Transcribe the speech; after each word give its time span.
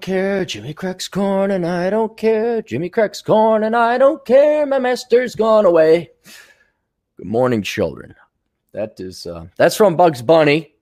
care. 0.00 0.44
Jimmy 0.44 0.74
cracks 0.74 1.08
corn 1.08 1.50
and 1.50 1.66
I 1.66 1.88
don't 1.88 2.16
care. 2.16 2.62
Jimmy 2.62 2.90
cracks 2.90 3.22
corn 3.22 3.64
and 3.64 3.76
I 3.76 3.96
don't 3.96 4.24
care. 4.24 4.66
My 4.66 4.78
master's 4.78 5.34
gone 5.34 5.64
away. 5.64 6.10
Good 7.16 7.26
morning, 7.26 7.62
children. 7.62 8.14
That 8.72 8.98
is 8.98 9.26
uh, 9.26 9.46
that's 9.56 9.76
from 9.76 9.96
Bugs 9.96 10.20
Bunny, 10.20 10.74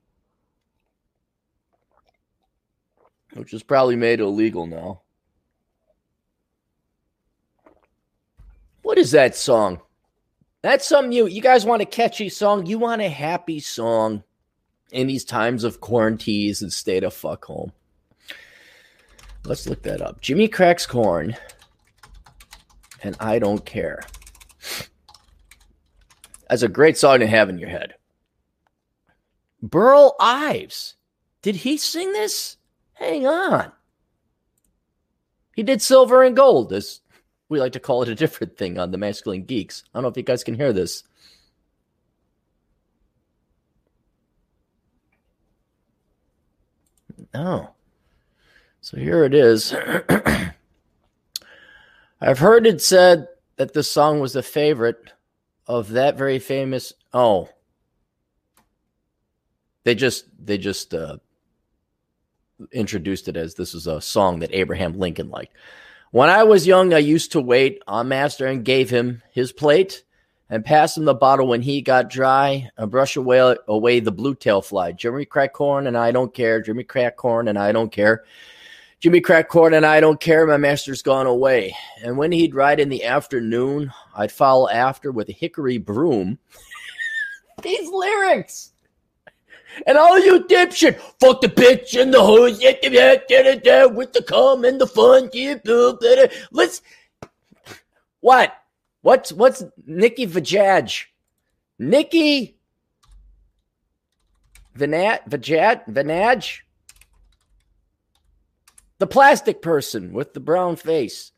which 3.33 3.53
is 3.53 3.61
probably 3.61 3.95
made 3.95 4.19
illegal 4.19 4.65
now. 4.65 5.01
What 8.81 8.97
is 8.97 9.11
that 9.11 9.35
song? 9.35 9.79
That's 10.63 10.87
something 10.87 11.11
you 11.11 11.27
you 11.27 11.41
guys 11.41 11.65
want 11.65 11.83
a 11.83 11.85
catchy 11.85 12.29
song. 12.29 12.65
You 12.65 12.79
want 12.79 13.01
a 13.01 13.09
happy 13.09 13.59
song 13.59 14.23
in 14.91 15.05
these 15.05 15.23
times 15.23 15.63
of 15.63 15.81
quarantines 15.81 16.63
and 16.63 16.73
stay 16.73 16.99
the 16.99 17.11
fuck 17.11 17.45
home. 17.45 17.71
Let's 19.45 19.67
look 19.67 19.83
that 19.83 20.01
up. 20.01 20.21
Jimmy 20.21 20.47
cracks 20.47 20.85
corn, 20.85 21.35
and 23.03 23.15
I 23.19 23.39
don't 23.39 23.65
care. 23.65 24.01
That's 26.49 26.61
a 26.61 26.69
great 26.69 26.97
song 26.97 27.19
to 27.19 27.27
have 27.27 27.49
in 27.49 27.57
your 27.57 27.69
head. 27.69 27.95
Burl 29.61 30.15
Ives. 30.19 30.95
Did 31.41 31.57
he 31.57 31.77
sing 31.77 32.13
this? 32.13 32.57
Hang 32.93 33.27
on. 33.27 33.71
He 35.55 35.63
did 35.63 35.81
Silver 35.81 36.23
and 36.23 36.35
Gold, 36.35 36.71
as 36.71 37.01
we 37.49 37.59
like 37.59 37.73
to 37.73 37.79
call 37.79 38.01
it 38.01 38.09
a 38.09 38.15
different 38.15 38.57
thing 38.57 38.79
on 38.79 38.91
the 38.91 38.97
Masculine 38.97 39.43
Geeks. 39.43 39.83
I 39.93 39.97
don't 39.97 40.03
know 40.03 40.09
if 40.09 40.17
you 40.17 40.23
guys 40.23 40.43
can 40.43 40.55
hear 40.55 40.73
this. 40.73 41.03
Oh. 47.33 47.69
So 48.83 48.97
here 48.97 49.23
it 49.23 49.33
is. 49.33 49.73
I've 52.19 52.39
heard 52.39 52.67
it 52.67 52.81
said 52.81 53.29
that 53.55 53.73
this 53.73 53.89
song 53.89 54.19
was 54.19 54.35
a 54.35 54.43
favorite 54.43 55.13
of 55.65 55.91
that 55.91 56.17
very 56.17 56.37
famous. 56.37 56.91
Oh, 57.13 57.47
they 59.85 59.95
just 59.95 60.25
they 60.37 60.57
just 60.57 60.93
uh, 60.93 61.15
introduced 62.73 63.29
it 63.29 63.37
as 63.37 63.55
this 63.55 63.73
is 63.73 63.87
a 63.87 64.01
song 64.01 64.39
that 64.39 64.53
Abraham 64.53 64.99
Lincoln 64.99 65.29
liked. 65.29 65.55
When 66.11 66.29
I 66.29 66.43
was 66.43 66.67
young, 66.67 66.93
I 66.93 66.97
used 66.97 67.31
to 67.31 67.39
wait 67.39 67.81
on 67.87 68.09
Master 68.09 68.47
and 68.47 68.65
gave 68.65 68.89
him 68.89 69.23
his 69.31 69.53
plate 69.53 70.03
and 70.49 70.65
pass 70.65 70.97
him 70.97 71.05
the 71.05 71.13
bottle 71.13 71.47
when 71.47 71.61
he 71.61 71.81
got 71.81 72.09
dry 72.09 72.69
and 72.75 72.91
brush 72.91 73.15
away 73.15 73.55
away 73.65 74.01
the 74.01 74.11
blue 74.11 74.35
tail 74.35 74.61
fly. 74.61 74.91
Jimmy 74.91 75.23
crack 75.23 75.53
corn 75.53 75.87
and 75.87 75.97
I 75.97 76.11
don't 76.11 76.33
care. 76.33 76.61
Jimmy 76.61 76.83
crack 76.83 77.15
corn 77.15 77.47
and 77.47 77.57
I 77.57 77.71
don't 77.71 77.89
care. 77.89 78.25
Jimmy 79.03 79.19
crack 79.19 79.49
corn 79.49 79.73
and 79.73 79.85
I 79.85 79.99
don't 79.99 80.21
care. 80.21 80.47
My 80.47 80.55
master's 80.55 81.01
gone 81.01 81.27
away. 81.27 81.75
And 82.01 82.17
when 82.17 82.31
he'd 82.31 82.55
ride 82.55 82.79
in 82.79 82.87
the 82.87 83.03
afternoon, 83.03 83.91
I'd 84.15 84.31
follow 84.31 84.69
after 84.69 85.11
with 85.11 85.27
a 85.27 85.33
hickory 85.33 85.77
broom. 85.77 86.39
These 87.61 87.89
lyrics. 87.89 88.71
And 89.85 89.97
all 89.97 90.17
you 90.17 90.45
dipshit, 90.45 91.01
fuck 91.19 91.41
the 91.41 91.49
bitch 91.49 92.01
and 92.01 92.13
the 92.13 92.23
hose, 92.23 92.59
with 93.93 94.13
the 94.13 94.23
cum 94.23 94.63
and 94.63 94.79
the 94.79 94.87
fun. 94.87 95.29
Let's. 96.53 96.81
What? 98.21 98.53
What's 99.01 99.33
what's 99.33 99.65
Nikki 99.85 100.27
Vajaj? 100.27 101.03
Nikki 101.77 102.55
Vanat 104.77 105.29
Vajat 105.29 105.89
Vanaj? 105.89 106.61
The 109.03 109.07
plastic 109.07 109.61
person 109.61 110.13
with 110.13 110.33
the 110.33 110.39
brown 110.39 110.77
face. 110.77 111.33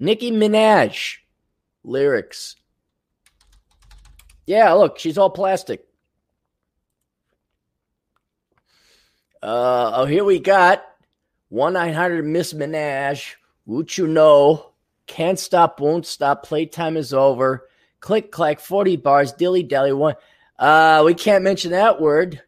Nicki 0.00 0.32
Minaj. 0.32 1.18
Lyrics. 1.84 2.56
Yeah, 4.44 4.72
look, 4.72 4.98
she's 4.98 5.18
all 5.18 5.30
plastic. 5.30 5.86
Uh, 9.40 9.92
oh, 9.94 10.04
here 10.04 10.24
we 10.24 10.40
got 10.40 10.84
1 11.50 11.74
900 11.74 12.26
Miss 12.26 12.52
Minaj. 12.52 13.34
Would 13.66 13.96
you 13.96 14.08
know? 14.08 14.72
Can't 15.06 15.38
stop, 15.38 15.78
won't 15.78 16.06
stop. 16.06 16.42
Playtime 16.42 16.96
is 16.96 17.14
over. 17.14 17.68
Click, 18.00 18.32
clack, 18.32 18.58
40 18.58 18.96
bars. 18.96 19.32
Dilly 19.32 19.62
dally 19.62 19.92
one. 19.92 20.16
Uh, 20.58 21.04
we 21.06 21.14
can't 21.14 21.44
mention 21.44 21.70
that 21.70 22.00
word. 22.00 22.42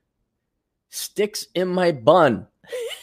Sticks 0.88 1.47
in 1.54 1.69
my 1.69 1.92
bun. 1.92 2.48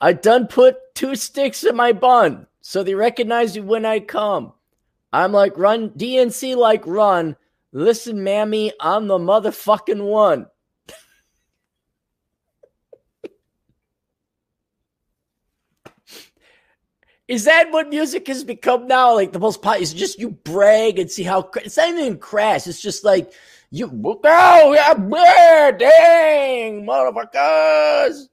I 0.00 0.12
done 0.12 0.46
put 0.46 0.76
two 0.94 1.16
sticks 1.16 1.64
in 1.64 1.74
my 1.76 1.92
bun, 1.92 2.46
so 2.60 2.82
they 2.82 2.94
recognize 2.94 3.56
you 3.56 3.62
when 3.62 3.86
I 3.86 4.00
come. 4.00 4.52
I'm 5.12 5.32
like, 5.32 5.56
run, 5.56 5.90
DNC 5.90 6.56
like 6.56 6.86
run. 6.86 7.36
Listen, 7.72 8.22
mammy, 8.22 8.72
I'm 8.80 9.06
the 9.06 9.18
motherfucking 9.18 10.02
one. 10.04 10.46
Is 17.28 17.44
that 17.44 17.72
what 17.72 17.88
music 17.88 18.26
has 18.28 18.44
become 18.44 18.86
now? 18.86 19.14
Like 19.14 19.32
the 19.32 19.38
most 19.38 19.62
popular 19.62 19.82
is 19.82 19.94
just 19.94 20.18
you 20.18 20.30
brag 20.30 20.98
and 20.98 21.10
see 21.10 21.22
how 21.22 21.50
it's 21.56 21.78
not 21.78 21.88
even 21.88 22.18
crass. 22.18 22.66
It's 22.66 22.82
just 22.82 23.04
like 23.04 23.32
you 23.70 23.90
oh 24.04 24.72
yeah, 24.74 25.70
dang 25.72 26.84
motherfuckers. 26.84 28.28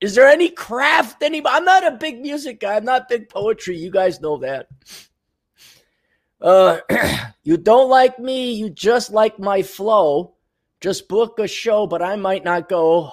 Is 0.00 0.14
there 0.14 0.28
any 0.28 0.48
craft? 0.48 1.22
Any? 1.22 1.42
I'm 1.44 1.64
not 1.64 1.86
a 1.86 1.96
big 1.96 2.20
music 2.20 2.60
guy. 2.60 2.76
I'm 2.76 2.84
not 2.84 3.08
big 3.08 3.28
poetry. 3.28 3.76
You 3.76 3.90
guys 3.90 4.20
know 4.20 4.38
that. 4.38 4.68
Uh, 6.40 6.78
you 7.42 7.56
don't 7.56 7.90
like 7.90 8.18
me. 8.18 8.52
You 8.52 8.70
just 8.70 9.10
like 9.10 9.38
my 9.38 9.62
flow. 9.62 10.34
Just 10.80 11.08
book 11.08 11.38
a 11.38 11.46
show, 11.46 11.86
but 11.86 12.00
I 12.00 12.16
might 12.16 12.44
not 12.44 12.68
go. 12.68 13.12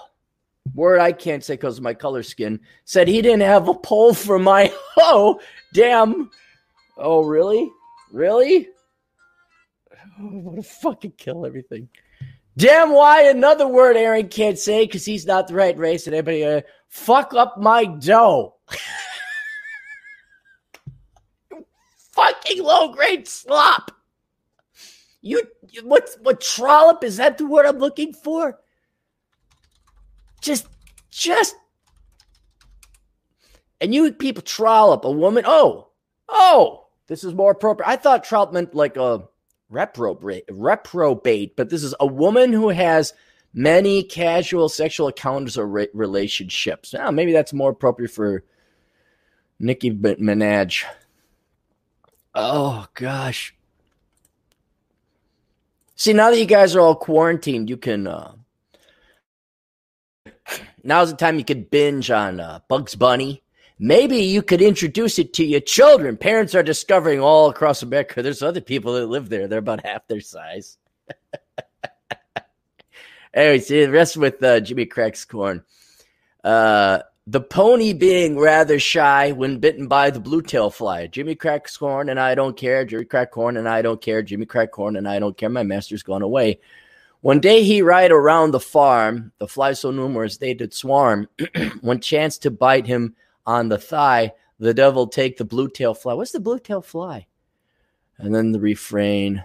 Word 0.74 1.00
I 1.00 1.12
can't 1.12 1.44
say 1.44 1.53
because 1.53 1.78
of 1.78 1.84
my 1.84 1.94
color 1.94 2.24
skin. 2.24 2.59
Said 2.86 3.08
he 3.08 3.22
didn't 3.22 3.42
have 3.42 3.68
a 3.68 3.74
poll 3.74 4.14
for 4.14 4.40
my. 4.40 4.74
Oh, 5.00 5.40
damn. 5.74 6.31
Oh, 6.97 7.24
really? 7.24 7.72
Really? 8.12 8.68
Oh, 10.20 10.24
what 10.40 10.56
to 10.56 10.64
fucking 10.64 11.14
kill 11.18 11.46
everything. 11.46 11.88
Damn 12.58 12.92
why 12.92 13.24
another 13.30 13.68
word 13.68 13.96
Aaron 13.96 14.30
can't 14.30 14.58
say 14.58 14.86
because 14.86 15.06
he's 15.06 15.28
not 15.28 15.47
the 15.47 15.53
right 15.53 15.78
race 15.78 16.08
and 16.08 16.16
everybody 16.16 16.44
uh, 16.44 16.62
fuck 16.88 17.34
up 17.34 17.58
my 17.58 17.86
dough. 17.86 18.56
fucking 22.18 22.64
low 22.64 22.92
grade 22.92 23.28
slop. 23.28 23.92
You 25.22 25.42
what 25.84 26.09
what 26.22 26.42
trollop 26.42 27.03
is 27.03 27.18
that 27.18 27.38
the 27.38 27.46
word 27.46 27.66
I'm 27.66 27.80
looking 27.80 28.14
for? 28.14 28.59
Just 30.42 30.68
just 31.12 31.56
and 33.81 33.94
you 33.94 34.12
people 34.14 34.42
trollop 34.44 35.06
a 35.06 35.12
woman. 35.12 35.44
Oh, 35.46 35.90
oh, 36.30 36.88
this 37.08 37.24
is 37.24 37.34
more 37.34 37.52
appropriate. 37.52 37.90
I 37.90 37.96
thought 37.96 38.24
trollop 38.24 38.53
meant 38.53 38.74
like 38.74 38.97
a 38.97 39.24
reprobate, 39.70 40.46
reprobate, 40.50 41.56
but 41.56 41.70
this 41.70 41.84
is 41.84 41.94
a 42.00 42.08
woman 42.08 42.53
who 42.53 42.70
has 42.70 43.14
many 43.57 44.03
casual 44.03 44.69
sexual 44.69 45.07
encounters 45.07 45.57
or 45.57 45.68
re- 45.68 45.90
relationships. 45.94 46.94
Now, 46.94 47.12
maybe 47.12 47.34
that's 47.34 47.53
more 47.53 47.72
appropriate 47.72 48.12
for 48.12 48.44
Nicki 49.59 49.91
Minaj. 49.91 50.84
Oh 52.34 52.85
gosh. 52.94 53.56
See, 55.96 56.13
now 56.13 56.29
that 56.29 56.40
you 56.40 56.46
guys 56.46 56.75
are 56.75 56.81
all 56.81 56.96
quarantined, 56.96 57.69
you 57.69 57.78
can. 57.78 58.06
Uh, 58.06 58.34
now's 60.84 61.09
the 61.09 61.17
time 61.17 61.40
you 61.40 61.43
could 61.43 61.72
binge 61.72 62.11
on 62.11 62.40
uh, 62.40 62.59
Bugs 62.70 62.93
Bunny 62.93 63.43
Maybe 63.79 64.17
you 64.17 64.41
could 64.41 64.61
introduce 64.61 65.20
it 65.20 65.34
to 65.34 65.46
your 65.46 65.59
children. 65.59 66.17
Parents 66.17 66.55
are 66.55 66.64
discovering 66.64 67.20
all 67.20 67.49
across 67.49 67.84
America 67.84 68.23
there's 68.23 68.41
other 68.41 68.61
people 68.61 68.93
that 68.93 69.05
live 69.05 69.29
there. 69.29 69.47
They're 69.47 69.59
about 69.59 69.85
half 69.85 70.08
their 70.08 70.22
size. 70.22 70.78
anyway, 73.34 73.59
see 73.59 73.85
the 73.85 73.91
rest 73.91 74.18
with 74.18 74.41
uh, 74.44 74.59
Jimmy 74.59 74.85
Cracks 74.85 75.26
Corn. 75.26 75.64
Uh, 76.44 77.00
the 77.29 77.41
pony 77.41 77.91
being 77.91 78.40
rather 78.40 78.79
shy 78.79 79.34
when 79.34 79.59
bitten 79.59 79.88
by 79.88 80.09
the 80.09 80.20
blue 80.20 80.41
tail 80.41 80.70
fly. 80.70 81.08
Jimmy 81.08 81.35
cracks 81.35 81.76
corn 81.76 82.08
and 82.08 82.18
I 82.18 82.35
don't 82.35 82.56
care. 82.56 82.85
Jimmy 82.85 83.03
crack 83.03 83.32
corn 83.32 83.58
and 83.58 83.68
I 83.68 83.82
don't 83.82 84.02
care. 84.02 84.24
Jimmy 84.24 84.46
crack 84.46 84.72
corn 84.72 84.96
and 84.96 85.06
I 85.06 85.20
don't 85.20 85.35
care. 85.35 85.50
My 85.50 85.64
master's 85.64 86.03
gone 86.03 86.22
away. 86.22 86.62
One 87.20 87.41
day 87.41 87.64
he 87.64 87.82
ride 87.82 88.12
around 88.12 88.52
the 88.52 88.62
farm. 88.62 89.34
The 89.40 89.47
flies 89.47 89.82
so 89.82 89.91
numerous 89.91 90.38
they 90.38 90.53
did 90.53 90.73
swarm. 90.73 91.28
One 91.82 92.00
chance 92.00 92.38
to 92.40 92.50
bite 92.50 92.88
him 92.88 93.14
on 93.46 93.68
the 93.68 93.78
thigh, 93.78 94.32
the 94.58 94.73
devil 94.73 95.08
take 95.08 95.35
the 95.35 95.46
blue 95.46 95.68
tail 95.68 95.94
fly. 95.94 96.14
What's 96.14 96.32
the 96.32 96.40
blue 96.40 96.59
tail 96.59 96.82
fly? 96.82 97.28
And 98.18 98.34
then 98.34 98.53
the 98.53 98.59
refrain. 98.59 99.44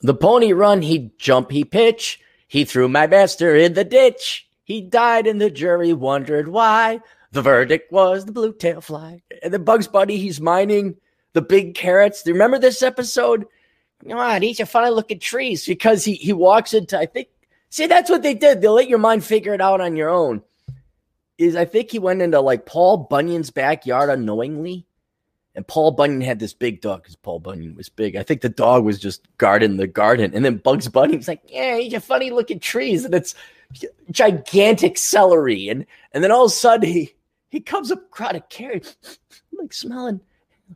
The 0.00 0.14
pony 0.14 0.52
run, 0.52 0.82
he 0.82 1.12
jump, 1.16 1.52
he 1.52 1.64
pitch. 1.64 2.20
He 2.48 2.64
threw 2.64 2.88
my 2.88 3.06
master 3.06 3.54
in 3.54 3.74
the 3.74 3.84
ditch. 3.84 4.48
He 4.64 4.80
died, 4.80 5.26
and 5.26 5.40
the 5.40 5.50
jury 5.50 5.92
wondered 5.92 6.48
why. 6.48 7.00
The 7.30 7.42
verdict 7.42 7.92
was 7.92 8.24
the 8.24 8.32
blue 8.32 8.54
tail 8.54 8.80
fly. 8.80 9.22
And 9.42 9.52
the 9.52 9.58
Bugs 9.58 9.86
Bunny, 9.86 10.16
he's 10.16 10.40
mining 10.40 10.96
the 11.34 11.42
big 11.42 11.74
carrots. 11.74 12.22
Do 12.22 12.30
you 12.30 12.34
remember 12.34 12.58
this 12.58 12.82
episode? 12.82 13.46
Come 14.08 14.18
on, 14.18 14.40
these 14.40 14.60
are 14.60 14.66
funny 14.66 14.90
looking 14.90 15.18
trees 15.18 15.66
because 15.66 16.04
he, 16.04 16.14
he 16.14 16.32
walks 16.32 16.72
into, 16.72 16.98
I 16.98 17.06
think, 17.06 17.28
see, 17.68 17.86
that's 17.86 18.08
what 18.08 18.22
they 18.22 18.34
did. 18.34 18.60
They'll 18.60 18.74
let 18.74 18.88
your 18.88 18.98
mind 18.98 19.24
figure 19.24 19.54
it 19.54 19.60
out 19.60 19.80
on 19.80 19.96
your 19.96 20.08
own. 20.08 20.42
Is 21.36 21.54
I 21.54 21.66
think 21.66 21.90
he 21.90 21.98
went 21.98 22.22
into 22.22 22.40
like 22.40 22.66
Paul 22.66 23.06
Bunyan's 23.08 23.50
backyard 23.50 24.10
unknowingly. 24.10 24.86
And 25.58 25.66
Paul 25.66 25.90
Bunyan 25.90 26.20
had 26.20 26.38
this 26.38 26.54
big 26.54 26.80
dog 26.80 27.02
because 27.02 27.16
Paul 27.16 27.40
Bunyan 27.40 27.74
was 27.74 27.88
big. 27.88 28.14
I 28.14 28.22
think 28.22 28.42
the 28.42 28.48
dog 28.48 28.84
was 28.84 29.00
just 29.00 29.26
guarding 29.38 29.76
the 29.76 29.88
garden. 29.88 30.30
And 30.32 30.44
then 30.44 30.58
Bugs 30.58 30.86
Bunny 30.86 31.16
was 31.16 31.26
like, 31.26 31.42
Yeah, 31.48 31.80
are 31.96 32.00
funny 32.00 32.30
looking 32.30 32.60
trees. 32.60 33.04
And 33.04 33.12
it's 33.12 33.34
gigantic 34.12 34.96
celery. 34.96 35.68
And 35.68 35.84
and 36.12 36.22
then 36.22 36.30
all 36.30 36.44
of 36.44 36.52
a 36.52 36.54
sudden 36.54 36.88
he 36.88 37.12
he 37.50 37.58
comes 37.58 37.90
up 37.90 38.08
crowd 38.12 38.36
of 38.36 38.48
carrots, 38.50 39.18
like 39.52 39.72
smelling, 39.72 40.20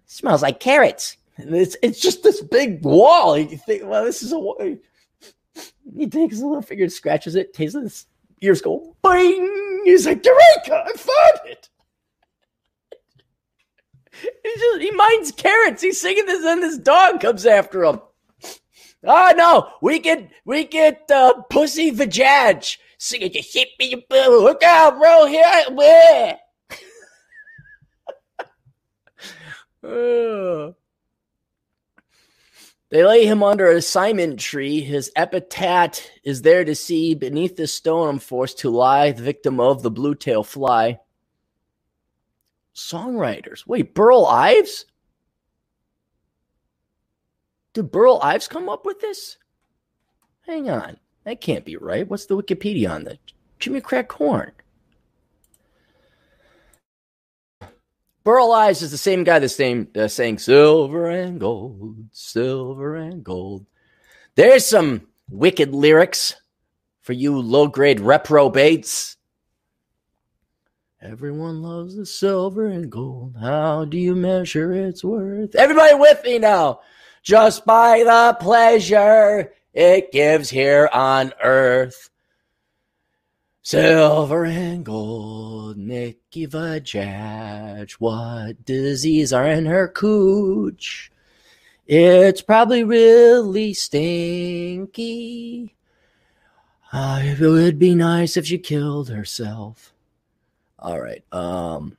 smells 0.07 0.43
like 0.43 0.59
carrots. 0.59 1.17
And 1.37 1.55
it's 1.55 1.77
it's 1.81 2.01
just 2.01 2.25
this 2.25 2.41
big 2.41 2.83
wall. 2.85 3.39
You 3.39 3.57
think, 3.57 3.85
well, 3.85 4.05
this 4.05 4.21
is 4.21 4.33
a. 4.33 4.79
He 5.97 6.09
takes 6.09 6.41
a 6.41 6.45
little 6.45 6.61
finger, 6.61 6.83
and 6.83 6.93
scratches 6.93 7.37
it, 7.37 7.55
tastes 7.55 7.77
it. 7.77 7.83
His 7.83 8.07
ears 8.41 8.61
go 8.61 8.97
bing. 9.05 9.83
He's 9.85 10.09
like, 10.09 10.27
Eureka! 10.27 10.87
I 10.87 10.93
found 10.97 11.41
it. 11.53 11.69
He 14.43 14.51
just 14.59 14.83
he 14.83 14.91
minds 14.91 15.33
carrots. 15.33 15.83
He's 15.83 16.01
singing 16.01 16.27
this, 16.27 16.45
and 16.45 16.63
this 16.63 16.79
dog 16.79 17.21
comes 17.21 17.47
after 17.47 17.85
him. 17.85 18.01
Oh 19.05 19.33
no, 19.37 19.71
we 19.81 19.99
get 19.99 20.31
we 20.45 20.65
get 20.65 21.11
uh, 21.11 21.43
pussy 21.51 21.91
vajaj 21.91 22.77
singing 23.03 23.35
you 23.35 23.43
hit 23.43 23.69
me, 23.81 24.07
boo, 24.09 24.43
look 24.43 24.63
out, 24.63 24.97
bro! 24.99 25.27
Here 25.27 25.45
I 25.45 26.39
they 32.91 33.05
lay 33.05 33.27
him 33.27 33.43
under 33.43 33.69
a 33.69 33.83
Simon 33.83 34.37
tree. 34.37 34.81
His 34.81 35.11
epitaph 35.17 36.01
is 36.23 36.43
there 36.43 36.65
to 36.65 36.77
see. 36.77 37.15
Beneath 37.15 37.57
the 37.57 37.67
stone, 37.67 38.09
I'm 38.09 38.19
forced 38.21 38.61
to 38.61 38.71
lie, 38.71 39.11
the 39.11 39.23
victim 39.23 39.59
of 39.59 39.83
the 39.83 39.91
blue 39.91 40.15
tail 40.15 40.45
fly. 40.45 41.01
Songwriters. 42.75 43.67
Wait, 43.67 43.95
Burl 43.95 44.27
Ives? 44.27 44.87
Did 47.75 47.91
Burl 47.91 48.19
Ives 48.23 48.49
come 48.49 48.69
up 48.69 48.85
with 48.85 49.01
this? 49.01 49.39
Hang 50.47 50.69
on. 50.69 50.99
That 51.25 51.41
can't 51.41 51.65
be 51.65 51.77
right. 51.77 52.09
What's 52.09 52.27
the 52.27 52.37
Wikipedia 52.37 52.91
on 52.91 53.05
that? 53.05 53.19
Jimmy 53.59 53.81
Crack 53.81 54.09
Corn. 54.09 54.53
Burl 58.25 58.53
Ives 58.53 58.83
is 58.83 58.91
the 58.91 58.99
same 58.99 59.25
guy 59.25 59.39
that's 59.39 59.55
same, 59.55 59.89
uh, 59.97 60.09
saying 60.09 60.39
silver 60.39 61.11
and 61.11 61.41
gold, 61.41 61.97
silver 62.13 62.95
and 62.95 63.25
gold. 63.25 63.67
There's 64.35 64.65
some 64.65 65.09
wicked 65.29 65.75
lyrics 65.75 66.35
for 67.01 67.15
you 67.15 67.39
low 67.41 67.67
grade 67.67 68.01
reprobates. 68.01 69.17
Everyone 71.05 71.63
loves 71.63 71.97
the 71.97 72.07
silver 72.07 72.67
and 72.67 72.89
gold. 72.89 73.35
How 73.41 73.85
do 73.85 73.99
you 73.99 74.15
measure 74.15 74.73
its 74.73 75.03
worth? 75.03 75.57
Everybody 75.57 75.97
with 75.97 76.23
me 76.23 76.39
now. 76.39 76.79
Just 77.25 77.67
by 77.67 78.05
the 78.05 78.37
pleasure 78.39 79.53
it 79.75 80.13
gives 80.13 80.49
here 80.49 80.89
on 80.93 81.33
earth. 81.43 82.09
Silver 83.63 84.45
and 84.45 84.85
gold, 84.85 85.77
Nicki 85.77 86.47
Vajaj. 86.47 87.93
What 87.93 88.65
disease 88.65 89.33
are 89.33 89.49
in 89.49 89.67
her 89.67 89.89
cooch? 89.89 91.11
It's 91.85 92.43
probably 92.43 92.85
really 92.85 93.75
stinky. 93.75 95.75
Uh, 96.93 97.21
it 97.25 97.41
would 97.41 97.81
be 97.81 97.97
nice 97.97 98.37
if 98.37 98.47
she 98.47 98.59
killed 98.59 99.09
herself. 99.09 99.92
All 100.83 101.01
right. 101.01 101.25
Um, 101.33 101.97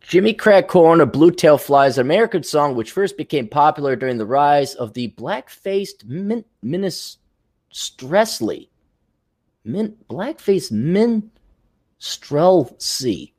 Jimmy 0.00 0.32
Crack 0.32 0.68
Corn, 0.68 1.00
a 1.00 1.06
Blue 1.06 1.30
Tail 1.30 1.58
Flies, 1.58 1.98
an 1.98 2.06
American 2.06 2.42
song 2.42 2.74
which 2.74 2.92
first 2.92 3.16
became 3.16 3.46
popular 3.46 3.94
during 3.94 4.16
the 4.16 4.26
rise 4.26 4.74
of 4.74 4.94
the 4.94 5.14
min- 6.06 6.44
minstrelsy 6.64 8.68
min 9.64 9.94
blackface 10.08 10.72
minstrelsy. 12.00 13.32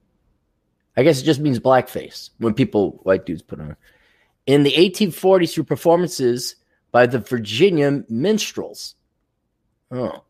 I 0.96 1.04
guess 1.04 1.22
it 1.22 1.26
just 1.26 1.40
means 1.40 1.60
blackface 1.60 2.30
when 2.38 2.54
people 2.54 3.00
white 3.04 3.26
dudes 3.26 3.42
put 3.42 3.60
on. 3.60 3.76
In 4.46 4.64
the 4.64 4.74
1840s, 4.74 5.54
through 5.54 5.64
performances 5.64 6.56
by 6.92 7.06
the 7.06 7.20
Virginia 7.20 8.04
Minstrels. 8.10 8.96
Oh, 9.90 10.24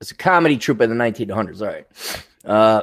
it's 0.00 0.12
a 0.12 0.14
comedy 0.14 0.56
troupe 0.56 0.80
in 0.80 0.90
the 0.90 0.96
1900s. 0.96 1.60
All 1.60 1.66
right. 1.66 1.86
Uh, 2.44 2.82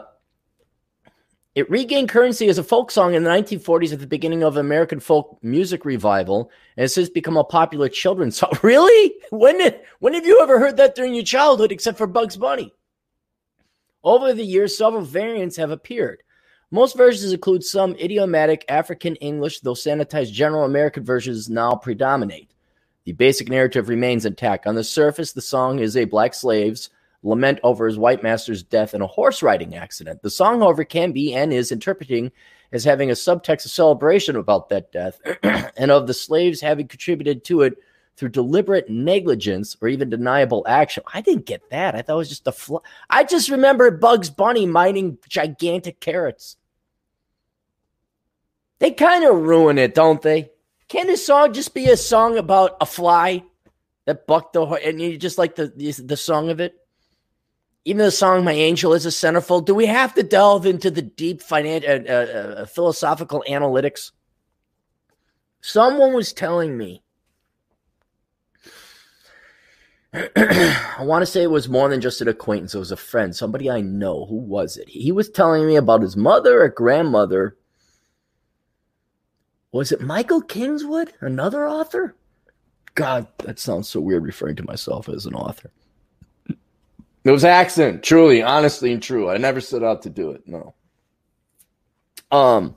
it 1.56 1.70
regained 1.70 2.10
currency 2.10 2.48
as 2.48 2.58
a 2.58 2.64
folk 2.64 2.92
song 2.92 3.14
in 3.14 3.24
the 3.24 3.30
1940s 3.30 3.92
at 3.92 4.00
the 4.00 4.08
beginning 4.08 4.44
of 4.44 4.56
American 4.56 5.00
folk 5.00 5.40
music 5.42 5.84
revival, 5.84 6.52
and 6.78 6.84
has 6.84 6.94
since 6.94 7.10
become 7.10 7.38
a 7.38 7.44
popular 7.44 7.90
children's 7.90 8.38
song. 8.40 8.52
Really? 8.62 9.16
When 9.32 9.58
did 9.58 9.80
when 10.00 10.14
have 10.14 10.26
you 10.26 10.40
ever 10.42 10.60
heard 10.60 10.78
that 10.78 10.96
during 10.96 11.14
your 11.14 11.24
childhood, 11.24 11.72
except 11.72 11.98
for 11.98 12.08
Bugs 12.08 12.38
Bunny? 12.38 12.74
Over 14.04 14.34
the 14.34 14.44
years, 14.44 14.78
several 14.78 15.02
variants 15.02 15.58
have 15.58 15.72
appeared. 15.72 16.24
Most 16.72 16.96
versions 16.96 17.34
include 17.34 17.64
some 17.64 17.96
idiomatic 17.96 18.64
African 18.70 19.16
English, 19.16 19.62
though 19.62 19.74
sanitized 19.74 20.32
general 20.32 20.64
American 20.64 21.04
versions 21.04 21.50
now 21.50 21.74
predominate. 21.74 22.54
The 23.06 23.14
basic 23.14 23.50
narrative 23.50 23.90
remains 23.90 24.26
intact. 24.26 24.68
On 24.68 24.76
the 24.76 24.84
surface, 24.84 25.34
the 25.34 25.42
song 25.42 25.80
is 25.80 25.98
a 25.98 26.06
black 26.06 26.36
slave's 26.36 26.92
lament 27.24 27.60
over 27.64 27.86
his 27.86 27.98
white 27.98 28.24
master's 28.24 28.64
death 28.64 28.94
in 28.94 29.02
a 29.02 29.08
horse 29.08 29.44
riding 29.44 29.76
accident. 29.76 30.22
The 30.22 30.30
song, 30.30 30.62
however, 30.62 30.84
can 30.84 31.12
be 31.12 31.34
and 31.34 31.52
is 31.52 31.72
interpreting 31.72 32.32
as 32.72 32.84
having 32.84 33.10
a 33.10 33.14
subtext 33.14 33.66
of 33.66 33.72
celebration 33.72 34.36
about 34.36 34.70
that 34.70 34.92
death 34.92 35.20
and 35.78 35.92
of 35.92 36.08
the 36.08 36.14
slaves 36.14 36.62
having 36.62 36.88
contributed 36.88 37.44
to 37.46 37.62
it 37.64 37.78
through 38.16 38.30
deliberate 38.30 38.90
negligence 38.90 39.78
or 39.82 39.88
even 39.88 40.10
deniable 40.10 40.66
action. 40.68 41.04
I 41.14 41.22
didn't 41.22 41.46
get 41.46 41.70
that. 41.72 41.96
I 41.96 42.02
thought 42.02 42.16
it 42.16 42.18
was 42.18 42.30
just 42.30 42.48
a 42.48 42.52
fl- 42.52 42.78
I 43.10 43.24
just 43.24 43.50
remember 43.50 43.90
Bugs 43.92 44.30
Bunny 44.30 44.66
mining 44.66 45.18
gigantic 45.28 46.00
carrots. 46.00 46.58
They 48.80 48.92
kind 48.92 49.26
of 49.26 49.36
ruin 49.36 49.78
it, 49.78 49.96
don't 49.96 50.22
they? 50.22 50.52
Can 50.90 51.08
this 51.08 51.26
song 51.26 51.54
just 51.54 51.74
be 51.74 51.90
a 51.90 51.98
song 51.98 52.38
about 52.38 52.78
a 52.82 52.86
fly 52.86 53.44
that 54.06 54.26
bucked 54.26 54.54
the 54.54 54.66
horse 54.66 54.82
and 54.84 55.02
you 55.02 55.18
just 55.18 55.38
like 55.38 55.56
the, 55.56 55.68
the 55.76 55.92
the 55.92 56.18
song 56.18 56.50
of 56.50 56.60
it? 56.60 56.76
Even 57.90 58.06
the 58.06 58.12
song 58.12 58.44
"My 58.44 58.54
Angel" 58.54 58.94
is 58.94 59.08
a 59.08 59.10
centerfold. 59.10 59.66
Do 59.66 59.74
we 59.74 59.88
have 59.88 60.14
to 60.14 60.22
delve 60.22 60.68
into 60.68 60.92
the 60.92 61.02
deep 61.02 61.42
financial, 61.42 61.90
uh, 61.90 62.12
uh, 62.12 62.62
uh, 62.62 62.66
philosophical 62.68 63.44
analytics? 63.50 64.12
Someone 65.62 66.14
was 66.14 66.32
telling 66.32 66.78
me. 66.78 67.02
I 70.14 71.00
want 71.02 71.24
to 71.24 71.26
say 71.26 71.42
it 71.42 71.50
was 71.50 71.68
more 71.68 71.90
than 71.90 72.00
just 72.00 72.22
an 72.22 72.28
acquaintance. 72.28 72.76
It 72.76 72.80
was 72.80 72.92
a 72.92 72.98
friend, 72.98 73.36
somebody 73.36 73.72
I 73.72 73.82
know. 73.82 74.26
Who 74.26 74.36
was 74.36 74.78
it? 74.78 74.88
He 74.88 75.12
was 75.12 75.30
telling 75.30 75.66
me 75.66 75.76
about 75.76 76.04
his 76.04 76.16
mother 76.16 76.62
or 76.62 76.70
grandmother. 76.70 77.58
Was 79.72 79.92
it 79.92 80.02
Michael 80.02 80.42
Kingswood, 80.42 81.14
another 81.22 81.68
author? 81.68 82.16
God, 82.94 83.28
that 83.40 83.58
sounds 83.58 83.90
so 83.90 84.00
weird 84.00 84.26
referring 84.26 84.58
to 84.58 84.64
myself 84.64 85.10
as 85.10 85.26
an 85.26 85.34
author. 85.34 85.72
It 87.24 87.32
was 87.32 87.44
accident, 87.44 88.04
truly, 88.04 88.42
honestly, 88.42 88.94
and 88.94 89.04
true. 89.04 89.30
I 89.30 89.38
never 89.38 89.60
set 89.60 89.84
out 89.84 90.04
to 90.04 90.10
do 90.10 90.32
it. 90.32 90.48
No. 90.48 90.74
Um, 92.32 92.76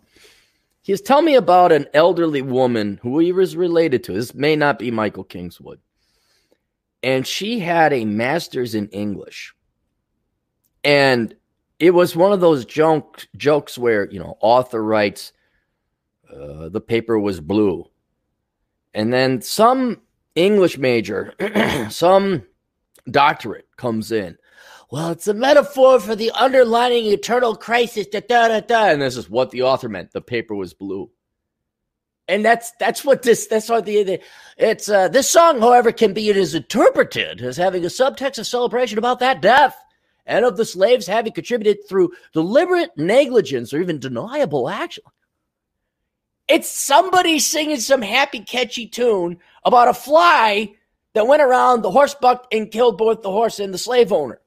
he 0.82 0.92
was 0.92 1.00
telling 1.00 1.26
me 1.26 1.36
about 1.36 1.70
an 1.70 1.86
elderly 1.94 2.42
woman 2.42 2.98
who 3.02 3.20
he 3.20 3.32
was 3.32 3.56
related 3.56 4.02
to. 4.04 4.12
This 4.12 4.34
may 4.34 4.56
not 4.56 4.78
be 4.78 4.90
Michael 4.90 5.24
Kingswood. 5.24 5.80
And 7.04 7.26
she 7.26 7.60
had 7.60 7.92
a 7.92 8.04
master's 8.04 8.74
in 8.74 8.88
English. 8.88 9.54
And 10.82 11.34
it 11.78 11.92
was 11.92 12.16
one 12.16 12.32
of 12.32 12.40
those 12.40 12.64
joke, 12.64 13.26
jokes 13.36 13.78
where, 13.78 14.10
you 14.10 14.18
know, 14.18 14.36
author 14.40 14.82
writes, 14.82 15.32
uh, 16.32 16.68
the 16.68 16.80
paper 16.80 17.18
was 17.18 17.40
blue. 17.40 17.88
And 18.94 19.12
then 19.12 19.40
some 19.40 20.00
English 20.34 20.78
major, 20.78 21.34
some 21.90 22.42
doctorate 23.10 23.66
comes 23.76 24.12
in 24.12 24.36
well, 24.92 25.08
it's 25.08 25.26
a 25.26 25.32
metaphor 25.32 25.98
for 26.00 26.14
the 26.14 26.30
underlining 26.32 27.06
eternal 27.06 27.56
crisis. 27.56 28.06
Da, 28.06 28.20
da, 28.20 28.48
da, 28.48 28.60
da. 28.60 28.90
And 28.90 29.00
this 29.00 29.16
is 29.16 29.30
what 29.30 29.50
the 29.50 29.62
author 29.62 29.88
meant. 29.88 30.12
The 30.12 30.20
paper 30.20 30.54
was 30.54 30.74
blue. 30.74 31.10
And 32.28 32.44
that's 32.44 32.72
that's 32.72 33.02
what 33.02 33.22
this 33.22 33.46
that's 33.46 33.70
what 33.70 33.86
the, 33.86 34.02
the 34.02 34.20
it's 34.58 34.90
uh, 34.90 35.08
this 35.08 35.30
song, 35.30 35.60
however, 35.60 35.92
can 35.92 36.12
be 36.12 36.28
it 36.28 36.36
is 36.36 36.54
interpreted 36.54 37.40
as 37.40 37.56
having 37.56 37.86
a 37.86 37.88
subtext 37.88 38.38
of 38.38 38.46
celebration 38.46 38.98
about 38.98 39.18
that 39.20 39.40
death 39.40 39.74
and 40.26 40.44
of 40.44 40.58
the 40.58 40.64
slaves 40.66 41.06
having 41.06 41.32
contributed 41.32 41.78
through 41.88 42.12
deliberate 42.34 42.90
negligence 42.98 43.72
or 43.72 43.80
even 43.80 43.98
deniable 43.98 44.68
action. 44.68 45.04
It's 46.48 46.70
somebody 46.70 47.38
singing 47.38 47.80
some 47.80 48.02
happy, 48.02 48.40
catchy 48.40 48.88
tune 48.88 49.38
about 49.64 49.88
a 49.88 49.94
fly 49.94 50.74
that 51.14 51.26
went 51.26 51.42
around 51.42 51.82
the 51.82 51.90
horse 51.90 52.14
bucked 52.14 52.52
and 52.54 52.70
killed 52.70 52.98
both 52.98 53.22
the 53.22 53.30
horse 53.30 53.60
and 53.60 53.72
the 53.72 53.78
slave 53.78 54.12
owner. 54.12 54.40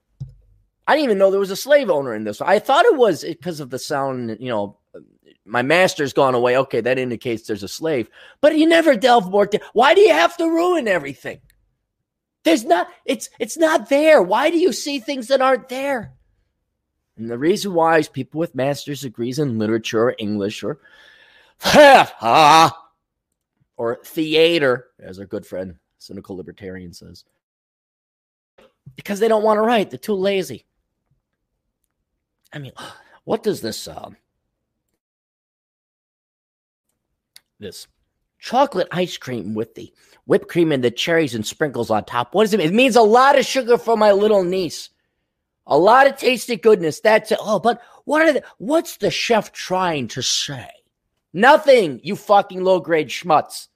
I 0.87 0.95
didn't 0.95 1.05
even 1.05 1.17
know 1.17 1.31
there 1.31 1.39
was 1.39 1.51
a 1.51 1.55
slave 1.55 1.89
owner 1.89 2.13
in 2.13 2.23
this. 2.23 2.41
I 2.41 2.59
thought 2.59 2.85
it 2.85 2.95
was 2.95 3.23
because 3.23 3.59
of 3.59 3.69
the 3.69 3.79
sound, 3.79 4.37
you 4.39 4.49
know, 4.49 4.77
my 5.45 5.61
master's 5.61 6.13
gone 6.13 6.35
away. 6.35 6.57
Okay, 6.57 6.81
that 6.81 6.97
indicates 6.97 7.47
there's 7.47 7.63
a 7.63 7.67
slave. 7.67 8.09
But 8.41 8.57
you 8.57 8.67
never 8.67 8.95
delve 8.95 9.29
more. 9.29 9.49
Why 9.73 9.93
do 9.93 10.01
you 10.01 10.11
have 10.11 10.35
to 10.37 10.45
ruin 10.45 10.87
everything? 10.87 11.39
There's 12.43 12.63
not. 12.63 12.87
It's 13.05 13.29
it's 13.39 13.57
not 13.57 13.89
there. 13.89 14.21
Why 14.21 14.49
do 14.49 14.57
you 14.57 14.73
see 14.73 14.99
things 14.99 15.27
that 15.27 15.41
aren't 15.41 15.69
there? 15.69 16.13
And 17.17 17.29
the 17.29 17.37
reason 17.37 17.73
why 17.73 17.99
is 17.99 18.09
people 18.09 18.39
with 18.39 18.55
master's 18.55 19.01
degrees 19.01 19.39
in 19.39 19.59
literature 19.59 20.09
or 20.09 20.15
English 20.17 20.63
or 20.63 20.79
or 23.77 23.99
theater, 24.03 24.87
as 24.99 25.19
our 25.19 25.25
good 25.25 25.45
friend 25.45 25.75
cynical 26.05 26.35
libertarian 26.35 26.93
says, 26.93 27.25
because 28.95 29.19
they 29.19 29.27
don't 29.27 29.43
want 29.43 29.57
to 29.57 29.61
write. 29.61 29.89
They're 29.89 29.97
too 29.97 30.13
lazy. 30.13 30.65
I 32.53 32.59
mean, 32.59 32.71
what 33.23 33.43
does 33.43 33.61
this 33.61 33.87
um, 33.87 34.15
this 37.59 37.87
chocolate 38.39 38.87
ice 38.91 39.17
cream 39.17 39.55
with 39.55 39.73
the 39.75 39.91
whipped 40.25 40.47
cream 40.47 40.71
and 40.71 40.83
the 40.83 40.91
cherries 40.91 41.33
and 41.33 41.45
sprinkles 41.45 41.89
on 41.89 42.03
top. 42.05 42.33
What 42.33 42.43
does 42.43 42.53
it 42.53 42.57
mean? 42.57 42.67
It 42.67 42.73
means 42.73 42.95
a 42.95 43.01
lot 43.01 43.37
of 43.37 43.45
sugar 43.45 43.77
for 43.77 43.97
my 43.97 44.11
little 44.11 44.43
niece. 44.43 44.89
A 45.67 45.77
lot 45.77 46.07
of 46.07 46.17
tasty 46.17 46.55
goodness. 46.55 46.99
That's 46.99 47.31
it. 47.31 47.39
Oh, 47.41 47.59
but 47.59 47.81
what 48.03 48.21
are 48.21 48.33
the, 48.33 48.43
what's 48.57 48.97
the 48.97 49.09
chef 49.09 49.51
trying 49.51 50.07
to 50.09 50.21
say? 50.21 50.69
Nothing, 51.33 51.99
you 52.03 52.15
fucking 52.15 52.63
low 52.63 52.79
grade 52.79 53.09
schmutz. 53.09 53.67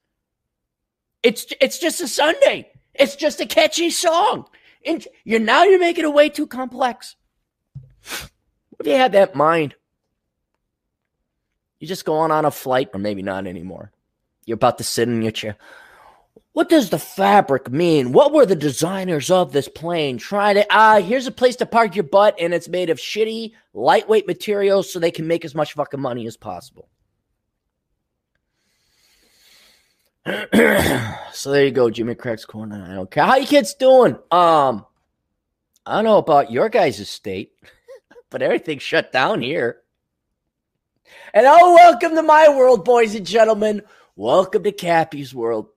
It's 1.22 1.46
it's 1.60 1.78
just 1.78 2.00
a 2.00 2.08
sundae. 2.08 2.64
It's 2.94 3.16
just 3.16 3.40
a 3.40 3.46
catchy 3.46 3.90
song. 3.90 4.46
And 4.84 5.06
you're 5.24 5.40
now 5.40 5.64
you're 5.64 5.78
making 5.78 6.04
it 6.04 6.14
way 6.14 6.28
too 6.28 6.46
complex. 6.46 7.16
What 8.70 8.86
if 8.86 8.86
you 8.86 8.94
had 8.94 9.12
that 9.12 9.34
mind, 9.34 9.74
you 11.78 11.86
just 11.86 12.04
go 12.04 12.14
on 12.14 12.30
on 12.30 12.44
a 12.44 12.50
flight, 12.50 12.90
or 12.94 13.00
maybe 13.00 13.22
not 13.22 13.46
anymore. 13.46 13.92
You're 14.46 14.54
about 14.54 14.78
to 14.78 14.84
sit 14.84 15.08
in 15.08 15.22
your 15.22 15.32
chair. 15.32 15.56
What 16.52 16.68
does 16.68 16.90
the 16.90 16.98
fabric 16.98 17.70
mean? 17.70 18.12
What 18.12 18.32
were 18.32 18.44
the 18.44 18.56
designers 18.56 19.30
of 19.30 19.52
this 19.52 19.68
plane 19.68 20.18
trying 20.18 20.56
to? 20.56 20.66
Ah, 20.70 20.96
uh, 20.96 21.00
here's 21.00 21.26
a 21.26 21.32
place 21.32 21.56
to 21.56 21.66
park 21.66 21.94
your 21.94 22.04
butt, 22.04 22.34
and 22.40 22.52
it's 22.52 22.68
made 22.68 22.90
of 22.90 22.98
shitty, 22.98 23.52
lightweight 23.72 24.26
materials 24.26 24.92
so 24.92 24.98
they 24.98 25.10
can 25.10 25.26
make 25.28 25.44
as 25.44 25.54
much 25.54 25.74
fucking 25.74 26.00
money 26.00 26.26
as 26.26 26.36
possible. 26.36 26.88
so 31.32 31.50
there 31.50 31.64
you 31.64 31.70
go, 31.70 31.88
Jimmy 31.88 32.14
Crack's 32.14 32.44
corner. 32.44 32.86
I 32.86 32.94
don't 32.94 33.10
care 33.10 33.24
how 33.24 33.36
you 33.36 33.46
kids 33.46 33.74
doing. 33.74 34.16
Um, 34.30 34.84
I 35.86 35.94
don't 35.96 36.04
know 36.04 36.18
about 36.18 36.50
your 36.50 36.68
guys' 36.68 37.08
state, 37.08 37.52
but 38.30 38.42
everything's 38.42 38.82
shut 38.82 39.12
down 39.12 39.40
here. 39.40 39.78
And 41.32 41.46
oh, 41.48 41.74
welcome 41.74 42.14
to 42.16 42.22
my 42.22 42.50
world, 42.50 42.84
boys 42.84 43.14
and 43.14 43.26
gentlemen. 43.26 43.82
Welcome 44.14 44.62
to 44.64 44.72
Cappy's 44.72 45.34
world. 45.34 45.68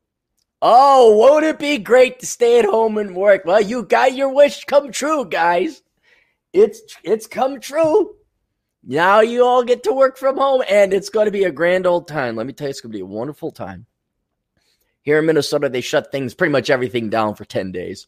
Oh, 0.61 1.15
won't 1.17 1.45
it 1.45 1.57
be 1.57 1.77
great 1.77 2.19
to 2.19 2.25
stay 2.25 2.59
at 2.59 2.65
home 2.65 2.97
and 2.97 3.15
work? 3.15 3.45
Well, 3.45 3.61
you 3.61 3.83
got 3.83 4.13
your 4.13 4.33
wish 4.33 4.65
come 4.65 4.91
true, 4.91 5.25
guys. 5.25 5.81
It's 6.51 6.81
it's 7.03 7.27
come 7.27 7.61
true. 7.61 8.15
Now 8.83 9.21
you 9.21 9.45
all 9.45 9.63
get 9.63 9.83
to 9.83 9.93
work 9.93 10.17
from 10.17 10.37
home, 10.37 10.63
and 10.69 10.93
it's 10.93 11.09
going 11.09 11.25
to 11.25 11.31
be 11.31 11.45
a 11.45 11.51
grand 11.51 11.87
old 11.87 12.09
time. 12.09 12.35
Let 12.35 12.45
me 12.45 12.51
tell 12.51 12.67
you, 12.67 12.71
it's 12.71 12.81
going 12.81 12.91
to 12.91 12.97
be 12.97 13.01
a 13.01 13.05
wonderful 13.05 13.51
time. 13.51 13.85
Here 15.03 15.19
in 15.19 15.25
Minnesota, 15.25 15.69
they 15.69 15.81
shut 15.81 16.11
things, 16.11 16.33
pretty 16.33 16.51
much 16.51 16.69
everything 16.69 17.09
down 17.09 17.35
for 17.35 17.45
10 17.45 17.71
days. 17.71 18.07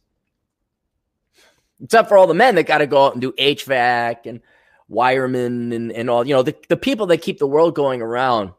Except 1.83 2.07
for 2.07 2.17
all 2.17 2.25
the 2.25 2.33
men 2.33 2.55
that 2.55 2.63
got 2.63 2.79
to 2.79 2.87
go 2.87 3.05
out 3.05 3.13
and 3.13 3.21
do 3.21 3.33
HVAC 3.33 4.25
and 4.25 4.41
wiremen 4.87 5.73
and, 5.73 5.91
and 5.91 6.09
all, 6.09 6.25
you 6.25 6.33
know, 6.33 6.41
the, 6.41 6.55
the 6.69 6.77
people 6.77 7.05
that 7.07 7.21
keep 7.21 7.37
the 7.37 7.47
world 7.47 7.75
going 7.75 8.01
around. 8.01 8.51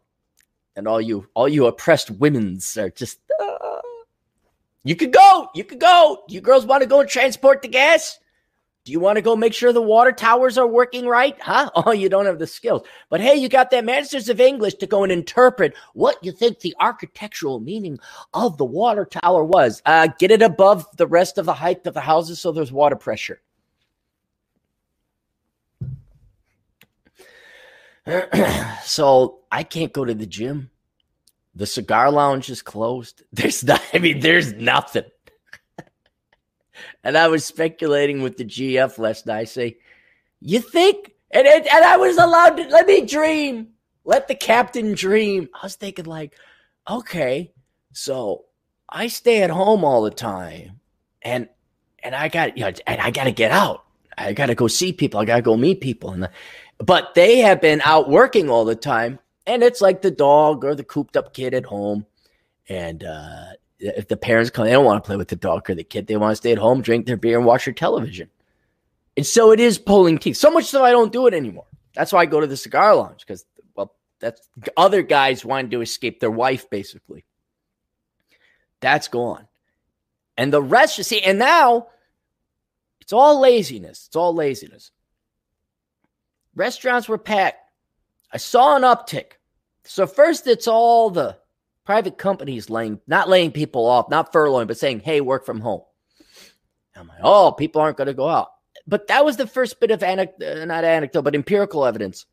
And 0.76 0.87
all 0.87 1.00
you, 1.00 1.26
all 1.33 1.49
you 1.49 1.66
oppressed 1.66 2.11
women's 2.11 2.76
are 2.76 2.90
just, 2.90 3.19
uh, 3.43 3.81
you 4.85 4.95
could 4.95 5.12
go, 5.12 5.49
you 5.55 5.64
could 5.64 5.81
go. 5.81 6.23
You 6.28 6.43
girls 6.43 6.66
want 6.66 6.83
to 6.83 6.87
go 6.87 7.00
and 7.00 7.09
transport 7.09 7.62
the 7.62 7.69
gas? 7.69 8.19
Do 8.87 8.93
you 8.93 9.00
want 9.00 9.16
to 9.16 9.23
go 9.23 9.35
make 9.35 9.52
sure 9.52 9.73
the 9.73 9.83
water 9.83 10.12
towers 10.12 10.57
are 10.57 10.66
working 10.66 11.07
right? 11.07 11.37
Huh? 11.40 11.71
Oh, 11.75 11.90
you 11.90 12.09
don't 12.09 12.26
have 12.26 12.38
the 12.38 12.47
skills. 12.47 12.87
But 13.11 13.21
hey, 13.21 13.35
you 13.35 13.49
got 13.49 13.73
that 13.73 13.85
Masters 13.85 14.28
of 14.28 14.40
English 14.40 14.75
to 14.75 14.87
go 14.87 15.02
and 15.02 15.11
interpret 15.11 15.75
what 15.95 16.16
you 16.23 16.31
think 16.31 16.61
the 16.61 16.75
architectural 16.78 17.59
meaning 17.59 17.99
of 18.33 18.59
the 18.59 18.64
water 18.64 19.05
tower 19.05 19.43
was. 19.43 19.83
Uh, 19.85 20.07
get 20.21 20.31
it 20.31 20.40
above 20.40 20.87
the 20.97 21.07
rest 21.09 21.37
of 21.37 21.47
the 21.47 21.52
height 21.52 21.85
of 21.85 21.95
the 21.95 22.00
houses 22.00 22.40
so 22.40 22.52
there's 22.52 22.71
water 22.71 22.95
pressure. 22.95 23.40
so 28.85 29.40
I 29.50 29.64
can't 29.64 29.93
go 29.93 30.05
to 30.05 30.14
the 30.14 30.26
gym. 30.26 30.71
The 31.57 31.66
cigar 31.66 32.12
lounge 32.12 32.50
is 32.50 32.62
closed. 32.62 33.25
There's 33.33 33.64
not, 33.64 33.83
I 33.93 33.99
mean, 33.99 34.21
there's 34.21 34.52
nothing. 34.52 35.07
And 37.04 37.16
I 37.16 37.28
was 37.28 37.45
speculating 37.45 38.23
with 38.23 38.37
the 38.37 38.45
GF 38.45 38.99
last 38.99 39.26
night. 39.26 39.38
I 39.38 39.45
say, 39.45 39.76
you 40.40 40.61
think? 40.61 41.12
And, 41.30 41.47
and, 41.47 41.66
and 41.66 41.85
I 41.85 41.97
was 41.97 42.16
allowed 42.18 42.56
to 42.56 42.68
let 42.68 42.87
me 42.87 43.04
dream. 43.04 43.68
Let 44.04 44.28
the 44.28 44.35
captain 44.35 44.95
dream. 44.95 45.49
I 45.54 45.66
was 45.66 45.75
thinking, 45.75 46.04
like, 46.04 46.35
okay, 46.88 47.52
so 47.92 48.45
I 48.88 49.09
stay 49.09 49.42
at 49.42 49.50
home 49.50 49.85
all 49.85 50.02
the 50.02 50.11
time, 50.11 50.80
and 51.23 51.49
and 52.02 52.14
I 52.14 52.28
got 52.28 52.56
you 52.56 52.64
know, 52.64 52.73
and 52.87 53.00
I 53.00 53.11
got 53.11 53.25
to 53.25 53.33
get 53.33 53.50
out. 53.50 53.85
I 54.16 54.33
got 54.33 54.47
to 54.47 54.54
go 54.54 54.68
see 54.68 54.92
people. 54.92 55.21
I 55.21 55.25
got 55.25 55.37
to 55.37 55.42
go 55.42 55.56
meet 55.56 55.80
people, 55.80 56.11
and 56.11 56.23
the, 56.23 56.30
but 56.78 57.14
they 57.14 57.38
have 57.38 57.61
been 57.61 57.80
out 57.85 58.09
working 58.09 58.49
all 58.49 58.64
the 58.64 58.76
time, 58.76 59.18
and 59.47 59.62
it's 59.62 59.80
like 59.80 60.02
the 60.02 60.11
dog 60.11 60.64
or 60.64 60.75
the 60.75 60.85
cooped 60.85 61.16
up 61.16 61.35
kid 61.35 61.52
at 61.52 61.64
home, 61.64 62.06
and 62.68 63.02
uh, 63.02 63.47
if 63.78 64.09
the 64.09 64.16
parents 64.16 64.50
come, 64.50 64.64
they 64.64 64.73
don't 64.73 64.85
want 64.85 65.02
to 65.02 65.06
play 65.06 65.16
with 65.16 65.28
the 65.28 65.37
dog 65.37 65.68
or 65.68 65.75
the 65.75 65.85
kid. 65.85 66.06
They 66.06 66.16
want 66.16 66.33
to 66.33 66.37
stay 66.37 66.52
at 66.52 66.59
home, 66.59 66.83
drink 66.83 67.06
their 67.06 67.16
beer, 67.16 67.37
and 67.37 67.47
watch 67.47 67.64
their 67.64 67.75
television. 67.75 68.30
And 69.16 69.26
so 69.26 69.50
it 69.52 69.61
is 69.61 69.78
pulling 69.78 70.18
teeth. 70.18 70.37
So 70.37 70.50
much 70.50 70.66
so 70.66 70.85
I 70.85 70.90
don't 70.90 71.12
do 71.12 71.26
it 71.26 71.35
anymore. 71.35 71.66
That's 71.95 72.12
why 72.12 72.21
I 72.21 72.26
go 72.26 72.40
to 72.40 72.47
the 72.47 72.56
cigar 72.56 72.95
lounge 72.95 73.21
because, 73.21 73.47
well, 73.75 73.95
that's 74.21 74.49
other 74.76 75.02
guys 75.02 75.45
wanting 75.45 75.71
to 75.71 75.80
escape 75.80 76.21
their 76.21 76.30
wife, 76.30 76.68
basically. 76.68 77.25
That's 78.80 79.09
gone. 79.09 79.49
And 80.37 80.52
the 80.52 80.62
rest, 80.62 80.99
you 80.99 81.04
see, 81.04 81.23
and 81.23 81.38
now 81.38 81.88
it's 83.00 83.12
all 83.12 83.40
laziness. 83.40 84.06
It's 84.06 84.16
all 84.16 84.35
laziness. 84.35 84.90
Restaurants 86.54 87.09
were 87.09 87.18
packed. 87.18 87.71
I 88.33 88.37
saw 88.37 88.76
an 88.76 88.83
uptick. 88.83 89.33
So 89.85 90.06
first, 90.06 90.47
it's 90.47 90.66
all 90.66 91.09
the 91.11 91.38
private 91.87 92.19
companies 92.19 92.69
laying, 92.69 93.00
not 93.07 93.28
laying 93.28 93.52
people 93.52 93.87
off, 93.87 94.11
not 94.11 94.33
furloughing, 94.33 94.66
but 94.66 94.76
saying, 94.76 95.00
hey, 95.00 95.21
work 95.21 95.47
from 95.47 95.61
home. 95.61 95.83
I'm 96.95 97.09
like, 97.09 97.19
oh, 97.23 97.52
people 97.52 97.81
aren't 97.81 97.97
going 97.97 98.09
to 98.09 98.14
go 98.14 98.28
out. 98.28 98.49
But 98.87 99.07
that 99.09 99.25
was 99.25 99.37
the 99.37 99.47
first 99.47 99.81
bit 99.81 99.90
of 99.90 100.02
anecdote, 100.02 100.62
uh, 100.62 100.64
not 100.64 100.85
anecdote, 100.85 101.23
but 101.23 101.35
empirical 101.35 101.85
evidence. 101.85 102.26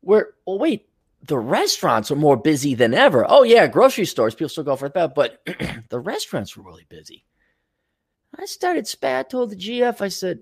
Where, 0.00 0.30
well, 0.46 0.58
wait, 0.58 0.88
the 1.22 1.38
restaurants 1.38 2.10
are 2.10 2.16
more 2.16 2.36
busy 2.36 2.74
than 2.74 2.94
ever. 2.94 3.26
Oh, 3.28 3.42
yeah, 3.42 3.66
grocery 3.66 4.04
stores, 4.04 4.34
people 4.34 4.48
still 4.48 4.64
go 4.64 4.76
for 4.76 4.88
that, 4.90 5.14
but 5.14 5.42
the 5.88 6.00
restaurants 6.00 6.56
were 6.56 6.64
really 6.64 6.86
busy. 6.88 7.24
I 8.36 8.46
started 8.46 8.86
spat, 8.86 9.30
told 9.30 9.50
the 9.50 9.56
GF, 9.56 10.00
I 10.00 10.08
said, 10.08 10.40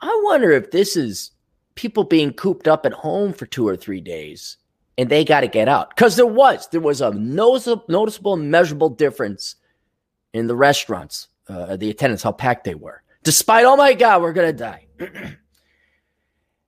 I 0.00 0.20
wonder 0.24 0.50
if 0.50 0.70
this 0.70 0.96
is 0.96 1.30
people 1.74 2.04
being 2.04 2.32
cooped 2.32 2.68
up 2.68 2.84
at 2.84 2.92
home 2.92 3.32
for 3.32 3.46
two 3.46 3.66
or 3.66 3.76
three 3.76 4.00
days 4.00 4.58
and 4.96 5.08
they 5.08 5.24
got 5.24 5.40
to 5.40 5.48
get 5.48 5.68
out. 5.68 5.90
Because 5.90 6.16
there 6.16 6.26
was 6.26 6.68
there 6.68 6.80
was 6.80 7.00
a 7.00 7.10
noticeable, 7.12 7.84
noticeable 7.88 8.36
measurable 8.36 8.90
difference 8.90 9.56
in 10.32 10.46
the 10.46 10.56
restaurants 10.56 11.28
uh, 11.48 11.76
the 11.76 11.90
attendants 11.90 12.22
how 12.22 12.32
packed 12.32 12.64
they 12.64 12.74
were. 12.74 13.02
Despite 13.22 13.64
oh 13.64 13.76
my 13.76 13.94
god 13.94 14.22
we're 14.22 14.32
gonna 14.32 14.52
die. 14.52 14.86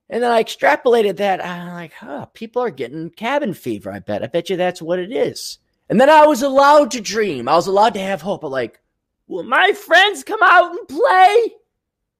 And 0.09 0.23
then 0.23 0.31
i 0.31 0.41
extrapolated 0.41 1.17
that 1.17 1.43
i'm 1.43 1.73
like 1.73 1.91
huh 1.91 2.27
people 2.27 2.61
are 2.61 2.69
getting 2.69 3.09
cabin 3.09 3.53
fever 3.53 3.91
i 3.91 3.99
bet. 3.99 4.23
I 4.23 4.27
bet 4.27 4.49
you 4.49 4.55
that's 4.55 4.81
what 4.81 4.99
it 4.99 5.11
is. 5.11 5.57
And 5.89 5.99
then 5.99 6.09
i 6.09 6.25
was 6.25 6.43
allowed 6.43 6.91
to 6.91 7.01
dream. 7.01 7.49
I 7.49 7.55
was 7.55 7.67
allowed 7.67 7.93
to 7.95 7.99
have 7.99 8.21
hope 8.21 8.39
but 8.39 8.51
like 8.51 8.79
will 9.27 9.43
my 9.43 9.73
friends 9.73 10.23
come 10.23 10.39
out 10.41 10.71
and 10.71 10.87
play? 10.87 11.55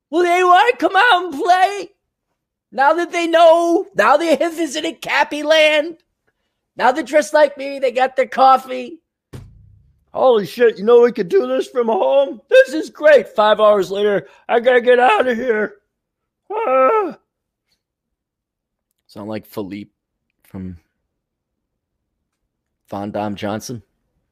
Will 0.09 0.23
they 0.23 0.43
want 0.43 0.77
to 0.77 0.85
come 0.85 0.97
out 0.97 1.23
and 1.23 1.41
play 1.41 1.89
now 2.71 2.93
that 2.93 3.11
they 3.11 3.27
know, 3.27 3.87
now 3.95 4.17
they 4.17 4.35
have 4.35 4.55
visited 4.55 5.01
Cappy 5.01 5.43
Land, 5.43 5.97
Now 6.75 6.91
they're 6.91 7.03
dressed 7.03 7.33
like 7.33 7.57
me. 7.57 7.79
They 7.79 7.91
got 7.91 8.15
their 8.15 8.27
coffee. 8.27 8.99
Holy 10.13 10.45
shit, 10.45 10.77
you 10.77 10.83
know 10.83 11.01
we 11.01 11.11
could 11.11 11.29
do 11.29 11.47
this 11.47 11.67
from 11.67 11.87
home? 11.87 12.41
This 12.49 12.73
is 12.73 12.89
great. 12.89 13.29
Five 13.29 13.59
hours 13.59 13.91
later, 13.91 14.27
I 14.49 14.59
gotta 14.59 14.81
get 14.81 14.99
out 14.99 15.27
of 15.27 15.37
here. 15.37 15.75
Ah. 16.51 17.17
Sound 19.07 19.29
like 19.29 19.45
Philippe 19.45 19.91
from 20.43 20.77
Von 22.89 23.11
Dom 23.11 23.35
Johnson. 23.35 23.83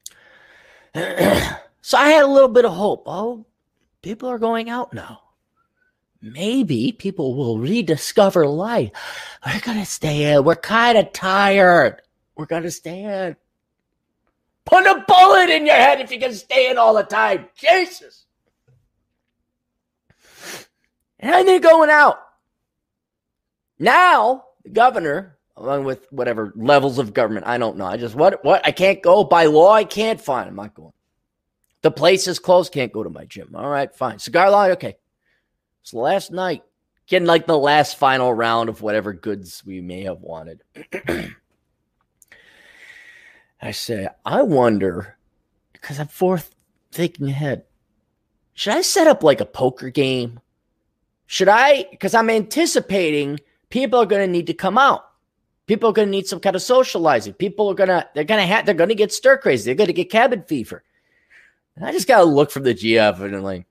so 0.94 1.98
I 1.98 2.10
had 2.10 2.24
a 2.24 2.28
little 2.28 2.48
bit 2.48 2.64
of 2.64 2.72
hope. 2.72 3.04
Oh, 3.06 3.46
people 4.02 4.28
are 4.28 4.38
going 4.38 4.70
out 4.70 4.92
now. 4.92 5.20
Maybe 6.22 6.92
people 6.92 7.34
will 7.34 7.58
rediscover 7.58 8.46
life. 8.46 8.90
We're 9.44 9.60
going 9.60 9.78
to 9.78 9.86
stay 9.86 10.32
in. 10.32 10.44
We're 10.44 10.56
kind 10.56 10.98
of 10.98 11.12
tired. 11.12 12.02
We're 12.36 12.46
going 12.46 12.64
to 12.64 12.70
stay 12.70 13.04
in. 13.04 13.36
Put 14.64 14.86
a 14.86 15.04
bullet 15.06 15.50
in 15.50 15.66
your 15.66 15.76
head 15.76 16.00
if 16.00 16.10
you 16.10 16.18
can 16.18 16.34
stay 16.34 16.70
in 16.70 16.78
all 16.78 16.94
the 16.94 17.04
time. 17.04 17.48
Jesus. 17.54 18.24
And 21.20 21.46
they're 21.46 21.60
going 21.60 21.90
out. 21.90 22.18
Now, 23.78 24.44
the 24.64 24.70
governor, 24.70 25.38
along 25.56 25.84
with 25.84 26.06
whatever 26.10 26.52
levels 26.56 26.98
of 26.98 27.14
government, 27.14 27.46
I 27.46 27.58
don't 27.58 27.76
know. 27.76 27.86
I 27.86 27.96
just, 27.96 28.14
what, 28.14 28.44
what? 28.44 28.66
I 28.66 28.72
can't 28.72 29.02
go 29.02 29.22
by 29.22 29.46
law. 29.46 29.70
I 29.70 29.84
can't. 29.84 30.20
Fine. 30.20 30.48
I'm 30.48 30.56
not 30.56 30.74
going. 30.74 30.92
The 31.82 31.90
place 31.90 32.26
is 32.26 32.38
closed. 32.38 32.72
Can't 32.72 32.92
go 32.92 33.04
to 33.04 33.10
my 33.10 33.24
gym. 33.24 33.54
All 33.54 33.68
right, 33.68 33.94
fine. 33.94 34.18
Cigar 34.18 34.50
line. 34.50 34.72
Okay. 34.72 34.96
Last 35.92 36.30
night, 36.32 36.62
getting 37.06 37.26
like 37.26 37.46
the 37.46 37.58
last 37.58 37.96
final 37.96 38.32
round 38.32 38.68
of 38.68 38.82
whatever 38.82 39.12
goods 39.12 39.62
we 39.64 39.80
may 39.80 40.02
have 40.02 40.20
wanted. 40.20 40.62
I 43.62 43.70
say, 43.70 44.08
I 44.24 44.42
wonder, 44.42 45.16
because 45.72 45.98
I'm 45.98 46.08
fourth 46.08 46.54
thinking 46.92 47.28
ahead, 47.28 47.64
should 48.54 48.74
I 48.74 48.82
set 48.82 49.06
up 49.06 49.22
like 49.22 49.40
a 49.40 49.46
poker 49.46 49.90
game? 49.90 50.40
Should 51.26 51.48
I? 51.48 51.86
Because 51.90 52.14
I'm 52.14 52.30
anticipating 52.30 53.40
people 53.70 54.00
are 54.00 54.06
going 54.06 54.26
to 54.26 54.32
need 54.32 54.46
to 54.46 54.54
come 54.54 54.78
out. 54.78 55.04
People 55.66 55.90
are 55.90 55.92
going 55.92 56.06
to 56.08 56.12
need 56.12 56.28
some 56.28 56.40
kind 56.40 56.54
of 56.54 56.62
socializing. 56.62 57.34
People 57.34 57.68
are 57.68 57.74
going 57.74 57.88
to, 57.88 58.08
they're 58.14 58.24
going 58.24 58.40
to 58.40 58.46
have, 58.46 58.64
they're 58.64 58.74
going 58.74 58.88
to 58.88 58.94
get 58.94 59.12
stir 59.12 59.36
crazy. 59.36 59.64
They're 59.64 59.74
going 59.74 59.88
to 59.88 59.92
get 59.92 60.10
cabin 60.10 60.44
fever. 60.44 60.84
And 61.74 61.84
I 61.84 61.92
just 61.92 62.06
got 62.06 62.18
to 62.18 62.24
look 62.24 62.50
from 62.50 62.62
the 62.62 62.74
GF 62.74 63.20
and 63.20 63.34
I'm 63.34 63.42
like, 63.42 63.66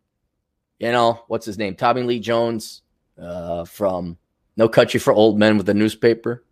you 0.80 0.92
know, 0.92 1.24
what's 1.28 1.46
his 1.46 1.58
name? 1.58 1.76
Tommy 1.76 2.04
Lee 2.04 2.20
Jones 2.20 2.82
uh, 3.22 3.66
from 3.66 4.18
No 4.58 4.68
Country 4.68 5.00
for 5.00 5.14
Old 5.14 5.40
Men 5.40 5.58
with 5.58 5.66
the 5.66 5.74
newspaper. 5.74 6.44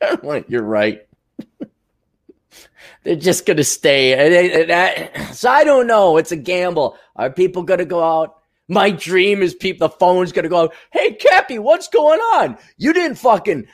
you're 0.48 0.62
right. 0.62 1.06
They're 3.02 3.16
just 3.16 3.46
going 3.46 3.58
to 3.58 3.64
stay. 3.64 4.66
So 5.32 5.50
I 5.50 5.64
don't 5.64 5.86
know. 5.86 6.16
It's 6.16 6.32
a 6.32 6.36
gamble. 6.36 6.96
Are 7.16 7.30
people 7.30 7.62
going 7.62 7.78
to 7.78 7.84
go 7.84 8.02
out? 8.02 8.38
My 8.66 8.90
dream 8.90 9.42
is 9.42 9.54
people, 9.54 9.88
the 9.88 9.94
phone's 9.94 10.32
going 10.32 10.44
to 10.44 10.48
go 10.48 10.62
out. 10.62 10.74
Hey, 10.90 11.12
Cappy, 11.12 11.58
what's 11.58 11.88
going 11.88 12.20
on? 12.20 12.56
You 12.78 12.94
didn't 12.94 13.18
fucking 13.18 13.66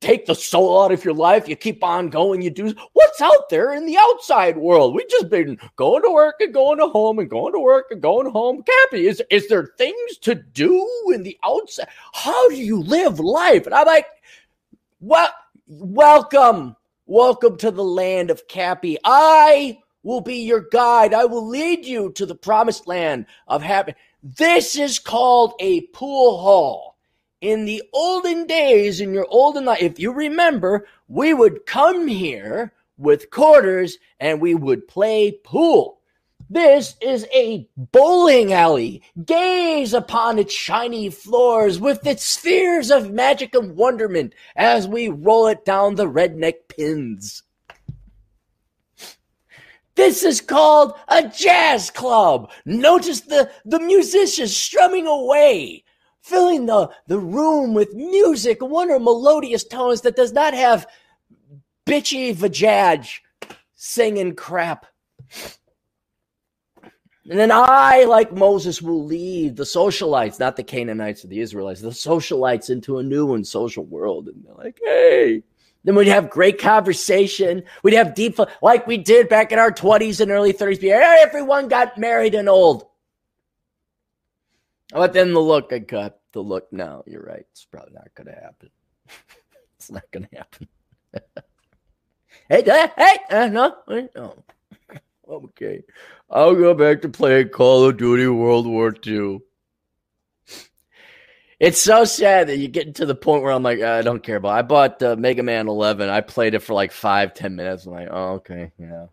take 0.00 0.26
the 0.26 0.34
soul 0.34 0.82
out 0.82 0.92
of 0.92 1.04
your 1.04 1.14
life. 1.14 1.48
You 1.48 1.56
keep 1.56 1.82
on 1.82 2.08
going. 2.08 2.42
You 2.42 2.50
do 2.50 2.74
what's 2.92 3.20
out 3.20 3.48
there 3.50 3.72
in 3.74 3.86
the 3.86 3.96
outside 3.98 4.56
world. 4.56 4.94
We 4.94 5.06
just 5.10 5.28
been 5.28 5.58
going 5.76 6.02
to 6.02 6.10
work 6.12 6.36
and 6.40 6.54
going 6.54 6.78
to 6.78 6.86
home 6.86 7.18
and 7.18 7.30
going 7.30 7.52
to 7.52 7.60
work 7.60 7.86
and 7.90 8.02
going 8.02 8.30
home. 8.30 8.62
Cappy, 8.62 9.06
is 9.06 9.22
is 9.30 9.48
there 9.48 9.72
things 9.78 10.18
to 10.22 10.34
do 10.34 10.88
in 11.14 11.22
the 11.22 11.38
outside? 11.44 11.88
How 12.12 12.48
do 12.48 12.56
you 12.56 12.80
live 12.80 13.20
life? 13.20 13.66
And 13.66 13.74
I'm 13.74 13.86
like, 13.86 14.06
well, 15.00 15.30
Welcome 15.68 16.76
Welcome 17.08 17.56
to 17.58 17.70
the 17.70 17.84
land 17.84 18.30
of 18.30 18.48
Cappy. 18.48 18.98
I 19.04 19.78
will 20.02 20.20
be 20.20 20.38
your 20.38 20.66
guide. 20.72 21.14
I 21.14 21.24
will 21.24 21.46
lead 21.46 21.84
you 21.84 22.10
to 22.12 22.26
the 22.26 22.34
promised 22.34 22.88
land 22.88 23.26
of 23.46 23.62
happy. 23.62 23.94
This 24.22 24.76
is 24.76 24.98
called 24.98 25.54
a 25.60 25.82
pool 25.88 26.38
hall. 26.38 26.95
In 27.40 27.66
the 27.66 27.82
olden 27.92 28.46
days, 28.46 29.00
in 29.00 29.12
your 29.12 29.26
olden 29.28 29.66
life, 29.66 29.82
if 29.82 29.98
you 29.98 30.12
remember, 30.12 30.86
we 31.08 31.34
would 31.34 31.66
come 31.66 32.08
here 32.08 32.72
with 32.96 33.30
quarters 33.30 33.98
and 34.18 34.40
we 34.40 34.54
would 34.54 34.88
play 34.88 35.32
pool. 35.44 36.00
This 36.48 36.94
is 37.02 37.26
a 37.34 37.68
bowling 37.76 38.52
alley. 38.52 39.02
Gaze 39.24 39.92
upon 39.92 40.38
its 40.38 40.54
shiny 40.54 41.10
floors 41.10 41.78
with 41.80 42.06
its 42.06 42.24
spheres 42.24 42.90
of 42.90 43.10
magic 43.10 43.54
and 43.54 43.76
wonderment 43.76 44.32
as 44.54 44.86
we 44.86 45.08
roll 45.08 45.48
it 45.48 45.64
down 45.64 45.96
the 45.96 46.06
redneck 46.06 46.68
pins. 46.68 47.42
This 49.96 50.22
is 50.22 50.40
called 50.40 50.94
a 51.08 51.26
jazz 51.28 51.90
club. 51.90 52.50
Notice 52.64 53.22
the, 53.22 53.50
the 53.64 53.80
musicians 53.80 54.54
strumming 54.54 55.06
away, 55.06 55.84
filling 56.26 56.66
the, 56.66 56.90
the 57.06 57.18
room 57.18 57.72
with 57.72 57.94
music, 57.94 58.60
one 58.60 58.72
wonder 58.72 58.98
melodious 58.98 59.62
tones 59.62 60.00
that 60.00 60.16
does 60.16 60.32
not 60.32 60.54
have 60.54 60.86
bitchy 61.86 62.34
vajaj 62.34 63.20
singing 63.76 64.34
crap. 64.34 64.86
And 67.28 67.38
then 67.38 67.52
I, 67.52 68.04
like 68.08 68.32
Moses, 68.32 68.82
will 68.82 69.04
lead 69.04 69.56
the 69.56 69.64
socialites, 69.64 70.40
not 70.40 70.56
the 70.56 70.64
Canaanites 70.64 71.24
or 71.24 71.28
the 71.28 71.40
Israelites, 71.40 71.80
the 71.80 71.90
socialites 71.90 72.70
into 72.70 72.98
a 72.98 73.02
new 73.04 73.34
and 73.34 73.46
social 73.46 73.84
world. 73.84 74.28
And 74.28 74.44
they're 74.44 74.54
like, 74.54 74.80
hey. 74.82 75.42
Then 75.84 75.94
we'd 75.94 76.08
have 76.08 76.30
great 76.30 76.58
conversation. 76.58 77.62
We'd 77.84 77.94
have 77.94 78.16
deep, 78.16 78.38
like 78.62 78.88
we 78.88 78.96
did 78.96 79.28
back 79.28 79.52
in 79.52 79.60
our 79.60 79.70
20s 79.70 80.20
and 80.20 80.32
early 80.32 80.52
30s. 80.52 80.82
Everyone 80.82 81.68
got 81.68 81.96
married 81.96 82.34
and 82.34 82.48
old. 82.48 82.86
But 84.92 85.12
then 85.12 85.32
the 85.32 85.40
look 85.40 85.72
I 85.72 85.78
got, 85.78 86.16
the 86.32 86.40
look, 86.40 86.72
no, 86.72 87.02
you're 87.06 87.22
right. 87.22 87.44
It's 87.50 87.64
probably 87.64 87.94
not 87.94 88.14
going 88.14 88.28
to 88.28 88.40
happen. 88.40 88.70
it's 89.76 89.90
not 89.90 90.04
going 90.12 90.28
to 90.30 90.36
happen. 90.36 90.68
hey, 92.48 92.62
hey, 92.96 93.18
uh, 93.30 93.48
no, 93.48 93.76
no. 94.14 94.44
okay. 95.28 95.82
I'll 96.30 96.54
go 96.54 96.74
back 96.74 97.02
to 97.02 97.08
playing 97.08 97.48
Call 97.48 97.84
of 97.84 97.96
Duty 97.96 98.28
World 98.28 98.66
War 98.66 98.94
II. 99.06 99.40
It's 101.58 101.80
so 101.80 102.04
sad 102.04 102.48
that 102.48 102.58
you 102.58 102.68
get 102.68 102.96
to 102.96 103.06
the 103.06 103.14
point 103.14 103.42
where 103.42 103.52
I'm 103.52 103.62
like, 103.62 103.80
I 103.80 104.02
don't 104.02 104.22
care 104.22 104.36
about. 104.36 104.50
It. 104.50 104.58
I 104.58 104.62
bought 104.62 105.02
uh, 105.02 105.16
Mega 105.16 105.42
Man 105.42 105.68
11. 105.68 106.10
I 106.10 106.20
played 106.20 106.54
it 106.54 106.58
for 106.58 106.74
like 106.74 106.92
five, 106.92 107.32
ten 107.32 107.56
minutes. 107.56 107.86
I'm 107.86 107.92
like, 107.92 108.08
oh, 108.10 108.34
okay, 108.34 108.72
yeah. 108.78 109.06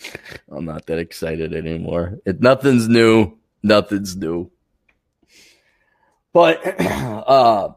I'm 0.50 0.64
not 0.64 0.86
that 0.86 0.98
excited 0.98 1.54
anymore. 1.54 2.18
It, 2.24 2.40
nothing's 2.40 2.88
new. 2.88 3.36
Nothing's 3.62 4.16
new. 4.16 4.50
But 6.32 6.80
uh, 6.80 7.70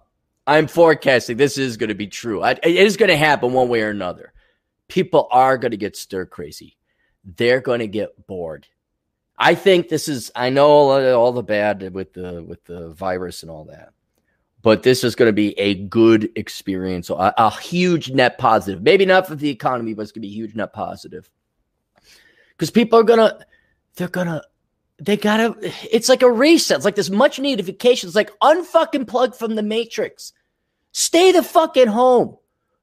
I'm 0.46 0.68
forecasting 0.68 1.38
this 1.38 1.58
is 1.58 1.78
going 1.78 1.90
to 1.90 1.96
be 1.96 2.08
true. 2.08 2.42
I, 2.44 2.52
it 2.52 2.66
is 2.66 2.98
going 2.98 3.10
to 3.10 3.18
happen 3.18 3.54
one 3.54 3.70
way 3.70 3.82
or 3.82 3.90
another 3.90 4.34
people 4.92 5.30
are 5.32 5.58
going 5.58 5.72
to 5.72 5.78
get 5.78 5.96
stir 5.96 6.26
crazy. 6.26 6.78
They're 7.24 7.62
going 7.62 7.80
to 7.80 7.88
get 7.88 8.28
bored. 8.28 8.68
I 9.38 9.56
think 9.56 9.88
this 9.88 10.08
is. 10.08 10.32
I 10.36 10.50
know 10.50 11.16
all 11.16 11.32
the 11.32 11.42
bad 11.42 11.94
with 11.94 12.14
the 12.14 12.44
with 12.44 12.64
the 12.66 12.90
virus 12.90 13.42
and 13.42 13.50
all 13.50 13.66
that, 13.66 13.94
but 14.62 14.84
this 14.84 15.04
is 15.04 15.16
going 15.16 15.30
to 15.30 15.34
be 15.34 15.58
a 15.58 15.76
good 15.76 16.30
experience. 16.36 17.10
A, 17.10 17.34
a 17.38 17.50
huge 17.50 18.12
net 18.12 18.38
positive. 18.38 18.84
Maybe 18.84 19.06
not 19.06 19.28
for 19.28 19.36
the 19.36 19.50
economy, 19.50 19.94
but 19.94 20.04
it's 20.04 20.12
going 20.12 20.24
to 20.24 20.28
be 20.28 20.34
a 20.34 20.36
huge 20.36 20.56
net 20.56 20.74
positive. 20.74 21.30
Because 22.62 22.70
people 22.70 23.00
are 23.00 23.04
gonna, 23.04 23.44
they're 23.96 24.08
gonna, 24.08 24.44
they 25.00 25.18
gotta. 25.18 25.56
It's 25.92 26.08
like 26.08 26.22
a 26.22 26.32
reset. 26.32 26.76
It's 26.76 26.86
like 26.86 26.94
this 26.94 27.10
much 27.10 27.40
needed 27.40 27.66
vacation. 27.66 28.06
It's 28.06 28.16
like 28.16 28.30
unfucking 28.40 29.08
plug 29.08 29.36
from 29.36 29.56
the 29.56 29.64
matrix. 29.64 30.32
Stay 30.92 31.32
the 31.32 31.42
fuck 31.42 31.76
at 31.76 31.88
home. 31.88 32.38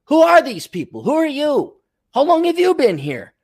Who 0.06 0.20
are 0.20 0.42
these 0.42 0.66
people? 0.66 1.04
Who 1.04 1.12
are 1.12 1.24
you? 1.24 1.76
How 2.12 2.24
long 2.24 2.42
have 2.46 2.58
you 2.58 2.74
been 2.74 2.98
here? 2.98 3.34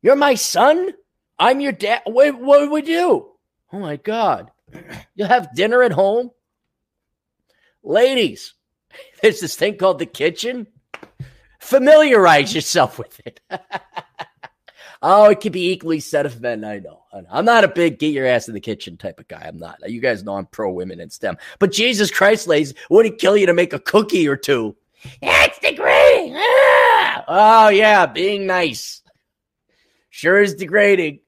You're 0.00 0.16
my 0.16 0.34
son? 0.34 0.92
I'm 1.38 1.60
your 1.60 1.72
dad. 1.72 2.00
What, 2.06 2.40
what 2.40 2.70
would 2.70 2.88
you? 2.88 3.32
Oh 3.70 3.78
my 3.78 3.96
God. 3.96 4.50
You'll 5.14 5.28
have 5.28 5.54
dinner 5.54 5.82
at 5.82 5.92
home? 5.92 6.30
Ladies, 7.82 8.54
there's 9.20 9.40
this 9.40 9.56
thing 9.56 9.76
called 9.76 9.98
the 9.98 10.06
kitchen. 10.06 10.68
Familiarize 11.60 12.54
yourself 12.54 12.98
with 12.98 13.20
it. 13.26 13.40
oh, 15.02 15.30
it 15.30 15.40
could 15.40 15.52
be 15.52 15.70
equally 15.70 16.00
said 16.00 16.26
of 16.26 16.40
men. 16.40 16.64
I 16.64 16.78
know. 16.78 17.02
I'm 17.30 17.44
not 17.44 17.64
a 17.64 17.68
big 17.68 17.98
get 17.98 18.12
your 18.12 18.26
ass 18.26 18.48
in 18.48 18.54
the 18.54 18.60
kitchen 18.60 18.96
type 18.96 19.18
of 19.20 19.28
guy. 19.28 19.42
I'm 19.46 19.58
not. 19.58 19.78
You 19.88 20.00
guys 20.00 20.22
know 20.22 20.36
I'm 20.36 20.46
pro 20.46 20.70
women 20.70 21.00
in 21.00 21.10
STEM. 21.10 21.38
But 21.58 21.72
Jesus 21.72 22.10
Christ, 22.10 22.46
ladies, 22.46 22.74
wouldn't 22.90 23.18
kill 23.18 23.36
you 23.36 23.46
to 23.46 23.54
make 23.54 23.72
a 23.72 23.78
cookie 23.78 24.28
or 24.28 24.36
two. 24.36 24.76
It's 25.22 25.58
degrading. 25.58 26.34
Ah! 26.36 27.24
Oh, 27.28 27.68
yeah, 27.68 28.06
being 28.06 28.46
nice. 28.46 29.02
Sure 30.10 30.40
is 30.40 30.54
degrading. 30.54 31.20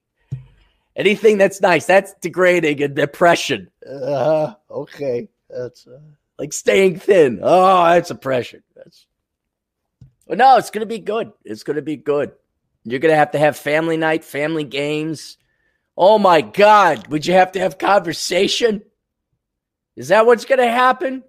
Anything 0.95 1.37
that's 1.37 1.61
nice, 1.61 1.85
that's 1.85 2.13
degrading 2.15 2.83
and 2.83 2.95
depression. 2.95 3.69
Uh, 3.89 4.53
okay. 4.69 5.29
That's 5.49 5.87
uh, 5.87 5.99
like 6.37 6.53
staying 6.53 6.99
thin. 6.99 7.39
Oh, 7.41 7.85
that's 7.85 8.11
oppression. 8.11 8.63
That's 8.75 9.05
But 10.27 10.37
no, 10.37 10.57
it's 10.57 10.71
going 10.71 10.81
to 10.81 10.87
be 10.87 10.99
good. 10.99 11.31
It's 11.43 11.63
going 11.63 11.75
to 11.75 11.81
be 11.81 11.95
good. 11.95 12.31
You're 12.91 12.99
going 12.99 13.13
to 13.13 13.17
have 13.17 13.31
to 13.31 13.39
have 13.39 13.57
family 13.57 13.97
night, 13.97 14.23
family 14.23 14.63
games. 14.63 15.37
Oh 15.95 16.17
my 16.17 16.41
God. 16.41 17.07
Would 17.07 17.25
you 17.25 17.33
have 17.33 17.51
to 17.53 17.59
have 17.59 17.77
conversation? 17.77 18.83
Is 19.95 20.07
that 20.07 20.25
what's 20.25 20.45
going 20.45 20.59
to 20.59 20.71
happen? 20.71 21.23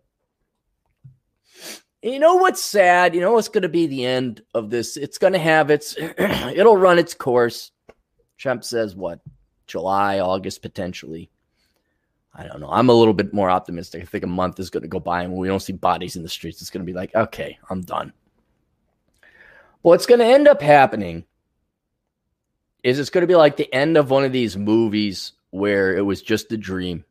You 2.03 2.18
know 2.18 2.37
what's 2.37 2.62
sad? 2.62 3.14
You 3.14 3.20
know 3.20 3.33
what's 3.33 3.49
going 3.49 3.62
to 3.62 3.68
be 3.68 3.87
the 3.87 4.07
end 4.07 4.42
of 4.55 4.70
this? 4.70 4.96
It's 4.96 5.18
going 5.18 5.35
to 5.35 5.38
have 5.38 5.70
its, 5.70 5.96
it'll 5.99 6.77
run 6.77 6.99
its 6.99 7.12
course. 7.12 7.73
Trump 8.38 8.64
says 8.64 8.96
what? 8.96 9.20
July, 9.66 10.20
August, 10.20 10.62
potentially. 10.62 11.31
I 12.35 12.46
don't 12.46 12.61
know. 12.61 12.70
I'm 12.70 12.88
a 12.88 12.94
little 12.94 13.12
bit 13.12 13.35
more 13.35 13.51
optimistic. 13.51 14.03
I 14.03 14.07
think 14.07 14.25
a 14.25 14.29
month 14.29 14.59
is 14.61 14.70
going 14.70 14.83
to 14.83 14.88
go 14.88 15.01
by 15.01 15.25
and 15.25 15.35
we 15.35 15.49
don't 15.49 15.61
see 15.61 15.75
bodies 15.75 16.16
in 16.16 16.23
the 16.23 16.29
streets. 16.29 16.62
It's 16.62 16.70
going 16.70 16.87
to 16.87 16.90
be 16.90 16.96
like, 16.96 17.14
okay, 17.14 17.59
I'm 17.68 17.83
done. 17.83 18.12
What's 19.83 20.07
going 20.07 20.20
to 20.20 20.27
end 20.27 20.49
up 20.49 20.62
happening 20.62 21.25
is 22.83 22.99
it's 22.99 23.11
going 23.11 23.23
to 23.23 23.27
be 23.27 23.37
like 23.37 23.57
the 23.57 23.73
end 23.73 23.97
of 23.97 24.11
one 24.11 24.25
of 24.25 24.33
these 24.33 24.57
movies 24.57 25.33
where 25.51 25.97
it 25.97 26.03
was 26.03 26.23
just 26.23 26.53
a 26.53 26.57
dream. 26.57 27.05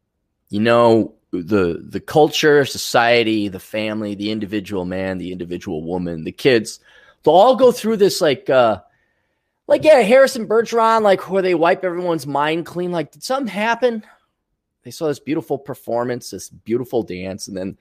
You 0.49 0.61
know, 0.61 1.13
the 1.31 1.83
the 1.87 1.99
culture, 1.99 2.65
society, 2.65 3.47
the 3.47 3.59
family, 3.59 4.15
the 4.15 4.31
individual 4.31 4.85
man, 4.85 5.17
the 5.17 5.31
individual 5.31 5.83
woman, 5.83 6.23
the 6.23 6.31
kids, 6.31 6.79
they'll 7.23 7.33
all 7.33 7.55
go 7.55 7.71
through 7.71 7.97
this 7.97 8.21
like 8.21 8.49
uh 8.49 8.81
like 9.67 9.83
yeah, 9.83 10.01
Harrison 10.01 10.47
Bergeron, 10.47 11.03
like 11.03 11.29
where 11.29 11.43
they 11.43 11.53
wipe 11.53 11.83
everyone's 11.83 12.25
mind 12.25 12.65
clean. 12.65 12.91
Like, 12.91 13.11
did 13.11 13.23
something 13.23 13.53
happen? 13.53 14.03
They 14.83 14.89
saw 14.89 15.07
this 15.07 15.19
beautiful 15.19 15.59
performance, 15.59 16.31
this 16.31 16.49
beautiful 16.49 17.03
dance, 17.03 17.47
and 17.47 17.55
then 17.55 17.77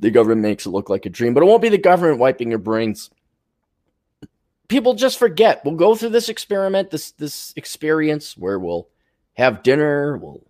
the 0.00 0.10
government 0.10 0.40
makes 0.40 0.64
it 0.64 0.70
look 0.70 0.88
like 0.88 1.04
a 1.04 1.10
dream. 1.10 1.34
But 1.34 1.42
it 1.42 1.46
won't 1.46 1.60
be 1.60 1.68
the 1.68 1.76
government 1.76 2.18
wiping 2.18 2.48
your 2.48 2.58
brains. 2.58 3.10
People 4.72 4.94
just 4.94 5.18
forget. 5.18 5.62
We'll 5.66 5.74
go 5.74 5.94
through 5.94 6.08
this 6.08 6.30
experiment, 6.30 6.88
this 6.88 7.10
this 7.10 7.52
experience 7.56 8.38
where 8.38 8.58
we'll 8.58 8.88
have 9.34 9.62
dinner, 9.62 10.16
we'll 10.16 10.46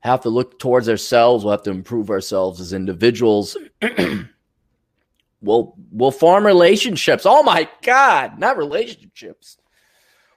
have 0.00 0.22
to 0.22 0.30
look 0.30 0.58
towards 0.58 0.88
ourselves. 0.88 1.44
We'll 1.44 1.50
have 1.50 1.64
to 1.64 1.70
improve 1.70 2.08
ourselves 2.08 2.62
as 2.62 2.72
individuals. 2.72 3.58
we'll 5.42 5.74
we'll 5.90 6.10
form 6.10 6.46
relationships. 6.46 7.24
Oh 7.26 7.42
my 7.42 7.68
God, 7.82 8.38
not 8.38 8.56
relationships. 8.56 9.58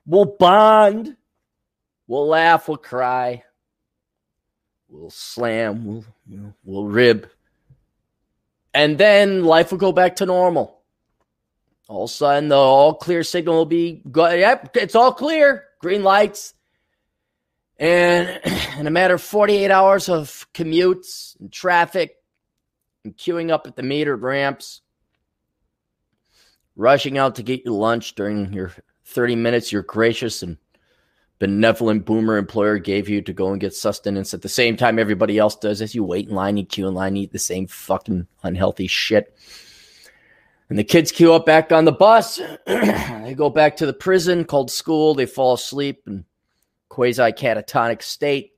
We'll 0.06 0.36
bond. 0.38 1.16
We'll 2.08 2.28
laugh. 2.28 2.68
We'll 2.68 2.76
cry. 2.76 3.46
We'll 4.90 5.10
slam. 5.10 5.86
We'll 5.86 6.54
we'll, 6.66 6.86
rib. 6.86 7.30
And 8.74 8.98
then 8.98 9.46
life 9.46 9.72
will 9.72 9.78
go 9.78 9.94
back 9.94 10.18
to 10.18 10.26
normal. 10.26 10.75
All 11.88 12.06
of 12.06 12.10
a 12.10 12.14
sudden, 12.14 12.50
the 12.50 12.56
all 12.56 12.96
clear 12.96 13.24
signal 13.24 13.56
will 13.56 13.66
be 13.66 14.02
good. 14.12 14.40
Yep, 14.40 14.76
it's 14.78 14.96
all 14.96 15.14
clear. 15.14 15.66
Green 15.80 16.04
lights. 16.04 16.54
And 17.78 18.42
in 18.80 18.88
a 18.88 18.92
matter 18.92 19.16
of 19.16 19.22
48 19.22 19.70
hours 19.70 20.10
of 20.10 20.48
commutes 20.54 21.40
and 21.40 21.52
traffic 21.52 22.16
and 23.04 23.16
queuing 23.16 23.52
up 23.52 23.68
at 23.68 23.76
the 23.76 23.84
metered 23.84 24.22
ramps, 24.22 24.82
rushing 26.76 27.18
out 27.18 27.36
to 27.36 27.44
get 27.44 27.66
your 27.66 27.76
lunch 27.76 28.16
during 28.16 28.52
your 28.52 28.72
30 29.06 29.36
minutes 29.36 29.72
your 29.72 29.84
gracious 29.84 30.42
and 30.42 30.58
benevolent 31.38 32.06
boomer 32.06 32.38
employer 32.38 32.80
gave 32.80 33.10
you 33.10 33.22
to 33.22 33.34
go 33.34 33.52
and 33.52 33.62
get 33.62 33.74
sustenance 33.74 34.34
at 34.34 34.42
the 34.42 34.50
same 34.50 34.78
time 34.78 34.98
everybody 34.98 35.38
else 35.38 35.56
does 35.56 35.82
as 35.82 35.94
you 35.94 36.04
wait 36.04 36.28
in 36.28 36.36
line, 36.36 36.58
you 36.58 36.66
queue 36.66 36.88
in 36.88 36.94
line, 36.94 37.18
eat 37.18 37.32
the 37.32 37.40
same 37.40 37.68
fucking 37.68 38.28
unhealthy 38.42 38.88
shit. 38.88 39.36
And 40.70 40.80
the 40.80 40.84
kids 40.84 41.12
queue 41.12 41.34
up 41.34 41.46
back 41.46 41.72
on 41.72 41.86
the 41.86 41.92
bus. 41.92 42.42
they 42.66 43.36
go 43.38 43.50
back 43.50 43.78
to 43.78 43.86
the 43.86 43.94
prison 43.94 44.46
called 44.46 44.72
school. 44.72 45.14
They 45.14 45.28
fall 45.28 45.54
asleep 45.54 46.04
in 46.08 46.26
quasi 46.90 47.32
catatonic 47.32 48.02
state. 48.02 48.54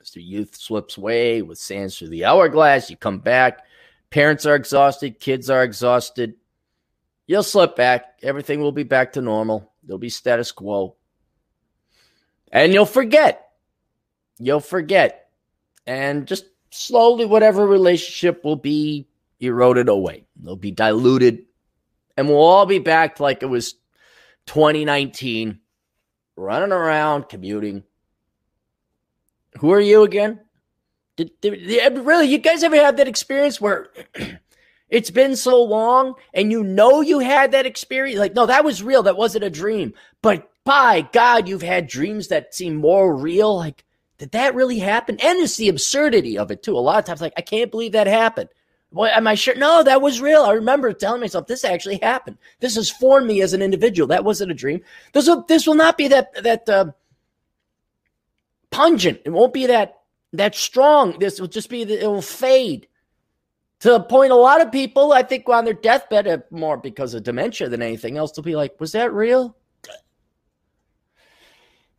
As 0.00 0.16
youth 0.16 0.56
slips 0.56 0.96
away 0.96 1.42
with 1.42 1.58
sands 1.58 1.98
through 1.98 2.08
the 2.08 2.24
hourglass, 2.24 2.90
you 2.90 2.96
come 2.96 3.18
back. 3.18 3.60
Parents 4.10 4.46
are 4.46 4.56
exhausted, 4.56 5.20
kids 5.20 5.48
are 5.48 5.62
exhausted. 5.62 6.34
You'll 7.26 7.42
slip 7.42 7.76
back. 7.76 8.18
Everything 8.22 8.60
will 8.60 8.72
be 8.72 8.82
back 8.82 9.12
to 9.12 9.22
normal. 9.22 9.72
There'll 9.82 9.98
be 9.98 10.10
status 10.10 10.50
quo. 10.52 10.96
And 12.50 12.72
you'll 12.72 12.84
forget. 12.84 13.52
You'll 14.38 14.60
forget. 14.60 15.30
And 15.86 16.26
just 16.26 16.46
slowly, 16.70 17.24
whatever 17.24 17.66
relationship 17.66 18.44
will 18.44 18.56
be 18.56 19.06
eroded 19.42 19.88
away. 19.88 20.24
They'll 20.36 20.56
be 20.56 20.70
diluted. 20.70 21.44
And 22.16 22.28
we'll 22.28 22.38
all 22.38 22.66
be 22.66 22.78
back 22.78 23.20
like 23.20 23.42
it 23.42 23.46
was 23.46 23.74
2019 24.46 25.58
running 26.36 26.72
around, 26.72 27.28
commuting. 27.28 27.82
Who 29.58 29.72
are 29.72 29.80
you 29.80 30.02
again? 30.02 30.40
Did, 31.16 31.30
did, 31.40 31.66
did, 31.66 31.98
really, 31.98 32.26
you 32.26 32.38
guys 32.38 32.62
ever 32.62 32.76
have 32.76 32.96
that 32.96 33.08
experience 33.08 33.60
where 33.60 33.88
it's 34.88 35.10
been 35.10 35.36
so 35.36 35.62
long 35.62 36.14
and 36.32 36.50
you 36.50 36.62
know 36.62 37.00
you 37.00 37.18
had 37.18 37.52
that 37.52 37.66
experience? 37.66 38.18
Like, 38.18 38.34
no, 38.34 38.46
that 38.46 38.64
was 38.64 38.82
real. 38.82 39.02
That 39.02 39.16
wasn't 39.16 39.44
a 39.44 39.50
dream. 39.50 39.92
But 40.22 40.48
by 40.64 41.08
God, 41.12 41.48
you've 41.48 41.62
had 41.62 41.86
dreams 41.86 42.28
that 42.28 42.54
seem 42.54 42.76
more 42.76 43.14
real. 43.14 43.56
Like, 43.56 43.84
did 44.18 44.32
that 44.32 44.54
really 44.54 44.78
happen? 44.78 45.18
And 45.20 45.40
it's 45.40 45.56
the 45.56 45.68
absurdity 45.68 46.38
of 46.38 46.50
it, 46.50 46.62
too. 46.62 46.76
A 46.76 46.80
lot 46.80 46.98
of 46.98 47.04
times, 47.04 47.20
like, 47.20 47.34
I 47.36 47.42
can't 47.42 47.70
believe 47.70 47.92
that 47.92 48.06
happened. 48.06 48.48
Well, 48.92 49.10
am 49.10 49.26
I 49.26 49.34
sure? 49.34 49.54
No, 49.54 49.82
that 49.82 50.02
was 50.02 50.20
real. 50.20 50.42
I 50.42 50.52
remember 50.52 50.92
telling 50.92 51.22
myself 51.22 51.46
this 51.46 51.64
actually 51.64 51.98
happened. 52.02 52.36
This 52.60 52.76
has 52.76 52.90
formed 52.90 53.26
me 53.26 53.40
as 53.40 53.54
an 53.54 53.62
individual. 53.62 54.06
That 54.06 54.24
wasn't 54.24 54.50
a 54.50 54.54
dream. 54.54 54.82
This 55.12 55.26
will 55.26 55.44
this 55.48 55.66
will 55.66 55.74
not 55.74 55.96
be 55.96 56.08
that 56.08 56.42
that 56.42 56.68
uh, 56.68 56.92
pungent. 58.70 59.20
It 59.24 59.30
won't 59.30 59.54
be 59.54 59.66
that 59.66 60.00
that 60.34 60.54
strong. 60.54 61.18
This 61.18 61.40
will 61.40 61.48
just 61.48 61.70
be 61.70 61.82
it 61.82 62.06
will 62.06 62.20
fade 62.20 62.86
to 63.80 63.92
the 63.92 64.00
point. 64.00 64.30
A 64.30 64.36
lot 64.36 64.60
of 64.60 64.70
people, 64.70 65.12
I 65.12 65.22
think, 65.22 65.48
on 65.48 65.64
their 65.64 65.74
deathbed, 65.74 66.28
uh, 66.28 66.38
more 66.50 66.76
because 66.76 67.14
of 67.14 67.22
dementia 67.22 67.70
than 67.70 67.80
anything 67.80 68.18
else, 68.18 68.32
they'll 68.32 68.42
be 68.42 68.56
like, 68.56 68.78
"Was 68.78 68.92
that 68.92 69.14
real?" 69.14 69.56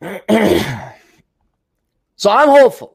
so 0.00 0.10
I'm 2.30 2.48
hopeful. 2.48 2.93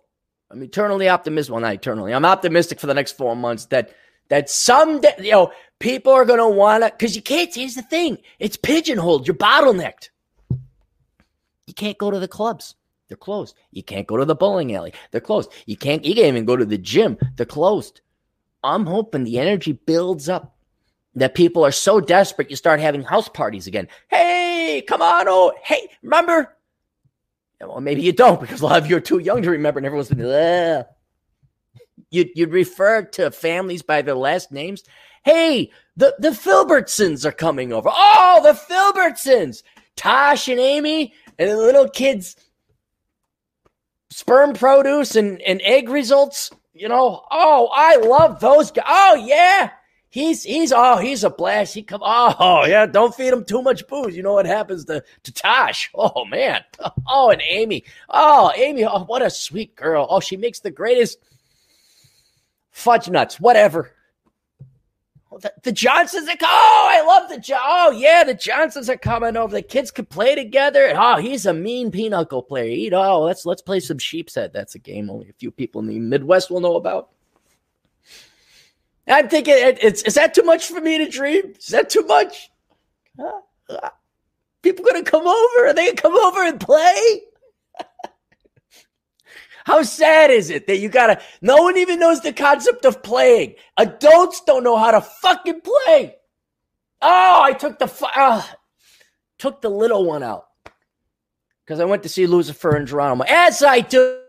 I'm 0.52 0.64
eternally 0.64 1.10
optimistic. 1.10 1.52
Well, 1.52 1.62
not 1.62 1.74
eternally. 1.74 2.14
I'm 2.14 2.26
optimistic 2.26 2.80
for 2.80 2.88
the 2.88 2.94
next 2.94 3.18
four 3.18 3.36
months 3.36 3.66
that 3.68 3.92
that 4.30 4.50
someday, 4.50 5.14
you 5.20 5.32
know, 5.32 5.52
people 5.80 6.14
are 6.14 6.26
going 6.26 6.40
to 6.40 6.48
want 6.48 6.84
to, 6.84 6.92
because 6.92 7.16
you 7.16 7.22
can't, 7.22 7.54
here's 7.54 7.76
the 7.76 7.82
thing 7.82 8.18
it's 8.40 8.58
pigeonholed. 8.58 9.28
You're 9.28 9.36
bottlenecked. 9.36 10.10
You 11.68 11.74
can't 11.74 11.98
go 11.98 12.12
to 12.12 12.20
the 12.20 12.28
clubs. 12.28 12.76
They're 13.08 13.18
closed. 13.18 13.56
You 13.72 13.82
can't 13.82 14.08
go 14.08 14.18
to 14.18 14.26
the 14.26 14.36
bowling 14.36 14.76
alley. 14.76 14.94
They're 15.12 15.22
closed. 15.22 15.52
You 15.66 15.76
can't, 15.76 16.06
you 16.06 16.14
can't 16.14 16.28
even 16.28 16.46
go 16.46 16.56
to 16.56 16.66
the 16.66 16.78
gym. 16.78 17.18
They're 17.36 17.46
closed. 17.46 18.02
I'm 18.64 18.86
hoping 18.86 19.24
the 19.24 19.40
energy 19.40 19.72
builds 19.72 20.30
up 20.30 20.56
that 21.16 21.34
people 21.34 21.66
are 21.66 21.72
so 21.72 22.00
desperate 22.00 22.52
you 22.52 22.56
start 22.56 22.80
having 22.80 23.02
house 23.02 23.28
parties 23.28 23.66
again. 23.66 23.88
Hey, 24.10 24.84
come 24.88 25.02
on. 25.02 25.26
Oh, 25.28 25.54
hey, 25.64 25.90
remember 26.04 26.56
well, 27.62 27.82
maybe 27.82 28.02
you 28.02 28.14
don't 28.14 28.40
because 28.40 28.62
a 28.62 28.66
lot 28.66 28.82
of 28.82 28.90
you 28.90 28.98
are 28.98 29.02
too 29.02 29.20
young 29.20 29.42
to 29.42 29.52
remember, 29.52 29.80
and 29.80 29.86
everyone's 29.86 30.10
been, 30.10 30.26
Ugh. 30.26 30.86
You'd, 32.12 32.30
you'd 32.34 32.52
refer 32.52 33.04
to 33.04 33.30
families 33.30 33.84
by 33.84 34.02
their 34.02 34.16
last 34.16 34.52
names. 34.52 34.84
Hey, 35.24 35.72
the, 35.96 36.16
the 36.18 36.30
Filbertsons 36.30 37.26
are 37.26 37.32
coming 37.32 37.72
over. 37.74 37.90
Oh, 37.92 38.40
the 38.42 38.54
Filbertsons! 38.54 39.64
Tosh 39.96 40.48
and 40.48 40.60
Amy 40.60 41.14
and 41.38 41.50
the 41.50 41.58
little 41.58 41.90
kids' 41.90 42.36
sperm 44.10 44.54
produce 44.54 45.16
and, 45.16 45.42
and 45.42 45.62
egg 45.64 45.90
results. 45.90 46.52
You 46.74 46.88
know, 46.88 47.24
oh, 47.30 47.70
I 47.74 47.98
love 47.98 48.40
those 48.40 48.72
guys. 48.72 48.86
Oh, 48.88 49.16
yeah. 49.16 49.72
He's 50.12 50.44
he's 50.44 50.74
oh 50.76 50.98
he's 50.98 51.24
a 51.24 51.30
blast. 51.30 51.76
He 51.76 51.84
come 51.84 52.02
oh 52.04 52.66
yeah. 52.66 52.88
Don't 52.88 53.14
feed 53.14 53.32
him 53.32 53.46
too 53.46 53.62
much 53.62 53.88
booze. 53.88 54.18
You 54.18 54.24
know 54.24 54.34
what 54.34 54.48
happens 54.48 54.86
to 54.86 55.04
to 55.24 55.32
Tosh? 55.32 55.92
Oh 55.94 56.26
man. 56.26 56.64
Oh 57.08 57.30
and 57.30 57.42
Amy. 57.48 57.84
Oh 58.10 58.52
Amy. 58.56 58.86
Oh 58.86 59.04
what 59.04 59.22
a 59.22 59.30
sweet 59.30 59.76
girl. 59.76 60.08
Oh 60.10 60.20
she 60.20 60.38
makes 60.38 60.62
the 60.62 60.72
greatest 60.72 61.20
fudge 62.72 63.10
nuts. 63.10 63.40
Whatever. 63.40 63.92
Oh, 65.32 65.38
the, 65.38 65.54
the, 65.62 65.72
Johnsons 65.72 66.28
are 66.28 66.36
oh 66.42 66.90
I 66.92 67.06
love 67.06 67.30
the 67.30 67.56
oh 67.56 67.92
yeah 67.92 68.24
the 68.24 68.34
Johnsons 68.34 68.90
are 68.90 68.98
coming 68.98 69.38
over. 69.38 69.54
The 69.54 69.62
kids 69.62 69.92
could 69.92 70.10
play 70.10 70.34
together. 70.34 70.92
Oh 70.96 71.18
he's 71.18 71.46
a 71.46 71.54
mean 71.54 71.92
pinochle 71.92 72.42
player. 72.42 72.72
Eat 72.72 72.94
oh 72.94 73.22
let's 73.22 73.46
let's 73.46 73.62
play 73.62 73.80
some 73.80 74.00
sheep's 74.00 74.34
head. 74.34 74.54
That's 74.54 74.74
a 74.74 74.80
game 74.80 75.12
only 75.12 75.30
a 75.30 75.34
few 75.34 75.52
people 75.52 75.82
in 75.82 75.88
the 75.88 76.00
Midwest 76.00 76.50
will 76.50 76.62
know 76.62 76.78
about. 76.78 77.10
I'm 79.10 79.28
thinking, 79.28 79.56
it's, 79.58 80.04
is 80.04 80.14
that 80.16 80.34
too 80.34 80.44
much 80.44 80.68
for 80.68 80.80
me 80.80 81.00
to 81.00 81.10
dream? 81.10 81.54
Is 81.58 81.68
that 81.68 81.90
too 81.90 82.04
much? 82.04 82.52
People 84.62 84.86
gonna 84.86 85.04
come 85.04 85.26
over? 85.26 85.68
Are 85.68 85.74
they 85.74 85.88
gonna 85.88 85.98
come 85.98 86.16
over 86.16 86.44
and 86.44 86.60
play? 86.60 87.22
How 89.66 89.84
sad 89.84 90.32
is 90.32 90.50
it 90.50 90.68
that 90.68 90.78
you 90.78 90.90
gotta, 90.90 91.20
no 91.42 91.58
one 91.58 91.78
even 91.78 92.00
knows 92.00 92.22
the 92.22 92.34
concept 92.34 92.86
of 92.86 93.02
playing. 93.04 93.56
Adults 93.78 94.42
don't 94.46 94.64
know 94.64 94.78
how 94.78 94.92
to 94.92 95.02
fucking 95.02 95.62
play. 95.62 96.16
Oh, 97.02 97.42
I 97.44 97.54
took 97.54 97.80
the 97.80 97.92
uh, 98.16 98.42
took 99.38 99.62
the 99.62 99.70
little 99.70 100.06
one 100.06 100.24
out 100.24 100.46
because 101.66 101.80
I 101.80 101.86
went 101.86 102.04
to 102.04 102.10
see 102.10 102.28
Lucifer 102.28 102.76
and 102.76 102.88
Geronimo. 102.88 103.24
As 103.28 103.64
I 103.64 103.82
do. 103.82 104.22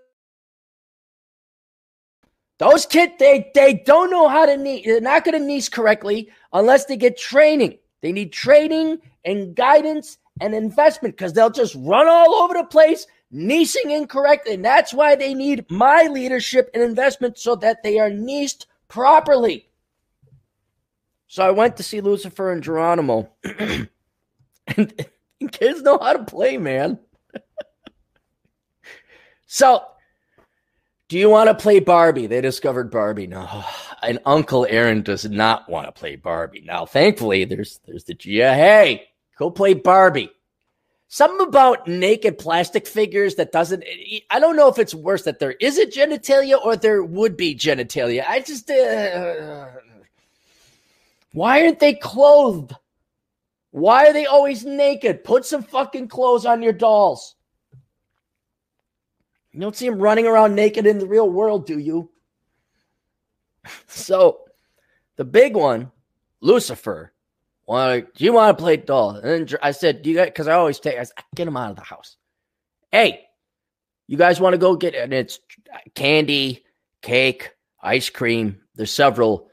Those 2.61 2.85
kids, 2.85 3.15
they 3.19 3.51
they 3.55 3.73
don't 3.73 4.11
know 4.11 4.29
how 4.29 4.45
to 4.45 4.55
knee. 4.55 4.83
They're 4.85 5.01
not 5.01 5.25
going 5.25 5.41
to 5.41 5.45
niece 5.45 5.71
correctly 5.71 6.29
unless 6.53 6.85
they 6.85 6.99
get 6.99 7.17
training. 7.17 7.79
They 8.03 8.13
need 8.13 8.35
training 8.35 8.99
and 9.25 9.55
guidance 9.55 10.19
and 10.43 10.55
investment 10.55 11.17
because 11.17 11.33
they'll 11.33 11.49
just 11.49 11.75
run 11.79 12.07
all 12.07 12.35
over 12.35 12.53
the 12.53 12.65
place, 12.65 13.07
niecing 13.33 13.91
incorrectly. 13.91 14.55
And 14.55 14.65
that's 14.65 14.93
why 14.93 15.17
they 15.17 15.33
need 15.33 15.65
my 15.71 16.03
leadership 16.03 16.69
and 16.75 16.83
investment 16.83 17.39
so 17.39 17.57
that 17.57 17.83
they 17.83 17.99
are 17.99 18.11
nieced 18.11 18.67
properly. 18.89 19.71
So 21.29 21.43
I 21.43 21.53
went 21.53 21.79
to 21.79 21.83
see 21.83 22.03
Lucifer 22.03 22.53
and 22.53 22.63
Geronimo. 22.63 23.33
and 23.57 23.89
kids 25.51 25.81
know 25.81 25.97
how 25.97 26.13
to 26.13 26.25
play, 26.25 26.59
man. 26.59 26.99
so 29.47 29.83
do 31.11 31.19
you 31.19 31.29
want 31.29 31.49
to 31.49 31.55
play 31.55 31.81
Barbie? 31.81 32.29
They 32.29 32.41
discovered 32.41 32.89
Barbie. 32.91 33.27
No, 33.27 33.65
and 34.03 34.21
Uncle 34.25 34.65
Aaron 34.71 35.03
does 35.03 35.29
not 35.29 35.69
want 35.69 35.87
to 35.87 35.93
play 35.93 36.17
Barbie. 36.17 36.63
Now, 36.65 36.87
thankfully, 36.87 37.45
there's 37.45 37.81
there's 37.87 38.05
the 38.05 38.15
Gia. 38.15 38.47
Uh, 38.47 38.55
hey, 38.55 39.09
go 39.37 39.51
play 39.51 39.75
Barbie. 39.75 40.31
Something 41.09 41.45
about 41.45 41.89
naked 41.89 42.39
plastic 42.39 42.87
figures 42.87 43.35
that 43.35 43.51
doesn't. 43.51 43.83
Eh, 43.83 44.05
eh, 44.13 44.19
I 44.31 44.39
don't 44.39 44.55
know 44.55 44.69
if 44.69 44.79
it's 44.79 44.95
worse 44.95 45.25
that 45.25 45.41
there 45.41 45.57
is 45.61 45.77
a 45.77 45.87
genitalia 45.87 46.65
or 46.65 46.77
there 46.77 47.03
would 47.03 47.37
be 47.37 47.57
genitalia. 47.57 48.25
I 48.27 48.41
just. 48.41 48.71
Uh, 48.71 49.67
why 51.33 51.63
aren't 51.63 51.81
they 51.81 51.95
clothed? 51.95 52.75
Why 53.73 54.07
are 54.07 54.13
they 54.13 54.27
always 54.27 54.65
naked? 54.65 55.25
Put 55.25 55.45
some 55.45 55.65
fucking 55.65 56.09
clothes 56.09 56.47
on 56.47 56.63
your 56.63 56.73
dolls. 56.73 57.35
You 59.53 59.61
don't 59.61 59.77
see 59.77 59.87
him 59.87 59.99
running 59.99 60.27
around 60.27 60.55
naked 60.55 60.87
in 60.87 60.99
the 60.99 61.07
real 61.07 61.29
world, 61.29 61.67
do 61.67 61.79
you? 61.79 62.11
so, 63.89 64.43
the 65.17 65.25
big 65.25 65.55
one, 65.55 65.91
Lucifer, 66.41 67.13
want 67.67 68.15
do 68.15 68.25
you 68.25 68.33
want 68.33 68.57
to 68.57 68.63
play 68.63 68.77
doll? 68.77 69.11
And 69.11 69.49
then 69.49 69.59
I 69.63 69.73
said, 69.73 70.03
do 70.03 70.11
you 70.11 70.17
guys, 70.17 70.27
because 70.27 70.49
I 70.49 70.55
always 70.55 70.81
take, 70.81 70.99
I 70.99 71.05
said, 71.05 71.15
get 71.35 71.49
him 71.49 71.57
out 71.57 71.71
of 71.71 71.77
the 71.77 71.83
house. 71.83 72.17
Hey, 72.91 73.27
you 74.07 74.17
guys 74.17 74.41
want 74.41 74.55
to 74.55 74.59
go 74.59 74.77
get, 74.77 74.95
and 74.95 75.13
it's 75.13 75.39
candy, 75.95 76.65
cake, 77.03 77.53
ice 77.81 78.11
cream. 78.11 78.61
There's 78.75 78.91
several 78.91 79.49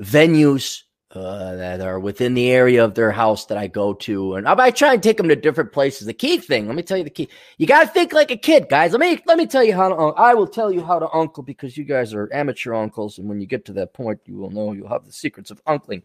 venues 0.00 0.82
uh, 1.14 1.56
that 1.56 1.80
are 1.82 2.00
within 2.00 2.32
the 2.34 2.50
area 2.50 2.82
of 2.82 2.94
their 2.94 3.10
house 3.10 3.46
that 3.46 3.58
I 3.58 3.66
go 3.66 3.92
to, 3.94 4.34
and 4.34 4.48
I, 4.48 4.54
I 4.58 4.70
try 4.70 4.94
and 4.94 5.02
take 5.02 5.18
them 5.18 5.28
to 5.28 5.36
different 5.36 5.72
places. 5.72 6.06
The 6.06 6.14
key 6.14 6.38
thing, 6.38 6.66
let 6.66 6.74
me 6.74 6.82
tell 6.82 6.96
you 6.96 7.04
the 7.04 7.10
key. 7.10 7.28
You 7.58 7.66
got 7.66 7.82
to 7.82 7.86
think 7.88 8.12
like 8.12 8.30
a 8.30 8.36
kid, 8.36 8.68
guys. 8.70 8.92
Let 8.92 9.00
me 9.00 9.20
let 9.26 9.36
me 9.36 9.46
tell 9.46 9.62
you 9.62 9.74
how 9.74 9.88
to. 9.90 9.94
I 9.94 10.34
will 10.34 10.46
tell 10.46 10.72
you 10.72 10.82
how 10.82 10.98
to 10.98 11.10
uncle 11.10 11.42
because 11.42 11.76
you 11.76 11.84
guys 11.84 12.14
are 12.14 12.32
amateur 12.32 12.74
uncles, 12.74 13.18
and 13.18 13.28
when 13.28 13.40
you 13.40 13.46
get 13.46 13.66
to 13.66 13.74
that 13.74 13.92
point, 13.92 14.20
you 14.24 14.36
will 14.36 14.50
know 14.50 14.72
you'll 14.72 14.88
have 14.88 15.04
the 15.04 15.12
secrets 15.12 15.50
of 15.50 15.62
uncling. 15.64 16.02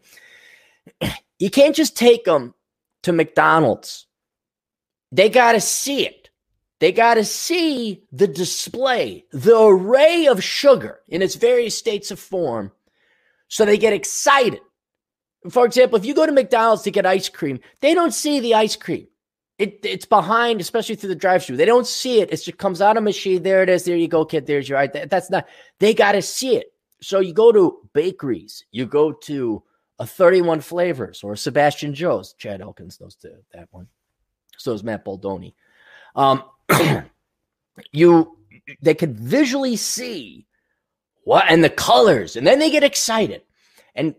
You 1.40 1.50
can't 1.50 1.76
just 1.76 1.96
take 1.96 2.24
them 2.24 2.52
to 3.04 3.12
McDonald's. 3.12 4.08
They 5.12 5.28
got 5.28 5.52
to 5.52 5.60
see 5.60 6.04
it. 6.04 6.30
They 6.80 6.90
got 6.90 7.14
to 7.14 7.24
see 7.24 8.02
the 8.10 8.26
display, 8.26 9.24
the 9.30 9.56
array 9.56 10.26
of 10.26 10.42
sugar 10.42 10.98
in 11.06 11.22
its 11.22 11.36
various 11.36 11.78
states 11.78 12.10
of 12.10 12.18
form, 12.18 12.72
so 13.46 13.64
they 13.64 13.78
get 13.78 13.92
excited 13.92 14.60
for 15.50 15.64
example, 15.64 15.98
if 15.98 16.04
you 16.04 16.14
go 16.14 16.26
to 16.26 16.32
McDonald's 16.32 16.82
to 16.82 16.90
get 16.90 17.06
ice 17.06 17.28
cream, 17.28 17.60
they 17.80 17.94
don't 17.94 18.12
see 18.12 18.40
the 18.40 18.54
ice 18.54 18.76
cream. 18.76 19.06
It, 19.58 19.80
it's 19.82 20.06
behind, 20.06 20.60
especially 20.60 20.94
through 20.94 21.08
the 21.08 21.16
drive-through. 21.16 21.56
They 21.56 21.64
don't 21.64 21.86
see 21.86 22.20
it. 22.20 22.32
It 22.32 22.36
just 22.36 22.58
comes 22.58 22.80
out 22.80 22.96
of 22.96 23.02
machine. 23.02 23.42
There 23.42 23.62
it 23.62 23.68
is. 23.68 23.84
There 23.84 23.96
you 23.96 24.06
go, 24.06 24.24
kid. 24.24 24.46
There's 24.46 24.68
your. 24.68 24.78
Ice. 24.78 24.90
That's 24.92 25.30
not. 25.30 25.48
They 25.80 25.94
got 25.94 26.12
to 26.12 26.22
see 26.22 26.56
it. 26.56 26.72
So 27.00 27.18
you 27.20 27.32
go 27.32 27.50
to 27.50 27.88
bakeries. 27.92 28.64
You 28.70 28.86
go 28.86 29.12
to 29.12 29.62
a 29.98 30.06
31 30.06 30.60
flavors 30.60 31.24
or 31.24 31.34
Sebastian 31.34 31.92
Joe's. 31.92 32.34
Chad 32.34 32.60
Elkins 32.60 33.00
knows 33.00 33.16
to, 33.16 33.32
that 33.52 33.68
one. 33.72 33.88
So 34.58 34.72
is 34.72 34.84
Matt 34.84 35.04
Baldoni. 35.04 35.54
Um, 36.14 36.44
you 37.92 38.36
they 38.82 38.94
could 38.94 39.18
visually 39.18 39.76
see 39.76 40.46
what 41.24 41.46
and 41.48 41.62
the 41.62 41.70
colors, 41.70 42.36
and 42.36 42.46
then 42.46 42.58
they 42.58 42.70
get 42.70 42.84
excited. 42.84 43.42
And 43.94 44.14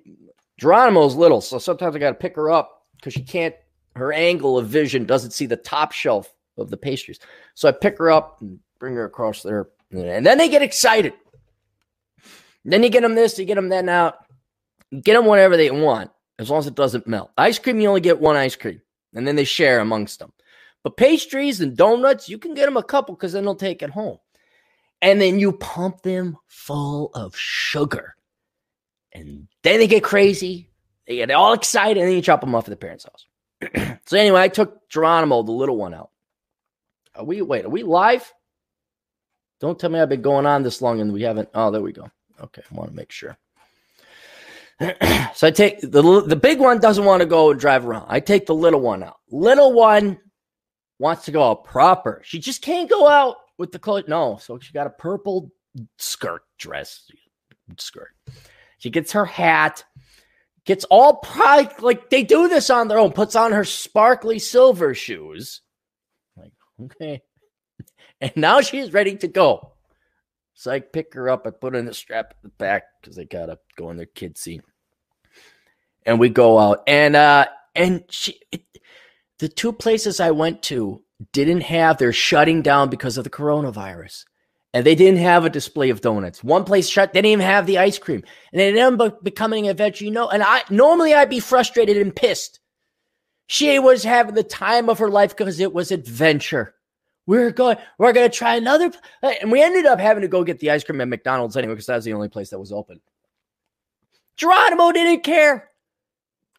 Geronimo's 0.59 1.15
little, 1.15 1.41
so 1.41 1.57
sometimes 1.57 1.95
I 1.95 1.99
got 1.99 2.09
to 2.09 2.15
pick 2.15 2.35
her 2.35 2.51
up 2.51 2.85
because 2.97 3.13
she 3.13 3.23
can't, 3.23 3.55
her 3.95 4.11
angle 4.11 4.57
of 4.57 4.67
vision 4.67 5.05
doesn't 5.05 5.31
see 5.31 5.45
the 5.45 5.55
top 5.55 5.93
shelf 5.93 6.33
of 6.57 6.69
the 6.69 6.77
pastries. 6.77 7.19
So 7.55 7.69
I 7.69 7.71
pick 7.71 7.97
her 7.97 8.11
up 8.11 8.41
and 8.41 8.59
bring 8.77 8.95
her 8.95 9.05
across 9.05 9.41
there. 9.41 9.69
And 9.91 10.25
then 10.25 10.37
they 10.37 10.49
get 10.49 10.61
excited. 10.61 11.13
Then 12.65 12.83
you 12.83 12.89
get 12.89 13.01
them 13.01 13.15
this, 13.15 13.39
you 13.39 13.45
get 13.45 13.55
them 13.55 13.69
that 13.69 13.87
out. 13.87 14.17
Get 14.91 15.13
them 15.13 15.25
whatever 15.25 15.55
they 15.55 15.71
want, 15.71 16.11
as 16.39 16.49
long 16.49 16.59
as 16.59 16.67
it 16.67 16.75
doesn't 16.75 17.07
melt. 17.07 17.31
Ice 17.37 17.57
cream, 17.59 17.79
you 17.79 17.87
only 17.87 18.01
get 18.01 18.19
one 18.19 18.35
ice 18.35 18.55
cream, 18.55 18.81
and 19.13 19.25
then 19.25 19.35
they 19.35 19.43
share 19.43 19.79
amongst 19.79 20.19
them. 20.19 20.33
But 20.83 20.97
pastries 20.97 21.61
and 21.61 21.77
donuts, 21.77 22.27
you 22.27 22.37
can 22.37 22.53
get 22.53 22.65
them 22.65 22.77
a 22.77 22.83
couple 22.83 23.15
because 23.15 23.33
then 23.33 23.43
they'll 23.43 23.55
take 23.55 23.81
it 23.81 23.91
home. 23.91 24.17
And 25.01 25.21
then 25.21 25.39
you 25.39 25.53
pump 25.53 26.01
them 26.01 26.37
full 26.47 27.11
of 27.13 27.35
sugar. 27.35 28.15
And 29.13 29.47
then 29.63 29.79
they 29.79 29.87
get 29.87 30.03
crazy. 30.03 30.69
They 31.07 31.17
get 31.17 31.31
all 31.31 31.53
excited, 31.53 31.97
and 31.97 32.07
then 32.07 32.15
you 32.15 32.21
chop 32.21 32.41
them 32.41 32.53
off 32.53 32.65
at 32.65 32.69
the 32.69 32.75
parents' 32.75 33.05
house. 33.05 33.97
so 34.05 34.17
anyway, 34.17 34.41
I 34.41 34.47
took 34.47 34.87
Geronimo, 34.89 35.43
the 35.43 35.51
little 35.51 35.77
one, 35.77 35.93
out. 35.93 36.11
Are 37.15 37.25
we 37.25 37.41
wait? 37.41 37.65
Are 37.65 37.69
we 37.69 37.83
live? 37.83 38.31
Don't 39.59 39.77
tell 39.77 39.89
me 39.89 39.99
I've 39.99 40.09
been 40.09 40.21
going 40.21 40.45
on 40.45 40.63
this 40.63 40.81
long 40.81 41.01
and 41.01 41.11
we 41.11 41.23
haven't. 41.23 41.49
Oh, 41.53 41.71
there 41.71 41.81
we 41.81 41.91
go. 41.91 42.09
Okay, 42.41 42.61
I 42.71 42.75
want 42.75 42.91
to 42.91 42.95
make 42.95 43.11
sure. 43.11 43.37
so 45.33 45.47
I 45.47 45.51
take 45.51 45.81
the 45.81 46.23
the 46.25 46.37
big 46.37 46.59
one 46.59 46.79
doesn't 46.79 47.03
want 47.03 47.21
to 47.21 47.25
go 47.25 47.51
and 47.51 47.59
drive 47.59 47.85
around. 47.85 48.05
I 48.07 48.21
take 48.21 48.45
the 48.45 48.55
little 48.55 48.79
one 48.79 49.03
out. 49.03 49.17
Little 49.29 49.73
one 49.73 50.19
wants 50.99 51.25
to 51.25 51.31
go 51.31 51.43
out 51.43 51.65
proper. 51.65 52.21
She 52.23 52.39
just 52.39 52.61
can't 52.61 52.89
go 52.89 53.07
out 53.07 53.35
with 53.57 53.73
the 53.73 53.79
clothes. 53.79 54.05
No, 54.07 54.37
so 54.37 54.57
she 54.59 54.71
got 54.71 54.87
a 54.87 54.91
purple 54.91 55.51
skirt 55.97 56.43
dress 56.57 57.11
skirt. 57.77 58.15
She 58.79 58.89
gets 58.89 59.11
her 59.11 59.25
hat, 59.25 59.83
gets 60.65 60.85
all 60.85 61.17
pride 61.17 61.81
like 61.81 62.09
they 62.09 62.23
do 62.23 62.47
this 62.47 62.69
on 62.69 62.87
their 62.87 62.97
own, 62.97 63.11
puts 63.11 63.35
on 63.35 63.51
her 63.51 63.65
sparkly 63.65 64.39
silver 64.39 64.95
shoes. 64.95 65.61
Like, 66.35 66.53
okay. 66.83 67.21
And 68.21 68.33
now 68.35 68.59
she's 68.59 68.91
ready 68.91 69.15
to 69.15 69.29
go. 69.29 69.71
So 70.53 70.71
I 70.71 70.81
pick 70.81 71.13
her 71.13 71.29
up, 71.29 71.47
I 71.47 71.51
put 71.51 71.71
her 71.71 71.79
in 71.79 71.85
the 71.85 71.93
strap 71.93 72.31
at 72.31 72.41
the 72.41 72.49
back 72.49 72.83
because 72.99 73.15
they 73.15 73.23
gotta 73.23 73.59
go 73.77 73.91
in 73.91 73.97
their 73.97 74.07
kid 74.07 74.37
seat. 74.37 74.61
And 76.05 76.19
we 76.19 76.27
go 76.27 76.59
out. 76.59 76.83
And 76.85 77.15
uh 77.15 77.45
and 77.75 78.03
she 78.09 78.41
it, 78.51 78.63
the 79.37 79.47
two 79.47 79.71
places 79.71 80.19
I 80.19 80.31
went 80.31 80.61
to 80.63 81.01
didn't 81.31 81.61
have 81.61 81.97
they're 81.97 82.11
shutting 82.11 82.61
down 82.61 82.89
because 82.89 83.17
of 83.17 83.23
the 83.23 83.29
coronavirus 83.29 84.25
and 84.73 84.85
they 84.85 84.95
didn't 84.95 85.19
have 85.19 85.45
a 85.45 85.49
display 85.49 85.89
of 85.89 86.01
donuts. 86.01 86.43
One 86.43 86.63
place 86.63 86.87
shut, 86.87 87.13
they 87.13 87.21
didn't 87.21 87.33
even 87.33 87.45
have 87.45 87.65
the 87.65 87.79
ice 87.79 87.97
cream, 87.97 88.23
and 88.53 88.61
it 88.61 88.75
ended 88.77 89.01
up 89.01 89.23
becoming 89.23 89.67
a 89.67 89.75
veggie. 89.75 90.01
You 90.01 90.11
know, 90.11 90.29
and 90.29 90.43
I 90.43 90.63
normally 90.69 91.13
I'd 91.13 91.29
be 91.29 91.39
frustrated 91.39 91.97
and 91.97 92.15
pissed. 92.15 92.59
She 93.47 93.79
was 93.79 94.03
having 94.03 94.35
the 94.35 94.43
time 94.43 94.89
of 94.89 94.99
her 94.99 95.09
life 95.09 95.35
because 95.35 95.59
it 95.59 95.73
was 95.73 95.91
adventure. 95.91 96.75
We 97.25 97.37
are 97.37 97.51
going, 97.51 97.77
we're 97.97 98.13
going 98.13 98.29
to 98.29 98.35
try 98.35 98.55
another, 98.55 98.91
uh, 99.21 99.33
and 99.41 99.51
we 99.51 99.61
ended 99.61 99.85
up 99.85 99.99
having 99.99 100.21
to 100.21 100.27
go 100.27 100.43
get 100.43 100.59
the 100.59 100.71
ice 100.71 100.83
cream 100.83 101.01
at 101.01 101.07
McDonald's 101.07 101.57
anyway 101.57 101.73
because 101.73 101.85
that 101.87 101.95
was 101.95 102.05
the 102.05 102.13
only 102.13 102.29
place 102.29 102.49
that 102.49 102.59
was 102.59 102.71
open. 102.71 103.01
Geronimo 104.35 104.91
didn't 104.91 105.23
care, 105.23 105.69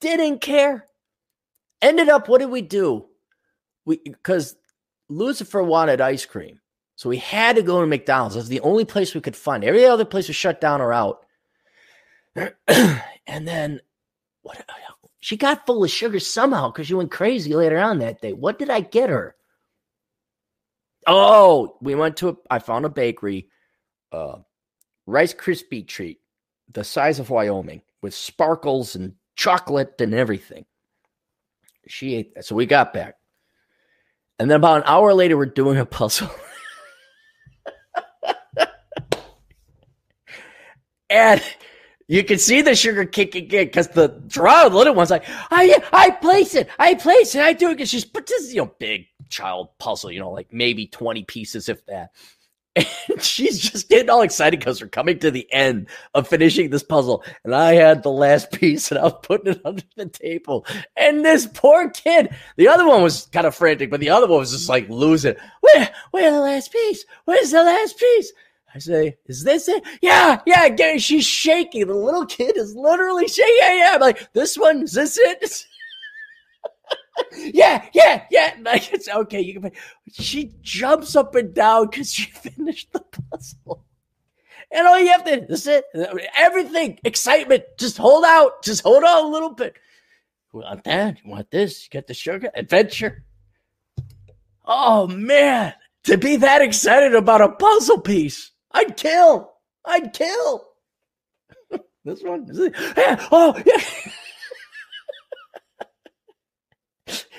didn't 0.00 0.40
care. 0.40 0.86
Ended 1.82 2.08
up, 2.08 2.28
what 2.28 2.38
did 2.38 2.50
we 2.50 2.62
do? 2.62 3.06
We 3.84 3.98
because 4.04 4.56
Lucifer 5.08 5.62
wanted 5.62 6.00
ice 6.00 6.26
cream. 6.26 6.59
So 7.00 7.08
we 7.08 7.16
had 7.16 7.56
to 7.56 7.62
go 7.62 7.80
to 7.80 7.86
McDonald's. 7.86 8.34
That's 8.34 8.48
the 8.48 8.60
only 8.60 8.84
place 8.84 9.14
we 9.14 9.22
could 9.22 9.34
find. 9.34 9.64
Every 9.64 9.86
other 9.86 10.04
place 10.04 10.28
was 10.28 10.36
shut 10.36 10.60
down 10.60 10.82
or 10.82 10.92
out. 10.92 11.24
and 12.36 13.48
then 13.48 13.80
what 14.42 14.62
she 15.18 15.38
got 15.38 15.64
full 15.64 15.82
of 15.82 15.90
sugar 15.90 16.20
somehow 16.20 16.68
because 16.68 16.88
she 16.88 16.92
went 16.92 17.10
crazy 17.10 17.54
later 17.54 17.78
on 17.78 18.00
that 18.00 18.20
day. 18.20 18.34
What 18.34 18.58
did 18.58 18.68
I 18.68 18.80
get 18.80 19.08
her? 19.08 19.34
Oh, 21.06 21.78
we 21.80 21.94
went 21.94 22.18
to 22.18 22.28
a, 22.28 22.36
I 22.50 22.58
found 22.58 22.84
a 22.84 22.90
bakery, 22.90 23.48
uh, 24.12 24.36
Rice 25.06 25.32
Krispie 25.32 25.88
treat, 25.88 26.20
the 26.70 26.84
size 26.84 27.18
of 27.18 27.30
Wyoming, 27.30 27.80
with 28.02 28.12
sparkles 28.12 28.94
and 28.94 29.14
chocolate 29.36 29.98
and 30.00 30.12
everything. 30.12 30.66
She 31.88 32.16
ate 32.16 32.34
that. 32.34 32.44
So 32.44 32.54
we 32.54 32.66
got 32.66 32.92
back. 32.92 33.14
And 34.38 34.50
then 34.50 34.56
about 34.56 34.82
an 34.82 34.82
hour 34.84 35.14
later, 35.14 35.38
we're 35.38 35.46
doing 35.46 35.78
a 35.78 35.86
puzzle. 35.86 36.30
And 41.10 41.42
You 42.08 42.24
can 42.24 42.38
see 42.38 42.60
the 42.62 42.74
sugar 42.74 43.04
kicking 43.04 43.44
in 43.52 43.66
because 43.66 43.88
the 43.88 44.20
Gerardo, 44.26 44.76
little 44.76 44.94
one's 44.94 45.10
like, 45.10 45.24
I 45.52 45.80
I 45.92 46.10
place 46.10 46.56
it, 46.56 46.68
I 46.78 46.94
place 46.94 47.36
it, 47.36 47.42
I 47.42 47.52
do 47.52 47.70
it 47.70 47.76
because 47.76 47.90
she's 47.90 48.04
but 48.04 48.26
this 48.26 48.52
you 48.52 48.62
know 48.62 48.74
big 48.80 49.06
child 49.28 49.68
puzzle, 49.78 50.10
you 50.12 50.20
know, 50.20 50.30
like 50.30 50.52
maybe 50.52 50.88
twenty 50.88 51.24
pieces 51.24 51.68
if 51.68 51.86
that. 51.86 52.10
And 53.08 53.22
she's 53.22 53.58
just 53.60 53.88
getting 53.88 54.10
all 54.10 54.22
excited 54.22 54.60
because 54.60 54.82
we're 54.82 54.88
coming 54.88 55.18
to 55.20 55.30
the 55.30 55.52
end 55.52 55.88
of 56.14 56.28
finishing 56.28 56.70
this 56.70 56.82
puzzle. 56.84 57.24
And 57.44 57.54
I 57.54 57.74
had 57.74 58.02
the 58.02 58.10
last 58.10 58.52
piece 58.54 58.90
and 58.90 58.98
I 59.00 59.04
was 59.04 59.14
putting 59.22 59.52
it 59.54 59.62
under 59.64 59.84
the 59.96 60.06
table. 60.08 60.66
And 60.96 61.24
this 61.24 61.46
poor 61.46 61.90
kid, 61.90 62.30
the 62.56 62.68
other 62.68 62.86
one 62.86 63.02
was 63.02 63.26
kind 63.32 63.46
of 63.46 63.54
frantic, 63.56 63.90
but 63.90 64.00
the 64.00 64.10
other 64.10 64.28
one 64.28 64.40
was 64.40 64.52
just 64.52 64.68
like 64.68 64.88
losing. 64.88 65.36
Where, 65.60 65.90
where's 66.12 66.32
the 66.32 66.40
last 66.40 66.72
piece? 66.72 67.04
Where's 67.26 67.50
the 67.50 67.64
last 67.64 67.98
piece? 67.98 68.32
I 68.74 68.78
say, 68.78 69.16
is 69.26 69.42
this 69.44 69.68
it? 69.68 69.82
Yeah, 70.00 70.40
yeah. 70.46 70.96
She's 70.96 71.26
shaking. 71.26 71.86
The 71.86 71.94
little 71.94 72.26
kid 72.26 72.56
is 72.56 72.74
literally 72.74 73.26
shaking. 73.26 73.56
Yeah, 73.58 73.74
yeah. 73.74 73.90
I'm 73.94 74.00
like, 74.00 74.32
this 74.32 74.56
one, 74.56 74.82
is 74.82 74.92
this 74.92 75.18
it? 75.18 75.66
yeah, 77.54 77.84
yeah, 77.92 78.24
yeah. 78.30 78.54
Like 78.62 78.92
it's 78.92 79.08
okay. 79.08 79.40
You 79.40 79.60
can. 79.60 79.72
She 80.12 80.52
jumps 80.62 81.16
up 81.16 81.34
and 81.34 81.52
down 81.54 81.88
because 81.90 82.12
she 82.12 82.30
finished 82.30 82.92
the 82.92 83.00
puzzle. 83.00 83.84
And 84.72 84.86
all 84.86 85.00
you 85.00 85.08
have 85.08 85.24
to 85.24 85.52
is 85.52 85.66
it. 85.66 85.84
Everything, 86.36 86.98
excitement. 87.04 87.64
Just 87.76 87.98
hold 87.98 88.24
out. 88.24 88.62
Just 88.62 88.82
hold 88.82 89.02
on 89.02 89.24
a 89.24 89.28
little 89.28 89.50
bit. 89.50 89.74
You 90.52 90.60
want 90.60 90.84
that? 90.84 91.18
You 91.24 91.30
want 91.30 91.50
this? 91.50 91.84
You 91.84 91.90
get 91.90 92.06
the 92.06 92.14
sugar 92.14 92.50
adventure. 92.54 93.24
Oh 94.64 95.08
man, 95.08 95.74
to 96.04 96.16
be 96.16 96.36
that 96.36 96.62
excited 96.62 97.14
about 97.14 97.40
a 97.40 97.48
puzzle 97.48 98.00
piece, 98.00 98.49
I'd 98.72 98.96
kill. 98.96 99.52
I'd 99.84 100.12
kill. 100.12 100.68
this 102.04 102.22
one. 102.22 102.48
Yeah. 102.96 103.28
Oh 103.30 103.60
yeah. 103.64 103.80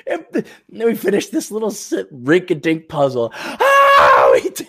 Then 0.06 0.88
we 0.88 0.96
finished 0.96 1.32
this 1.32 1.52
little 1.52 1.74
rink-a-dink 2.12 2.90
puzzle. 2.90 3.32
Ah, 3.36 4.30
we 4.34 4.50
did. 4.50 4.68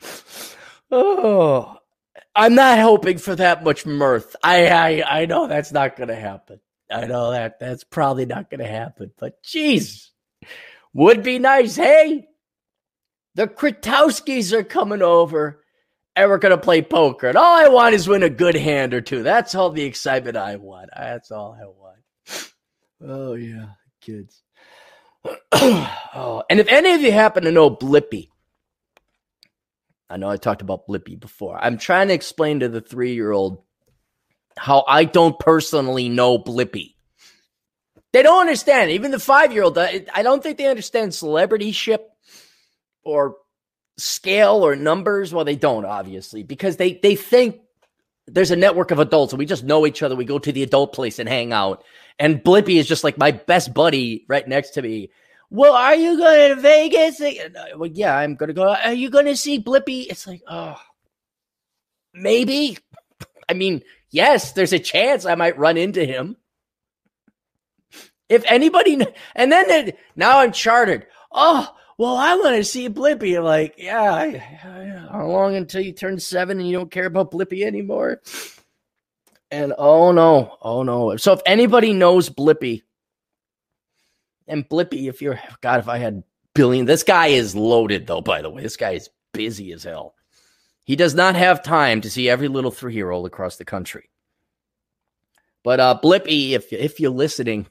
oh, 0.90 1.76
I'm 2.34 2.54
not 2.54 2.78
hoping 2.78 3.18
for 3.18 3.36
that 3.36 3.62
much 3.64 3.86
mirth. 3.86 4.34
I, 4.42 4.66
I, 4.66 5.20
I 5.20 5.26
know 5.26 5.46
that's 5.46 5.72
not 5.72 5.96
going 5.96 6.08
to 6.08 6.16
happen. 6.16 6.60
I 6.90 7.06
know 7.06 7.30
that 7.30 7.60
that's 7.60 7.84
probably 7.84 8.26
not 8.26 8.50
going 8.50 8.60
to 8.60 8.66
happen. 8.66 9.12
But 9.18 9.42
jeez, 9.42 10.08
would 10.92 11.22
be 11.22 11.38
nice. 11.38 11.76
Hey, 11.76 12.26
the 13.34 13.46
Kratowskis 13.46 14.52
are 14.52 14.64
coming 14.64 15.02
over 15.02 15.64
and 16.16 16.30
we're 16.30 16.38
going 16.38 16.50
to 16.50 16.58
play 16.58 16.82
poker. 16.82 17.28
And 17.28 17.36
all 17.36 17.56
I 17.56 17.68
want 17.68 17.94
is 17.94 18.08
win 18.08 18.22
a 18.22 18.30
good 18.30 18.54
hand 18.54 18.94
or 18.94 19.00
two. 19.00 19.22
That's 19.22 19.54
all 19.54 19.70
the 19.70 19.82
excitement 19.82 20.36
I 20.36 20.56
want. 20.56 20.90
That's 20.96 21.30
all 21.30 21.56
I 21.60 21.64
want. 21.66 22.50
Oh 23.06 23.34
yeah, 23.34 23.66
kids. 24.00 24.42
oh, 25.52 26.42
and 26.48 26.60
if 26.60 26.68
any 26.68 26.92
of 26.92 27.00
you 27.00 27.12
happen 27.12 27.44
to 27.44 27.52
know 27.52 27.70
Blippi, 27.70 28.28
I 30.08 30.16
know 30.16 30.30
I 30.30 30.36
talked 30.36 30.62
about 30.62 30.86
Blippi 30.86 31.18
before. 31.18 31.58
I'm 31.62 31.78
trying 31.78 32.08
to 32.08 32.14
explain 32.14 32.60
to 32.60 32.68
the 32.68 32.80
three 32.80 33.14
year 33.14 33.32
old 33.32 33.62
how 34.56 34.84
I 34.86 35.04
don't 35.04 35.38
personally 35.38 36.08
know 36.08 36.38
Blippi. 36.38 36.94
They 38.12 38.22
don't 38.22 38.40
understand. 38.40 38.92
Even 38.92 39.10
the 39.10 39.18
five 39.18 39.52
year 39.52 39.64
old, 39.64 39.76
I 39.76 40.22
don't 40.22 40.42
think 40.42 40.56
they 40.56 40.68
understand 40.68 41.14
celebrity 41.14 41.72
ship 41.72 42.13
or 43.04 43.36
scale 43.96 44.64
or 44.64 44.76
numbers. 44.76 45.32
Well, 45.32 45.44
they 45.44 45.56
don't, 45.56 45.84
obviously, 45.84 46.42
because 46.42 46.76
they, 46.76 46.94
they 46.94 47.16
think 47.16 47.60
there's 48.26 48.50
a 48.50 48.56
network 48.56 48.90
of 48.90 48.98
adults 48.98 49.32
and 49.32 49.38
we 49.38 49.46
just 49.46 49.64
know 49.64 49.86
each 49.86 50.02
other. 50.02 50.16
We 50.16 50.24
go 50.24 50.38
to 50.38 50.52
the 50.52 50.62
adult 50.62 50.92
place 50.92 51.18
and 51.18 51.28
hang 51.28 51.52
out. 51.52 51.84
And 52.18 52.42
Blippi 52.42 52.76
is 52.76 52.86
just 52.86 53.04
like 53.04 53.18
my 53.18 53.32
best 53.32 53.74
buddy 53.74 54.24
right 54.28 54.46
next 54.46 54.70
to 54.70 54.82
me. 54.82 55.10
Well, 55.50 55.74
are 55.74 55.94
you 55.94 56.18
going 56.18 56.54
to 56.54 56.60
Vegas? 56.60 57.20
Well, 57.76 57.90
yeah, 57.92 58.16
I'm 58.16 58.34
going 58.34 58.48
to 58.48 58.54
go. 58.54 58.74
Are 58.74 58.92
you 58.92 59.10
going 59.10 59.26
to 59.26 59.36
see 59.36 59.62
Blippi? 59.62 60.06
It's 60.08 60.26
like, 60.26 60.42
oh, 60.48 60.76
maybe. 62.12 62.78
I 63.48 63.52
mean, 63.52 63.82
yes, 64.10 64.52
there's 64.52 64.72
a 64.72 64.78
chance 64.78 65.26
I 65.26 65.34
might 65.34 65.58
run 65.58 65.76
into 65.76 66.04
him. 66.04 66.36
If 68.28 68.42
anybody, 68.46 68.94
and 69.34 69.52
then 69.52 69.70
it, 69.70 69.98
now 70.16 70.38
I'm 70.38 70.50
chartered. 70.50 71.06
Oh, 71.30 71.68
well, 71.98 72.16
I 72.16 72.34
want 72.36 72.56
to 72.56 72.64
see 72.64 72.88
Blippi. 72.88 73.36
I'm 73.36 73.44
like, 73.44 73.74
yeah, 73.78 74.12
i 74.12 74.36
how 75.10 75.26
long 75.26 75.54
until 75.54 75.80
you 75.80 75.92
turn 75.92 76.18
seven 76.18 76.58
and 76.58 76.68
you 76.68 76.76
don't 76.76 76.90
care 76.90 77.06
about 77.06 77.30
Blippi 77.30 77.62
anymore? 77.62 78.20
And 79.50 79.72
oh 79.78 80.10
no, 80.10 80.56
oh 80.62 80.82
no. 80.82 81.16
So 81.16 81.32
if 81.32 81.40
anybody 81.46 81.92
knows 81.92 82.28
Blippi, 82.28 82.82
and 84.48 84.68
Blippi, 84.68 85.08
if 85.08 85.22
you're 85.22 85.40
God, 85.60 85.80
if 85.80 85.88
I 85.88 85.98
had 85.98 86.24
billion, 86.54 86.86
this 86.86 87.02
guy 87.02 87.28
is 87.28 87.54
loaded 87.54 88.06
though, 88.06 88.20
by 88.20 88.42
the 88.42 88.50
way. 88.50 88.62
This 88.62 88.76
guy 88.76 88.92
is 88.92 89.10
busy 89.32 89.72
as 89.72 89.84
hell. 89.84 90.14
He 90.84 90.96
does 90.96 91.14
not 91.14 91.34
have 91.34 91.62
time 91.62 92.00
to 92.02 92.10
see 92.10 92.28
every 92.28 92.48
little 92.48 92.70
three 92.70 92.94
year 92.94 93.10
old 93.10 93.26
across 93.26 93.56
the 93.56 93.64
country. 93.64 94.10
But 95.62 95.80
uh 95.80 95.98
Blippi, 96.02 96.50
if 96.50 96.72
if 96.72 96.98
you're 96.98 97.10
listening, 97.10 97.66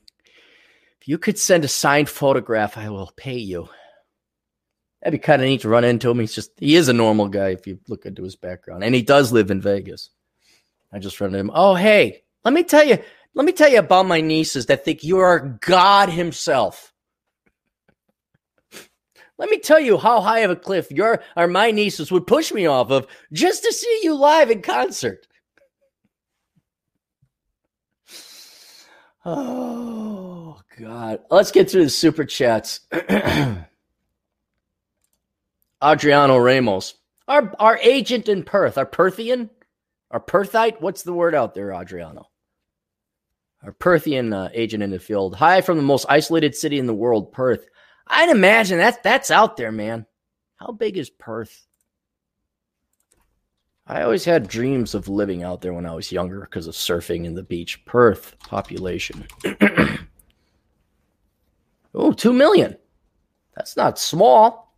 if 1.01 1.07
you 1.07 1.17
could 1.17 1.37
send 1.37 1.65
a 1.65 1.67
signed 1.67 2.09
photograph, 2.09 2.77
I 2.77 2.89
will 2.89 3.11
pay 3.17 3.37
you. 3.37 3.67
That'd 5.03 5.19
be 5.19 5.21
kind 5.21 5.41
of 5.41 5.49
neat 5.49 5.61
to 5.61 5.69
run 5.69 5.83
into 5.83 6.09
him. 6.09 6.19
He's 6.19 6.33
just 6.33 6.51
he 6.57 6.77
is 6.77 6.87
a 6.87 6.93
normal 6.93 7.27
guy 7.27 7.49
if 7.49 7.67
you 7.67 7.77
look 7.89 8.05
into 8.05 8.23
his 8.23 8.37
background. 8.37 8.85
And 8.85 8.95
he 8.95 9.01
does 9.01 9.33
live 9.33 9.51
in 9.51 9.59
Vegas. 9.59 10.09
I 10.93 10.99
just 10.99 11.19
run 11.19 11.31
into 11.31 11.39
him. 11.39 11.51
Oh, 11.53 11.75
hey, 11.75 12.23
let 12.45 12.53
me 12.53 12.63
tell 12.63 12.85
you, 12.85 12.97
let 13.33 13.45
me 13.45 13.51
tell 13.51 13.69
you 13.69 13.79
about 13.79 14.05
my 14.05 14.21
nieces 14.21 14.67
that 14.67 14.85
think 14.85 15.03
you 15.03 15.17
are 15.17 15.59
God 15.59 16.07
Himself. 16.07 16.93
Let 19.37 19.49
me 19.49 19.59
tell 19.59 19.79
you 19.79 19.97
how 19.97 20.21
high 20.21 20.39
of 20.39 20.51
a 20.51 20.55
cliff 20.55 20.89
your 20.89 21.21
or 21.35 21.47
my 21.47 21.71
nieces 21.71 22.09
would 22.09 22.25
push 22.25 22.53
me 22.53 22.65
off 22.65 22.89
of 22.89 23.05
just 23.33 23.63
to 23.63 23.73
see 23.73 23.99
you 24.03 24.15
live 24.15 24.49
in 24.49 24.61
concert. 24.61 25.27
Oh 29.25 30.59
God. 30.77 31.21
Let's 31.31 31.51
get 31.51 31.69
through 31.69 31.85
the 31.85 31.89
super 31.89 32.25
chats. 32.25 32.81
Adriano 35.83 36.37
Ramos. 36.37 36.95
Our 37.27 37.53
our 37.59 37.77
agent 37.77 38.29
in 38.29 38.43
Perth, 38.43 38.77
our 38.77 38.85
Perthian, 38.85 39.49
our 40.11 40.19
Perthite. 40.19 40.81
What's 40.81 41.03
the 41.03 41.13
word 41.13 41.35
out 41.35 41.53
there, 41.53 41.73
Adriano? 41.73 42.29
Our 43.63 43.73
Perthian 43.73 44.33
uh, 44.33 44.49
agent 44.53 44.83
in 44.83 44.91
the 44.91 44.99
field. 44.99 45.35
Hi 45.35 45.61
from 45.61 45.77
the 45.77 45.83
most 45.83 46.05
isolated 46.09 46.55
city 46.55 46.79
in 46.79 46.87
the 46.87 46.93
world, 46.93 47.31
Perth. 47.31 47.65
I'd 48.07 48.29
imagine 48.29 48.77
that's 48.77 48.97
that's 49.03 49.31
out 49.31 49.57
there, 49.57 49.71
man. 49.71 50.05
How 50.55 50.71
big 50.71 50.97
is 50.97 51.09
Perth? 51.09 51.65
I 53.85 54.03
always 54.03 54.23
had 54.23 54.47
dreams 54.47 54.95
of 54.95 55.09
living 55.09 55.43
out 55.43 55.59
there 55.61 55.73
when 55.73 55.85
I 55.85 55.93
was 55.93 56.11
younger 56.11 56.39
because 56.41 56.67
of 56.67 56.73
surfing 56.73 57.25
in 57.25 57.35
the 57.35 57.43
beach. 57.43 57.83
Perth 57.85 58.37
population. 58.39 59.27
oh, 61.93 62.13
two 62.13 62.31
million. 62.31 62.77
That's 63.55 63.75
not 63.75 63.99
small. 63.99 64.72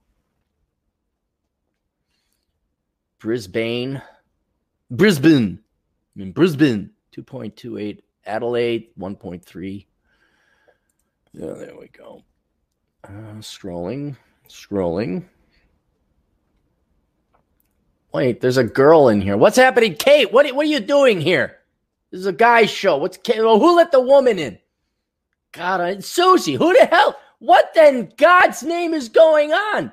Brisbane, 3.26 4.04
Brisbane, 4.92 5.58
I 6.16 6.20
mean 6.20 6.32
Brisbane, 6.32 6.92
2.28, 7.18 8.02
Adelaide, 8.28 8.90
1.3. 9.00 9.86
Yeah, 11.34 11.54
there 11.54 11.76
we 11.76 11.88
go. 11.88 12.22
Uh, 13.04 13.40
scrolling, 13.40 14.16
scrolling. 14.48 15.24
Wait, 18.14 18.42
there's 18.42 18.58
a 18.58 18.64
girl 18.64 19.10
in 19.10 19.22
here. 19.22 19.38
What's 19.38 19.58
happening, 19.58 19.96
Kate? 19.96 20.32
What 20.32 20.46
what 20.54 20.68
are 20.68 20.70
you 20.70 20.80
doing 20.80 21.20
here? 21.20 21.58
This 22.12 22.20
is 22.20 22.28
a 22.28 22.32
guy's 22.32 22.70
show. 22.70 22.98
What's 22.98 23.18
Kate? 23.18 23.40
Well, 23.40 23.60
who 23.60 23.76
let 23.76 23.92
the 23.92 24.02
woman 24.02 24.38
in? 24.38 24.60
God, 25.52 25.82
I, 25.82 26.00
Susie. 26.02 26.54
Who 26.54 26.78
the 26.78 26.86
hell? 26.86 27.18
What 27.40 27.72
then? 27.74 28.12
God's 28.18 28.62
name 28.62 28.94
is 28.94 29.10
going 29.10 29.52
on? 29.52 29.92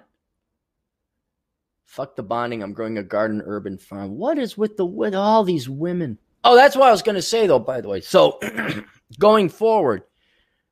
Fuck 1.93 2.16
the 2.16 2.22
bonding. 2.22 2.62
I'm 2.62 2.72
growing 2.72 2.97
a 2.97 3.03
garden 3.03 3.43
urban 3.45 3.76
farm. 3.76 4.16
What 4.16 4.38
is 4.38 4.57
with 4.57 4.78
the 4.78 4.86
with 4.86 5.14
all 5.14 5.45
these 5.45 5.68
women? 5.68 6.16
Oh, 6.43 6.57
that's 6.57 6.74
what 6.74 6.88
I 6.88 6.90
was 6.90 7.03
going 7.03 7.16
to 7.16 7.22
say 7.22 7.47
though. 7.47 7.59
By 7.59 7.82
the 7.82 7.88
way, 7.88 8.01
so 8.01 8.38
going 9.18 9.51
forward, 9.51 10.05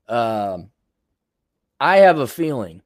um, 0.08 0.70
I 1.78 1.98
have 1.98 2.20
a 2.20 2.26
feeling 2.26 2.80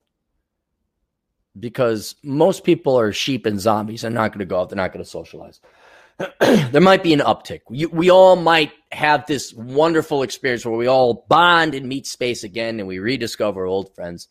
because 1.60 2.16
most 2.24 2.64
people 2.64 2.98
are 2.98 3.12
sheep 3.12 3.46
and 3.46 3.60
zombies. 3.60 4.02
They're 4.02 4.10
not 4.10 4.32
going 4.32 4.40
to 4.40 4.46
go 4.46 4.62
out. 4.62 4.68
They're 4.68 4.74
not 4.78 4.92
going 4.92 5.04
to 5.04 5.08
socialize. 5.08 5.60
there 6.40 6.80
might 6.80 7.04
be 7.04 7.12
an 7.12 7.20
uptick. 7.20 7.60
We, 7.70 7.86
we 7.86 8.10
all 8.10 8.34
might 8.34 8.72
have 8.90 9.26
this 9.28 9.54
wonderful 9.54 10.24
experience 10.24 10.66
where 10.66 10.76
we 10.76 10.88
all 10.88 11.24
bond 11.28 11.76
and 11.76 11.88
meet 11.88 12.04
space 12.04 12.42
again 12.42 12.80
and 12.80 12.88
we 12.88 12.98
rediscover 12.98 13.64
old 13.64 13.94
friends. 13.94 14.26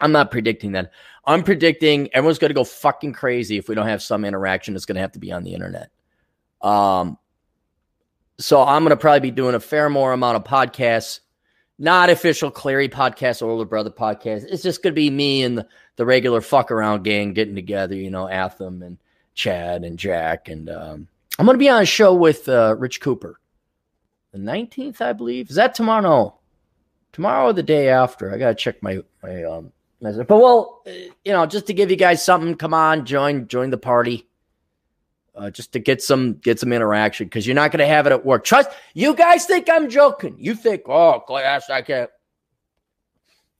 I'm 0.00 0.12
not 0.12 0.30
predicting 0.30 0.72
that. 0.72 0.90
I'm 1.24 1.42
predicting 1.42 2.12
everyone's 2.12 2.38
going 2.38 2.50
to 2.50 2.54
go 2.54 2.64
fucking 2.64 3.12
crazy 3.12 3.56
if 3.56 3.68
we 3.68 3.74
don't 3.74 3.86
have 3.86 4.02
some 4.02 4.24
interaction. 4.24 4.74
It's 4.74 4.84
going 4.84 4.96
to 4.96 5.00
have 5.00 5.12
to 5.12 5.18
be 5.18 5.32
on 5.32 5.44
the 5.44 5.54
internet. 5.54 5.90
Um, 6.60 7.18
so 8.38 8.62
I'm 8.62 8.82
going 8.82 8.90
to 8.90 8.96
probably 8.96 9.20
be 9.20 9.30
doing 9.30 9.54
a 9.54 9.60
fair 9.60 9.88
more 9.88 10.12
amount 10.12 10.36
of 10.36 10.44
podcasts, 10.44 11.20
not 11.78 12.10
official 12.10 12.50
Clarey 12.50 12.90
podcast 12.90 13.40
or 13.40 13.50
older 13.50 13.64
brother 13.64 13.90
podcast. 13.90 14.44
It's 14.50 14.62
just 14.62 14.82
going 14.82 14.92
to 14.92 15.00
be 15.00 15.10
me 15.10 15.42
and 15.42 15.58
the, 15.58 15.68
the 15.96 16.04
regular 16.04 16.40
fuck 16.40 16.70
around 16.70 17.04
gang 17.04 17.32
getting 17.32 17.54
together, 17.54 17.94
you 17.94 18.10
know, 18.10 18.28
Atham 18.28 18.82
and 18.82 18.98
Chad 19.34 19.84
and 19.84 19.98
Jack. 19.98 20.48
And 20.48 20.68
um, 20.68 21.08
I'm 21.38 21.46
going 21.46 21.54
to 21.54 21.58
be 21.58 21.68
on 21.68 21.82
a 21.82 21.86
show 21.86 22.12
with 22.14 22.48
uh, 22.48 22.74
Rich 22.78 23.00
Cooper 23.00 23.38
the 24.34 24.40
19th, 24.40 25.00
I 25.00 25.12
believe. 25.12 25.48
Is 25.48 25.56
that 25.56 25.74
tomorrow? 25.74 26.02
No, 26.02 26.38
tomorrow 27.12 27.46
or 27.46 27.52
the 27.52 27.62
day 27.62 27.88
after. 27.88 28.34
I 28.34 28.38
got 28.38 28.48
to 28.48 28.54
check 28.56 28.82
my, 28.82 28.98
my, 29.22 29.44
um. 29.44 29.72
But 30.04 30.38
well, 30.38 30.82
you 31.24 31.32
know, 31.32 31.46
just 31.46 31.66
to 31.66 31.74
give 31.74 31.90
you 31.90 31.96
guys 31.96 32.24
something, 32.24 32.54
come 32.54 32.74
on, 32.74 33.06
join, 33.06 33.48
join 33.48 33.70
the 33.70 33.78
party 33.78 34.28
uh, 35.36 35.50
just 35.50 35.72
to 35.72 35.78
get 35.78 36.02
some 36.02 36.34
get 36.34 36.60
some 36.60 36.72
interaction 36.72 37.26
because 37.26 37.46
you're 37.46 37.54
not 37.54 37.72
going 37.72 37.80
to 37.80 37.86
have 37.86 38.06
it 38.06 38.12
at 38.12 38.24
work. 38.24 38.44
Trust 38.44 38.70
you 38.94 39.14
guys 39.14 39.46
think 39.46 39.68
I'm 39.68 39.90
joking. 39.90 40.36
You 40.38 40.54
think, 40.54 40.82
oh, 40.86 41.20
class, 41.20 41.70
I 41.70 41.82
can't. 41.82 42.10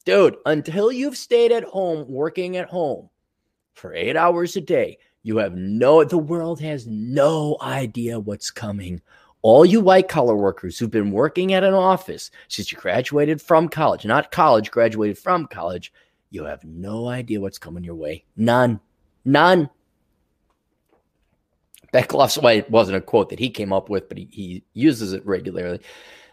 Dude, 0.04 0.36
until 0.46 0.92
you've 0.92 1.16
stayed 1.16 1.50
at 1.50 1.64
home 1.64 2.06
working 2.08 2.56
at 2.56 2.68
home 2.68 3.08
for 3.72 3.94
eight 3.94 4.16
hours 4.16 4.54
a 4.56 4.60
day, 4.60 4.98
you 5.22 5.38
have 5.38 5.54
no, 5.54 6.04
the 6.04 6.18
world 6.18 6.60
has 6.60 6.86
no 6.86 7.56
idea 7.62 8.20
what's 8.20 8.50
coming. 8.50 9.00
All 9.40 9.64
you 9.64 9.80
white 9.80 10.08
collar 10.08 10.36
workers 10.36 10.78
who've 10.78 10.90
been 10.90 11.10
working 11.10 11.54
at 11.54 11.64
an 11.64 11.74
office 11.74 12.30
since 12.48 12.70
you 12.70 12.78
graduated 12.78 13.40
from 13.40 13.68
college, 13.68 14.04
not 14.04 14.30
college, 14.30 14.70
graduated 14.70 15.18
from 15.18 15.46
college, 15.46 15.92
you 16.34 16.44
have 16.44 16.64
no 16.64 17.08
idea 17.08 17.40
what's 17.40 17.58
coming 17.58 17.84
your 17.84 17.94
way. 17.94 18.24
None. 18.36 18.80
None. 19.24 19.70
Beckloff's 21.92 22.36
why 22.36 22.54
it 22.54 22.70
wasn't 22.70 22.96
a 22.96 23.00
quote 23.00 23.30
that 23.30 23.38
he 23.38 23.50
came 23.50 23.72
up 23.72 23.88
with, 23.88 24.08
but 24.08 24.18
he, 24.18 24.28
he 24.32 24.64
uses 24.72 25.12
it 25.12 25.24
regularly. 25.24 25.80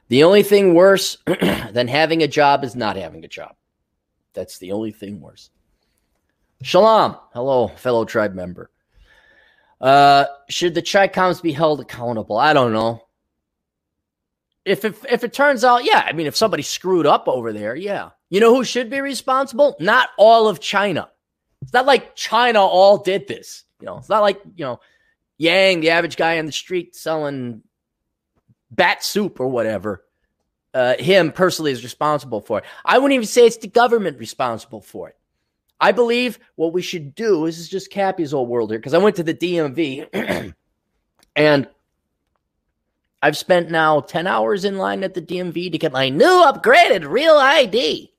The 0.07 0.23
only 0.23 0.41
thing 0.41 0.73
worse 0.73 1.17
than 1.71 1.87
having 1.87 2.23
a 2.23 2.27
job 2.27 2.63
is 2.63 2.75
not 2.75 2.95
having 2.95 3.23
a 3.23 3.27
job. 3.27 3.55
That's 4.33 4.57
the 4.57 4.71
only 4.71 4.91
thing 4.91 5.21
worse. 5.21 5.51
Shalom. 6.63 7.17
Hello, 7.33 7.67
fellow 7.67 8.03
tribe 8.03 8.33
member. 8.33 8.71
Uh, 9.79 10.25
should 10.49 10.73
the 10.73 10.81
Chicoms 10.81 11.41
be 11.41 11.51
held 11.51 11.79
accountable? 11.79 12.37
I 12.37 12.53
don't 12.53 12.73
know. 12.73 13.05
If, 14.63 14.85
if 14.85 15.03
if 15.05 15.23
it 15.23 15.33
turns 15.33 15.63
out, 15.63 15.85
yeah, 15.85 16.03
I 16.05 16.11
mean, 16.13 16.27
if 16.27 16.35
somebody 16.35 16.61
screwed 16.61 17.07
up 17.07 17.27
over 17.27 17.51
there, 17.51 17.75
yeah. 17.75 18.11
You 18.31 18.39
know 18.39 18.55
who 18.55 18.63
should 18.63 18.89
be 18.89 19.01
responsible? 19.01 19.75
Not 19.79 20.09
all 20.17 20.47
of 20.47 20.61
China. 20.61 21.09
It's 21.61 21.73
not 21.73 21.85
like 21.85 22.15
China 22.15 22.61
all 22.61 22.97
did 22.97 23.27
this. 23.27 23.65
You 23.81 23.87
know, 23.87 23.97
it's 23.97 24.09
not 24.09 24.21
like, 24.21 24.41
you 24.55 24.65
know, 24.65 24.79
Yang, 25.37 25.81
the 25.81 25.89
average 25.89 26.15
guy 26.15 26.39
on 26.39 26.45
the 26.45 26.51
street 26.51 26.95
selling 26.95 27.61
bat 28.71 29.03
soup 29.03 29.39
or 29.39 29.47
whatever, 29.47 30.05
uh, 30.73 30.95
him 30.97 31.33
personally 31.33 31.71
is 31.71 31.83
responsible 31.83 32.39
for 32.39 32.59
it. 32.59 32.63
I 32.85 32.99
wouldn't 32.99 33.15
even 33.15 33.27
say 33.27 33.45
it's 33.45 33.57
the 33.57 33.67
government 33.67 34.17
responsible 34.17 34.81
for 34.81 35.09
it. 35.09 35.17
I 35.81 35.91
believe 35.91 36.39
what 36.55 36.71
we 36.71 36.81
should 36.81 37.13
do 37.15 37.47
is, 37.47 37.59
is 37.59 37.67
just 37.67 37.91
Cappy's 37.91 38.33
old 38.33 38.47
world 38.47 38.69
here 38.69 38.79
because 38.79 38.93
I 38.93 38.99
went 38.99 39.17
to 39.17 39.23
the 39.23 39.33
DMV 39.33 40.53
and 41.35 41.67
I've 43.21 43.37
spent 43.37 43.71
now 43.71 43.99
10 43.99 44.25
hours 44.25 44.63
in 44.63 44.77
line 44.77 45.03
at 45.03 45.15
the 45.15 45.21
DMV 45.21 45.71
to 45.71 45.77
get 45.77 45.91
my 45.91 46.07
new 46.07 46.25
upgraded 46.25 47.09
real 47.09 47.35
ID. 47.35 48.10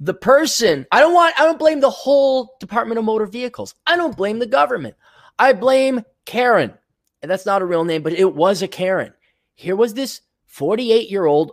The 0.00 0.14
person, 0.14 0.86
I 0.92 1.00
don't 1.00 1.14
want, 1.14 1.38
I 1.38 1.44
don't 1.44 1.58
blame 1.58 1.80
the 1.80 1.90
whole 1.90 2.56
Department 2.60 2.98
of 2.98 3.04
Motor 3.04 3.26
Vehicles. 3.26 3.74
I 3.86 3.96
don't 3.96 4.16
blame 4.16 4.38
the 4.38 4.46
government. 4.46 4.94
I 5.38 5.52
blame 5.52 6.04
Karen. 6.24 6.72
And 7.20 7.30
that's 7.30 7.46
not 7.46 7.62
a 7.62 7.66
real 7.66 7.84
name, 7.84 8.02
but 8.02 8.12
it 8.12 8.34
was 8.34 8.62
a 8.62 8.68
Karen. 8.68 9.12
Here 9.54 9.74
was 9.74 9.94
this 9.94 10.20
48 10.46 11.10
year 11.10 11.26
old, 11.26 11.52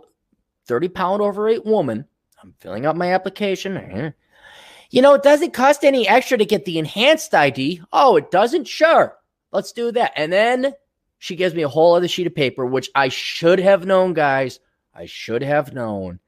30 0.66 0.88
pound 0.88 1.22
overweight 1.22 1.64
woman. 1.64 2.06
I'm 2.42 2.54
filling 2.60 2.86
out 2.86 2.96
my 2.96 3.12
application. 3.12 4.14
You 4.90 5.02
know, 5.02 5.14
it 5.14 5.22
doesn't 5.24 5.52
cost 5.52 5.84
any 5.84 6.06
extra 6.06 6.38
to 6.38 6.44
get 6.44 6.64
the 6.64 6.78
enhanced 6.78 7.34
ID. 7.34 7.82
Oh, 7.92 8.16
it 8.16 8.30
doesn't? 8.30 8.68
Sure. 8.68 9.16
Let's 9.50 9.72
do 9.72 9.90
that. 9.92 10.12
And 10.16 10.32
then 10.32 10.72
she 11.18 11.34
gives 11.34 11.54
me 11.54 11.62
a 11.62 11.68
whole 11.68 11.94
other 11.94 12.08
sheet 12.08 12.26
of 12.26 12.34
paper, 12.34 12.64
which 12.64 12.90
I 12.94 13.08
should 13.08 13.58
have 13.58 13.86
known, 13.86 14.12
guys. 14.12 14.60
I 14.94 15.06
should 15.06 15.42
have 15.42 15.74
known 15.74 16.20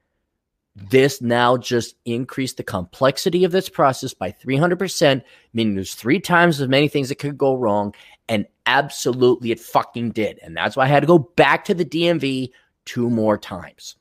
this 0.91 1.21
now 1.21 1.57
just 1.57 1.97
increased 2.05 2.57
the 2.57 2.63
complexity 2.63 3.45
of 3.45 3.53
this 3.53 3.69
process 3.69 4.15
by 4.15 4.33
300%, 4.33 5.23
meaning 5.53 5.75
there's 5.75 5.95
three 5.95 6.21
times 6.21 6.61
as 6.61 6.69
many 6.69 6.89
things 6.89 7.09
that 7.09 7.19
could 7.19 7.39
go 7.39 7.55
wrong. 7.55 7.95
And 8.29 8.47
absolutely, 8.67 9.51
it 9.51 9.61
fucking 9.61 10.13
did. 10.13 10.39
And 10.43 10.57
that's 10.57 10.77
why 10.77 10.85
I 10.85 10.89
had 10.89 11.01
to 11.01 11.07
go 11.07 11.19
back 11.19 11.65
to 11.67 11.75
the 11.75 11.85
DMV 11.85 12.51
two 12.85 13.11
more 13.11 13.39
times. 13.39 13.97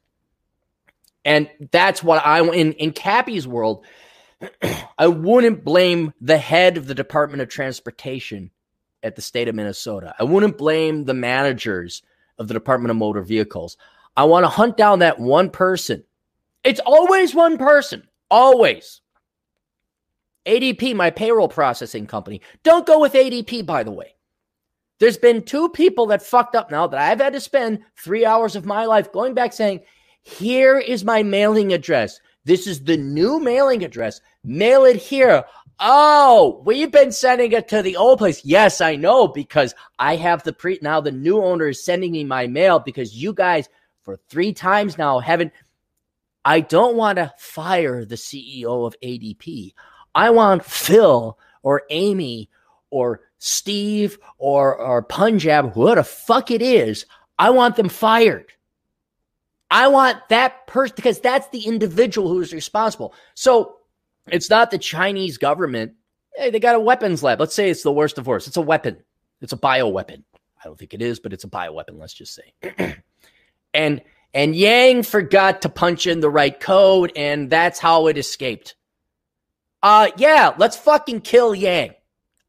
And 1.25 1.49
that's 1.71 2.03
what 2.03 2.25
I, 2.25 2.41
in, 2.53 2.73
in 2.73 2.91
Cappy's 2.91 3.47
world, 3.47 3.86
I 4.97 5.07
wouldn't 5.07 5.63
blame 5.63 6.13
the 6.21 6.38
head 6.38 6.78
of 6.78 6.88
the 6.88 6.95
Department 6.95 7.41
of 7.41 7.49
Transportation 7.49 8.51
at 9.03 9.15
the 9.15 9.21
state 9.21 9.47
of 9.47 9.55
Minnesota. 9.55 10.13
I 10.19 10.23
wouldn't 10.23 10.57
blame 10.57 11.05
the 11.05 11.13
managers 11.13 12.01
of 12.38 12.47
the 12.47 12.53
Department 12.53 12.91
of 12.91 12.97
Motor 12.97 13.21
Vehicles. 13.21 13.78
I 14.15 14.25
want 14.25 14.43
to 14.43 14.49
hunt 14.49 14.78
down 14.78 14.99
that 14.99 15.19
one 15.19 15.49
person 15.49 16.03
it's 16.63 16.81
always 16.85 17.33
one 17.33 17.57
person. 17.57 18.07
Always. 18.29 19.01
ADP, 20.45 20.95
my 20.95 21.09
payroll 21.09 21.49
processing 21.49 22.07
company. 22.07 22.41
Don't 22.63 22.87
go 22.87 22.99
with 22.99 23.13
ADP, 23.13 23.65
by 23.65 23.83
the 23.83 23.91
way. 23.91 24.15
There's 24.99 25.17
been 25.17 25.43
two 25.43 25.69
people 25.69 26.07
that 26.07 26.23
fucked 26.23 26.55
up 26.55 26.71
now 26.71 26.87
that 26.87 26.99
I've 26.99 27.19
had 27.19 27.33
to 27.33 27.39
spend 27.39 27.79
three 27.97 28.25
hours 28.25 28.55
of 28.55 28.65
my 28.65 28.85
life 28.85 29.11
going 29.11 29.33
back 29.33 29.53
saying, 29.53 29.81
here 30.23 30.77
is 30.77 31.05
my 31.05 31.23
mailing 31.23 31.71
address. 31.71 32.19
This 32.43 32.65
is 32.65 32.83
the 32.83 32.97
new 32.97 33.39
mailing 33.39 33.83
address. 33.83 34.19
Mail 34.43 34.85
it 34.85 34.95
here. 34.97 35.43
Oh, 35.79 36.61
we've 36.65 36.91
been 36.91 37.11
sending 37.11 37.51
it 37.51 37.67
to 37.67 37.81
the 37.81 37.95
old 37.95 38.17
place. 38.17 38.43
Yes, 38.43 38.81
I 38.81 38.95
know 38.95 39.27
because 39.27 39.75
I 39.99 40.15
have 40.15 40.43
the 40.43 40.53
pre 40.53 40.79
now 40.81 40.99
the 40.99 41.11
new 41.11 41.41
owner 41.41 41.67
is 41.67 41.85
sending 41.85 42.13
me 42.13 42.23
my 42.23 42.47
mail 42.47 42.79
because 42.79 43.15
you 43.15 43.33
guys 43.33 43.69
for 44.01 44.17
three 44.29 44.53
times 44.53 44.97
now 44.97 45.19
haven't 45.19 45.53
I 46.47 46.61
don't 46.61 46.95
want 46.95 47.17
to 47.17 47.33
fire 47.37 48.05
the 48.05 48.15
CEO 48.15 48.87
of 48.87 48.95
ADP. 49.03 49.73
I 50.15 50.29
want 50.29 50.63
Phil 50.63 51.37
or 51.61 51.81
Amy 51.89 52.49
or 52.89 53.19
Steve 53.37 54.17
or, 54.37 54.73
or 54.77 55.03
Punjab, 55.03 55.73
who 55.73 55.93
the 55.93 56.05
fuck 56.05 56.49
it 56.49 56.61
is. 56.61 57.05
I 57.37 57.49
want 57.49 57.75
them 57.75 57.89
fired. 57.89 58.53
I 59.69 59.89
want 59.89 60.19
that 60.29 60.67
person 60.67 60.93
because 60.95 61.19
that's 61.19 61.49
the 61.49 61.65
individual 61.65 62.29
who 62.29 62.39
is 62.39 62.53
responsible. 62.53 63.13
So 63.33 63.79
it's 64.27 64.49
not 64.49 64.71
the 64.71 64.77
Chinese 64.77 65.37
government. 65.37 65.95
Hey, 66.33 66.49
they 66.49 66.61
got 66.61 66.75
a 66.75 66.79
weapons 66.79 67.23
lab. 67.23 67.41
Let's 67.41 67.55
say 67.55 67.69
it's 67.69 67.83
the 67.83 67.91
worst 67.91 68.17
of 68.17 68.25
worst. 68.25 68.47
It's 68.47 68.55
a 68.55 68.61
weapon. 68.61 69.03
It's 69.41 69.51
a 69.51 69.57
bio 69.57 69.89
weapon. 69.89 70.23
I 70.63 70.69
don't 70.69 70.79
think 70.79 70.93
it 70.93 71.01
is, 71.01 71.19
but 71.19 71.33
it's 71.33 71.43
a 71.43 71.49
bio 71.49 71.73
weapon. 71.73 71.99
Let's 71.99 72.13
just 72.13 72.33
say. 72.33 72.95
and 73.73 74.01
and 74.34 74.55
Yang 74.55 75.03
forgot 75.03 75.61
to 75.61 75.69
punch 75.69 76.07
in 76.07 76.19
the 76.19 76.30
right 76.30 76.57
code, 76.59 77.11
and 77.15 77.49
that's 77.49 77.80
how 77.80 78.07
it 78.07 78.17
escaped. 78.17 78.75
Uh, 79.82 80.09
yeah, 80.17 80.53
let's 80.57 80.75
fucking 80.78 81.21
kill 81.21 81.55
Yang. 81.55 81.93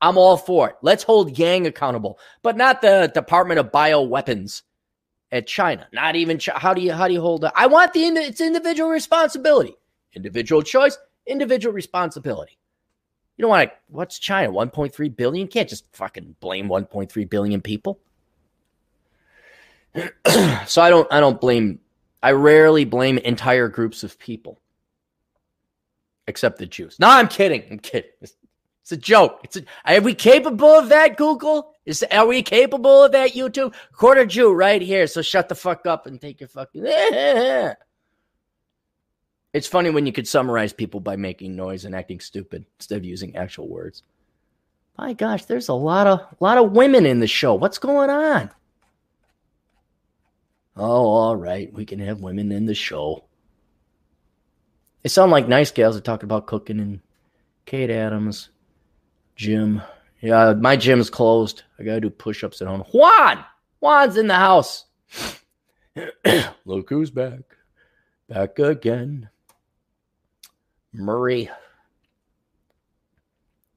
I'm 0.01 0.17
all 0.17 0.37
for 0.37 0.71
it. 0.71 0.77
Let's 0.83 1.03
hold 1.03 1.39
Yang 1.39 1.67
accountable, 1.67 2.19
but 2.43 2.57
not 2.57 2.83
the 2.83 3.11
Department 3.15 3.61
of 3.61 3.73
Bioweapons 3.73 4.63
at 5.33 5.47
China. 5.47 5.87
Not 5.93 6.17
even 6.17 6.39
how 6.55 6.75
do 6.75 6.81
you 6.81 6.93
how 6.93 7.09
do 7.09 7.15
you 7.15 7.21
hold? 7.21 7.45
I 7.55 7.67
want 7.67 7.93
the 7.93 8.01
it's 8.01 8.41
individual 8.41 8.91
responsibility, 8.91 9.77
individual 10.15 10.63
choice, 10.63 10.97
individual 11.27 11.75
responsibility. 11.75 12.59
You 13.37 13.43
don't 13.43 13.51
want 13.51 13.71
to. 13.71 13.77
What's 13.89 14.19
China? 14.19 14.51
1.3 14.51 15.17
billion? 15.17 15.47
You 15.47 15.51
can't 15.51 15.69
just 15.69 15.85
fucking 15.95 16.37
blame 16.41 16.69
1.3 16.69 17.31
billion 17.31 17.61
people. 17.61 18.01
so 20.67 20.83
I 20.83 20.91
don't 20.91 21.11
I 21.13 21.21
don't 21.21 21.41
blame 21.41 21.81
I 22.23 22.33
rarely 22.33 22.85
blame 22.85 23.19
entire 23.19 23.69
groups 23.69 24.03
of 24.03 24.19
people. 24.19 24.59
Except 26.27 26.59
the 26.59 26.67
Jews. 26.67 26.99
No, 26.99 27.09
I'm 27.09 27.29
kidding. 27.29 27.65
I'm 27.71 27.79
kidding. 27.79 28.11
It's, 28.21 28.35
it's 28.83 28.93
a 28.93 28.97
joke. 28.97 29.41
It's 29.45 29.57
a, 29.57 29.63
are 29.85 30.01
we 30.01 30.15
capable 30.15 30.69
of 30.69 30.91
that, 30.91 31.17
Google? 31.17 31.75
Is 31.87 32.03
are 32.11 32.27
we 32.27 32.43
capable 32.43 33.05
of 33.05 33.13
that, 33.13 33.33
YouTube? 33.33 33.75
Quarter 33.93 34.27
Jew 34.27 34.53
right 34.53 34.83
here. 34.83 35.07
So 35.07 35.23
shut 35.23 35.49
the 35.49 35.55
fuck 35.55 35.87
up 35.87 36.07
and 36.07 36.21
take 36.21 36.41
your 36.41 36.49
fucking. 36.49 36.83
it's 39.55 39.67
funny 39.67 39.89
when 39.91 40.05
you 40.05 40.13
could 40.13 40.29
summarize 40.29 40.73
people 40.73 41.01
by 41.01 41.17
making 41.17 41.57
noise 41.57 41.87
and 41.87 41.95
acting 41.95 42.21
stupid 42.21 42.67
instead 42.79 42.99
of 42.99 43.05
using 43.05 43.37
actual 43.37 43.69
words. 43.69 44.03
My 44.99 45.15
gosh, 45.15 45.45
there's 45.47 45.69
a 45.69 45.75
lot 45.75 46.07
of 46.07 46.21
a 46.21 46.37
lot 46.41 46.59
of 46.59 46.73
women 46.73 47.07
in 47.07 47.21
the 47.21 47.27
show. 47.27 47.55
What's 47.55 47.79
going 47.79 48.11
on? 48.11 48.51
Oh, 50.79 51.07
all 51.09 51.37
right. 51.37 51.73
We 51.73 51.85
can 51.85 51.99
have 51.99 52.21
women 52.21 52.53
in 52.53 52.67
the 52.67 52.75
show. 52.75 53.25
They 55.03 55.09
sound 55.09 55.33
like 55.33 55.49
nice 55.49 55.71
gals 55.71 55.97
that 55.97 56.05
talk 56.05 56.23
about 56.23 56.47
cooking 56.47 56.81
and 56.81 57.01
Kate 57.67 57.91
Adams, 57.91 58.49
Jim, 59.37 59.83
Yeah, 60.21 60.55
my 60.55 60.77
gym's 60.77 61.11
closed. 61.11 61.65
I 61.79 61.83
gotta 61.83 62.01
do 62.01 62.11
push-ups 62.11 62.63
at 62.63 62.69
home. 62.69 62.81
Juan, 62.93 63.45
Juan's 63.81 64.17
in 64.17 64.27
the 64.27 64.35
house. 64.35 64.87
Look 66.65 66.89
who's 66.89 67.11
back, 67.11 67.41
back 68.29 68.59
again. 68.59 69.29
Murray, 70.95 71.51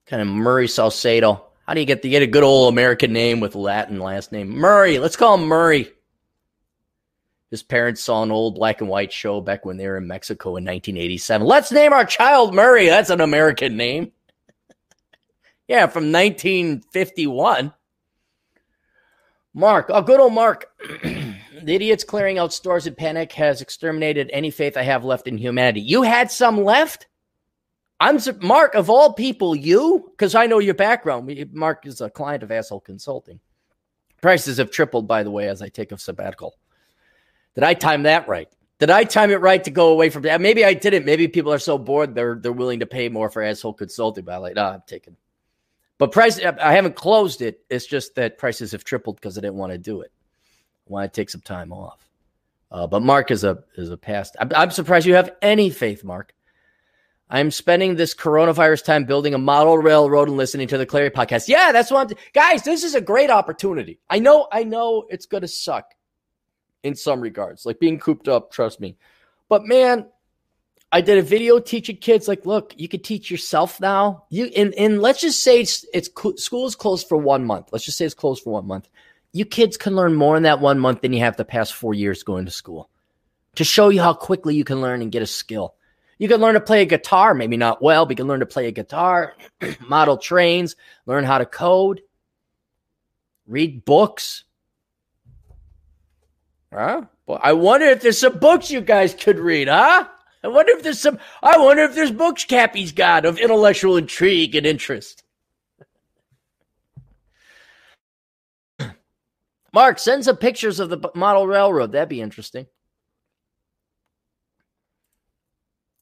kind 0.05 0.21
of 0.21 0.27
Murray 0.29 0.67
Salcedo. 0.67 1.45
How 1.67 1.73
do 1.73 1.81
you 1.81 1.85
get 1.85 2.01
to 2.01 2.09
get 2.09 2.23
a 2.23 2.27
good 2.27 2.43
old 2.43 2.73
American 2.73 3.13
name 3.13 3.39
with 3.39 3.55
Latin 3.55 3.99
last 3.99 4.31
name? 4.31 4.49
Murray. 4.49 4.99
Let's 4.99 5.15
call 5.17 5.37
him 5.37 5.47
Murray. 5.47 5.91
His 7.51 7.61
parents 7.61 8.01
saw 8.01 8.23
an 8.23 8.31
old 8.31 8.55
black 8.55 8.79
and 8.79 8.89
white 8.89 9.11
show 9.11 9.41
back 9.41 9.65
when 9.65 9.75
they 9.75 9.85
were 9.85 9.97
in 9.97 10.07
Mexico 10.07 10.51
in 10.51 10.63
1987. 10.63 11.45
Let's 11.45 11.69
name 11.69 11.91
our 11.91 12.05
child 12.05 12.55
Murray. 12.55 12.87
That's 12.87 13.09
an 13.09 13.19
American 13.19 13.75
name. 13.75 14.13
yeah, 15.67 15.87
from 15.87 16.13
1951. 16.13 17.73
Mark, 19.53 19.87
oh, 19.89 20.01
good 20.01 20.21
old 20.21 20.31
Mark. 20.31 20.67
the 21.03 21.75
idiots 21.75 22.05
clearing 22.05 22.37
out 22.37 22.53
stores 22.53 22.87
in 22.87 22.95
panic 22.95 23.33
has 23.33 23.61
exterminated 23.61 24.29
any 24.31 24.49
faith 24.49 24.77
I 24.77 24.83
have 24.83 25.03
left 25.03 25.27
in 25.27 25.37
humanity. 25.37 25.81
You 25.81 26.03
had 26.03 26.31
some 26.31 26.63
left? 26.63 27.07
I'm 27.99 28.17
Mark 28.41 28.75
of 28.75 28.89
all 28.89 29.13
people, 29.13 29.57
you, 29.57 30.09
because 30.11 30.35
I 30.35 30.45
know 30.45 30.59
your 30.59 30.73
background. 30.73 31.29
Mark 31.51 31.85
is 31.85 31.99
a 31.99 32.09
client 32.09 32.43
of 32.43 32.51
Asshole 32.51 32.79
Consulting. 32.79 33.41
Prices 34.21 34.57
have 34.57 34.71
tripled, 34.71 35.05
by 35.05 35.21
the 35.21 35.31
way, 35.31 35.49
as 35.49 35.61
I 35.61 35.67
take 35.67 35.91
a 35.91 35.97
sabbatical. 35.97 36.55
Did 37.55 37.63
I 37.63 37.73
time 37.73 38.03
that 38.03 38.27
right? 38.27 38.47
Did 38.79 38.89
I 38.89 39.03
time 39.03 39.29
it 39.29 39.41
right 39.41 39.63
to 39.63 39.71
go 39.71 39.89
away 39.89 40.09
from 40.09 40.23
that? 40.23 40.41
Maybe 40.41 40.65
I 40.65 40.73
didn't. 40.73 41.05
Maybe 41.05 41.27
people 41.27 41.53
are 41.53 41.59
so 41.59 41.77
bored 41.77 42.15
they're 42.15 42.35
they're 42.35 42.51
willing 42.51 42.79
to 42.79 42.87
pay 42.87 43.09
more 43.09 43.29
for 43.29 43.43
asshole 43.43 43.73
consulting. 43.73 44.25
But 44.25 44.35
I'm 44.35 44.41
like, 44.41 44.55
no, 44.55 44.65
I'm 44.65 44.83
taking. 44.87 45.15
But 45.97 46.11
price, 46.11 46.39
I 46.43 46.73
haven't 46.73 46.95
closed 46.95 47.43
it. 47.43 47.61
It's 47.69 47.85
just 47.85 48.15
that 48.15 48.39
prices 48.39 48.71
have 48.71 48.83
tripled 48.83 49.17
because 49.17 49.37
I 49.37 49.41
didn't 49.41 49.57
want 49.57 49.71
to 49.71 49.77
do 49.77 50.01
it. 50.01 50.11
I 50.87 50.91
want 50.91 51.13
to 51.13 51.21
take 51.21 51.29
some 51.29 51.41
time 51.41 51.71
off. 51.71 52.09
Uh, 52.71 52.87
but 52.87 53.03
Mark 53.03 53.29
is 53.29 53.43
a 53.43 53.63
is 53.77 53.91
a 53.91 53.97
past. 53.97 54.35
I'm, 54.39 54.49
I'm 54.55 54.71
surprised 54.71 55.05
you 55.05 55.13
have 55.13 55.29
any 55.43 55.69
faith, 55.69 56.03
Mark. 56.03 56.33
I'm 57.29 57.51
spending 57.51 57.95
this 57.95 58.15
coronavirus 58.15 58.83
time 58.83 59.05
building 59.05 59.33
a 59.33 59.37
model 59.37 59.77
railroad 59.77 60.27
and 60.27 60.37
listening 60.37 60.67
to 60.69 60.77
the 60.77 60.85
Clarey 60.85 61.11
podcast. 61.11 61.47
Yeah, 61.47 61.71
that's 61.71 61.91
what 61.91 62.09
I'm. 62.09 62.17
Guys, 62.33 62.63
this 62.63 62.83
is 62.83 62.95
a 62.95 62.99
great 62.99 63.29
opportunity. 63.29 63.99
I 64.09 64.17
know, 64.19 64.47
I 64.51 64.63
know 64.63 65.05
it's 65.09 65.27
to 65.43 65.47
suck 65.47 65.93
in 66.83 66.95
some 66.95 67.21
regards, 67.21 67.65
like 67.65 67.79
being 67.79 67.99
cooped 67.99 68.27
up, 68.27 68.51
trust 68.51 68.79
me. 68.79 68.97
But 69.49 69.65
man, 69.65 70.07
I 70.91 71.01
did 71.01 71.17
a 71.17 71.21
video 71.21 71.59
teaching 71.59 71.97
kids 71.97 72.27
like, 72.27 72.45
look, 72.45 72.73
you 72.77 72.87
can 72.87 73.01
teach 73.01 73.31
yourself 73.31 73.79
now. 73.79 74.25
You 74.29 74.45
and, 74.55 74.73
and 74.73 75.01
let's 75.01 75.21
just 75.21 75.41
say 75.41 75.61
it's, 75.61 75.85
it's 75.93 76.09
school 76.43 76.67
is 76.67 76.75
closed 76.75 77.07
for 77.07 77.17
one 77.17 77.45
month. 77.45 77.69
Let's 77.71 77.85
just 77.85 77.97
say 77.97 78.05
it's 78.05 78.13
closed 78.13 78.43
for 78.43 78.53
one 78.53 78.67
month. 78.67 78.89
You 79.31 79.45
kids 79.45 79.77
can 79.77 79.95
learn 79.95 80.15
more 80.15 80.35
in 80.35 80.43
that 80.43 80.59
one 80.59 80.79
month 80.79 81.01
than 81.01 81.13
you 81.13 81.19
have 81.21 81.37
the 81.37 81.45
past 81.45 81.73
four 81.73 81.93
years 81.93 82.23
going 82.23 82.45
to 82.45 82.51
school. 82.51 82.89
To 83.55 83.63
show 83.63 83.89
you 83.89 84.01
how 84.01 84.13
quickly 84.13 84.55
you 84.55 84.63
can 84.63 84.81
learn 84.81 85.01
and 85.01 85.11
get 85.11 85.21
a 85.21 85.27
skill. 85.27 85.75
You 86.17 86.27
can 86.27 86.41
learn 86.41 86.53
to 86.53 86.61
play 86.61 86.81
a 86.81 86.85
guitar, 86.85 87.33
maybe 87.33 87.57
not 87.57 87.81
well, 87.81 88.05
but 88.05 88.11
you 88.11 88.15
can 88.17 88.27
learn 88.27 88.41
to 88.41 88.45
play 88.45 88.67
a 88.67 88.71
guitar, 88.71 89.33
model 89.87 90.17
trains, 90.17 90.75
learn 91.05 91.23
how 91.23 91.37
to 91.37 91.45
code, 91.45 92.01
read 93.47 93.85
books, 93.85 94.43
Huh? 96.73 97.03
Well, 97.25 97.39
I 97.41 97.53
wonder 97.53 97.85
if 97.87 98.01
there's 98.01 98.17
some 98.19 98.39
books 98.39 98.71
you 98.71 98.81
guys 98.81 99.13
could 99.13 99.39
read, 99.39 99.67
huh? 99.67 100.07
I 100.43 100.47
wonder 100.47 100.71
if 100.73 100.83
there's 100.83 100.99
some. 100.99 101.19
I 101.43 101.57
wonder 101.57 101.83
if 101.83 101.93
there's 101.93 102.11
books 102.11 102.45
Cappy's 102.45 102.91
got 102.91 103.25
of 103.25 103.39
intellectual 103.39 103.97
intrigue 103.97 104.55
and 104.55 104.65
interest. 104.65 105.23
Mark, 109.73 109.99
send 109.99 110.25
some 110.25 110.37
pictures 110.37 110.79
of 110.79 110.89
the 110.89 111.11
model 111.13 111.45
railroad. 111.45 111.91
That'd 111.91 112.09
be 112.09 112.21
interesting. 112.21 112.65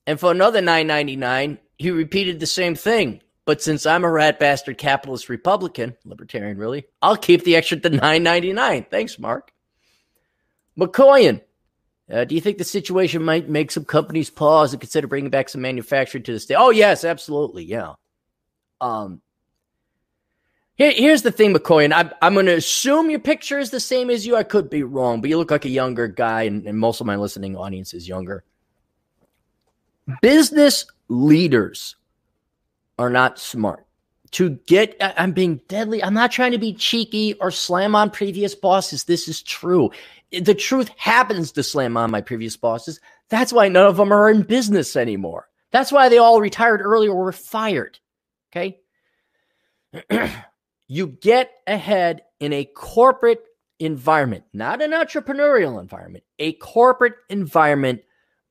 And 0.08 0.20
for 0.20 0.32
another 0.32 0.62
nine 0.62 0.88
ninety 0.88 1.18
nine, 1.18 1.60
he 1.78 1.92
repeated 1.92 2.40
the 2.40 2.48
same 2.48 2.76
thing. 2.76 3.22
But 3.46 3.62
since 3.62 3.86
I'm 3.86 4.04
a 4.04 4.10
rat 4.12 4.40
bastard 4.40 4.78
capitalist 4.78 5.28
Republican, 5.28 5.98
libertarian 6.06 6.58
really, 6.58 6.86
I'll 7.02 7.18
keep 7.18 7.44
the 7.44 7.56
extra 7.56 7.78
to 7.80 7.90
nine 7.90 8.24
ninety 8.24 8.54
nine. 8.54 8.86
Thanks, 8.90 9.20
Mark. 9.20 9.52
McCoyan, 10.78 11.42
uh, 12.12 12.26
do 12.26 12.36
you 12.36 12.42
think 12.42 12.58
the 12.58 12.64
situation 12.64 13.24
might 13.24 13.50
make 13.50 13.72
some 13.72 13.86
companies 13.86 14.30
pause 14.30 14.74
and 14.74 14.82
consider 14.82 15.08
bringing 15.08 15.30
back 15.30 15.50
some 15.50 15.62
manufacturing 15.62 16.24
to 16.24 16.34
the 16.34 16.40
state? 16.40 16.56
Oh, 16.56 16.72
yes, 16.72 17.04
absolutely. 17.04 17.64
Yeah. 17.64 17.94
Um, 18.82 19.22
here, 20.76 20.92
here's 20.92 21.22
the 21.22 21.32
thing, 21.32 21.54
McCoy, 21.54 21.84
and 21.84 21.94
I'm, 21.94 22.12
I'm 22.22 22.34
going 22.34 22.46
to 22.48 22.56
assume 22.56 23.10
your 23.10 23.20
picture 23.20 23.60
is 23.60 23.70
the 23.70 23.80
same 23.80 24.10
as 24.10 24.26
you. 24.26 24.36
I 24.36 24.44
could 24.44 24.70
be 24.70 24.82
wrong, 24.82 25.22
but 25.22 25.30
you 25.30 25.38
look 25.38 25.52
like 25.52 25.66
a 25.66 25.70
younger 25.70 26.08
guy, 26.08 26.44
and, 26.44 26.66
and 26.66 26.80
most 26.80 27.02
of 27.02 27.08
my 27.08 27.18
listening 27.18 27.56
audience 27.56 27.94
is 27.94 28.08
younger. 28.08 28.44
Business 30.22 30.86
leaders 31.10 31.96
are 32.98 33.10
not 33.10 33.38
smart 33.38 33.86
to 34.32 34.52
get 34.68 34.96
i'm 35.00 35.32
being 35.32 35.62
deadly. 35.68 36.04
I'm 36.04 36.14
not 36.14 36.32
trying 36.32 36.52
to 36.52 36.58
be 36.58 36.74
cheeky 36.74 37.34
or 37.36 37.52
slam 37.52 37.96
on 37.96 38.10
previous 38.10 38.56
bosses. 38.56 39.04
This 39.04 39.28
is 39.28 39.42
true. 39.42 39.92
The 40.32 40.56
truth 40.56 40.90
happens 40.98 41.52
to 41.54 41.64
slam 41.64 41.98
on 41.98 42.12
my 42.12 42.22
previous 42.22 42.56
bosses. 42.56 43.00
That's 43.30 43.54
why 43.54 43.68
none 43.70 43.86
of 43.86 43.98
them 43.98 44.12
are 44.12 44.30
in 44.30 44.44
business 44.44 44.96
anymore. 44.96 45.48
That's 45.72 45.92
why 45.92 46.10
they 46.10 46.18
all 46.18 46.42
retired 46.42 46.82
early 46.82 47.08
or 47.08 47.16
were 47.16 47.32
fired. 47.32 48.00
Okay? 48.52 48.80
You 50.92 51.06
get 51.06 51.52
ahead 51.68 52.24
in 52.40 52.52
a 52.52 52.66
corporate 52.66 53.44
environment 53.80 54.44
not 54.54 54.82
an 54.82 54.92
entrepreneurial 54.92 55.80
environment 55.80 56.24
a 56.38 56.52
corporate 56.54 57.14
environment 57.30 58.02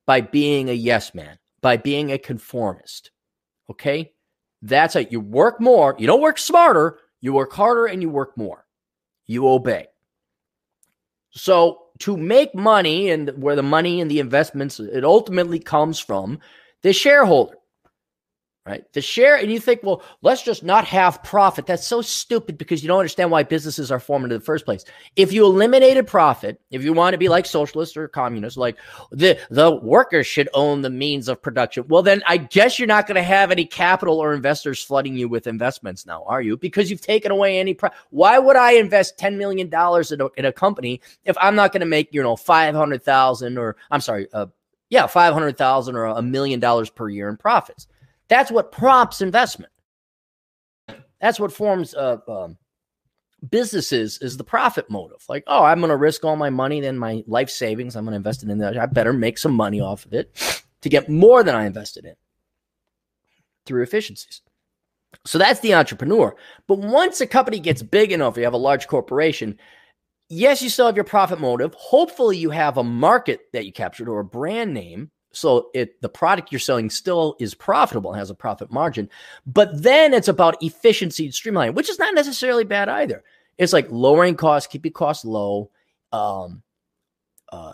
by 0.07 0.21
being 0.21 0.69
a 0.69 0.73
yes 0.73 1.13
man 1.13 1.37
by 1.61 1.77
being 1.77 2.11
a 2.11 2.17
conformist. 2.17 3.11
Okay 3.69 4.13
that's 4.61 4.95
it. 4.95 5.11
You 5.11 5.19
work 5.19 5.61
more. 5.61 5.95
You 5.97 6.07
don't 6.07 6.21
work 6.21 6.37
smarter. 6.37 6.99
You 7.21 7.33
work 7.33 7.53
harder 7.53 7.85
and 7.85 8.01
you 8.01 8.09
work 8.09 8.37
more. 8.37 8.65
You 9.27 9.47
obey. 9.47 9.87
So 11.31 11.83
to 11.99 12.17
make 12.17 12.55
money 12.55 13.09
and 13.09 13.29
where 13.41 13.55
the 13.55 13.63
money 13.63 14.01
and 14.01 14.09
the 14.09 14.19
investments, 14.19 14.79
it 14.79 15.03
ultimately 15.03 15.59
comes 15.59 15.99
from 15.99 16.39
the 16.81 16.93
shareholder 16.93 17.55
right? 18.65 18.83
The 18.93 19.01
share, 19.01 19.35
and 19.35 19.51
you 19.51 19.59
think, 19.59 19.81
well, 19.83 20.03
let's 20.21 20.43
just 20.43 20.63
not 20.63 20.85
have 20.85 21.23
profit. 21.23 21.65
That's 21.65 21.87
so 21.87 22.01
stupid 22.01 22.57
because 22.57 22.83
you 22.83 22.87
don't 22.87 22.99
understand 22.99 23.31
why 23.31 23.43
businesses 23.43 23.91
are 23.91 23.99
formed 23.99 24.25
in 24.25 24.37
the 24.37 24.39
first 24.39 24.65
place. 24.65 24.85
If 25.15 25.31
you 25.31 25.45
eliminated 25.45 26.05
profit, 26.07 26.61
if 26.69 26.83
you 26.83 26.93
want 26.93 27.13
to 27.13 27.17
be 27.17 27.29
like 27.29 27.45
socialists 27.45 27.97
or 27.97 28.07
communists, 28.07 28.57
like 28.57 28.77
the 29.11 29.39
the 29.49 29.75
workers 29.75 30.27
should 30.27 30.49
own 30.53 30.81
the 30.81 30.89
means 30.89 31.27
of 31.27 31.41
production, 31.41 31.85
well, 31.87 32.03
then 32.03 32.21
I 32.27 32.37
guess 32.37 32.77
you're 32.77 32.87
not 32.87 33.07
going 33.07 33.15
to 33.15 33.23
have 33.23 33.49
any 33.51 33.65
capital 33.65 34.19
or 34.19 34.33
investors 34.33 34.83
flooding 34.83 35.15
you 35.15 35.27
with 35.27 35.47
investments 35.47 36.05
now, 36.05 36.23
are 36.27 36.41
you? 36.41 36.57
Because 36.57 36.91
you've 36.91 37.01
taken 37.01 37.31
away 37.31 37.59
any. 37.59 37.73
Pro- 37.73 37.89
why 38.11 38.37
would 38.37 38.55
I 38.55 38.73
invest 38.73 39.17
ten 39.17 39.37
million 39.37 39.69
dollars 39.69 40.11
in, 40.11 40.21
in 40.37 40.45
a 40.45 40.53
company 40.53 41.01
if 41.23 41.35
I'm 41.39 41.55
not 41.55 41.71
going 41.71 41.81
to 41.81 41.87
make 41.87 42.09
you 42.13 42.21
know 42.21 42.35
five 42.35 42.75
hundred 42.75 43.03
thousand 43.03 43.57
or 43.57 43.77
I'm 43.89 44.01
sorry, 44.01 44.27
uh, 44.33 44.47
yeah, 44.89 45.07
five 45.07 45.33
hundred 45.33 45.57
thousand 45.57 45.95
or 45.95 46.05
a 46.05 46.21
million 46.21 46.59
dollars 46.59 46.89
per 46.89 47.09
year 47.09 47.29
in 47.29 47.37
profits? 47.37 47.87
That's 48.29 48.51
what 48.51 48.71
prompts 48.71 49.21
investment. 49.21 49.71
That's 51.19 51.39
what 51.39 51.51
forms 51.51 51.93
uh, 51.93 52.17
um, 52.27 52.57
businesses 53.49 54.19
is 54.21 54.37
the 54.37 54.43
profit 54.43 54.89
motive. 54.89 55.23
Like, 55.27 55.43
oh, 55.47 55.63
I'm 55.63 55.79
going 55.79 55.89
to 55.89 55.97
risk 55.97 56.23
all 56.23 56.35
my 56.35 56.49
money, 56.49 56.81
then 56.81 56.97
my 56.97 57.23
life 57.27 57.49
savings. 57.49 57.95
I'm 57.95 58.05
going 58.05 58.13
to 58.13 58.17
invest 58.17 58.43
it 58.43 58.49
in 58.49 58.57
that. 58.59 58.77
I 58.77 58.85
better 58.85 59.13
make 59.13 59.37
some 59.37 59.53
money 59.53 59.81
off 59.81 60.05
of 60.05 60.13
it 60.13 60.63
to 60.81 60.89
get 60.89 61.09
more 61.09 61.43
than 61.43 61.55
I 61.55 61.65
invested 61.65 62.05
in 62.05 62.15
through 63.65 63.83
efficiencies. 63.83 64.41
So 65.25 65.37
that's 65.37 65.59
the 65.59 65.73
entrepreneur. 65.73 66.35
But 66.67 66.79
once 66.79 67.19
a 67.19 67.27
company 67.27 67.59
gets 67.59 67.81
big 67.81 68.11
enough, 68.11 68.37
you 68.37 68.43
have 68.43 68.53
a 68.53 68.57
large 68.57 68.87
corporation. 68.87 69.57
Yes, 70.29 70.61
you 70.61 70.69
still 70.69 70.85
have 70.85 70.95
your 70.95 71.03
profit 71.03 71.39
motive. 71.39 71.73
Hopefully, 71.73 72.37
you 72.37 72.51
have 72.51 72.77
a 72.77 72.83
market 72.83 73.41
that 73.53 73.65
you 73.65 73.73
captured 73.73 74.07
or 74.07 74.19
a 74.19 74.25
brand 74.25 74.73
name 74.73 75.09
so 75.31 75.69
it 75.73 76.01
the 76.01 76.09
product 76.09 76.51
you're 76.51 76.59
selling 76.59 76.89
still 76.89 77.35
is 77.39 77.53
profitable 77.53 78.11
and 78.11 78.19
has 78.19 78.29
a 78.29 78.35
profit 78.35 78.71
margin. 78.71 79.09
But 79.45 79.83
then 79.83 80.13
it's 80.13 80.27
about 80.27 80.61
efficiency 80.61 81.25
and 81.25 81.33
streamlining, 81.33 81.75
which 81.75 81.89
is 81.89 81.99
not 81.99 82.15
necessarily 82.15 82.63
bad 82.63 82.89
either. 82.89 83.23
It's 83.57 83.73
like 83.73 83.87
lowering 83.91 84.35
costs, 84.35 84.71
keeping 84.71 84.93
costs 84.93 85.25
low, 85.25 85.69
um, 86.11 86.63
uh, 87.51 87.73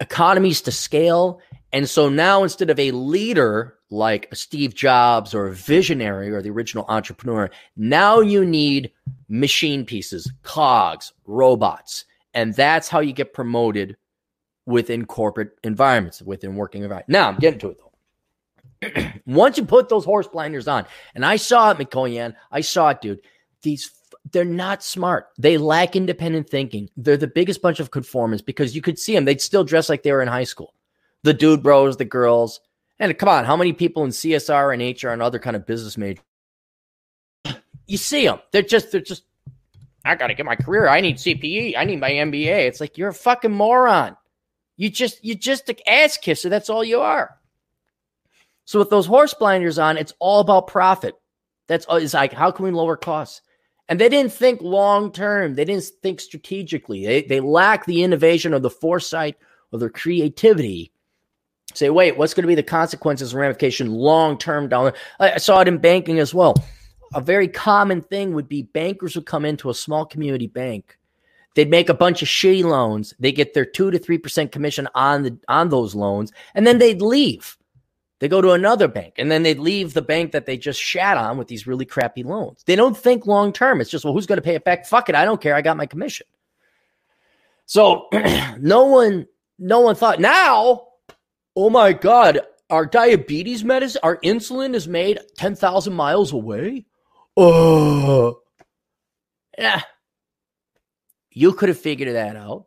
economies 0.00 0.62
to 0.62 0.72
scale. 0.72 1.40
And 1.72 1.88
so 1.88 2.08
now 2.08 2.42
instead 2.42 2.70
of 2.70 2.78
a 2.78 2.92
leader 2.92 3.74
like 3.90 4.28
Steve 4.34 4.74
Jobs 4.74 5.34
or 5.34 5.48
a 5.48 5.54
visionary 5.54 6.30
or 6.30 6.42
the 6.42 6.50
original 6.50 6.84
entrepreneur, 6.88 7.50
now 7.76 8.20
you 8.20 8.44
need 8.44 8.90
machine 9.28 9.84
pieces, 9.84 10.30
cogs, 10.42 11.12
robots. 11.26 12.04
And 12.34 12.54
that's 12.54 12.88
how 12.88 13.00
you 13.00 13.12
get 13.12 13.34
promoted 13.34 13.96
within 14.68 15.06
corporate 15.06 15.52
environments, 15.64 16.20
within 16.20 16.54
working 16.54 16.82
environments. 16.82 17.08
Now 17.08 17.28
I'm 17.28 17.38
getting 17.38 17.58
to 17.60 17.70
it 17.70 17.78
though. 17.80 19.12
Once 19.26 19.56
you 19.56 19.64
put 19.64 19.88
those 19.88 20.04
horse 20.04 20.28
blinders 20.28 20.68
on, 20.68 20.84
and 21.14 21.24
I 21.24 21.36
saw 21.36 21.70
it, 21.70 21.78
McCoyan, 21.78 22.34
I 22.52 22.60
saw 22.60 22.90
it, 22.90 23.00
dude. 23.00 23.20
these 23.62 23.90
they're 24.30 24.44
not 24.44 24.82
smart. 24.82 25.28
They 25.38 25.56
lack 25.56 25.96
independent 25.96 26.50
thinking. 26.50 26.90
They're 26.98 27.16
the 27.16 27.26
biggest 27.26 27.62
bunch 27.62 27.80
of 27.80 27.90
conformists 27.90 28.44
because 28.44 28.74
you 28.74 28.82
could 28.82 28.98
see 28.98 29.14
them. 29.14 29.24
They'd 29.24 29.40
still 29.40 29.64
dress 29.64 29.88
like 29.88 30.02
they 30.02 30.12
were 30.12 30.20
in 30.20 30.28
high 30.28 30.44
school. 30.44 30.74
The 31.22 31.32
dude 31.32 31.62
bros, 31.62 31.96
the 31.96 32.04
girls. 32.04 32.60
And 32.98 33.16
come 33.18 33.30
on, 33.30 33.46
how 33.46 33.56
many 33.56 33.72
people 33.72 34.04
in 34.04 34.10
CSR 34.10 34.74
and 34.74 35.02
HR 35.02 35.08
and 35.08 35.22
other 35.22 35.38
kind 35.38 35.56
of 35.56 35.66
business 35.66 35.96
majors? 35.96 36.22
You 37.86 37.96
see 37.96 38.26
them. 38.26 38.40
They're 38.52 38.60
just, 38.60 38.92
they're 38.92 39.00
just, 39.00 39.22
I 40.04 40.14
got 40.14 40.26
to 40.26 40.34
get 40.34 40.44
my 40.44 40.56
career. 40.56 40.88
I 40.88 41.00
need 41.00 41.16
CPE. 41.16 41.74
I 41.76 41.84
need 41.84 42.00
my 42.00 42.10
MBA. 42.10 42.66
It's 42.66 42.80
like, 42.80 42.98
you're 42.98 43.08
a 43.08 43.14
fucking 43.14 43.52
moron. 43.52 44.14
You 44.78 44.88
just, 44.88 45.22
you 45.22 45.34
just 45.34 45.68
an 45.68 45.76
ass 45.86 46.16
kisser. 46.16 46.48
That's 46.48 46.70
all 46.70 46.82
you 46.82 47.00
are. 47.00 47.36
So 48.64 48.78
with 48.78 48.90
those 48.90 49.06
horse 49.06 49.34
blinders 49.34 49.78
on, 49.78 49.98
it's 49.98 50.14
all 50.18 50.40
about 50.40 50.66
profit. 50.68 51.14
That's 51.66 51.86
uh, 51.90 51.96
it's 51.96 52.14
like, 52.14 52.32
how 52.32 52.50
can 52.50 52.64
we 52.64 52.70
lower 52.70 52.96
costs? 52.96 53.42
And 53.88 53.98
they 53.98 54.08
didn't 54.08 54.32
think 54.32 54.60
long 54.60 55.10
term. 55.10 55.54
They 55.54 55.64
didn't 55.64 55.84
think 56.02 56.20
strategically. 56.20 57.06
They, 57.06 57.22
they 57.22 57.40
lack 57.40 57.86
the 57.86 58.02
innovation 58.02 58.52
or 58.54 58.58
the 58.58 58.70
foresight 58.70 59.36
or 59.72 59.78
the 59.78 59.90
creativity. 59.90 60.92
Say, 61.74 61.90
wait, 61.90 62.16
what's 62.16 62.34
going 62.34 62.42
to 62.42 62.48
be 62.48 62.54
the 62.54 62.62
consequences 62.62 63.32
and 63.32 63.40
ramification 63.40 63.90
long 63.90 64.38
term 64.38 64.68
down? 64.68 64.92
I 65.18 65.38
saw 65.38 65.60
it 65.60 65.68
in 65.68 65.78
banking 65.78 66.18
as 66.18 66.34
well. 66.34 66.54
A 67.14 67.20
very 67.20 67.48
common 67.48 68.02
thing 68.02 68.34
would 68.34 68.48
be 68.48 68.62
bankers 68.62 69.16
would 69.16 69.26
come 69.26 69.46
into 69.46 69.70
a 69.70 69.74
small 69.74 70.04
community 70.04 70.46
bank. 70.46 70.97
They'd 71.58 71.68
make 71.68 71.88
a 71.88 71.94
bunch 71.94 72.22
of 72.22 72.28
shitty 72.28 72.62
loans. 72.62 73.14
They 73.18 73.32
get 73.32 73.52
their 73.52 73.64
two 73.64 73.90
to 73.90 73.98
three 73.98 74.16
percent 74.16 74.52
commission 74.52 74.86
on 74.94 75.24
the 75.24 75.36
on 75.48 75.70
those 75.70 75.92
loans, 75.92 76.30
and 76.54 76.64
then 76.64 76.78
they'd 76.78 77.02
leave. 77.02 77.58
They 78.20 78.28
go 78.28 78.40
to 78.40 78.52
another 78.52 78.86
bank 78.86 79.14
and 79.18 79.28
then 79.28 79.42
they'd 79.42 79.58
leave 79.58 79.92
the 79.92 80.00
bank 80.00 80.30
that 80.30 80.46
they 80.46 80.56
just 80.56 80.80
shat 80.80 81.16
on 81.16 81.36
with 81.36 81.48
these 81.48 81.66
really 81.66 81.84
crappy 81.84 82.22
loans. 82.22 82.62
They 82.64 82.76
don't 82.76 82.96
think 82.96 83.26
long 83.26 83.52
term. 83.52 83.80
It's 83.80 83.90
just, 83.90 84.04
well, 84.04 84.14
who's 84.14 84.26
going 84.26 84.36
to 84.36 84.42
pay 84.42 84.54
it 84.54 84.62
back? 84.62 84.86
Fuck 84.86 85.08
it. 85.08 85.16
I 85.16 85.24
don't 85.24 85.40
care. 85.40 85.56
I 85.56 85.60
got 85.60 85.76
my 85.76 85.86
commission. 85.86 86.28
So 87.66 88.06
no 88.60 88.84
one, 88.84 89.26
no 89.58 89.80
one 89.80 89.96
thought 89.96 90.20
now, 90.20 90.86
oh 91.56 91.70
my 91.70 91.92
God, 91.92 92.40
our 92.70 92.86
diabetes 92.86 93.64
medicine, 93.64 94.00
our 94.04 94.18
insulin 94.18 94.74
is 94.74 94.86
made 94.86 95.18
10,000 95.36 95.92
miles 95.92 96.32
away. 96.32 96.86
Oh, 97.36 98.42
yeah. 99.58 99.82
You 101.38 101.52
could 101.52 101.68
have 101.68 101.78
figured 101.78 102.12
that 102.12 102.34
out. 102.34 102.66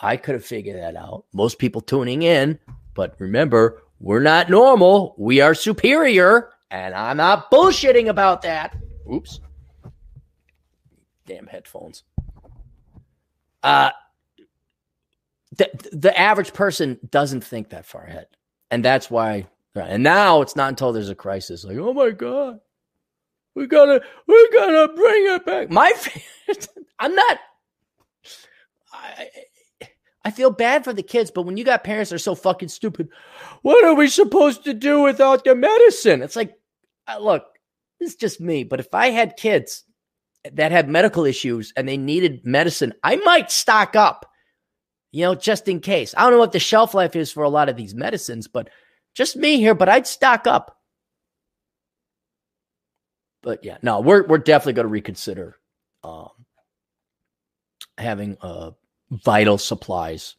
I 0.00 0.16
could 0.16 0.34
have 0.34 0.46
figured 0.46 0.78
that 0.78 0.96
out. 0.96 1.26
Most 1.34 1.58
people 1.58 1.82
tuning 1.82 2.22
in, 2.22 2.58
but 2.94 3.14
remember, 3.18 3.82
we're 4.00 4.22
not 4.22 4.48
normal. 4.48 5.14
We 5.18 5.42
are 5.42 5.54
superior. 5.54 6.48
And 6.70 6.94
I'm 6.94 7.18
not 7.18 7.50
bullshitting 7.50 8.08
about 8.08 8.40
that. 8.42 8.74
Oops. 9.12 9.40
Damn 11.26 11.46
headphones. 11.46 12.04
Uh, 13.62 13.90
the, 15.58 15.68
the 15.92 16.18
average 16.18 16.54
person 16.54 16.98
doesn't 17.10 17.44
think 17.44 17.68
that 17.68 17.84
far 17.84 18.04
ahead. 18.04 18.28
And 18.70 18.82
that's 18.82 19.10
why. 19.10 19.48
And 19.74 20.02
now 20.02 20.40
it's 20.40 20.56
not 20.56 20.70
until 20.70 20.94
there's 20.94 21.10
a 21.10 21.14
crisis 21.14 21.62
like, 21.62 21.76
oh 21.76 21.92
my 21.92 22.12
God, 22.12 22.58
we 23.54 23.66
gotta, 23.66 24.00
we 24.26 24.50
gotta 24.50 24.94
bring 24.94 25.26
it 25.26 25.44
back. 25.44 25.70
My, 25.70 25.92
I'm 26.98 27.14
not, 27.14 27.38
I, 28.92 29.28
I 30.24 30.30
feel 30.30 30.50
bad 30.50 30.84
for 30.84 30.92
the 30.92 31.02
kids, 31.02 31.30
but 31.30 31.42
when 31.42 31.56
you 31.56 31.64
got 31.64 31.84
parents 31.84 32.10
that 32.10 32.16
are 32.16 32.18
so 32.18 32.34
fucking 32.34 32.68
stupid, 32.68 33.08
what 33.62 33.84
are 33.84 33.94
we 33.94 34.08
supposed 34.08 34.64
to 34.64 34.74
do 34.74 35.00
without 35.02 35.44
the 35.44 35.54
medicine? 35.54 36.22
It's 36.22 36.36
like, 36.36 36.54
look, 37.20 37.44
is 38.02 38.16
just 38.16 38.40
me, 38.40 38.64
but 38.64 38.80
if 38.80 38.92
I 38.92 39.10
had 39.10 39.36
kids 39.36 39.84
that 40.52 40.72
had 40.72 40.88
medical 40.88 41.24
issues 41.24 41.72
and 41.76 41.88
they 41.88 41.96
needed 41.96 42.44
medicine, 42.44 42.92
I 43.02 43.16
might 43.16 43.50
stock 43.50 43.96
up, 43.96 44.28
you 45.12 45.22
know, 45.22 45.34
just 45.34 45.68
in 45.68 45.80
case. 45.80 46.14
I 46.16 46.22
don't 46.22 46.32
know 46.32 46.38
what 46.38 46.52
the 46.52 46.58
shelf 46.58 46.94
life 46.94 47.16
is 47.16 47.32
for 47.32 47.44
a 47.44 47.48
lot 47.48 47.68
of 47.68 47.76
these 47.76 47.94
medicines, 47.94 48.48
but 48.48 48.68
just 49.14 49.36
me 49.36 49.58
here, 49.58 49.74
but 49.74 49.88
I'd 49.88 50.06
stock 50.06 50.46
up. 50.46 50.78
But 53.42 53.64
yeah, 53.64 53.78
no, 53.82 54.00
we're 54.00 54.24
we're 54.26 54.38
definitely 54.38 54.74
going 54.74 54.86
to 54.86 54.92
reconsider 54.92 55.56
um, 56.04 56.28
having 57.98 58.36
uh, 58.40 58.70
vital 59.12 59.58
supplies 59.58 60.36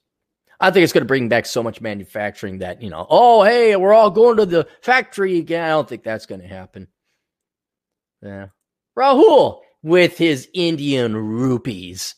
I 0.63 0.71
think 0.71 0.85
it's 0.85 0.93
going 0.93 1.01
to 1.01 1.07
bring 1.07 1.27
back 1.27 1.45
so 1.45 1.61
much 1.61 1.81
manufacturing 1.81 2.59
that, 2.59 2.81
you 2.81 2.89
know, 2.89 3.05
oh, 3.09 3.43
hey, 3.43 3.75
we're 3.75 3.93
all 3.93 4.09
going 4.09 4.37
to 4.37 4.45
the 4.45 4.65
factory 4.81 5.37
again. 5.37 5.65
I 5.65 5.69
don't 5.69 5.89
think 5.89 6.03
that's 6.03 6.25
going 6.25 6.39
to 6.39 6.47
happen. 6.47 6.87
Yeah. 8.21 8.47
Rahul 8.97 9.59
with 9.81 10.17
his 10.17 10.47
Indian 10.53 11.17
rupees. 11.17 12.15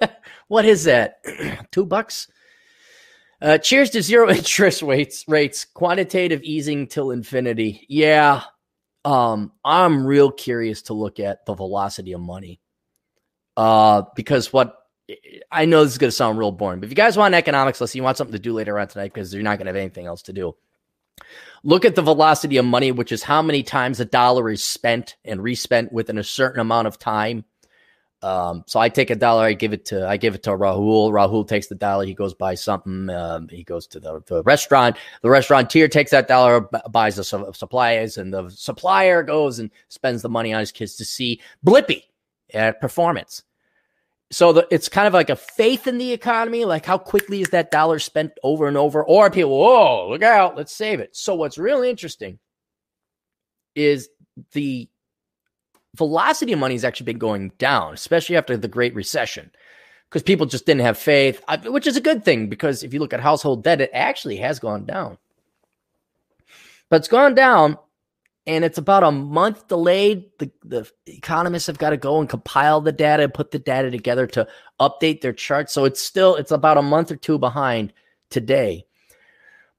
what 0.48 0.64
is 0.64 0.84
that? 0.84 1.24
Two 1.70 1.86
bucks? 1.86 2.28
Uh, 3.40 3.58
cheers 3.58 3.90
to 3.90 4.02
zero 4.02 4.28
interest 4.34 4.82
rates, 4.82 5.24
rates, 5.28 5.64
quantitative 5.64 6.42
easing 6.42 6.88
till 6.88 7.12
infinity. 7.12 7.86
Yeah. 7.88 8.42
Um, 9.04 9.52
I'm 9.64 10.04
real 10.04 10.32
curious 10.32 10.82
to 10.82 10.94
look 10.94 11.20
at 11.20 11.46
the 11.46 11.54
velocity 11.54 12.12
of 12.12 12.20
money. 12.20 12.60
Uh, 13.56 14.02
because 14.16 14.52
what 14.52 14.81
I 15.50 15.64
know 15.64 15.84
this 15.84 15.92
is 15.92 15.98
going 15.98 16.08
to 16.08 16.16
sound 16.16 16.38
real 16.38 16.52
boring, 16.52 16.80
but 16.80 16.86
if 16.86 16.90
you 16.90 16.96
guys 16.96 17.16
want 17.16 17.34
an 17.34 17.38
economics 17.38 17.80
lesson, 17.80 17.98
you 17.98 18.02
want 18.02 18.16
something 18.16 18.32
to 18.32 18.38
do 18.38 18.52
later 18.52 18.78
on 18.78 18.88
tonight 18.88 19.12
because 19.12 19.34
you're 19.34 19.42
not 19.42 19.58
going 19.58 19.66
to 19.66 19.70
have 19.70 19.76
anything 19.76 20.06
else 20.06 20.22
to 20.22 20.32
do. 20.32 20.54
Look 21.64 21.84
at 21.84 21.94
the 21.94 22.02
velocity 22.02 22.56
of 22.56 22.64
money, 22.64 22.92
which 22.92 23.12
is 23.12 23.22
how 23.22 23.42
many 23.42 23.62
times 23.62 24.00
a 24.00 24.04
dollar 24.04 24.50
is 24.50 24.64
spent 24.64 25.16
and 25.24 25.42
respent 25.42 25.92
within 25.92 26.18
a 26.18 26.24
certain 26.24 26.60
amount 26.60 26.88
of 26.88 26.98
time. 26.98 27.44
Um, 28.22 28.62
so 28.66 28.78
I 28.78 28.88
take 28.88 29.10
a 29.10 29.16
dollar, 29.16 29.44
I 29.44 29.52
give 29.52 29.72
it 29.72 29.84
to 29.86 30.06
I 30.06 30.16
give 30.16 30.36
it 30.36 30.44
to 30.44 30.50
Rahul. 30.50 31.10
Rahul 31.10 31.46
takes 31.46 31.66
the 31.66 31.74
dollar, 31.74 32.04
he 32.04 32.14
goes 32.14 32.34
buy 32.34 32.54
something. 32.54 33.10
Um, 33.10 33.48
he 33.48 33.64
goes 33.64 33.88
to 33.88 34.00
the, 34.00 34.22
the 34.26 34.44
restaurant. 34.44 34.96
The 35.22 35.30
restaurateur 35.30 35.88
takes 35.88 36.12
that 36.12 36.28
dollar, 36.28 36.68
buys 36.90 37.16
the 37.16 37.24
supplies, 37.24 38.16
and 38.18 38.32
the 38.32 38.48
supplier 38.50 39.24
goes 39.24 39.58
and 39.58 39.70
spends 39.88 40.22
the 40.22 40.28
money 40.28 40.52
on 40.52 40.60
his 40.60 40.70
kids 40.70 40.94
to 40.96 41.04
see 41.04 41.40
Blippi 41.66 42.04
at 42.54 42.80
performance 42.80 43.42
so 44.32 44.54
the, 44.54 44.66
it's 44.70 44.88
kind 44.88 45.06
of 45.06 45.12
like 45.12 45.28
a 45.28 45.36
faith 45.36 45.86
in 45.86 45.98
the 45.98 46.10
economy, 46.10 46.64
like 46.64 46.86
how 46.86 46.96
quickly 46.96 47.42
is 47.42 47.50
that 47.50 47.70
dollar 47.70 47.98
spent 47.98 48.32
over 48.42 48.66
and 48.66 48.78
over, 48.78 49.04
or 49.04 49.30
people, 49.30 49.50
whoa, 49.50 50.08
look 50.08 50.22
out, 50.22 50.56
let's 50.56 50.74
save 50.74 51.00
it. 51.00 51.14
So 51.14 51.34
what's 51.34 51.58
really 51.58 51.90
interesting 51.90 52.38
is 53.74 54.08
the 54.52 54.88
velocity 55.94 56.54
of 56.54 56.58
money 56.58 56.74
has 56.74 56.84
actually 56.84 57.04
been 57.04 57.18
going 57.18 57.52
down, 57.58 57.92
especially 57.92 58.36
after 58.38 58.56
the 58.56 58.68
Great 58.68 58.94
Recession, 58.94 59.50
because 60.08 60.22
people 60.22 60.46
just 60.46 60.64
didn't 60.64 60.80
have 60.80 60.96
faith, 60.96 61.44
uh, 61.46 61.58
which 61.66 61.86
is 61.86 61.98
a 61.98 62.00
good 62.00 62.24
thing 62.24 62.48
because 62.48 62.82
if 62.82 62.94
you 62.94 63.00
look 63.00 63.12
at 63.12 63.20
household 63.20 63.62
debt, 63.62 63.82
it 63.82 63.90
actually 63.92 64.38
has 64.38 64.58
gone 64.58 64.86
down. 64.86 65.18
But 66.88 66.96
it's 66.96 67.08
gone 67.08 67.34
down 67.34 67.76
and 68.46 68.64
it's 68.64 68.78
about 68.78 69.04
a 69.04 69.12
month 69.12 69.68
delayed. 69.68 70.24
The, 70.38 70.50
the 70.64 70.90
economists 71.06 71.66
have 71.68 71.78
got 71.78 71.90
to 71.90 71.96
go 71.96 72.18
and 72.18 72.28
compile 72.28 72.80
the 72.80 72.92
data 72.92 73.24
and 73.24 73.34
put 73.34 73.52
the 73.52 73.58
data 73.58 73.90
together 73.90 74.26
to 74.28 74.48
update 74.80 75.20
their 75.20 75.32
charts. 75.32 75.72
So 75.72 75.84
it's 75.84 76.00
still 76.00 76.36
it's 76.36 76.50
about 76.50 76.78
a 76.78 76.82
month 76.82 77.10
or 77.10 77.16
two 77.16 77.38
behind 77.38 77.92
today. 78.30 78.86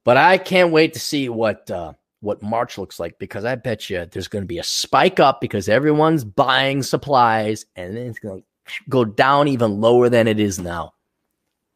But 0.05 0.17
I 0.17 0.37
can't 0.37 0.71
wait 0.71 0.93
to 0.93 0.99
see 0.99 1.29
what 1.29 1.69
uh, 1.69 1.93
what 2.21 2.41
March 2.41 2.77
looks 2.77 2.99
like 2.99 3.19
because 3.19 3.43
I 3.43 3.55
bet 3.55 3.89
you 3.89 4.05
there's 4.05 4.27
going 4.29 4.43
to 4.43 4.47
be 4.47 4.59
a 4.59 4.63
spike 4.63 5.19
up 5.19 5.41
because 5.41 5.67
everyone's 5.67 6.23
buying 6.23 6.83
supplies, 6.83 7.65
and 7.75 7.97
then 7.97 8.07
it's 8.07 8.19
going 8.19 8.41
to 8.41 8.45
go 8.89 9.03
down 9.03 9.49
even 9.49 9.81
lower 9.81 10.09
than 10.09 10.27
it 10.27 10.39
is 10.39 10.59
now. 10.59 10.93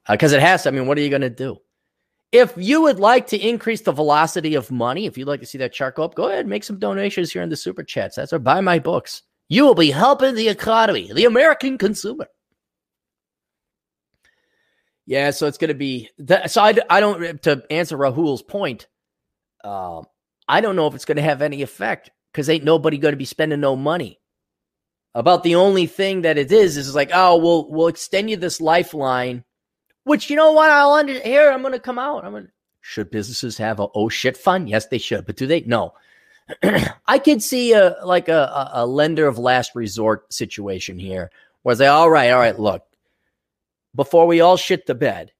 Because 0.09 0.33
uh, 0.33 0.37
it 0.37 0.41
has. 0.41 0.63
To. 0.63 0.69
I 0.69 0.71
mean, 0.71 0.87
what 0.87 0.97
are 0.97 1.01
you 1.01 1.09
going 1.09 1.21
to 1.21 1.29
do? 1.29 1.57
If 2.31 2.53
you 2.57 2.81
would 2.81 2.99
like 2.99 3.27
to 3.27 3.37
increase 3.37 3.81
the 3.81 3.93
velocity 3.93 4.55
of 4.55 4.69
money, 4.69 5.05
if 5.05 5.17
you'd 5.17 5.27
like 5.27 5.39
to 5.39 5.45
see 5.45 5.57
that 5.59 5.73
chart 5.73 5.95
go 5.95 6.03
up, 6.03 6.15
go 6.15 6.27
ahead 6.27 6.41
and 6.41 6.49
make 6.49 6.63
some 6.63 6.79
donations 6.79 7.31
here 7.31 7.41
in 7.41 7.49
the 7.49 7.55
super 7.55 7.83
chats. 7.83 8.17
That's 8.17 8.33
or 8.33 8.39
buy 8.39 8.59
my 8.59 8.79
books. 8.79 9.23
You 9.47 9.65
will 9.65 9.75
be 9.75 9.91
helping 9.91 10.35
the 10.35 10.49
economy, 10.49 11.09
the 11.13 11.25
American 11.25 11.77
consumer. 11.77 12.27
Yeah, 15.05 15.31
so 15.31 15.47
it's 15.47 15.57
going 15.57 15.69
to 15.69 15.73
be 15.73 16.09
that. 16.19 16.51
So 16.51 16.61
I, 16.61 16.75
I 16.89 16.99
don't, 16.99 17.41
to 17.43 17.63
answer 17.69 17.97
Rahul's 17.97 18.43
point, 18.43 18.87
uh, 19.63 20.01
I 20.49 20.59
don't 20.59 20.75
know 20.75 20.87
if 20.87 20.95
it's 20.95 21.05
going 21.05 21.15
to 21.15 21.21
have 21.21 21.41
any 21.41 21.61
effect 21.61 22.11
because 22.31 22.49
ain't 22.49 22.65
nobody 22.65 22.97
going 22.97 23.13
to 23.13 23.17
be 23.17 23.25
spending 23.25 23.61
no 23.61 23.77
money. 23.77 24.19
About 25.15 25.43
the 25.43 25.55
only 25.55 25.87
thing 25.87 26.21
that 26.23 26.37
it 26.37 26.51
is 26.51 26.77
is 26.77 26.93
like, 26.93 27.09
oh, 27.13 27.37
we'll 27.37 27.71
we'll 27.71 27.87
extend 27.87 28.29
you 28.29 28.37
this 28.37 28.61
lifeline 28.61 29.43
which 30.07 30.29
you 30.29 30.35
know 30.35 30.51
what? 30.51 30.69
I'll 30.69 30.93
under 30.93 31.19
here. 31.19 31.51
I'm 31.51 31.61
going 31.61 31.73
to 31.73 31.79
come 31.79 31.99
out. 31.99 32.25
I'm. 32.25 32.33
To. 32.33 32.47
Should 32.81 33.11
businesses 33.11 33.57
have 33.57 33.79
a 33.79 33.87
oh 33.93 34.09
shit 34.09 34.37
fund? 34.37 34.69
Yes, 34.69 34.87
they 34.87 34.97
should. 34.97 35.25
But 35.25 35.35
do 35.35 35.45
they? 35.45 35.61
No. 35.61 35.93
I 37.07 37.19
could 37.19 37.43
see 37.43 37.73
a 37.73 37.97
like 38.03 38.29
a, 38.29 38.69
a 38.73 38.87
lender 38.87 39.27
of 39.27 39.37
last 39.37 39.75
resort 39.75 40.31
situation 40.33 40.97
here, 40.97 41.29
where 41.63 41.75
they 41.75 41.87
all 41.87 42.09
right, 42.09 42.31
all 42.31 42.39
right. 42.39 42.57
Look, 42.57 42.83
before 43.93 44.25
we 44.25 44.39
all 44.39 44.57
shit 44.57 44.85
the 44.85 44.95
bed, 44.95 45.33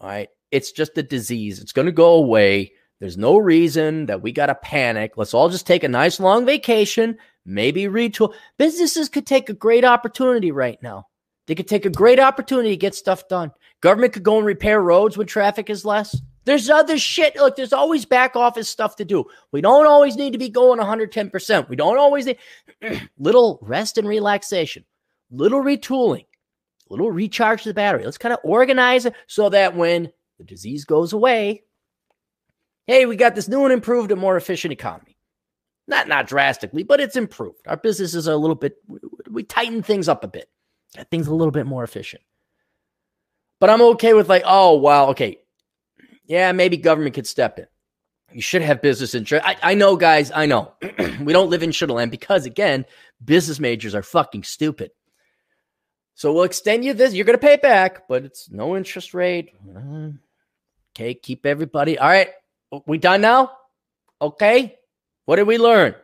all 0.00 0.08
right. 0.08 0.28
It's 0.52 0.70
just 0.70 0.98
a 0.98 1.02
disease. 1.02 1.60
It's 1.60 1.72
going 1.72 1.86
to 1.86 1.92
go 1.92 2.12
away. 2.12 2.72
There's 3.00 3.16
no 3.16 3.38
reason 3.38 4.06
that 4.06 4.22
we 4.22 4.30
got 4.32 4.46
to 4.46 4.54
panic. 4.54 5.14
Let's 5.16 5.34
all 5.34 5.48
just 5.48 5.66
take 5.66 5.82
a 5.82 5.88
nice 5.88 6.20
long 6.20 6.44
vacation, 6.44 7.18
maybe 7.46 7.84
retool. 7.84 8.34
Businesses 8.58 9.08
could 9.08 9.26
take 9.26 9.48
a 9.48 9.54
great 9.54 9.84
opportunity 9.84 10.52
right 10.52 10.80
now. 10.82 11.08
They 11.46 11.54
could 11.54 11.66
take 11.66 11.86
a 11.86 11.90
great 11.90 12.20
opportunity 12.20 12.70
to 12.70 12.76
get 12.76 12.94
stuff 12.94 13.26
done. 13.28 13.50
Government 13.82 14.12
could 14.12 14.22
go 14.22 14.38
and 14.38 14.46
repair 14.46 14.80
roads 14.80 15.18
when 15.18 15.26
traffic 15.26 15.68
is 15.68 15.84
less. 15.84 16.18
There's 16.44 16.70
other 16.70 16.98
shit. 16.98 17.36
Look, 17.36 17.56
there's 17.56 17.72
always 17.72 18.04
back 18.04 18.36
office 18.36 18.68
stuff 18.68 18.96
to 18.96 19.04
do. 19.04 19.24
We 19.50 19.60
don't 19.60 19.86
always 19.86 20.16
need 20.16 20.32
to 20.32 20.38
be 20.38 20.48
going 20.48 20.80
110%. 20.80 21.68
We 21.68 21.76
don't 21.76 21.98
always 21.98 22.26
need 22.26 22.38
little 23.18 23.58
rest 23.60 23.98
and 23.98 24.06
relaxation, 24.08 24.84
little 25.30 25.62
retooling, 25.62 26.26
little 26.90 27.10
recharge 27.10 27.64
the 27.64 27.74
battery. 27.74 28.04
Let's 28.04 28.18
kind 28.18 28.32
of 28.32 28.38
organize 28.44 29.04
it 29.04 29.14
so 29.26 29.48
that 29.50 29.76
when 29.76 30.12
the 30.38 30.44
disease 30.44 30.84
goes 30.84 31.12
away, 31.12 31.64
hey, 32.86 33.06
we 33.06 33.16
got 33.16 33.34
this 33.34 33.48
new 33.48 33.64
and 33.64 33.72
improved 33.72 34.12
and 34.12 34.20
more 34.20 34.36
efficient 34.36 34.72
economy. 34.72 35.16
Not 35.88 36.06
not 36.06 36.28
drastically, 36.28 36.84
but 36.84 37.00
it's 37.00 37.16
improved. 37.16 37.66
Our 37.66 37.76
businesses 37.76 38.28
are 38.28 38.32
a 38.32 38.36
little 38.36 38.54
bit 38.54 38.76
we 39.28 39.42
tighten 39.42 39.82
things 39.82 40.08
up 40.08 40.22
a 40.22 40.28
bit. 40.28 40.48
Things 41.10 41.26
a 41.26 41.34
little 41.34 41.50
bit 41.50 41.66
more 41.66 41.82
efficient. 41.82 42.22
But 43.62 43.70
I'm 43.70 43.80
okay 43.80 44.12
with 44.12 44.28
like, 44.28 44.42
oh 44.44 44.74
wow, 44.74 45.10
okay, 45.10 45.38
yeah, 46.24 46.50
maybe 46.50 46.76
government 46.76 47.14
could 47.14 47.28
step 47.28 47.60
in. 47.60 47.66
You 48.32 48.42
should 48.42 48.62
have 48.62 48.82
business 48.82 49.14
insurance. 49.14 49.46
I, 49.46 49.56
I 49.62 49.74
know, 49.74 49.94
guys, 49.94 50.32
I 50.34 50.46
know. 50.46 50.72
we 51.20 51.32
don't 51.32 51.48
live 51.48 51.62
in 51.62 51.70
Shitterland 51.70 52.10
because, 52.10 52.44
again, 52.44 52.86
business 53.24 53.60
majors 53.60 53.94
are 53.94 54.02
fucking 54.02 54.42
stupid. 54.42 54.90
So 56.16 56.32
we'll 56.32 56.42
extend 56.42 56.84
you 56.84 56.92
this. 56.92 57.14
You're 57.14 57.24
going 57.24 57.38
to 57.38 57.46
pay 57.46 57.52
it 57.52 57.62
back, 57.62 58.08
but 58.08 58.24
it's 58.24 58.50
no 58.50 58.76
interest 58.76 59.14
rate. 59.14 59.54
Okay, 60.96 61.14
keep 61.14 61.46
everybody. 61.46 62.00
All 62.00 62.08
right, 62.08 62.30
we 62.88 62.98
done 62.98 63.20
now? 63.20 63.52
Okay. 64.20 64.76
What 65.26 65.36
did 65.36 65.46
we 65.46 65.58
learn? 65.58 65.94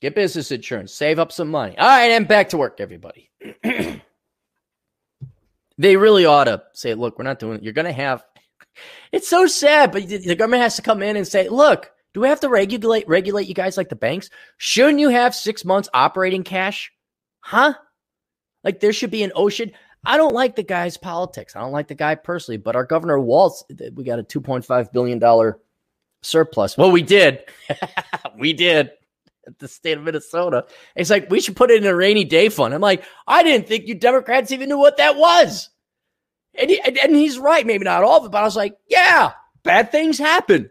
Get 0.00 0.14
business 0.14 0.50
insurance, 0.50 0.94
save 0.94 1.18
up 1.18 1.32
some 1.32 1.50
money. 1.50 1.76
All 1.76 1.86
right, 1.86 2.12
and 2.12 2.26
back 2.26 2.48
to 2.48 2.56
work, 2.56 2.80
everybody. 2.80 3.30
they 5.80 5.96
really 5.96 6.26
ought 6.26 6.44
to 6.44 6.62
say, 6.74 6.92
look, 6.92 7.18
we're 7.18 7.24
not 7.24 7.38
doing 7.38 7.56
it. 7.56 7.62
You're 7.62 7.72
going 7.72 7.86
to 7.86 7.92
have 7.92 8.22
it's 9.12 9.28
so 9.28 9.46
sad, 9.46 9.92
but 9.92 10.06
the 10.06 10.34
government 10.34 10.62
has 10.62 10.76
to 10.76 10.82
come 10.82 11.02
in 11.02 11.16
and 11.16 11.26
say, 11.26 11.48
look, 11.48 11.90
do 12.12 12.20
we 12.20 12.28
have 12.28 12.40
to 12.40 12.48
regulate 12.48 13.08
regulate 13.08 13.48
you 13.48 13.54
guys 13.54 13.76
like 13.76 13.88
the 13.88 13.96
banks? 13.96 14.28
Shouldn't 14.58 15.00
you 15.00 15.08
have 15.08 15.34
six 15.34 15.64
months 15.64 15.88
operating 15.94 16.44
cash? 16.44 16.92
Huh? 17.40 17.74
Like 18.62 18.80
there 18.80 18.92
should 18.92 19.10
be 19.10 19.22
an 19.22 19.32
ocean. 19.34 19.72
I 20.04 20.16
don't 20.16 20.34
like 20.34 20.56
the 20.56 20.62
guy's 20.62 20.96
politics. 20.96 21.56
I 21.56 21.60
don't 21.60 21.72
like 21.72 21.88
the 21.88 21.94
guy 21.94 22.14
personally, 22.14 22.58
but 22.58 22.76
our 22.76 22.84
governor 22.84 23.18
Walz, 23.18 23.64
we 23.94 24.04
got 24.04 24.18
a 24.18 24.22
$2.5 24.22 24.92
billion 24.92 25.54
surplus. 26.22 26.76
Well, 26.76 26.90
we 26.90 27.02
did. 27.02 27.44
we 28.38 28.52
did 28.52 28.90
the 29.58 29.68
state 29.68 29.98
of 29.98 30.04
Minnesota. 30.04 30.66
It's 30.94 31.10
like, 31.10 31.30
we 31.30 31.40
should 31.40 31.56
put 31.56 31.70
it 31.70 31.82
in 31.82 31.88
a 31.88 31.94
rainy 31.94 32.24
day 32.24 32.48
fund. 32.48 32.74
I'm 32.74 32.80
like, 32.80 33.04
I 33.26 33.42
didn't 33.42 33.68
think 33.68 33.86
you 33.86 33.94
Democrats 33.94 34.52
even 34.52 34.68
knew 34.68 34.78
what 34.78 34.98
that 34.98 35.16
was. 35.16 35.70
And, 36.54 36.70
he, 36.70 36.80
and 36.80 37.14
he's 37.14 37.38
right, 37.38 37.66
maybe 37.66 37.84
not 37.84 38.02
all 38.02 38.18
of 38.18 38.26
it, 38.26 38.32
but 38.32 38.42
I 38.42 38.44
was 38.44 38.56
like, 38.56 38.76
yeah, 38.88 39.32
bad 39.62 39.92
things 39.92 40.18
happen. 40.18 40.68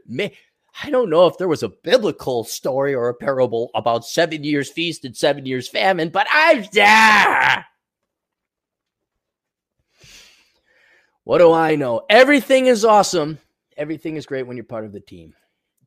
I 0.84 0.90
don't 0.90 1.10
know 1.10 1.28
if 1.28 1.38
there 1.38 1.48
was 1.48 1.64
a 1.64 1.70
biblical 1.70 2.44
story 2.44 2.94
or 2.94 3.10
a 3.10 3.14
parable 3.14 3.72
about 3.74 4.06
seven 4.06 4.44
years 4.44 4.70
feast 4.70 5.06
and 5.06 5.16
seven 5.16 5.46
years 5.46 5.68
famine, 5.68 6.10
but 6.10 6.28
I, 6.30 6.68
yeah. 6.74 7.64
What 11.24 11.38
do 11.38 11.52
I 11.52 11.76
know? 11.76 12.02
Everything 12.10 12.66
is 12.66 12.84
awesome. 12.84 13.40
Everything 13.78 14.16
is 14.16 14.26
great 14.26 14.48
when 14.48 14.58
you're 14.58 14.64
part 14.64 14.86
of 14.86 14.92
the 14.92 15.00
team. 15.00 15.34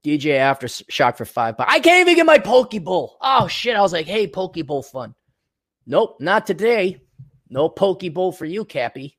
DJ 0.04 0.36
aftershock 0.38 1.16
for 1.16 1.24
five. 1.24 1.56
But 1.56 1.68
I 1.68 1.80
can't 1.80 2.00
even 2.00 2.16
get 2.16 2.26
my 2.26 2.38
Pokeball. 2.38 3.10
Oh 3.20 3.48
shit! 3.48 3.76
I 3.76 3.80
was 3.80 3.92
like, 3.92 4.06
hey, 4.06 4.26
Pokeball 4.26 4.84
fun. 4.84 5.14
Nope, 5.86 6.16
not 6.20 6.46
today. 6.46 7.02
No 7.48 7.68
Pokeball 7.68 8.36
for 8.36 8.44
you, 8.44 8.64
Cappy. 8.64 9.18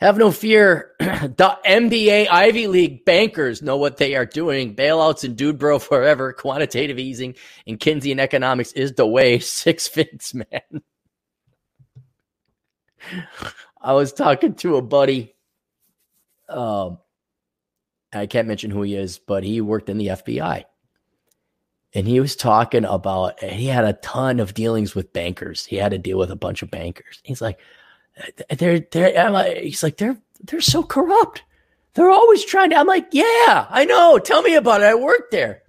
Have 0.00 0.18
no 0.18 0.30
fear. 0.30 0.92
the 0.98 1.58
MBA 1.64 2.28
Ivy 2.30 2.66
League 2.66 3.04
bankers 3.04 3.62
know 3.62 3.76
what 3.76 3.96
they 3.96 4.16
are 4.16 4.26
doing. 4.26 4.74
Bailouts 4.74 5.24
and 5.24 5.36
dude 5.36 5.58
bro 5.58 5.78
forever. 5.80 6.32
Quantitative 6.32 6.98
easing 6.98 7.34
and 7.66 7.78
Keynesian 7.78 8.18
economics 8.18 8.72
is 8.72 8.92
the 8.92 9.06
way. 9.06 9.38
Six 9.40 9.88
figs, 9.88 10.34
man. 10.34 10.82
I 13.80 13.92
was 13.92 14.12
talking 14.12 14.54
to 14.56 14.76
a 14.76 14.82
buddy. 14.82 15.34
Um, 16.48 16.98
I 18.14 18.26
can't 18.26 18.48
mention 18.48 18.70
who 18.70 18.82
he 18.82 18.94
is, 18.94 19.18
but 19.18 19.44
he 19.44 19.60
worked 19.60 19.88
in 19.88 19.98
the 19.98 20.08
FBI. 20.08 20.64
And 21.94 22.08
he 22.08 22.20
was 22.20 22.34
talking 22.34 22.84
about, 22.84 23.40
he 23.40 23.66
had 23.66 23.84
a 23.84 23.92
ton 23.94 24.40
of 24.40 24.54
dealings 24.54 24.94
with 24.94 25.12
bankers. 25.12 25.64
He 25.64 25.76
had 25.76 25.92
to 25.92 25.98
deal 25.98 26.18
with 26.18 26.30
a 26.30 26.36
bunch 26.36 26.62
of 26.62 26.70
bankers. 26.70 27.20
He's 27.22 27.40
like, 27.40 27.60
they're 28.48 28.80
they're 28.80 29.30
like, 29.30 29.56
he's 29.58 29.82
like 29.82 29.96
they're 29.96 30.16
they're 30.42 30.60
so 30.60 30.82
corrupt. 30.82 31.42
They're 31.94 32.10
always 32.10 32.44
trying 32.44 32.70
to. 32.70 32.76
I'm 32.76 32.86
like, 32.86 33.08
yeah, 33.12 33.66
I 33.70 33.84
know. 33.84 34.18
Tell 34.18 34.42
me 34.42 34.54
about 34.54 34.82
it. 34.82 34.86
I 34.86 34.94
worked 34.94 35.30
there. 35.30 35.62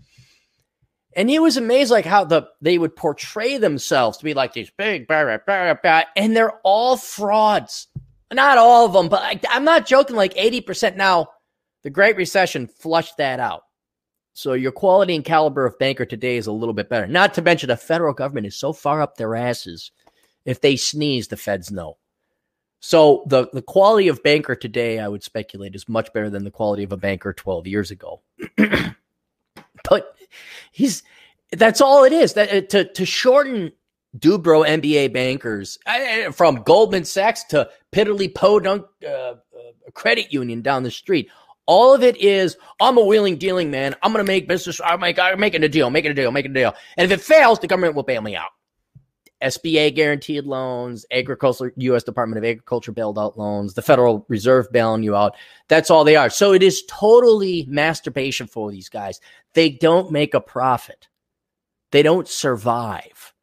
And 1.16 1.30
he 1.30 1.40
was 1.40 1.56
amazed, 1.56 1.92
like 1.92 2.06
how 2.06 2.26
the 2.26 2.48
they 2.62 2.78
would 2.78 2.96
portray 2.96 3.58
themselves 3.58 4.18
to 4.18 4.24
be 4.24 4.34
like 4.34 4.54
these 4.54 4.70
big, 4.72 5.08
blah, 5.08 5.24
blah, 5.24 5.74
blah, 5.76 6.04
and 6.16 6.36
they're 6.36 6.60
all 6.64 6.98
frauds. 6.98 7.88
Not 8.34 8.58
all 8.58 8.86
of 8.86 8.94
them, 8.94 9.08
but 9.08 9.22
I, 9.22 9.40
I'm 9.50 9.64
not 9.64 9.86
joking. 9.86 10.16
Like 10.16 10.34
eighty 10.36 10.62
percent 10.62 10.98
now. 10.98 11.30
The 11.86 11.92
Great 11.92 12.18
Recession 12.18 12.66
flushed 12.66 13.18
that 13.18 13.40
out. 13.40 13.62
So 14.34 14.54
your 14.54 14.72
quality 14.72 15.16
and 15.16 15.24
caliber 15.24 15.68
of 15.68 15.78
banker 15.78 16.04
today 16.04 16.36
is 16.36 16.48
a 16.48 16.52
little 16.52 16.74
bit 16.74 16.90
better. 16.90 17.06
Not 17.06 17.36
to 17.36 17.44
mention 17.44 17.68
the 17.68 17.78
federal 17.78 18.12
government 18.12 18.48
is 18.48 18.56
so 18.56 18.74
far 18.74 19.04
up 19.04 19.18
their 19.18 19.36
asses. 19.36 19.92
If 20.46 20.62
they 20.62 20.78
sneeze, 20.78 21.28
the 21.28 21.38
feds 21.38 21.70
know. 21.70 21.98
So 22.80 23.24
the 23.28 23.50
the 23.54 23.62
quality 23.62 24.08
of 24.08 24.24
banker 24.24 24.56
today, 24.56 25.00
I 25.00 25.08
would 25.08 25.24
speculate, 25.24 25.76
is 25.76 25.88
much 25.88 26.12
better 26.12 26.32
than 26.32 26.44
the 26.44 26.50
quality 26.50 26.82
of 26.82 26.92
a 26.92 26.98
banker 26.98 27.34
12 27.34 27.68
years 27.68 27.92
ago. 27.92 28.24
but 29.88 30.16
he's 30.72 31.04
that's 31.52 31.82
all 31.82 32.04
it 32.04 32.14
is. 32.14 32.34
That 32.34 32.70
to 32.72 32.86
to 32.86 33.06
shorten 33.06 33.72
Dubro 34.18 34.66
MBA 34.66 35.14
bankers 35.14 35.78
from 36.34 36.64
Goldman 36.64 37.06
Sachs 37.06 37.44
to 37.46 37.70
Piddly 37.92 38.34
Podunk 38.34 38.88
uh, 39.06 39.10
uh, 39.10 39.36
Credit 39.94 40.34
Union 40.34 40.64
down 40.64 40.82
the 40.82 40.90
street. 40.90 41.30
All 41.68 41.94
of 41.94 42.04
it 42.04 42.18
is 42.18 42.58
I'm 42.80 42.98
a 42.98 43.04
wheeling 43.04 43.38
dealing 43.38 43.72
man. 43.72 43.96
I'm 44.02 44.12
going 44.12 44.24
to 44.24 44.32
make 44.32 44.48
business. 44.48 44.80
I'm, 44.84 45.04
I'm 45.04 45.40
making 45.40 45.64
a 45.64 45.70
deal, 45.70 45.90
making 45.90 46.12
a 46.12 46.14
deal, 46.14 46.32
making 46.32 46.52
a 46.52 46.54
deal. 46.54 46.74
And 46.98 47.12
if 47.12 47.20
it 47.20 47.24
fails, 47.24 47.60
the 47.60 47.68
government 47.68 47.96
will 47.96 48.04
bail 48.04 48.22
me 48.22 48.36
out. 48.36 48.52
SBA 49.42 49.96
guaranteed 49.96 50.46
loans, 50.46 51.06
agriculture, 51.12 51.74
U.S. 51.76 52.04
Department 52.04 52.38
of 52.38 52.46
Agriculture 52.46 52.92
bailed 52.92 53.20
out 53.20 53.38
loans, 53.38 53.74
the 53.74 53.82
Federal 53.82 54.26
Reserve 54.30 54.72
bailing 54.72 55.04
you 55.04 55.16
out. 55.16 55.36
That's 55.68 55.92
all 55.92 56.04
they 56.04 56.16
are. 56.16 56.30
So 56.30 56.54
it 56.54 56.64
is 56.64 56.84
totally 56.88 57.66
masturbation 57.68 58.48
for 58.48 58.72
these 58.72 58.90
guys. 58.90 59.20
They 59.54 59.70
don't 59.70 60.12
make 60.12 60.34
a 60.34 60.40
profit. 60.40 61.08
They 61.92 62.02
don't 62.02 62.28
survive. 62.28 63.34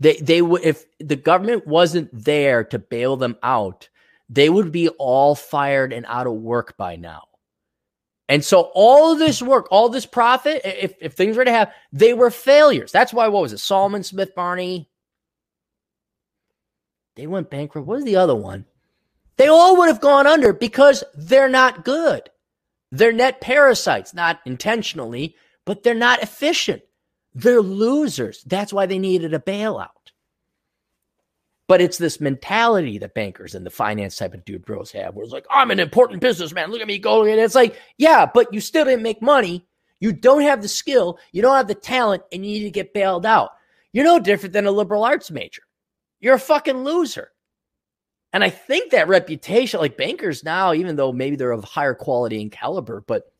They 0.00 0.16
they 0.16 0.42
would 0.42 0.62
if 0.64 0.84
the 0.98 1.16
government 1.16 1.66
wasn't 1.66 2.10
there 2.12 2.64
to 2.64 2.78
bail 2.78 3.16
them 3.16 3.36
out, 3.42 3.88
they 4.28 4.48
would 4.48 4.72
be 4.72 4.88
all 4.88 5.34
fired 5.34 5.92
and 5.92 6.04
out 6.06 6.26
of 6.26 6.34
work 6.34 6.76
by 6.76 6.96
now. 6.96 7.22
And 8.28 8.44
so 8.44 8.70
all 8.74 9.16
this 9.16 9.42
work, 9.42 9.68
all 9.70 9.88
this 9.88 10.06
profit, 10.06 10.62
if, 10.64 10.94
if 11.00 11.12
things 11.12 11.36
were 11.36 11.44
to 11.44 11.50
have, 11.52 11.72
they 11.92 12.14
were 12.14 12.30
failures. 12.30 12.90
That's 12.90 13.12
why 13.12 13.28
what 13.28 13.42
was 13.42 13.52
it? 13.52 13.58
Salomon 13.58 14.02
Smith 14.02 14.34
Barney, 14.34 14.88
they 17.16 17.26
went 17.26 17.50
bankrupt. 17.50 17.86
What 17.86 17.96
was 17.96 18.04
the 18.04 18.16
other 18.16 18.34
one? 18.34 18.64
They 19.36 19.48
all 19.48 19.76
would 19.78 19.88
have 19.88 20.00
gone 20.00 20.26
under 20.26 20.52
because 20.52 21.04
they're 21.14 21.48
not 21.48 21.84
good. 21.84 22.30
They're 22.90 23.12
net 23.12 23.40
parasites, 23.40 24.14
not 24.14 24.40
intentionally, 24.46 25.34
but 25.64 25.82
they're 25.82 25.94
not 25.94 26.22
efficient. 26.22 26.82
They're 27.34 27.60
losers. 27.60 28.42
That's 28.44 28.72
why 28.72 28.86
they 28.86 28.98
needed 28.98 29.34
a 29.34 29.38
bailout. 29.38 29.88
But 31.66 31.80
it's 31.80 31.96
this 31.96 32.20
mentality 32.20 32.98
that 32.98 33.14
bankers 33.14 33.54
and 33.54 33.64
the 33.64 33.70
finance 33.70 34.16
type 34.16 34.34
of 34.34 34.44
dude 34.44 34.66
bros 34.66 34.92
have, 34.92 35.14
where 35.14 35.24
it's 35.24 35.32
like, 35.32 35.46
I'm 35.50 35.70
an 35.70 35.80
important 35.80 36.20
businessman. 36.20 36.70
Look 36.70 36.82
at 36.82 36.86
me 36.86 36.98
go. 36.98 37.24
And 37.24 37.40
it's 37.40 37.54
like, 37.54 37.78
yeah, 37.96 38.26
but 38.32 38.52
you 38.52 38.60
still 38.60 38.84
didn't 38.84 39.02
make 39.02 39.22
money. 39.22 39.66
You 39.98 40.12
don't 40.12 40.42
have 40.42 40.60
the 40.60 40.68
skill. 40.68 41.18
You 41.32 41.40
don't 41.40 41.56
have 41.56 41.68
the 41.68 41.74
talent, 41.74 42.22
and 42.32 42.44
you 42.44 42.58
need 42.58 42.64
to 42.64 42.70
get 42.70 42.92
bailed 42.92 43.24
out. 43.24 43.52
You're 43.92 44.04
no 44.04 44.18
different 44.18 44.52
than 44.52 44.66
a 44.66 44.70
liberal 44.70 45.04
arts 45.04 45.30
major. 45.30 45.62
You're 46.20 46.34
a 46.34 46.38
fucking 46.40 46.84
loser. 46.84 47.30
And 48.32 48.42
I 48.42 48.50
think 48.50 48.90
that 48.90 49.06
reputation, 49.06 49.78
like 49.78 49.96
bankers 49.96 50.42
now, 50.42 50.74
even 50.74 50.96
though 50.96 51.12
maybe 51.12 51.36
they're 51.36 51.52
of 51.52 51.62
higher 51.62 51.94
quality 51.94 52.42
and 52.42 52.50
caliber, 52.50 53.04
but 53.06 53.32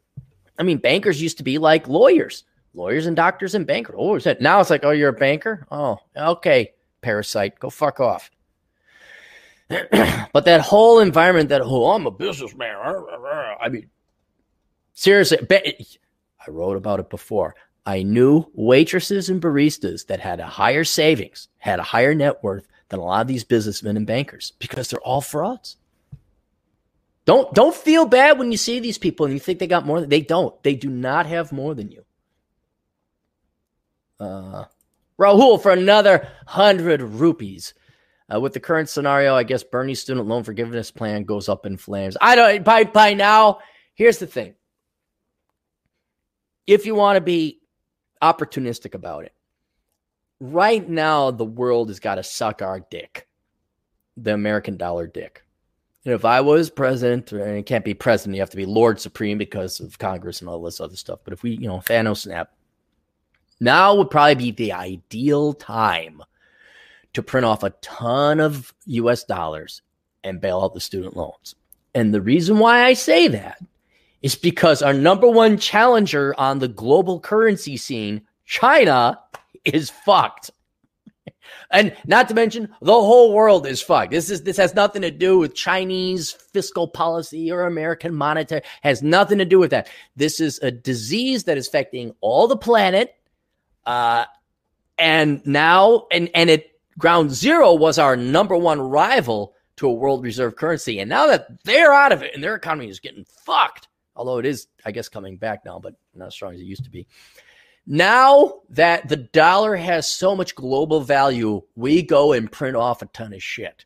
I 0.57 0.63
mean, 0.63 0.79
bankers 0.79 1.21
used 1.21 1.39
to 1.39 1.43
be 1.43 1.59
like 1.59 1.89
lawyers, 1.89 2.45
lawyers 2.75 3.07
and 3.07 3.17
doctors 3.17 3.57
and 3.57 3.67
bankers. 3.67 3.97
Oh, 3.99 4.17
now 4.41 4.61
it's 4.61 4.71
like, 4.71 4.85
oh, 4.85 4.93
you're 4.93 5.09
a 5.09 5.13
banker? 5.13 5.67
Oh, 5.71 5.99
okay, 6.17 6.74
parasite, 7.05 7.59
go 7.61 7.71
fuck 7.71 8.01
off. 8.01 8.31
but 9.69 10.45
that 10.45 10.61
whole 10.61 10.99
environment 11.01 11.49
that, 11.51 11.63
oh, 11.63 11.93
I'm 11.93 12.07
a 12.07 12.11
businessman. 12.11 12.77
I 12.77 13.69
mean, 13.69 13.89
Seriously, 14.95 15.39
I 15.51 16.51
wrote 16.51 16.77
about 16.77 17.01
it 17.01 17.11
before. 17.11 17.57
I 17.85 18.05
knew 18.05 18.47
waitresses 18.55 19.29
and 19.29 19.43
baristas 19.43 20.07
that 20.07 20.21
had 20.21 20.41
a 20.41 20.47
higher 20.47 20.85
savings, 20.85 21.49
had 21.59 21.81
a 21.81 21.83
higher 21.83 22.15
net 22.15 22.43
worth 22.43 22.67
than 22.89 23.01
a 23.01 23.03
lot 23.03 23.21
of 23.21 23.27
these 23.27 23.45
businessmen 23.45 23.97
and 23.97 24.07
bankers 24.07 24.53
because 24.59 24.89
they're 24.89 25.01
all 25.01 25.21
frauds. 25.21 25.77
Don't 27.27 27.53
don't 27.55 27.75
feel 27.75 28.07
bad 28.07 28.39
when 28.39 28.53
you 28.53 28.57
see 28.57 28.81
these 28.81 28.99
people 28.99 29.27
and 29.27 29.35
you 29.35 29.41
think 29.41 29.59
they 29.59 29.67
got 29.67 29.85
more. 29.85 30.01
Than, 30.01 30.11
they 30.11 30.21
don't. 30.21 30.63
They 30.63 30.75
do 30.75 30.89
not 30.89 31.27
have 31.27 31.53
more 31.53 31.75
than 31.75 31.91
you. 31.91 32.05
Uh, 34.21 34.65
Rahul 35.21 35.63
for 35.63 35.71
another 35.71 36.29
hundred 36.47 37.03
rupees. 37.03 37.75
Uh, 38.33 38.41
with 38.41 38.55
the 38.55 38.61
current 38.61 38.89
scenario, 38.89 39.35
I 39.35 39.43
guess 39.43 39.63
Bernie's 39.63 40.01
student 40.01 40.27
loan 40.27 40.45
forgiveness 40.45 40.91
plan 40.91 41.25
goes 41.25 41.49
up 41.49 41.67
in 41.67 41.77
flames. 41.77 42.17
I 42.21 42.35
don't. 42.35 42.65
By 42.65 42.85
by 42.85 43.15
now, 43.15 43.59
here's 43.95 44.19
the 44.19 44.27
thing. 44.27 44.55
If 46.67 46.87
you 46.87 46.95
want 46.95 47.17
to 47.17 47.21
be 47.21 47.61
opportunistic 48.23 48.95
about 48.95 49.25
it, 49.25 49.35
right 50.41 50.89
now 50.89 51.31
the 51.31 51.45
world 51.45 51.89
has 51.89 52.01
got 52.01 52.15
to 52.15 52.23
suck 52.23 52.63
our 52.63 52.81
dick, 52.81 53.29
the 54.17 54.33
American 54.33 54.79
dollar 54.79 55.07
dick. 55.07 55.43
And 56.07 56.15
if 56.15 56.25
I 56.25 56.41
was 56.41 56.69
president, 56.71 57.33
and 57.33 57.59
it 57.59 57.67
can't 57.67 57.85
be 57.85 57.95
president, 57.95 58.37
you 58.37 58.43
have 58.43 58.51
to 58.51 58.57
be 58.57 58.67
Lord 58.67 59.01
Supreme 59.01 59.39
because 59.39 59.81
of 59.81 59.99
Congress 59.99 60.41
and 60.41 60.51
all 60.51 60.63
this 60.63 60.81
other 60.81 60.97
stuff. 60.97 61.21
But 61.25 61.33
if 61.33 61.43
we, 61.43 61.53
you 61.53 61.67
know, 61.67 61.79
Thanos 61.79 62.19
snap, 62.19 62.53
now 63.61 63.95
would 63.95 64.11
probably 64.11 64.35
be 64.35 64.51
the 64.51 64.73
ideal 64.73 65.53
time 65.53 66.23
to 67.13 67.23
print 67.23 67.45
off 67.45 67.63
a 67.63 67.71
ton 67.81 68.41
of 68.41 68.75
US 68.87 69.25
dollars 69.25 69.83
and 70.23 70.41
bail 70.41 70.61
out 70.61 70.75
the 70.75 70.81
student 70.81 71.17
loans. 71.17 71.55
And 71.95 72.13
the 72.13 72.21
reason 72.21 72.59
why 72.59 72.85
I 72.85 72.95
say 72.95 73.29
that 73.29 73.59
is 74.23 74.35
because 74.35 74.83
our 74.83 74.95
number 74.95 75.29
one 75.29 75.59
challenger 75.59 76.35
on 76.39 76.59
the 76.59 76.69
global 76.69 77.21
currency 77.21 77.77
scene, 77.77 78.23
China, 78.47 79.21
is 79.65 79.91
fucked. 79.91 80.51
And 81.71 81.97
not 82.07 82.29
to 82.29 82.35
mention, 82.35 82.69
the 82.81 82.93
whole 82.93 83.33
world 83.33 83.67
is 83.67 83.83
fucked. 83.83 84.13
This 84.13 84.31
is 84.31 84.43
this 84.43 84.57
has 84.57 84.75
nothing 84.75 85.03
to 85.03 85.11
do 85.11 85.39
with 85.39 85.55
Chinese 85.55 86.33
fiscal 86.33 86.87
policy 86.89 87.51
or 87.51 87.63
American 87.63 88.15
monetary. 88.15 88.63
Has 88.83 89.03
nothing 89.03 89.39
to 89.39 89.45
do 89.45 89.59
with 89.59 89.71
that. 89.71 89.89
This 90.17 90.41
is 90.41 90.59
a 90.61 90.71
disease 90.71 91.45
that 91.45 91.59
is 91.59 91.69
affecting 91.69 92.15
all 92.21 92.47
the 92.47 92.57
planet. 92.57 93.17
Uh, 93.87 94.25
and 94.99 95.45
now, 95.47 96.07
and 96.11 96.31
and 96.35 96.51
it 96.51 96.73
ground 96.99 97.31
zero 97.33 97.75
was 97.75 97.99
our 97.99 98.17
number 98.17 98.57
one 98.57 98.81
rival 98.81 99.55
to 99.77 99.89
a 99.89 99.93
world 99.93 100.23
reserve 100.23 100.57
currency, 100.57 101.01
and 101.01 101.09
now 101.09 101.27
that 101.27 101.49
they're 101.65 101.93
out 101.93 102.13
of 102.13 102.23
it 102.23 102.33
and 102.35 102.43
their 102.43 102.55
economy 102.55 102.89
is 102.89 103.01
getting 103.01 103.25
fucked, 103.25 103.89
although 104.15 104.39
it 104.39 104.47
is, 104.47 104.69
I 104.85 104.93
guess, 104.93 105.09
coming 105.09 105.37
back 105.37 105.65
now, 105.65 105.79
but 105.79 105.95
not 106.15 106.29
as 106.29 106.35
strong 106.35 106.55
as 106.55 106.61
it 106.61 106.65
used 106.65 106.85
to 106.85 106.91
be. 106.91 107.07
Now 107.87 108.61
that 108.71 109.09
the 109.09 109.17
dollar 109.17 109.77
has 109.77 110.09
so 110.09 110.35
much 110.35 110.55
global 110.55 111.01
value, 111.01 111.63
we 111.75 112.03
go 112.03 112.33
and 112.33 112.51
print 112.51 112.77
off 112.77 113.03
a 113.03 113.07
ton 113.07 113.35
of 113.35 113.43
shit. 113.43 113.85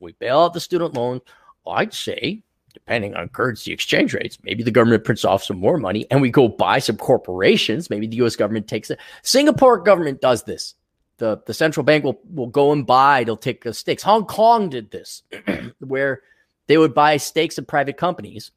We 0.00 0.12
bail 0.12 0.40
out 0.40 0.54
the 0.54 0.60
student 0.60 0.94
loan. 0.94 1.20
I'd 1.66 1.92
say, 1.92 2.42
depending 2.72 3.14
on 3.14 3.28
currency 3.28 3.72
exchange 3.72 4.14
rates, 4.14 4.38
maybe 4.42 4.62
the 4.62 4.70
government 4.70 5.04
prints 5.04 5.24
off 5.24 5.44
some 5.44 5.58
more 5.58 5.78
money 5.78 6.06
and 6.10 6.20
we 6.20 6.30
go 6.30 6.48
buy 6.48 6.78
some 6.78 6.96
corporations. 6.96 7.90
Maybe 7.90 8.06
the 8.06 8.16
US 8.24 8.36
government 8.36 8.68
takes 8.68 8.90
it. 8.90 8.98
Singapore 9.22 9.78
government 9.78 10.20
does 10.20 10.44
this. 10.44 10.74
The, 11.18 11.40
the 11.46 11.54
central 11.54 11.82
bank 11.82 12.04
will, 12.04 12.20
will 12.32 12.46
go 12.46 12.70
and 12.70 12.86
buy, 12.86 13.24
they'll 13.24 13.36
take 13.36 13.64
the 13.64 13.74
stakes. 13.74 14.04
Hong 14.04 14.24
Kong 14.24 14.68
did 14.68 14.90
this, 14.92 15.24
where 15.80 16.22
they 16.68 16.78
would 16.78 16.94
buy 16.94 17.16
stakes 17.16 17.58
in 17.58 17.64
private 17.64 17.96
companies 17.96 18.52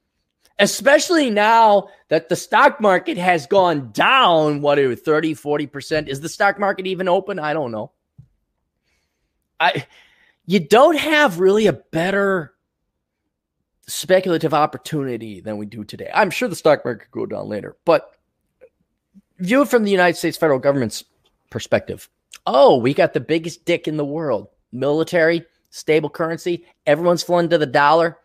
especially 0.59 1.31
now 1.31 1.89
that 2.09 2.29
the 2.29 2.35
stock 2.35 2.79
market 2.79 3.17
has 3.17 3.47
gone 3.47 3.91
down, 3.91 4.61
what, 4.61 4.77
30, 4.77 5.33
40%. 5.33 6.07
Is 6.07 6.21
the 6.21 6.29
stock 6.29 6.59
market 6.59 6.85
even 6.85 7.07
open? 7.09 7.39
I 7.39 7.53
don't 7.53 7.71
know. 7.71 7.91
I 9.59 9.85
you 10.45 10.59
don't 10.59 10.97
have 10.97 11.39
really 11.39 11.67
a 11.67 11.73
better 11.73 12.53
speculative 13.87 14.53
opportunity 14.53 15.41
than 15.41 15.57
we 15.57 15.65
do 15.65 15.83
today. 15.83 16.09
I'm 16.13 16.31
sure 16.31 16.47
the 16.47 16.55
stock 16.55 16.85
market 16.85 17.11
could 17.11 17.19
go 17.19 17.25
down 17.25 17.49
later, 17.49 17.75
but 17.85 18.15
view 19.39 19.61
it 19.61 19.69
from 19.69 19.83
the 19.83 19.91
United 19.91 20.17
States 20.17 20.37
federal 20.37 20.59
government's 20.59 21.03
perspective. 21.49 22.09
Oh, 22.45 22.77
we 22.77 22.93
got 22.93 23.13
the 23.13 23.19
biggest 23.19 23.65
dick 23.65 23.87
in 23.87 23.97
the 23.97 24.05
world. 24.05 24.47
Military, 24.71 25.45
stable 25.69 26.09
currency, 26.09 26.65
everyone's 26.85 27.23
flowing 27.23 27.49
to 27.49 27.57
the 27.57 27.65
dollar. 27.65 28.17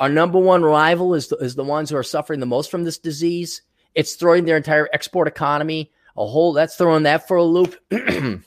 Our 0.00 0.08
number 0.08 0.38
one 0.38 0.62
rival 0.62 1.14
is 1.14 1.28
the, 1.28 1.36
is 1.36 1.54
the 1.54 1.64
ones 1.64 1.90
who 1.90 1.96
are 1.96 2.02
suffering 2.02 2.40
the 2.40 2.46
most 2.46 2.70
from 2.70 2.84
this 2.84 2.98
disease. 2.98 3.62
It's 3.94 4.14
throwing 4.14 4.44
their 4.44 4.56
entire 4.56 4.88
export 4.92 5.28
economy 5.28 5.92
a 6.16 6.26
whole. 6.26 6.52
That's 6.52 6.76
throwing 6.76 7.04
that 7.04 7.28
for 7.28 7.36
a 7.36 7.44
loop. 7.44 7.76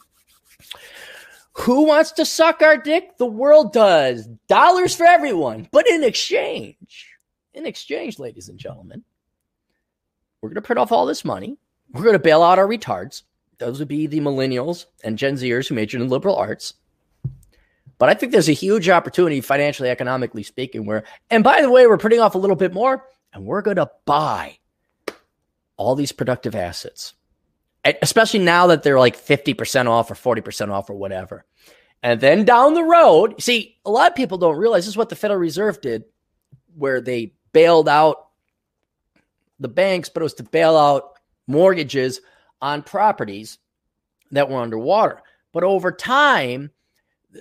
Who 1.60 1.84
wants 1.84 2.12
to 2.14 2.26
suck 2.26 2.62
our 2.62 2.78
dick? 2.78 3.18
The 3.18 3.26
world 3.26 3.74
does. 3.74 4.28
Dollars 4.48 4.96
for 4.96 5.06
everyone. 5.06 5.68
But 5.72 5.88
in 5.88 6.04
exchange, 6.04 7.10
in 7.54 7.66
exchange, 7.66 8.20
ladies 8.20 8.48
and 8.48 8.60
gentlemen, 8.60 9.04
we're 10.42 10.50
going 10.50 10.56
to 10.56 10.62
print 10.62 10.80
off 10.80 10.92
all 10.92 11.06
this 11.06 11.26
money. 11.26 11.58
We're 11.92 12.04
going 12.04 12.14
to 12.14 12.20
bail 12.20 12.44
out 12.44 12.60
our 12.60 12.68
retards. 12.68 13.24
Those 13.58 13.80
would 13.80 13.88
be 13.88 14.06
the 14.06 14.20
millennials 14.20 14.86
and 15.04 15.18
Gen 15.18 15.36
Zers 15.36 15.68
who 15.68 15.76
majored 15.76 16.02
in 16.02 16.10
liberal 16.10 16.36
arts. 16.36 16.76
But 17.98 18.10
I 18.10 18.14
think 18.14 18.32
there's 18.32 18.50
a 18.50 18.54
huge 18.54 18.88
opportunity, 18.90 19.42
financially, 19.42 19.90
economically 19.90 20.44
speaking, 20.44 20.86
where, 20.86 21.04
and 21.32 21.44
by 21.44 21.62
the 21.62 21.72
way, 21.72 21.88
we're 21.88 21.98
printing 21.98 22.20
off 22.20 22.36
a 22.36 22.38
little 22.38 22.56
bit 22.56 22.74
more 22.74 23.04
and 23.34 23.46
we're 23.46 23.64
going 23.64 23.78
to 23.78 23.90
buy 24.06 24.60
all 25.76 25.96
these 25.96 26.12
productive 26.12 26.54
assets, 26.56 27.16
especially 28.02 28.40
now 28.40 28.68
that 28.68 28.84
they're 28.84 29.00
like 29.00 29.18
50% 29.18 29.88
off 29.88 30.12
or 30.12 30.16
40% 30.16 30.70
off 30.70 30.90
or 30.90 30.96
whatever. 30.96 31.46
And 32.04 32.22
then 32.22 32.46
down 32.46 32.74
the 32.74 32.84
road, 32.84 33.42
see, 33.42 33.78
a 33.86 33.92
lot 33.92 34.10
of 34.10 34.16
people 34.16 34.38
don't 34.38 34.58
realize 34.58 34.86
this 34.86 34.94
is 34.94 34.98
what 34.98 35.10
the 35.10 35.16
Federal 35.16 35.40
Reserve 35.40 35.82
did, 35.82 36.04
where 36.76 37.02
they 37.02 37.34
bailed 37.54 37.90
out 37.90 38.28
the 39.60 39.68
banks, 39.68 40.10
but 40.10 40.22
it 40.22 40.24
was 40.24 40.36
to 40.36 40.44
bail 40.44 40.78
out 40.78 41.14
mortgages 41.48 42.22
on 42.62 42.84
properties 42.84 43.58
that 44.32 44.50
were 44.50 44.62
underwater. 44.62 45.22
But 45.54 45.64
over 45.64 45.92
time, 45.92 46.72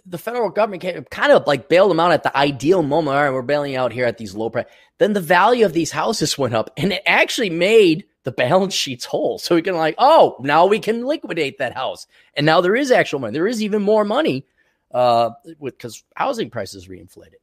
the 0.04 0.18
federal 0.18 0.50
government 0.50 1.10
kind 1.10 1.32
of 1.32 1.46
like 1.46 1.68
bailed 1.68 1.90
them 1.90 2.00
out 2.00 2.12
at 2.12 2.22
the 2.22 2.36
ideal 2.36 2.82
moment. 2.82 3.16
All 3.16 3.22
right, 3.22 3.32
we're 3.32 3.42
bailing 3.42 3.76
out 3.76 3.92
here 3.92 4.06
at 4.06 4.18
these 4.18 4.34
low 4.34 4.50
price. 4.50 4.66
Then 4.98 5.12
the 5.12 5.20
value 5.20 5.66
of 5.66 5.72
these 5.72 5.90
houses 5.90 6.38
went 6.38 6.54
up, 6.54 6.70
and 6.76 6.92
it 6.92 7.02
actually 7.06 7.50
made 7.50 8.04
the 8.26 8.32
balance 8.32 8.74
sheets 8.74 9.04
whole. 9.04 9.38
So 9.38 9.54
we 9.54 9.62
can 9.62 9.76
like, 9.76 9.94
oh, 9.98 10.36
now 10.40 10.66
we 10.66 10.80
can 10.80 11.06
liquidate 11.06 11.58
that 11.58 11.74
house, 11.74 12.08
and 12.34 12.44
now 12.44 12.60
there 12.60 12.74
is 12.74 12.90
actual 12.90 13.20
money. 13.20 13.32
There 13.32 13.46
is 13.46 13.62
even 13.62 13.82
more 13.82 14.04
money, 14.04 14.44
uh, 14.90 15.30
with 15.60 15.78
because 15.78 16.02
housing 16.16 16.50
prices 16.50 16.88
reinflated. 16.88 17.38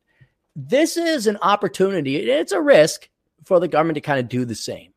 This 0.57 0.97
is 0.97 1.25
an 1.25 1.37
opportunity. 1.41 2.17
It's 2.17 2.51
a 2.51 2.61
risk 2.61 3.09
for 3.45 3.61
the 3.61 3.67
government 3.69 3.95
to 3.95 4.01
kind 4.01 4.19
of 4.19 4.27
do 4.27 4.43
the 4.43 4.55
same. 4.55 4.92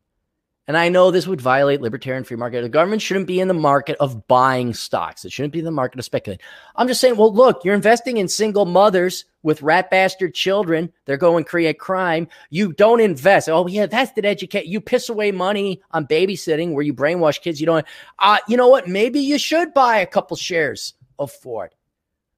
And 0.68 0.76
I 0.76 0.88
know 0.88 1.10
this 1.10 1.28
would 1.28 1.40
violate 1.40 1.80
libertarian 1.80 2.24
free 2.24 2.36
market. 2.36 2.62
The 2.62 2.68
government 2.68 3.00
shouldn't 3.00 3.28
be 3.28 3.38
in 3.38 3.46
the 3.46 3.54
market 3.54 3.96
of 4.00 4.26
buying 4.26 4.74
stocks. 4.74 5.24
It 5.24 5.30
shouldn't 5.30 5.52
be 5.52 5.60
in 5.60 5.64
the 5.64 5.70
market 5.70 6.00
of 6.00 6.04
speculating. 6.04 6.44
I'm 6.74 6.88
just 6.88 7.00
saying, 7.00 7.16
well, 7.16 7.32
look, 7.32 7.64
you're 7.64 7.74
investing 7.74 8.16
in 8.16 8.26
single 8.26 8.64
mothers 8.64 9.24
with 9.44 9.62
rat 9.62 9.90
bastard 9.90 10.34
children. 10.34 10.92
They're 11.04 11.16
going 11.16 11.44
to 11.44 11.50
create 11.50 11.78
crime. 11.78 12.26
You 12.50 12.72
don't 12.72 13.00
invest. 13.00 13.48
Oh, 13.48 13.68
yeah, 13.68 13.86
that's 13.86 14.10
the 14.12 14.26
educate. 14.26 14.66
You 14.66 14.80
piss 14.80 15.08
away 15.08 15.30
money 15.30 15.82
on 15.92 16.06
babysitting 16.06 16.72
where 16.72 16.82
you 16.82 16.92
brainwash 16.92 17.40
kids. 17.40 17.60
You 17.60 17.66
don't. 17.66 17.86
Uh, 18.18 18.38
you 18.48 18.56
know 18.56 18.68
what? 18.68 18.88
Maybe 18.88 19.20
you 19.20 19.38
should 19.38 19.72
buy 19.72 19.98
a 19.98 20.06
couple 20.06 20.36
shares 20.36 20.94
of 21.16 21.30
Ford. 21.30 21.74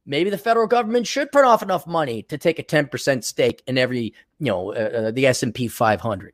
Maybe 0.04 0.28
the 0.28 0.38
federal 0.38 0.66
government 0.66 1.06
should 1.06 1.32
print 1.32 1.46
off 1.46 1.62
enough 1.62 1.86
money 1.86 2.22
to 2.24 2.38
take 2.38 2.58
a 2.58 2.62
10% 2.62 3.24
stake 3.24 3.62
in 3.66 3.76
every, 3.76 4.14
you 4.38 4.46
know, 4.46 4.72
uh, 4.72 5.08
uh 5.08 5.10
the 5.10 5.26
S&P 5.26 5.68
500. 5.68 6.32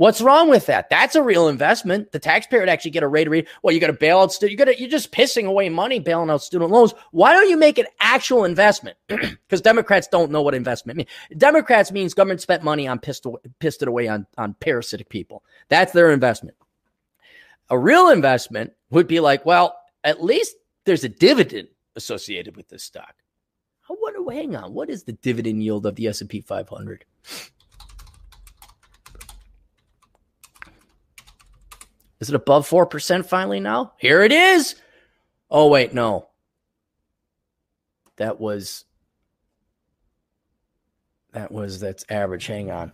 What's 0.00 0.22
wrong 0.22 0.48
with 0.48 0.64
that? 0.64 0.88
That's 0.88 1.14
a 1.14 1.22
real 1.22 1.48
investment. 1.48 2.10
The 2.10 2.18
taxpayer 2.18 2.60
would 2.60 2.70
actually 2.70 2.92
get 2.92 3.02
a 3.02 3.06
rate 3.06 3.26
of 3.26 3.32
read. 3.32 3.46
Well, 3.62 3.74
you 3.74 3.80
got 3.80 3.88
to 3.88 3.92
bail 3.92 4.20
out 4.20 4.32
student. 4.32 4.58
You 4.58 4.64
got 4.64 4.80
you're 4.80 4.88
just 4.88 5.12
pissing 5.12 5.44
away 5.44 5.68
money 5.68 5.98
bailing 5.98 6.30
out 6.30 6.42
student 6.42 6.70
loans. 6.70 6.94
Why 7.10 7.34
don't 7.34 7.50
you 7.50 7.58
make 7.58 7.76
an 7.76 7.84
actual 8.00 8.44
investment? 8.44 8.96
Because 9.08 9.60
Democrats 9.60 10.08
don't 10.08 10.30
know 10.30 10.40
what 10.40 10.54
investment 10.54 10.96
means. 10.96 11.10
Democrats 11.36 11.92
means 11.92 12.14
government 12.14 12.40
spent 12.40 12.64
money 12.64 12.88
on 12.88 12.98
pissed, 12.98 13.26
pissed 13.58 13.82
it 13.82 13.88
away 13.88 14.08
on, 14.08 14.26
on 14.38 14.54
parasitic 14.54 15.10
people. 15.10 15.44
That's 15.68 15.92
their 15.92 16.12
investment. 16.12 16.56
A 17.68 17.78
real 17.78 18.08
investment 18.08 18.72
would 18.88 19.06
be 19.06 19.20
like, 19.20 19.44
well, 19.44 19.76
at 20.02 20.24
least 20.24 20.56
there's 20.86 21.04
a 21.04 21.10
dividend 21.10 21.68
associated 21.94 22.56
with 22.56 22.68
this 22.68 22.84
stock. 22.84 23.16
I 23.90 23.94
wonder, 24.00 24.32
hang 24.32 24.56
on, 24.56 24.72
what 24.72 24.88
is 24.88 25.02
the 25.02 25.12
dividend 25.12 25.62
yield 25.62 25.84
of 25.84 25.96
the 25.96 26.06
S&P 26.06 26.40
500? 26.40 27.04
Is 32.20 32.28
it 32.28 32.34
above 32.34 32.68
4% 32.68 33.26
finally 33.26 33.60
now? 33.60 33.94
Here 33.96 34.22
it 34.22 34.32
is. 34.32 34.76
Oh, 35.50 35.68
wait, 35.68 35.94
no. 35.94 36.28
That 38.16 38.38
was, 38.38 38.84
that 41.32 41.50
was, 41.50 41.80
that's 41.80 42.04
average. 42.10 42.46
Hang 42.46 42.70
on. 42.70 42.92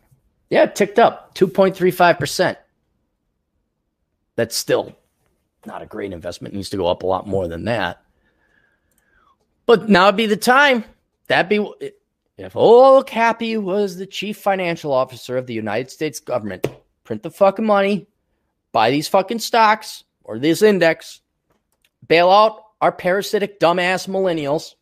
Yeah, 0.49 0.65
it 0.65 0.77
ticked 0.77 1.01
up 1.01 1.35
2.35%. 1.35 2.57
That's 4.37 4.55
still 4.55 4.97
not 5.65 5.83
a 5.83 5.87
great 5.87 6.13
investment. 6.13 6.55
It 6.55 6.59
needs 6.59 6.71
to 6.71 6.77
go 6.77 6.87
up 6.87 7.03
a 7.03 7.07
lot 7.07 7.27
more 7.27 7.49
than 7.49 7.65
that. 7.65 8.03
But 9.67 9.89
now 9.89 10.07
would 10.07 10.17
be 10.17 10.27
the 10.27 10.37
time. 10.37 10.85
That'd 11.27 11.49
be 11.49 11.93
if 12.39 12.55
old 12.55 13.07
Cappy 13.07 13.57
was 13.57 13.97
the 13.97 14.07
chief 14.07 14.37
financial 14.37 14.93
officer 14.93 15.37
of 15.37 15.47
the 15.47 15.55
United 15.55 15.91
States 15.91 16.21
government. 16.21 16.69
Print 17.03 17.23
the 17.23 17.31
fucking 17.31 17.65
money, 17.65 18.07
buy 18.77 18.91
these 18.91 19.09
fucking 19.09 19.39
stocks 19.39 20.05
or 20.23 20.39
this 20.39 20.61
index, 20.61 21.23
bail 22.07 22.29
out 22.31 22.63
our 22.83 22.93
parasitic 22.93 23.59
dumbass 23.59 24.07
millennials. 24.07 24.75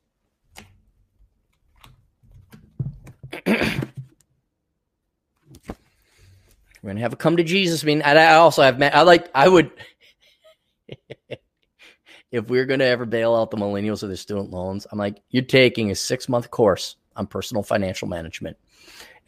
We're 6.82 6.90
gonna 6.90 6.99
have 6.99 7.12
a 7.12 7.16
come 7.16 7.36
to 7.36 7.45
Jesus 7.45 7.84
I 7.84 7.86
mean, 7.86 8.03
I 8.03 8.34
also 8.34 8.62
have 8.62 8.80
met. 8.80 8.97
I 8.97 9.03
like 9.03 9.30
I 9.32 9.49
would 9.49 9.70
if 12.32 12.49
we're 12.49 12.66
gonna 12.66 12.84
ever 12.84 13.07
bail 13.07 13.34
out 13.36 13.53
the 13.53 13.57
millennials 13.57 14.03
of 14.03 14.09
their 14.09 14.16
student 14.16 14.51
loans, 14.51 14.88
I'm 14.90 14.99
like, 14.99 15.22
you're 15.30 15.45
taking 15.45 15.92
a 15.92 15.95
six 15.95 16.28
month 16.28 16.51
course 16.51 16.97
on 17.14 17.28
personal 17.28 17.62
financial 17.62 18.09
management 18.09 18.57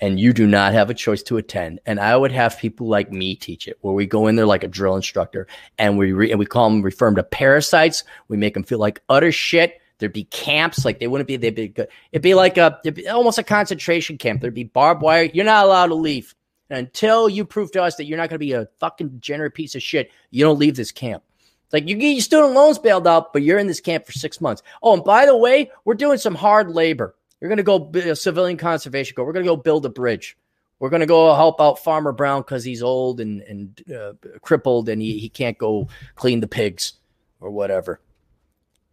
and 0.01 0.21
you 0.21 0.33
do 0.33 0.47
not 0.47 0.73
have 0.73 0.91
a 0.91 0.95
choice 0.95 1.23
to 1.25 1.37
attend. 1.37 1.81
And 1.87 2.01
I 2.01 2.17
would 2.17 2.33
have 2.33 2.59
people 2.59 2.87
like 2.87 3.13
me 3.13 3.35
teach 3.35 3.69
it, 3.69 3.79
where 3.81 3.95
we 3.95 4.07
go 4.07 4.27
in 4.27 4.37
there 4.37 4.47
like 4.47 4.65
a 4.65 4.69
drill 4.69 4.97
instructor, 4.97 5.47
and 5.79 5.99
we 5.99 6.13
re- 6.13 6.31
and 6.31 6.39
we 6.39 6.47
call 6.47 6.69
them 6.69 6.83
refer 6.83 7.07
them 7.07 7.17
to 7.17 7.23
parasites. 7.23 8.05
We 8.29 8.37
make 8.37 8.55
them 8.55 8.65
feel 8.65 8.79
like 8.79 9.03
utter 9.09 9.33
shit. 9.33 9.81
There'd 9.99 10.13
be 10.13 10.25
camps 10.25 10.85
like 10.85 10.99
they 10.99 11.07
wouldn't 11.07 11.29
be. 11.29 11.37
They'd 11.37 11.55
be 11.55 11.69
good. 11.69 11.89
It'd 12.13 12.23
be 12.23 12.35
like 12.35 12.59
a 12.59 12.79
be 12.85 13.09
almost 13.09 13.39
a 13.39 13.43
concentration 13.43 14.19
camp. 14.19 14.41
There'd 14.41 14.53
be 14.53 14.65
barbed 14.65 15.03
wire. 15.03 15.31
You're 15.33 15.45
not 15.45 15.65
allowed 15.65 15.87
to 15.87 15.95
leave 15.95 16.35
and 16.69 16.79
until 16.79 17.29
you 17.29 17.45
prove 17.45 17.73
to 17.73 17.83
us 17.83 17.97
that 17.97 18.07
you're 18.07 18.19
not 18.19 18.29
going 18.29 18.37
to 18.37 18.45
be 18.45 18.53
a 18.53 18.69
fucking 18.79 19.09
degenerate 19.09 19.55
piece 19.55 19.75
of 19.75 19.83
shit. 19.83 20.11
You 20.31 20.45
don't 20.45 20.59
leave 20.59 20.77
this 20.77 20.93
camp. 20.93 21.23
It's 21.65 21.73
like 21.73 21.89
you 21.89 21.97
get 21.97 22.13
your 22.13 22.21
student 22.21 22.55
loans 22.55 22.79
bailed 22.79 23.07
out, 23.07 23.33
but 23.33 23.43
you're 23.43 23.59
in 23.59 23.67
this 23.67 23.81
camp 23.81 24.07
for 24.07 24.13
six 24.13 24.41
months. 24.41 24.63
Oh, 24.83 24.95
and 24.95 25.05
by 25.05 25.27
the 25.27 25.37
way, 25.37 25.71
we're 25.85 25.95
doing 25.95 26.19
some 26.19 26.35
hard 26.35 26.71
labor. 26.71 27.15
You're 27.41 27.49
going 27.49 27.59
to 27.59 27.63
go 27.63 27.91
a 27.95 28.17
civilian 28.17 28.57
conservation 28.57 29.15
corps. 29.15 29.27
We're 29.27 29.33
going 29.33 29.45
to 29.45 29.51
go 29.51 29.57
build 29.57 29.85
a 29.87 29.91
bridge. 29.91 30.37
We're 30.79 30.91
going 30.91 31.01
to 31.01 31.07
go 31.07 31.35
help 31.35 31.61
out 31.61 31.83
Farmer 31.83 32.13
Brown 32.13 32.43
because 32.43 32.65
he's 32.65 32.83
old 32.83 33.21
and, 33.21 33.41
and 33.43 33.83
uh, 33.95 34.13
crippled 34.43 34.89
and 34.89 35.01
he, 35.01 35.19
he 35.19 35.29
can't 35.29 35.57
go 35.57 35.89
clean 36.15 36.41
the 36.41 36.49
pigs 36.49 36.95
or 37.41 37.51
whatever. 37.51 38.01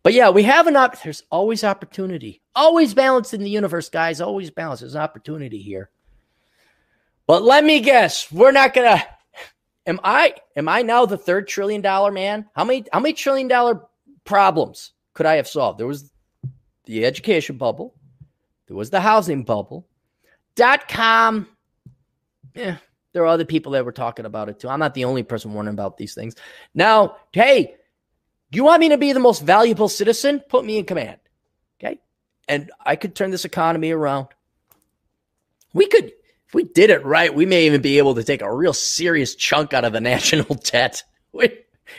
But 0.01 0.13
yeah, 0.13 0.29
we 0.29 0.43
have 0.43 0.67
an 0.67 0.75
op. 0.75 1.01
There's 1.01 1.23
always 1.31 1.63
opportunity. 1.63 2.41
Always 2.55 2.93
balance 2.93 3.33
in 3.33 3.41
the 3.41 3.49
universe, 3.49 3.89
guys. 3.89 4.19
Always 4.19 4.51
balance. 4.51 4.81
There's 4.81 4.95
an 4.95 5.01
opportunity 5.01 5.59
here. 5.59 5.89
But 7.25 7.43
let 7.43 7.63
me 7.63 7.79
guess, 7.79 8.29
we're 8.29 8.51
not 8.51 8.73
gonna. 8.73 9.01
Am 9.85 9.99
I? 10.03 10.35
Am 10.57 10.67
I 10.67 10.81
now 10.81 11.05
the 11.05 11.17
third 11.17 11.47
trillion 11.47 11.81
dollar 11.81 12.11
man? 12.11 12.45
How 12.53 12.65
many? 12.65 12.85
How 12.91 12.99
many 12.99 13.13
trillion 13.13 13.47
dollar 13.47 13.81
problems 14.25 14.91
could 15.13 15.25
I 15.25 15.35
have 15.35 15.47
solved? 15.47 15.79
There 15.79 15.87
was 15.87 16.11
the 16.83 17.05
education 17.05 17.57
bubble. 17.57 17.95
There 18.68 18.76
was 18.76 18.89
the 18.89 19.01
housing 19.01 19.43
bubble. 19.43 19.88
Dot 20.55 20.88
com. 20.88 21.47
Yeah, 22.55 22.78
there 23.14 23.24
are 23.24 23.28
other 23.28 23.45
people 23.45 23.72
that 23.74 23.86
were 23.86 23.91
talking 23.91 24.26
about 24.26 24.49
it 24.49 24.59
too. 24.59 24.70
I'm 24.70 24.80
not 24.80 24.93
the 24.93 25.05
only 25.05 25.24
person 25.24 25.53
warning 25.53 25.74
about 25.74 25.97
these 25.97 26.14
things. 26.14 26.36
Now, 26.74 27.18
hey, 27.32 27.76
you 28.51 28.64
want 28.64 28.82
me 28.82 28.89
to 28.89 28.97
be 28.97 29.14
the 29.14 29.20
most 29.20 29.41
valuable 29.41 29.89
citizen? 29.89 30.39
Put 30.47 30.64
me 30.64 30.78
in 30.78 30.86
command. 30.86 31.18
Okay. 31.80 31.99
And 32.47 32.72
I 32.86 32.95
could 32.95 33.16
turn 33.16 33.32
this 33.32 33.45
economy 33.45 33.91
around. 33.91 34.28
We 35.74 35.88
could, 35.88 36.05
if 36.47 36.53
we 36.53 36.64
did 36.64 36.91
it 36.91 37.03
right, 37.03 37.34
we 37.34 37.47
may 37.47 37.66
even 37.66 37.82
be 37.82 37.97
able 37.97 38.14
to 38.16 38.24
take 38.24 38.43
a 38.43 38.53
real 38.53 38.74
serious 38.74 39.34
chunk 39.34 39.74
out 39.74 39.86
of 39.86 39.93
the 39.93 40.01
national 40.01 40.55
debt. 40.55 41.03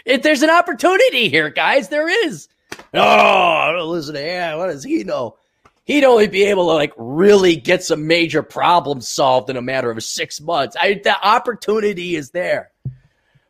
If 0.05 0.23
there's 0.23 0.43
an 0.43 0.51
opportunity 0.51 1.29
here, 1.29 1.51
guys, 1.51 1.89
there 1.89 2.09
is. 2.27 2.49
Oh, 2.93 3.87
listen, 3.89 4.15
to 4.15 4.21
yeah, 4.21 4.55
what 4.55 4.67
does 4.69 4.85
he 4.85 5.03
know? 5.03 5.37
He'd 5.85 6.05
only 6.05 6.27
be 6.27 6.45
able 6.45 6.67
to 6.67 6.75
like 6.75 6.93
really 6.97 7.57
get 7.57 7.85
some 7.85 8.07
major 8.07 8.43
problems 8.43 9.09
solved 9.09 9.51
in 9.51 9.57
a 9.57 9.63
matter 9.63 9.91
of 9.91 10.03
six 10.03 10.41
months. 10.41 10.77
I, 10.81 11.01
the 11.03 11.17
opportunity 11.23 12.17
is 12.17 12.31
there. 12.31 12.73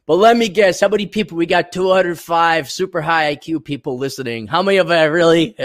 But 0.07 0.17
let 0.17 0.37
me 0.37 0.49
guess, 0.51 0.81
how 0.81 0.89
many 0.89 1.07
people 1.07 1.39
we 1.39 1.47
got? 1.47 1.73
205 1.73 2.71
super 2.71 3.01
high 3.01 3.35
IQ 3.35 3.65
people 3.65 3.97
listening. 3.97 4.47
How 4.47 4.63
many 4.63 4.77
of 4.77 4.89
them 4.89 5.11
really? 5.11 5.57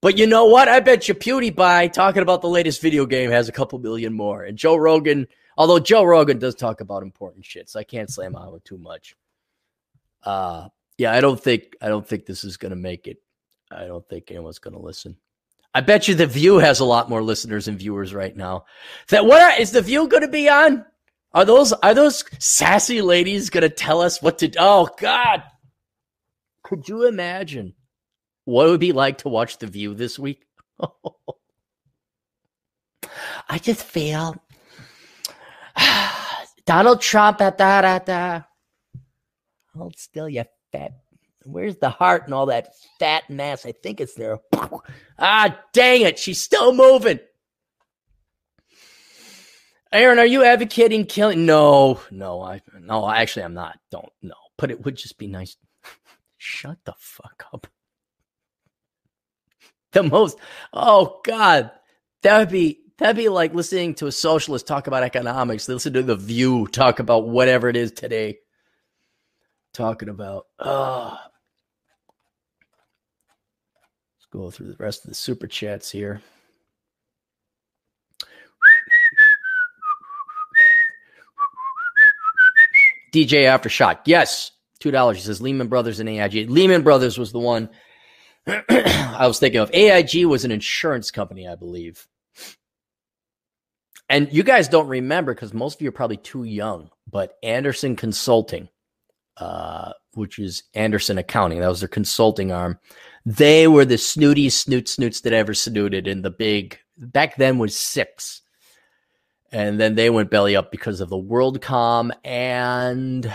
But 0.00 0.18
you 0.18 0.26
know 0.26 0.46
what? 0.46 0.68
I 0.68 0.80
bet 0.80 1.06
you 1.06 1.14
PewDiePie 1.14 1.92
talking 1.92 2.22
about 2.22 2.42
the 2.42 2.48
latest 2.48 2.82
video 2.82 3.06
game 3.06 3.30
has 3.30 3.48
a 3.48 3.52
couple 3.52 3.78
million 3.78 4.12
more. 4.12 4.42
And 4.42 4.58
Joe 4.58 4.74
Rogan, 4.74 5.28
although 5.56 5.78
Joe 5.78 6.02
Rogan 6.02 6.40
does 6.40 6.56
talk 6.56 6.80
about 6.80 7.04
important 7.04 7.44
shit, 7.44 7.70
so 7.70 7.78
I 7.78 7.84
can't 7.84 8.10
slam 8.10 8.34
on 8.34 8.52
with 8.52 8.64
too 8.64 8.78
much. 8.78 9.14
Uh 10.24 10.68
yeah, 10.98 11.12
I 11.12 11.20
don't 11.20 11.40
think 11.40 11.76
I 11.80 11.88
don't 11.88 12.06
think 12.06 12.26
this 12.26 12.42
is 12.42 12.56
gonna 12.56 12.76
make 12.76 13.06
it. 13.06 13.18
I 13.70 13.86
don't 13.86 14.06
think 14.08 14.30
anyone's 14.32 14.58
gonna 14.58 14.80
listen. 14.80 15.16
I 15.74 15.80
bet 15.80 16.06
you 16.06 16.14
the 16.14 16.26
View 16.26 16.58
has 16.58 16.80
a 16.80 16.84
lot 16.84 17.08
more 17.08 17.22
listeners 17.22 17.66
and 17.66 17.78
viewers 17.78 18.12
right 18.12 18.36
now. 18.36 18.66
That 19.08 19.24
what 19.24 19.40
are, 19.40 19.60
is 19.60 19.70
the 19.72 19.80
View 19.80 20.06
going 20.08 20.22
to 20.22 20.28
be 20.28 20.48
on? 20.48 20.84
Are 21.32 21.44
those 21.46 21.72
are 21.72 21.94
those 21.94 22.24
sassy 22.38 23.00
ladies 23.00 23.48
going 23.48 23.62
to 23.62 23.70
tell 23.70 24.02
us 24.02 24.20
what 24.20 24.38
to? 24.38 24.48
do? 24.48 24.58
Oh 24.60 24.88
God, 24.98 25.42
could 26.62 26.88
you 26.88 27.06
imagine 27.06 27.74
what 28.44 28.66
it 28.66 28.70
would 28.70 28.80
be 28.80 28.92
like 28.92 29.18
to 29.18 29.28
watch 29.30 29.58
the 29.58 29.66
View 29.66 29.94
this 29.94 30.18
week? 30.18 30.44
I 33.48 33.58
just 33.58 33.82
feel 33.82 34.36
Donald 36.66 37.00
Trump. 37.00 37.38
Da, 37.38 37.50
da, 37.50 37.98
da. 37.98 38.42
Hold 39.74 39.98
still, 39.98 40.28
you 40.28 40.44
fat 40.70 41.01
Where's 41.44 41.76
the 41.76 41.90
heart 41.90 42.24
and 42.24 42.34
all 42.34 42.46
that 42.46 42.74
fat 42.98 43.28
mass? 43.30 43.66
I 43.66 43.72
think 43.72 44.00
it's 44.00 44.14
there. 44.14 44.38
ah, 45.18 45.58
dang 45.72 46.02
it. 46.02 46.18
She's 46.18 46.40
still 46.40 46.74
moving. 46.74 47.20
Aaron, 49.92 50.18
are 50.18 50.26
you 50.26 50.42
advocating 50.42 51.04
killing? 51.04 51.44
No, 51.44 52.00
no, 52.10 52.40
I 52.40 52.62
no, 52.80 53.08
actually 53.10 53.44
I'm 53.44 53.52
not. 53.54 53.78
Don't 53.90 54.08
no. 54.22 54.34
But 54.56 54.70
it 54.70 54.84
would 54.84 54.96
just 54.96 55.18
be 55.18 55.26
nice. 55.26 55.56
Shut 56.38 56.78
the 56.84 56.94
fuck 56.98 57.44
up. 57.52 57.66
The 59.92 60.02
most 60.02 60.38
oh 60.72 61.20
God. 61.22 61.70
That 62.22 62.38
would 62.38 62.48
be 62.48 62.80
that'd 62.96 63.14
be 63.14 63.28
like 63.28 63.52
listening 63.52 63.94
to 63.96 64.06
a 64.06 64.12
socialist 64.12 64.66
talk 64.66 64.86
about 64.86 65.02
economics. 65.02 65.68
Listen 65.68 65.92
to 65.92 66.02
the 66.02 66.16
view 66.16 66.66
talk 66.66 66.98
about 66.98 67.28
whatever 67.28 67.68
it 67.68 67.76
is 67.76 67.92
today. 67.92 68.38
Talking 69.74 70.08
about 70.08 70.46
oh 70.58 71.18
go 74.32 74.50
through 74.50 74.68
the 74.68 74.76
rest 74.82 75.04
of 75.04 75.10
the 75.10 75.14
super 75.14 75.46
chats 75.46 75.90
here. 75.90 76.20
DJ 83.12 83.44
Aftershock. 83.44 84.00
Yes. 84.06 84.52
$2. 84.82 85.14
He 85.14 85.20
says 85.20 85.40
Lehman 85.40 85.68
Brothers 85.68 86.00
and 86.00 86.08
AIG. 86.08 86.50
Lehman 86.50 86.82
Brothers 86.82 87.18
was 87.18 87.30
the 87.30 87.38
one 87.38 87.68
I 88.46 89.26
was 89.26 89.38
thinking 89.38 89.60
of. 89.60 89.70
AIG 89.72 90.26
was 90.26 90.44
an 90.44 90.50
insurance 90.50 91.10
company, 91.10 91.46
I 91.46 91.54
believe. 91.54 92.08
And 94.08 94.32
you 94.32 94.42
guys 94.42 94.68
don't 94.68 94.88
remember 94.88 95.34
because 95.34 95.54
most 95.54 95.76
of 95.76 95.82
you 95.82 95.88
are 95.88 95.92
probably 95.92 96.16
too 96.16 96.44
young, 96.44 96.90
but 97.10 97.36
Andersen 97.42 97.96
Consulting, 97.96 98.68
uh, 99.36 99.92
which 100.14 100.38
is 100.38 100.64
Andersen 100.74 101.18
Accounting, 101.18 101.60
that 101.60 101.68
was 101.68 101.80
their 101.80 101.88
consulting 101.88 102.50
arm. 102.50 102.78
They 103.24 103.68
were 103.68 103.84
the 103.84 103.94
snootiest 103.94 104.52
snoot 104.52 104.88
snoots 104.88 105.20
that 105.20 105.32
ever 105.32 105.54
snooted 105.54 106.08
in 106.08 106.22
the 106.22 106.30
big 106.30 106.78
back 106.96 107.36
then 107.36 107.58
was 107.58 107.76
six. 107.76 108.42
And 109.50 109.78
then 109.78 109.94
they 109.94 110.08
went 110.08 110.30
belly 110.30 110.56
up 110.56 110.70
because 110.70 111.00
of 111.00 111.10
the 111.10 111.16
WorldCom 111.16 112.10
and 112.24 113.30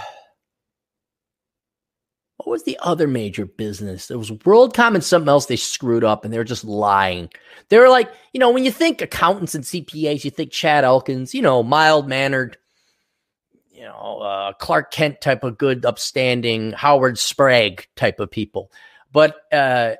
what 2.37 2.47
was 2.47 2.63
the 2.63 2.79
other 2.81 3.07
major 3.07 3.45
business? 3.45 4.07
There 4.07 4.17
was 4.17 4.31
WorldCom 4.31 4.95
and 4.95 5.03
something 5.03 5.29
else 5.29 5.45
they 5.45 5.57
screwed 5.57 6.03
up 6.03 6.23
and 6.23 6.33
they 6.33 6.37
were 6.37 6.43
just 6.43 6.63
lying. 6.63 7.29
They 7.69 7.77
were 7.77 7.89
like, 7.89 8.09
you 8.31 8.39
know, 8.39 8.51
when 8.51 8.63
you 8.63 8.71
think 8.71 9.01
accountants 9.01 9.53
and 9.53 9.63
CPAs, 9.63 10.23
you 10.23 10.31
think 10.31 10.51
Chad 10.51 10.83
Elkins, 10.83 11.35
you 11.35 11.41
know, 11.41 11.61
mild 11.61 12.07
mannered, 12.07 12.57
you 13.71 13.83
know, 13.83 14.19
uh, 14.19 14.53
Clark 14.53 14.91
Kent 14.91 15.21
type 15.21 15.43
of 15.43 15.57
good, 15.57 15.85
upstanding, 15.85 16.71
Howard 16.71 17.19
Sprague 17.19 17.85
type 17.95 18.19
of 18.19 18.31
people. 18.31 18.71
But 19.11 19.35
uh, 19.51 19.95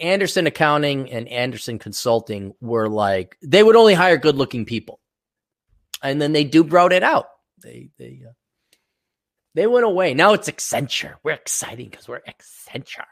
Andersen 0.00 0.46
Accounting 0.46 1.10
and 1.10 1.28
Andersen 1.28 1.78
Consulting 1.78 2.54
were 2.60 2.88
like 2.88 3.36
they 3.42 3.62
would 3.62 3.76
only 3.76 3.94
hire 3.94 4.16
good 4.16 4.36
looking 4.36 4.64
people, 4.64 5.00
and 6.02 6.20
then 6.20 6.32
they 6.32 6.44
do 6.44 6.64
brought 6.64 6.92
it 6.92 7.02
out. 7.02 7.26
They 7.62 7.90
they 7.98 8.20
uh, 8.26 8.32
they 9.54 9.66
went 9.66 9.84
away. 9.84 10.14
Now 10.14 10.32
it's 10.32 10.48
Accenture. 10.48 11.14
We're 11.22 11.32
exciting 11.32 11.88
because 11.90 12.08
we're 12.08 12.20
Accenture. 12.20 13.04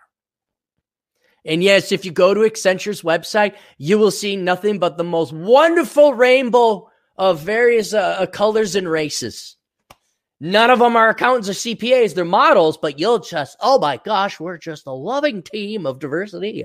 And 1.44 1.62
yes, 1.62 1.90
if 1.90 2.05
you 2.05 2.12
go 2.12 2.34
to 2.34 2.40
Accenture's 2.40 3.03
website, 3.03 3.55
you 3.78 3.98
will 3.98 4.11
see 4.11 4.36
nothing 4.36 4.78
but 4.78 4.98
the 4.98 5.05
most 5.05 5.32
wonderful 5.32 6.12
rainbow 6.12 6.90
of 7.16 7.40
various 7.40 7.94
uh, 7.94 8.26
colors 8.26 8.76
and 8.76 8.88
races. 8.88 9.57
None 10.41 10.70
of 10.70 10.78
them 10.78 10.97
are 10.97 11.11
accountants 11.11 11.51
or 11.51 11.53
CPAs. 11.53 12.14
They're 12.14 12.24
models, 12.24 12.78
but 12.78 12.99
you'll 12.99 13.18
just, 13.18 13.57
oh 13.61 13.78
my 13.78 13.99
gosh, 13.99 14.41
we're 14.41 14.57
just 14.57 14.86
a 14.86 14.93
loving 14.93 15.43
team 15.43 15.86
of 15.86 15.99
diversity. 15.99 16.64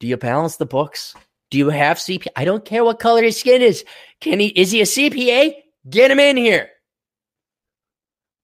Do 0.00 0.06
you 0.06 0.16
balance 0.16 0.56
the 0.56 0.66
books? 0.66 1.14
Do 1.50 1.58
you 1.58 1.68
have 1.68 1.98
CPA? 1.98 2.28
I 2.34 2.44
don't 2.44 2.64
care 2.64 2.84
what 2.84 2.98
color 2.98 3.22
his 3.22 3.38
skin 3.38 3.60
is. 3.60 3.84
Can 4.20 4.40
he, 4.40 4.46
is 4.46 4.70
he 4.70 4.80
a 4.80 4.84
CPA? 4.84 5.54
Get 5.88 6.10
him 6.10 6.18
in 6.18 6.36
here. 6.36 6.70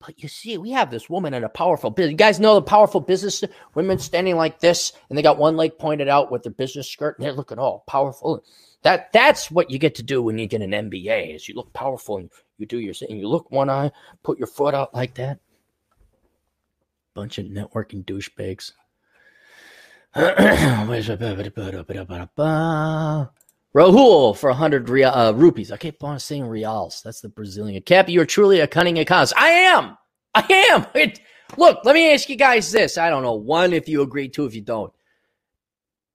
But 0.05 0.23
you 0.23 0.29
see, 0.29 0.59
we 0.59 0.73
have 0.73 0.91
this 0.91 1.09
woman 1.09 1.33
in 1.33 1.45
a 1.45 1.49
powerful 1.49 1.91
business. 1.91 2.11
You 2.11 2.17
guys 2.17 2.41
know 2.41 2.57
the 2.57 2.63
powerful 2.63 3.01
business 3.01 3.45
women 3.75 3.99
standing 3.99 4.37
like 4.37 4.61
this, 4.61 4.93
and 5.09 5.17
they 5.17 5.23
got 5.23 5.39
one 5.39 5.57
leg 5.57 5.79
pointed 5.79 6.09
out 6.09 6.31
with 6.31 6.43
their 6.43 6.53
business 6.53 6.91
skirt, 6.91 7.17
and 7.17 7.25
they're 7.25 7.33
looking 7.33 7.59
all 7.59 7.85
powerful. 7.87 8.45
That 8.83 9.13
that's 9.13 9.51
what 9.51 9.71
you 9.71 9.79
get 9.79 9.95
to 9.97 10.03
do 10.03 10.21
when 10.21 10.39
you 10.39 10.49
get 10.49 10.61
an 10.61 10.73
MBA 10.73 11.37
is 11.37 11.49
you 11.49 11.55
look 11.55 11.73
powerful 11.73 12.19
and 12.19 12.31
you 12.63 12.67
do 12.67 12.79
your. 12.79 12.95
You 13.09 13.29
look 13.29 13.51
one 13.51 13.69
eye, 13.69 13.91
put 14.23 14.39
your 14.39 14.47
foot 14.47 14.75
out 14.75 14.95
like 14.95 15.15
that. 15.15 15.41
Bunch 17.15 17.39
of 17.39 17.47
networking 17.47 18.05
douchebags. 18.05 18.73
Rahul 23.75 24.37
for 24.37 24.51
100 24.51 24.89
real, 24.91 25.09
uh, 25.09 25.33
rupees. 25.33 25.73
I 25.73 25.79
keep 25.79 26.05
on 26.05 26.21
saying 26.21 26.45
reals. 26.47 27.01
That's 27.03 27.23
the 27.23 27.31
Brazilian. 27.31 27.83
Cap, 27.83 28.09
you're 28.09 28.27
truly 28.27 28.61
a 28.61 28.67
cunning 28.67 28.99
economist. 28.99 29.35
I 29.37 29.49
am. 29.49 29.97
I 30.35 30.47
am. 30.71 30.87
It, 30.95 31.21
look, 31.57 31.81
let 31.85 31.95
me 31.95 32.13
ask 32.13 32.29
you 32.29 32.37
guys 32.37 32.71
this. 32.71 32.99
I 32.99 33.09
don't 33.11 33.23
know. 33.23 33.35
One, 33.35 33.73
if 33.73 33.89
you 33.89 34.03
agree, 34.03 34.29
two, 34.29 34.45
if 34.45 34.55
you 34.55 34.61
don't. 34.61 34.93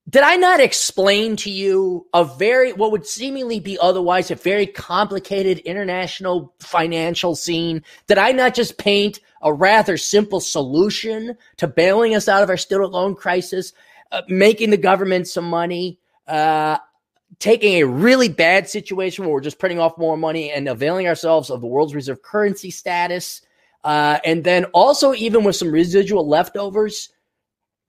Did 0.09 0.23
I 0.23 0.37
not 0.37 0.61
explain 0.61 1.35
to 1.37 1.49
you 1.49 2.07
a 2.13 2.23
very, 2.23 2.71
what 2.71 2.91
would 2.91 3.05
seemingly 3.05 3.59
be 3.59 3.77
otherwise 3.77 4.31
a 4.31 4.35
very 4.35 4.65
complicated 4.65 5.59
international 5.59 6.53
financial 6.59 7.35
scene? 7.35 7.83
Did 8.07 8.17
I 8.17 8.31
not 8.31 8.55
just 8.55 8.77
paint 8.77 9.19
a 9.41 9.51
rather 9.51 9.97
simple 9.97 10.39
solution 10.39 11.35
to 11.57 11.67
bailing 11.67 12.15
us 12.15 12.29
out 12.29 12.41
of 12.41 12.49
our 12.49 12.55
student 12.55 12.93
loan 12.93 13.15
crisis, 13.15 13.73
uh, 14.13 14.21
making 14.29 14.69
the 14.69 14.77
government 14.77 15.27
some 15.27 15.49
money, 15.49 15.99
uh, 16.25 16.77
taking 17.39 17.73
a 17.73 17.83
really 17.83 18.29
bad 18.29 18.69
situation 18.69 19.25
where 19.25 19.33
we're 19.33 19.41
just 19.41 19.59
printing 19.59 19.79
off 19.79 19.97
more 19.97 20.15
money 20.15 20.51
and 20.51 20.69
availing 20.69 21.07
ourselves 21.07 21.49
of 21.49 21.59
the 21.59 21.67
world's 21.67 21.93
reserve 21.93 22.21
currency 22.21 22.71
status. 22.71 23.41
Uh, 23.83 24.19
and 24.23 24.45
then 24.45 24.63
also, 24.65 25.13
even 25.13 25.43
with 25.43 25.57
some 25.57 25.69
residual 25.69 26.25
leftovers, 26.25 27.09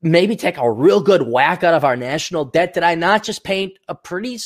maybe 0.03 0.37
take 0.37 0.57
a 0.59 0.71
real 0.71 1.01
good 1.01 1.23
whack 1.23 1.65
out 1.65 1.75
of 1.75 1.85
our 1.85 1.97
national 1.97 2.45
debt. 2.45 2.75
Did 2.75 2.83
I 2.83 2.95
not 2.95 3.23
just 3.23 3.45
paint 3.45 3.79
a 3.89 3.95
pretty, 3.95 4.39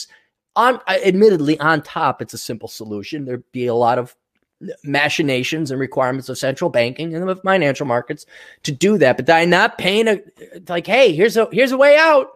on 0.57 0.77
uh, 0.87 0.99
admittedly 1.05 1.59
on 1.61 1.83
top? 1.83 2.23
It's 2.23 2.35
a 2.35 2.39
simple 2.39 2.69
solution. 2.69 3.25
There'd 3.25 3.51
be 3.53 3.67
a 3.67 3.75
lot 3.75 3.99
of 3.99 4.17
machinations 4.85 5.71
and 5.71 5.81
requirements 5.81 6.29
of 6.29 6.39
central 6.39 6.71
banking 6.71 7.15
and 7.15 7.29
of 7.29 7.41
financial 7.43 7.87
markets 7.87 8.27
to 8.63 8.73
do 8.73 8.99
that. 8.99 9.17
But 9.17 9.27
did 9.27 9.35
I 9.35 9.45
not 9.45 9.79
paint 9.79 10.09
a 10.09 10.23
like, 10.69 10.87
hey, 10.87 11.13
here's 11.15 11.37
a 11.37 11.49
here's 11.53 11.73
a 11.73 11.77
way 11.77 11.97
out. 11.97 12.29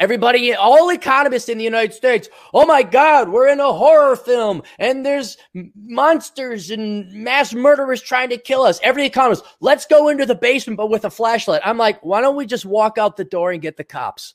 Everybody, 0.00 0.54
all 0.54 0.90
economists 0.90 1.48
in 1.48 1.58
the 1.58 1.64
United 1.64 1.92
States, 1.92 2.28
oh 2.54 2.64
my 2.64 2.84
God, 2.84 3.30
we're 3.30 3.48
in 3.48 3.58
a 3.58 3.72
horror 3.72 4.14
film 4.14 4.62
and 4.78 5.04
there's 5.04 5.36
monsters 5.74 6.70
and 6.70 7.12
mass 7.12 7.52
murderers 7.52 8.00
trying 8.00 8.28
to 8.28 8.38
kill 8.38 8.62
us. 8.62 8.78
Every 8.84 9.04
economist, 9.04 9.44
let's 9.60 9.86
go 9.86 10.08
into 10.08 10.24
the 10.24 10.36
basement, 10.36 10.76
but 10.76 10.88
with 10.88 11.04
a 11.04 11.10
flashlight. 11.10 11.62
I'm 11.64 11.78
like, 11.78 12.04
why 12.04 12.20
don't 12.20 12.36
we 12.36 12.46
just 12.46 12.64
walk 12.64 12.96
out 12.96 13.16
the 13.16 13.24
door 13.24 13.50
and 13.50 13.60
get 13.60 13.76
the 13.76 13.82
cops? 13.82 14.34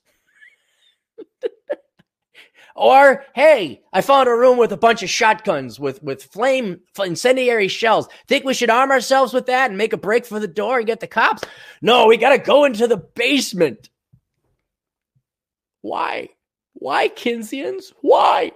or, 2.76 3.24
hey, 3.34 3.84
I 3.93 4.01
found 4.01 4.28
a 4.28 4.36
room 4.36 4.57
with 4.57 4.74
a 4.74 4.78
bunch 4.78 5.01
of 5.01 5.09
shotguns 5.09 5.80
with, 5.80 6.03
with 6.03 6.24
flame 6.24 6.82
incendiary 6.99 7.70
shells. 7.70 8.09
Think 8.28 8.43
we 8.43 8.53
should 8.53 8.70
arm 8.70 8.91
ourselves 8.91 9.32
with 9.32 9.45
that 9.45 9.70
and 9.70 9.78
make 9.78 9.93
a 9.93 9.97
break 9.97 10.26
for 10.26 10.41
the 10.41 10.47
door 10.47 10.80
and 10.80 10.88
get 10.88 10.99
the 10.99 11.07
cops? 11.07 11.43
No, 11.82 12.07
we 12.07 12.18
got 12.18 12.32
to 12.32 12.38
go 12.38 12.66
into 12.66 12.86
the 12.86 12.97
basement. 12.97 13.88
Why? 15.84 16.29
Why 16.73 17.09
Keynesians? 17.09 17.93
Why? 18.01 18.53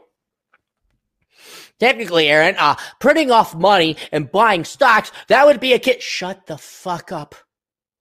Technically, 1.77 2.29
Aaron, 2.29 2.55
uh, 2.57 2.75
printing 2.99 3.29
off 3.29 3.53
money 3.53 3.97
and 4.11 4.31
buying 4.31 4.63
stocks, 4.63 5.11
that 5.27 5.45
would 5.45 5.59
be 5.59 5.73
a 5.73 5.79
kit. 5.79 6.01
Shut 6.01 6.47
the 6.47 6.57
fuck 6.57 7.11
up. 7.11 7.35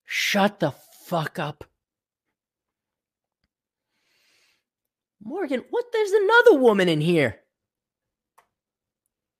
Shut 0.04 0.60
the 0.60 0.72
fuck 1.06 1.38
up. 1.38 1.64
Morgan, 5.22 5.64
what? 5.70 5.86
There's 5.92 6.12
another 6.12 6.58
woman 6.60 6.88
in 6.88 7.00
here. 7.00 7.40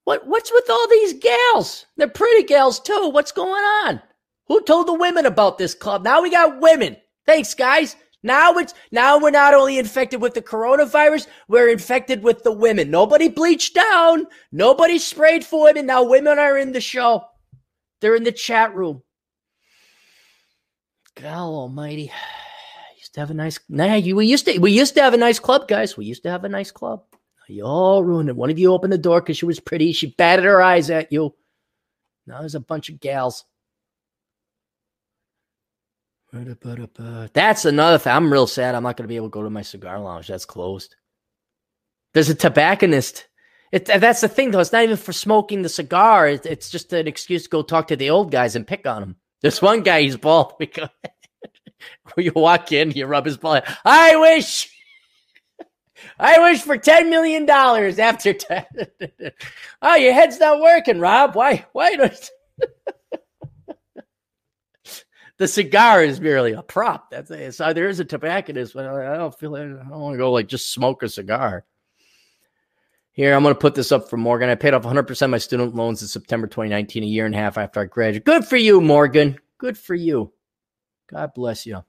What? 0.03 0.26
What's 0.26 0.53
with 0.53 0.68
all 0.68 0.89
these 0.89 1.14
gals? 1.14 1.87
They're 1.97 2.09
pretty 2.09 2.43
gals 2.43 2.80
too. 2.80 3.11
What's 3.12 3.32
going 3.32 3.62
on? 3.62 4.03
Who 4.49 4.61
told 4.62 4.89
the 4.89 4.95
women 4.95 5.26
about 5.26 5.59
this 5.59 5.74
club? 5.74 6.03
Now 6.03 6.22
we 6.22 6.30
got 6.30 6.61
women. 6.61 6.97
Thanks, 7.24 7.55
guys. 7.55 7.97
Now 8.23 8.55
it's 8.55 8.75
now 8.91 9.19
we're 9.19 9.31
not 9.31 9.55
only 9.55 9.79
infected 9.79 10.21
with 10.21 10.35
the 10.35 10.43
coronavirus, 10.43 11.27
we're 11.49 11.69
infected 11.69 12.23
with 12.23 12.43
the 12.43 12.53
women. 12.53 12.91
Nobody 12.91 13.29
bleached 13.29 13.75
down, 13.75 14.27
nobody 14.51 14.99
sprayed 14.99 15.45
for 15.45 15.64
women. 15.64 15.87
Now 15.87 16.03
women 16.03 16.39
are 16.39 16.59
in 16.59 16.73
the 16.73 16.81
show. 16.81 17.25
They're 18.01 18.17
in 18.17 18.25
the 18.25 18.33
chat 18.33 18.75
room. 18.75 19.03
God 21.21 21.37
almighty. 21.37 22.11
Used 22.99 23.14
to 23.14 23.21
have 23.21 23.31
a 23.31 23.35
nice 23.35 23.61
nah, 23.69 23.95
you 23.95 24.17
we 24.17 24.27
used 24.27 24.47
to 24.47 24.59
we 24.59 24.73
used 24.73 24.95
to 24.95 25.03
have 25.03 25.14
a 25.14 25.19
nice 25.19 25.39
club, 25.39 25.69
guys. 25.69 25.97
We 25.97 26.07
used 26.07 26.23
to 26.25 26.31
have 26.31 26.45
a 26.45 26.49
nice 26.49 26.71
club. 26.71 27.05
You 27.49 27.64
all 27.64 28.03
ruined 28.03 28.29
it. 28.29 28.37
One 28.37 28.51
of 28.51 28.59
you 28.59 28.73
opened 28.73 28.93
the 28.93 28.99
door 28.99 29.21
because 29.21 29.37
she 29.37 29.47
was 29.47 29.61
pretty. 29.61 29.93
She 29.93 30.14
batted 30.19 30.45
her 30.45 30.61
eyes 30.61 30.91
at 30.91 31.12
you. 31.12 31.35
Now 32.27 32.41
there's 32.41 32.57
a 32.57 32.61
bunch 32.61 32.89
of 32.89 32.99
gals. 32.99 33.45
That's 36.33 37.64
another 37.64 37.99
thing. 37.99 38.12
I'm 38.12 38.33
real 38.33 38.47
sad. 38.47 38.74
I'm 38.74 38.83
not 38.83 38.97
going 38.97 39.05
to 39.05 39.09
be 39.09 39.16
able 39.16 39.29
to 39.29 39.33
go 39.33 39.43
to 39.43 39.51
my 39.51 39.62
cigar 39.62 40.01
lounge. 40.01 40.29
That's 40.29 40.45
closed. 40.45 40.97
There's 42.14 42.29
a 42.29 42.35
tobacconist. 42.35 43.27
It, 43.72 43.87
that's 43.87 44.20
the 44.20 44.29
thing, 44.29 44.51
though. 44.51 44.61
It's 44.61 44.72
not 44.72 44.85
even 44.85 44.97
for 44.97 45.12
smoking 45.12 45.62
the 45.62 45.68
cigar. 45.68 46.29
It, 46.29 46.47
it's 46.47 46.70
just 46.70 46.93
an 46.93 47.07
excuse 47.07 47.45
to 47.45 47.49
go 47.49 47.62
talk 47.62 47.89
to 47.89 47.97
the 47.97 48.11
old 48.11 48.31
guys 48.31 48.57
and 48.57 48.66
pick 48.66 48.87
on 48.87 49.01
them. 49.01 49.16
There's 49.43 49.62
one 49.62 49.83
guy, 49.83 50.03
he's 50.03 50.16
bald. 50.16 50.55
Because 50.59 50.91
you 52.16 52.33
walk 52.35 52.72
in, 52.72 52.91
you 52.93 53.07
rub 53.07 53.27
his 53.27 53.37
bald. 53.37 53.62
I 53.85 54.16
wish. 54.16 54.70
I 56.18 56.39
wish 56.41 56.62
for 56.62 56.77
ten 56.77 57.11
million 57.11 57.47
dollars 57.47 57.99
after 57.99 58.33
ten. 58.33 58.64
oh, 59.83 59.95
your 59.95 60.12
head's 60.12 60.41
not 60.41 60.61
working, 60.61 61.01
Rob. 61.01 61.35
Why? 61.35 61.66
Why 61.72 61.97
don't? 61.97 62.31
The 65.39 65.49
cigar 65.49 66.03
is 66.03 66.20
merely 66.20 66.53
a 66.53 66.62
prop. 66.62 67.11
That's 67.11 67.30
it. 67.30 67.55
So 67.55 67.72
there 67.72 67.89
is 67.89 68.01
a 68.01 68.05
tobacconist, 68.05 68.74
but 68.74 68.86
I 68.86 69.16
don't 69.16 69.39
feel 69.39 69.55
I 69.56 69.61
don't 69.61 69.90
want 69.90 70.15
to 70.15 70.19
go 70.19 70.32
like 70.32 70.48
just 70.48 70.73
smoke 70.73 71.02
a 71.02 71.09
cigar. 71.09 71.65
Here, 73.12 73.35
I'm 73.35 73.43
going 73.43 73.55
to 73.55 73.61
put 73.61 73.74
this 73.74 73.93
up 73.93 74.11
for 74.11 74.19
Morgan. 74.19 74.51
I 74.51 74.56
paid 74.56 74.74
off 74.74 74.82
100% 74.82 75.23
of 75.23 75.31
my 75.31 75.39
student 75.39 75.74
loans 75.74 76.02
in 76.02 76.09
September 76.09 76.47
2019, 76.47 77.02
a 77.02 77.06
year 77.06 77.24
and 77.24 77.35
a 77.35 77.39
half 77.39 77.56
after 77.56 77.81
I 77.81 77.86
graduated. 77.86 78.24
Good 78.24 78.44
for 78.44 78.59
you, 78.59 78.78
Morgan. 78.78 79.39
Good 79.56 79.78
for 79.78 79.94
you. 79.94 80.32
God 81.06 81.32
bless 81.35 81.65
you. 81.65 81.82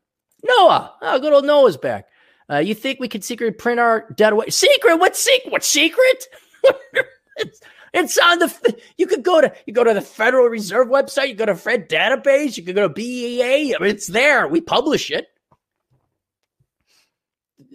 Noah. 0.44 0.94
Oh, 1.02 1.20
good 1.20 1.34
old 1.34 1.46
Noah's 1.46 1.76
back. 1.76 2.08
Uh, 2.50 2.60
you 2.60 2.74
think 2.74 3.02
we 3.02 3.10
could 3.10 3.26
secretly 3.26 3.54
print 3.54 3.78
our 3.78 4.10
debt 4.16 4.32
away? 4.32 4.50
Secret? 4.50 4.96
What 4.98 5.18
secret? 5.18 5.52
What 5.52 5.66
secret? 5.66 6.28
It's 7.98 8.18
on 8.18 8.40
the. 8.40 8.78
You 8.98 9.08
could 9.08 9.24
go 9.24 9.42
to 9.42 9.54
you 9.66 9.74
go 9.74 9.84
to 9.84 9.94
the 9.94 10.02
Federal 10.02 10.48
Reserve 10.48 10.88
website. 10.88 11.30
You 11.30 11.36
go 11.36 11.46
to 11.46 11.56
Fed 11.56 11.90
database. 11.90 12.58
You 12.58 12.64
could 12.64 12.76
go 12.76 12.88
to 12.88 12.94
BEA. 12.94 13.76
I 13.76 13.80
mean, 13.80 13.90
it's 13.90 14.08
there. 14.08 14.48
We 14.48 14.62
publish 14.62 15.10
it 15.12 15.28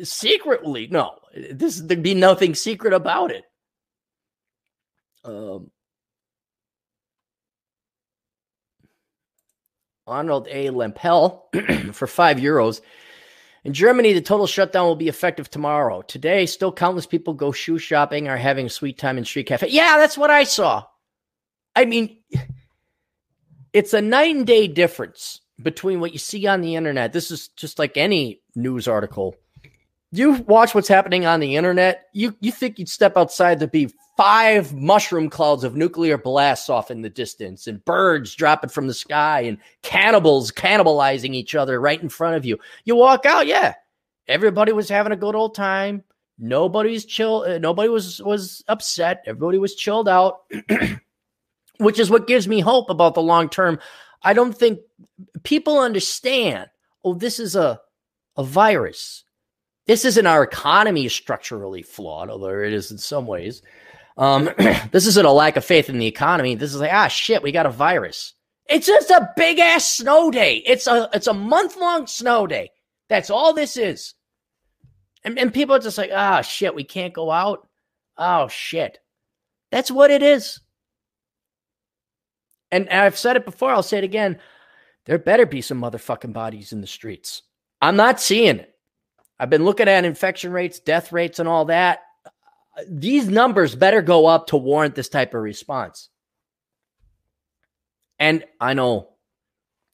secretly. 0.03 0.89
No, 0.91 1.19
this 1.51 1.81
there'd 1.81 2.03
be 2.03 2.15
nothing 2.15 2.55
secret 2.55 2.93
about 2.93 3.31
it. 3.31 3.45
Um, 5.25 5.71
Arnold 10.07 10.49
A. 10.49 10.71
Lempel 10.71 11.43
for 11.95 12.07
five 12.07 12.39
euros 12.39 12.81
in 13.65 13.73
Germany, 13.73 14.13
the 14.13 14.21
total 14.21 14.47
shutdown 14.47 14.87
will 14.87 14.97
be 14.97 15.09
effective 15.09 15.49
tomorrow. 15.49 16.03
Today, 16.03 16.47
still 16.47 16.73
countless 16.73 17.07
people 17.07 17.35
go 17.35 17.53
shoe 17.53 17.79
shopping 17.79 18.29
or 18.29 18.37
having 18.37 18.67
a 18.67 18.71
sweet 18.71 18.99
time 18.99 19.19
in 19.19 19.25
street 19.25 19.47
cafe. 19.47 19.69
Yeah, 19.69 19.99
that's 19.99 20.19
what 20.19 20.31
I 20.31 20.45
saw. 20.45 20.85
I 21.77 21.85
mean, 21.85 22.19
it's 23.73 23.95
a 23.95 24.03
night 24.03 24.35
and 24.35 24.47
day 24.47 24.67
difference 24.67 25.41
between 25.63 26.01
what 26.01 26.13
you 26.13 26.19
see 26.19 26.47
on 26.47 26.61
the 26.61 26.75
internet. 26.75 27.13
This 27.13 27.31
is 27.31 27.49
just 27.49 27.79
like 27.79 27.97
any 27.97 28.43
news 28.57 28.89
article. 28.89 29.37
You 30.11 30.33
watch 30.33 30.75
what's 30.75 30.89
happening 30.89 31.25
on 31.25 31.41
the 31.41 31.57
internet, 31.57 32.07
you 32.13 32.37
you 32.41 32.53
think 32.53 32.79
you'd 32.79 32.89
step 32.89 33.17
outside 33.17 33.61
to 33.61 33.69
be 33.69 33.91
five 34.23 34.73
mushroom 34.73 35.29
clouds 35.29 35.65
of 35.65 35.75
nuclear 35.75 36.17
blasts 36.17 36.69
off 36.69 36.93
in 36.93 37.03
the 37.03 37.11
distance 37.11 37.67
and 37.67 37.85
birds 37.85 38.37
dropping 38.37 38.71
from 38.71 38.87
the 38.87 38.95
sky 38.95 39.41
and 39.41 39.59
cannibals 39.83 40.53
cannibalizing 40.53 41.35
each 41.35 41.57
other 41.57 41.81
right 41.81 42.01
in 42.01 42.09
front 42.09 42.37
of 42.37 42.45
you. 42.45 42.57
You 42.85 42.95
walk 42.95 43.27
out, 43.27 43.49
yeah, 43.49 43.75
everybody 44.29 44.71
was 44.71 44.89
having 44.89 45.11
a 45.11 45.17
good 45.17 45.35
old 45.35 45.57
time. 45.57 46.05
Nobody's 46.39 47.05
chill. 47.05 47.45
Uh, 47.49 47.59
nobody 47.59 47.89
was 47.89 48.23
was 48.23 48.63
upset. 48.69 49.25
Everybody 49.27 49.59
was 49.59 49.75
chilled 49.75 50.09
out, 50.09 50.43
which 51.79 51.99
is 51.99 52.09
what 52.09 52.29
gives 52.29 52.47
me 52.47 52.61
hope 52.61 52.91
about 52.91 53.15
the 53.15 53.23
long 53.23 53.49
term. 53.49 53.81
I 54.23 54.35
don't 54.35 54.57
think 54.57 54.79
people 55.43 55.81
understand. 55.81 56.71
Oh, 57.03 57.15
this 57.15 57.41
is 57.41 57.57
a 57.57 57.81
a 58.37 58.45
virus. 58.45 59.25
This 59.87 60.05
isn't 60.05 60.29
our 60.29 60.45
economy 60.45 61.07
is 61.07 61.13
structurally 61.13 61.83
flawed, 61.83 62.31
although 62.31 62.61
it 62.61 62.73
is 62.73 62.93
in 62.93 62.99
some 62.99 63.27
ways. 63.27 63.63
Um, 64.17 64.51
this 64.91 65.07
isn't 65.07 65.27
a 65.27 65.33
lack 65.33 65.57
of 65.57 65.65
faith 65.65 65.89
in 65.89 65.99
the 65.99 66.07
economy. 66.07 66.55
This 66.55 66.75
is 66.75 66.81
like, 66.81 66.93
ah, 66.93 67.09
shit, 67.09 67.43
we 67.43 67.53
got 67.53 67.67
a 67.67 67.71
virus. 67.71 68.35
It's 68.69 68.87
just 68.87 69.11
a 69.11 69.31
big 69.37 69.59
ass 69.59 69.89
snow 69.89 70.31
day. 70.31 70.63
It's 70.65 70.87
a 70.87 71.09
it's 71.13 71.27
a 71.27 71.35
month 71.35 71.77
long 71.77 72.07
snow 72.07 72.47
day. 72.47 72.71
That's 73.09 73.31
all 73.31 73.53
this 73.53 73.77
is. 73.77 74.15
And, 75.25 75.39
and 75.39 75.53
people 75.53 75.75
are 75.75 75.81
just 75.81 75.99
like, 75.99 76.11
ah, 76.13 76.41
shit, 76.41 76.75
we 76.75 76.85
can't 76.85 77.13
go 77.13 77.31
out. 77.31 77.69
Oh 78.17 78.49
shit. 78.49 78.99
That's 79.71 79.91
what 79.91 80.11
it 80.11 80.23
is. 80.23 80.61
And 82.71 82.89
I've 82.89 83.19
said 83.19 83.37
it 83.37 83.45
before, 83.45 83.71
I'll 83.71 83.83
say 83.83 83.99
it 83.99 84.05
again. 84.05 84.39
There 85.05 85.19
better 85.19 85.47
be 85.47 85.61
some 85.61 85.81
motherfucking 85.81 86.33
bodies 86.33 86.73
in 86.73 86.81
the 86.81 86.87
streets. 86.87 87.43
I'm 87.81 87.97
not 87.97 88.21
seeing 88.21 88.61
it. 88.61 88.75
I've 89.39 89.51
been 89.51 89.65
looking 89.65 89.89
at 89.89 90.05
infection 90.05 90.53
rates, 90.53 90.79
death 90.79 91.13
rates, 91.13 91.39
and 91.39 91.49
all 91.49 91.67
that. 91.67 92.01
These 92.89 93.29
numbers 93.29 93.75
better 93.75 94.03
go 94.03 94.27
up 94.27 94.49
to 94.49 94.57
warrant 94.57 94.95
this 94.95 95.09
type 95.09 95.35
of 95.35 95.43
response. 95.43 96.09
And 98.19 98.45
I 98.61 98.75
know 98.75 99.09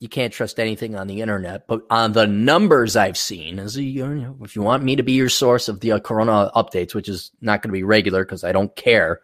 you 0.01 0.09
can't 0.09 0.33
trust 0.33 0.61
anything 0.61 0.95
on 0.95 1.09
the 1.09 1.23
internet, 1.23 1.67
but 1.67 1.83
on 1.91 2.13
the 2.13 2.27
numbers 2.27 2.95
I've 2.95 3.19
seen, 3.19 3.59
as 3.59 3.77
a, 3.77 3.83
you 3.83 4.07
know, 4.07 4.37
if 4.43 4.55
you 4.55 4.63
want 4.63 4.85
me 4.85 4.97
to 4.97 5.03
be 5.03 5.13
your 5.13 5.29
source 5.29 5.69
of 5.69 5.81
the 5.81 5.93
uh, 5.93 5.99
Corona 5.99 6.51
updates, 6.55 6.95
which 6.95 7.09
is 7.09 7.33
not 7.41 7.63
going 7.63 7.71
to 7.71 7.79
be 7.79 7.83
regular 7.83 8.25
because 8.25 8.45
I 8.45 8.53
don't 8.53 8.75
care, 8.77 9.21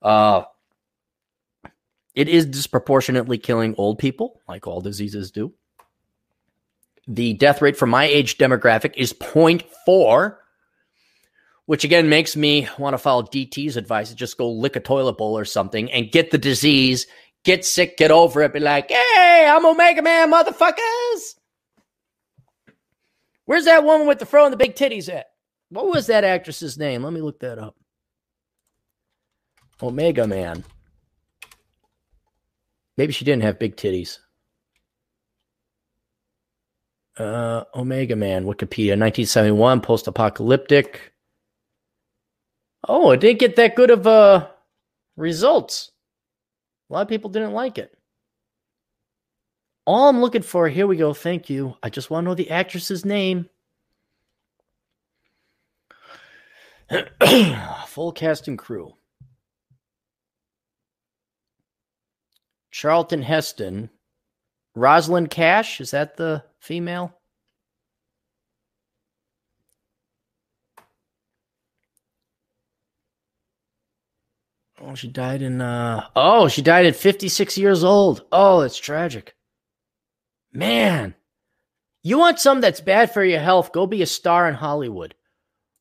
uh, 0.00 0.42
it 2.14 2.28
is 2.28 2.46
disproportionately 2.46 3.38
killing 3.38 3.74
old 3.78 3.98
people, 3.98 4.40
like 4.48 4.66
all 4.66 4.80
diseases 4.80 5.30
do. 5.30 5.52
The 7.06 7.34
death 7.34 7.62
rate 7.62 7.76
for 7.76 7.86
my 7.86 8.04
age 8.04 8.38
demographic 8.38 8.94
is 8.96 9.12
0.4, 9.12 10.36
which 11.66 11.84
again 11.84 12.08
makes 12.08 12.36
me 12.36 12.68
want 12.78 12.94
to 12.94 12.98
follow 12.98 13.22
DT's 13.22 13.76
advice 13.76 14.10
and 14.10 14.18
just 14.18 14.38
go 14.38 14.50
lick 14.50 14.76
a 14.76 14.80
toilet 14.80 15.18
bowl 15.18 15.38
or 15.38 15.44
something 15.44 15.90
and 15.92 16.10
get 16.10 16.30
the 16.30 16.38
disease, 16.38 17.06
get 17.44 17.64
sick, 17.64 17.96
get 17.96 18.10
over 18.10 18.42
it, 18.42 18.52
be 18.52 18.60
like, 18.60 18.90
hey, 18.90 19.46
I'm 19.48 19.64
Omega 19.64 20.02
Man, 20.02 20.32
motherfuckers. 20.32 21.34
Where's 23.44 23.64
that 23.64 23.84
woman 23.84 24.06
with 24.06 24.18
the 24.18 24.26
fro 24.26 24.44
and 24.44 24.52
the 24.52 24.56
big 24.56 24.74
titties 24.74 25.12
at? 25.12 25.26
What 25.68 25.86
was 25.86 26.06
that 26.06 26.24
actress's 26.24 26.78
name? 26.78 27.02
Let 27.02 27.12
me 27.12 27.20
look 27.20 27.40
that 27.40 27.58
up. 27.58 27.76
Omega 29.82 30.26
Man. 30.26 30.64
Maybe 32.96 33.12
she 33.12 33.24
didn't 33.24 33.42
have 33.42 33.58
big 33.58 33.76
titties. 33.76 34.18
Uh, 37.18 37.64
Omega 37.74 38.16
Man, 38.16 38.44
Wikipedia, 38.44 38.98
1971, 38.98 39.80
post 39.80 40.06
apocalyptic. 40.06 41.11
Oh, 42.88 43.10
it 43.12 43.20
didn't 43.20 43.40
get 43.40 43.56
that 43.56 43.76
good 43.76 43.90
of 43.90 44.06
uh, 44.06 44.48
results. 45.16 45.92
A 46.90 46.92
lot 46.92 47.02
of 47.02 47.08
people 47.08 47.30
didn't 47.30 47.52
like 47.52 47.78
it. 47.78 47.96
All 49.84 50.08
I'm 50.08 50.20
looking 50.20 50.42
for, 50.42 50.68
here 50.68 50.86
we 50.86 50.96
go. 50.96 51.14
Thank 51.14 51.50
you. 51.50 51.76
I 51.82 51.90
just 51.90 52.10
want 52.10 52.24
to 52.24 52.28
know 52.28 52.34
the 52.34 52.50
actress's 52.50 53.04
name. 53.04 53.48
Full 57.86 58.12
cast 58.12 58.48
and 58.48 58.58
crew. 58.58 58.94
Charlton 62.70 63.22
Heston. 63.22 63.90
Rosalind 64.74 65.30
Cash, 65.30 65.80
is 65.80 65.90
that 65.90 66.16
the 66.16 66.44
female? 66.58 67.14
Oh, 74.84 74.94
she 74.96 75.08
died 75.08 75.42
in 75.42 75.60
uh 75.60 76.08
oh, 76.16 76.48
she 76.48 76.60
died 76.60 76.86
at 76.86 76.96
56 76.96 77.56
years 77.56 77.84
old. 77.84 78.24
Oh, 78.32 78.62
that's 78.62 78.78
tragic. 78.78 79.34
Man. 80.52 81.14
You 82.02 82.18
want 82.18 82.40
something 82.40 82.62
that's 82.62 82.80
bad 82.80 83.12
for 83.12 83.24
your 83.24 83.38
health, 83.38 83.72
go 83.72 83.86
be 83.86 84.02
a 84.02 84.06
star 84.06 84.48
in 84.48 84.54
Hollywood. 84.54 85.14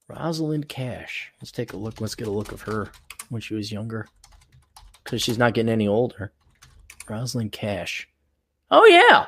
Rosalind 0.08 0.70
Cash. 0.70 1.32
Let's 1.42 1.52
take 1.52 1.74
a 1.74 1.78
look. 1.78 2.00
Let's 2.00 2.16
get 2.16 2.28
a 2.28 2.32
look 2.32 2.52
of 2.52 2.62
her 2.62 2.92
when 3.30 3.42
she 3.42 3.56
was 3.56 3.72
younger. 3.72 4.08
Because 5.04 5.24
she's 5.24 5.38
not 5.38 5.56
getting 5.56 5.72
any 5.72 5.88
older. 5.88 6.32
Rosalind 7.10 7.52
Cash. 7.52 8.08
Oh 8.70 8.86
yeah. 8.86 9.26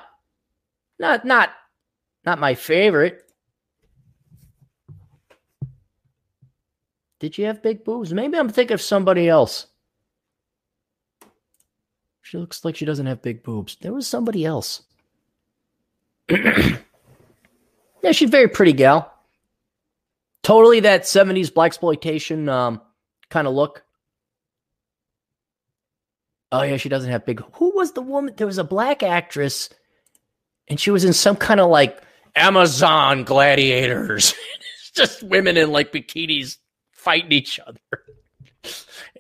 Not 0.99 1.25
not 1.25 1.49
not 2.25 2.39
my 2.39 2.53
favorite. 2.53 3.23
Did 7.23 7.35
she 7.35 7.43
have 7.43 7.61
big 7.61 7.85
boobs? 7.85 8.13
Maybe 8.13 8.37
I'm 8.37 8.49
thinking 8.49 8.73
of 8.73 8.81
somebody 8.81 9.29
else. 9.29 9.67
She 12.21 12.37
looks 12.37 12.65
like 12.65 12.75
she 12.75 12.83
doesn't 12.83 13.05
have 13.05 13.21
big 13.21 13.43
boobs. 13.43 13.77
There 13.79 13.93
was 13.93 14.05
somebody 14.05 14.43
else. 14.43 14.83
yeah, 16.29 16.79
she's 18.11 18.27
a 18.27 18.29
very 18.29 18.49
pretty 18.49 18.73
gal. 18.73 19.09
Totally 20.41 20.81
that 20.81 21.03
70s 21.03 21.49
blaxploitation 21.49 22.49
um, 22.49 22.81
kind 23.29 23.47
of 23.47 23.53
look. 23.53 23.85
Oh 26.51 26.63
yeah, 26.63 26.75
she 26.75 26.89
doesn't 26.89 27.09
have 27.09 27.25
big. 27.25 27.41
Who 27.53 27.73
was 27.73 27.93
the 27.93 28.01
woman? 28.01 28.33
There 28.35 28.47
was 28.47 28.57
a 28.57 28.65
black 28.65 29.01
actress, 29.01 29.69
and 30.67 30.77
she 30.77 30.91
was 30.91 31.05
in 31.05 31.13
some 31.13 31.37
kind 31.37 31.61
of 31.61 31.69
like 31.69 32.03
Amazon 32.35 33.23
gladiators. 33.23 34.35
just 34.93 35.23
women 35.23 35.55
in 35.55 35.71
like 35.71 35.93
bikinis 35.93 36.57
fighting 37.03 37.31
each 37.31 37.59
other. 37.59 37.79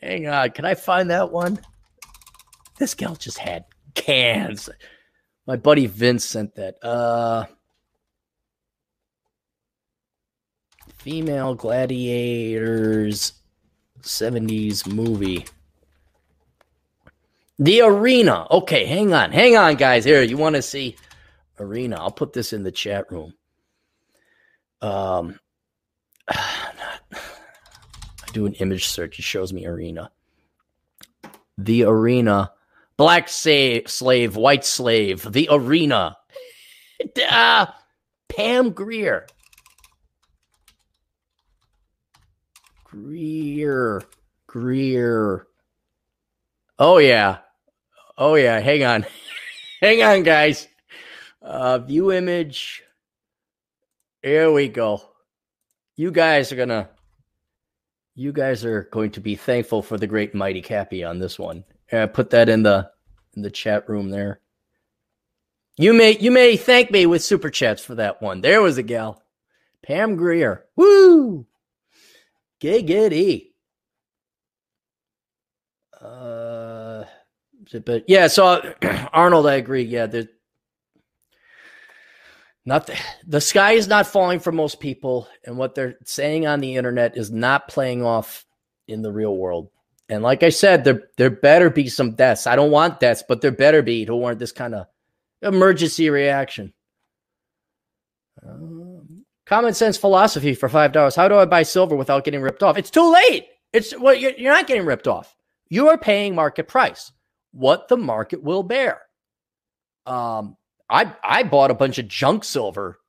Hang 0.01 0.27
on, 0.27 0.51
can 0.51 0.65
I 0.65 0.73
find 0.73 1.09
that 1.09 1.31
one? 1.31 1.59
This 2.77 2.93
gal 2.93 3.15
just 3.15 3.37
had 3.37 3.65
cans. 3.93 4.69
My 5.45 5.57
buddy 5.57 5.87
Vince 5.87 6.25
sent 6.25 6.55
that. 6.55 6.83
Uh 6.83 7.45
female 10.97 11.53
gladiators 11.53 13.33
70s 14.01 14.87
movie. 14.87 15.45
The 17.59 17.81
arena. 17.81 18.47
Okay, 18.49 18.85
hang 18.85 19.13
on. 19.13 19.31
Hang 19.31 19.57
on, 19.57 19.75
guys. 19.75 20.05
Here, 20.05 20.23
you 20.23 20.37
want 20.37 20.55
to 20.55 20.61
see 20.61 20.95
arena. 21.59 21.97
I'll 21.97 22.11
put 22.11 22.31
this 22.33 22.53
in 22.53 22.63
the 22.63 22.71
chat 22.71 23.11
room. 23.11 23.33
Um 24.81 25.39
Do 28.33 28.47
an 28.47 28.53
image 28.55 28.87
search, 28.87 29.19
it 29.19 29.23
shows 29.23 29.53
me 29.53 29.67
arena. 29.67 30.09
The 31.57 31.83
arena. 31.83 32.51
Black 32.97 33.29
slave, 33.29 33.89
slave 33.89 34.35
white 34.35 34.65
slave, 34.65 35.31
the 35.31 35.47
arena. 35.51 36.17
uh, 37.29 37.67
Pam 38.27 38.71
Greer. 38.71 39.27
Greer. 42.83 44.03
Grier. 44.47 45.47
Oh, 46.79 46.97
yeah. 46.97 47.37
Oh, 48.17 48.33
yeah. 48.33 48.59
Hang 48.59 48.83
on. 48.83 49.05
Hang 49.81 50.01
on, 50.01 50.23
guys. 50.23 50.67
Uh, 51.39 51.77
view 51.77 52.11
image. 52.11 52.83
Here 54.23 54.51
we 54.51 54.69
go. 54.69 55.01
You 55.95 56.11
guys 56.11 56.51
are 56.51 56.55
gonna. 56.55 56.89
You 58.15 58.31
guys 58.31 58.63
are 58.63 58.83
going 58.91 59.11
to 59.11 59.19
be 59.19 59.35
thankful 59.35 59.81
for 59.81 59.97
the 59.97 60.07
great 60.07 60.35
mighty 60.35 60.61
Cappy 60.61 61.03
on 61.03 61.19
this 61.19 61.39
one. 61.39 61.63
Yeah, 61.91 62.05
put 62.05 62.29
that 62.31 62.49
in 62.49 62.63
the 62.63 62.91
in 63.35 63.41
the 63.41 63.49
chat 63.49 63.89
room 63.89 64.09
there. 64.09 64.39
You 65.77 65.93
may 65.93 66.17
you 66.19 66.29
may 66.29 66.55
thank 66.55 66.91
me 66.91 67.07
with 67.07 67.23
super 67.23 67.49
chats 67.49 67.83
for 67.83 67.95
that 67.95 68.21
one. 68.21 68.41
There 68.41 68.61
was 68.61 68.77
a 68.77 68.83
gal, 68.83 69.23
Pam 69.81 70.15
Grier. 70.15 70.65
Woo, 70.75 71.47
giggity. 72.61 73.53
Uh, 75.99 77.05
but 77.85 78.03
yeah, 78.07 78.27
so 78.27 78.73
Arnold, 79.13 79.47
I 79.47 79.55
agree. 79.55 79.83
Yeah, 79.83 80.05
there's 80.05 80.27
not 82.65 82.87
the, 82.87 82.97
the 83.27 83.41
sky 83.41 83.73
is 83.73 83.87
not 83.87 84.07
falling 84.07 84.39
for 84.39 84.51
most 84.51 84.79
people, 84.79 85.27
and 85.43 85.57
what 85.57 85.75
they're 85.75 85.97
saying 86.05 86.47
on 86.47 86.59
the 86.59 86.75
internet 86.75 87.17
is 87.17 87.31
not 87.31 87.67
playing 87.67 88.03
off 88.03 88.45
in 88.87 89.01
the 89.01 89.11
real 89.11 89.35
world. 89.35 89.69
And 90.09 90.23
like 90.23 90.43
I 90.43 90.49
said, 90.49 90.83
there 90.83 91.03
there 91.17 91.29
better 91.29 91.69
be 91.69 91.87
some 91.87 92.15
deaths. 92.15 92.47
I 92.47 92.55
don't 92.55 92.71
want 92.71 92.99
deaths, 92.99 93.23
but 93.27 93.41
there 93.41 93.51
better 93.51 93.81
be 93.81 94.05
to 94.05 94.15
warrant 94.15 94.39
this 94.39 94.51
kind 94.51 94.75
of 94.75 94.87
emergency 95.41 96.09
reaction. 96.09 96.73
Um, 98.45 99.25
Common 99.45 99.73
sense 99.73 99.97
philosophy 99.97 100.53
for 100.53 100.69
five 100.69 100.93
dollars. 100.93 101.15
How 101.15 101.27
do 101.27 101.35
I 101.35 101.45
buy 101.45 101.63
silver 101.63 101.95
without 101.95 102.23
getting 102.23 102.41
ripped 102.41 102.63
off? 102.63 102.77
It's 102.77 102.89
too 102.89 103.11
late. 103.11 103.47
It's 103.73 103.97
well, 103.97 104.13
you're, 104.13 104.31
you're 104.37 104.53
not 104.53 104.67
getting 104.67 104.85
ripped 104.85 105.07
off. 105.07 105.35
You 105.67 105.89
are 105.89 105.97
paying 105.97 106.33
market 106.33 106.67
price, 106.67 107.11
what 107.51 107.87
the 107.89 107.97
market 107.97 108.41
will 108.41 108.63
bear. 108.63 109.01
Um, 110.05 110.55
I 110.89 111.13
I 111.23 111.43
bought 111.43 111.71
a 111.71 111.75
bunch 111.75 111.97
of 111.97 112.07
junk 112.07 112.43
silver. 112.43 112.99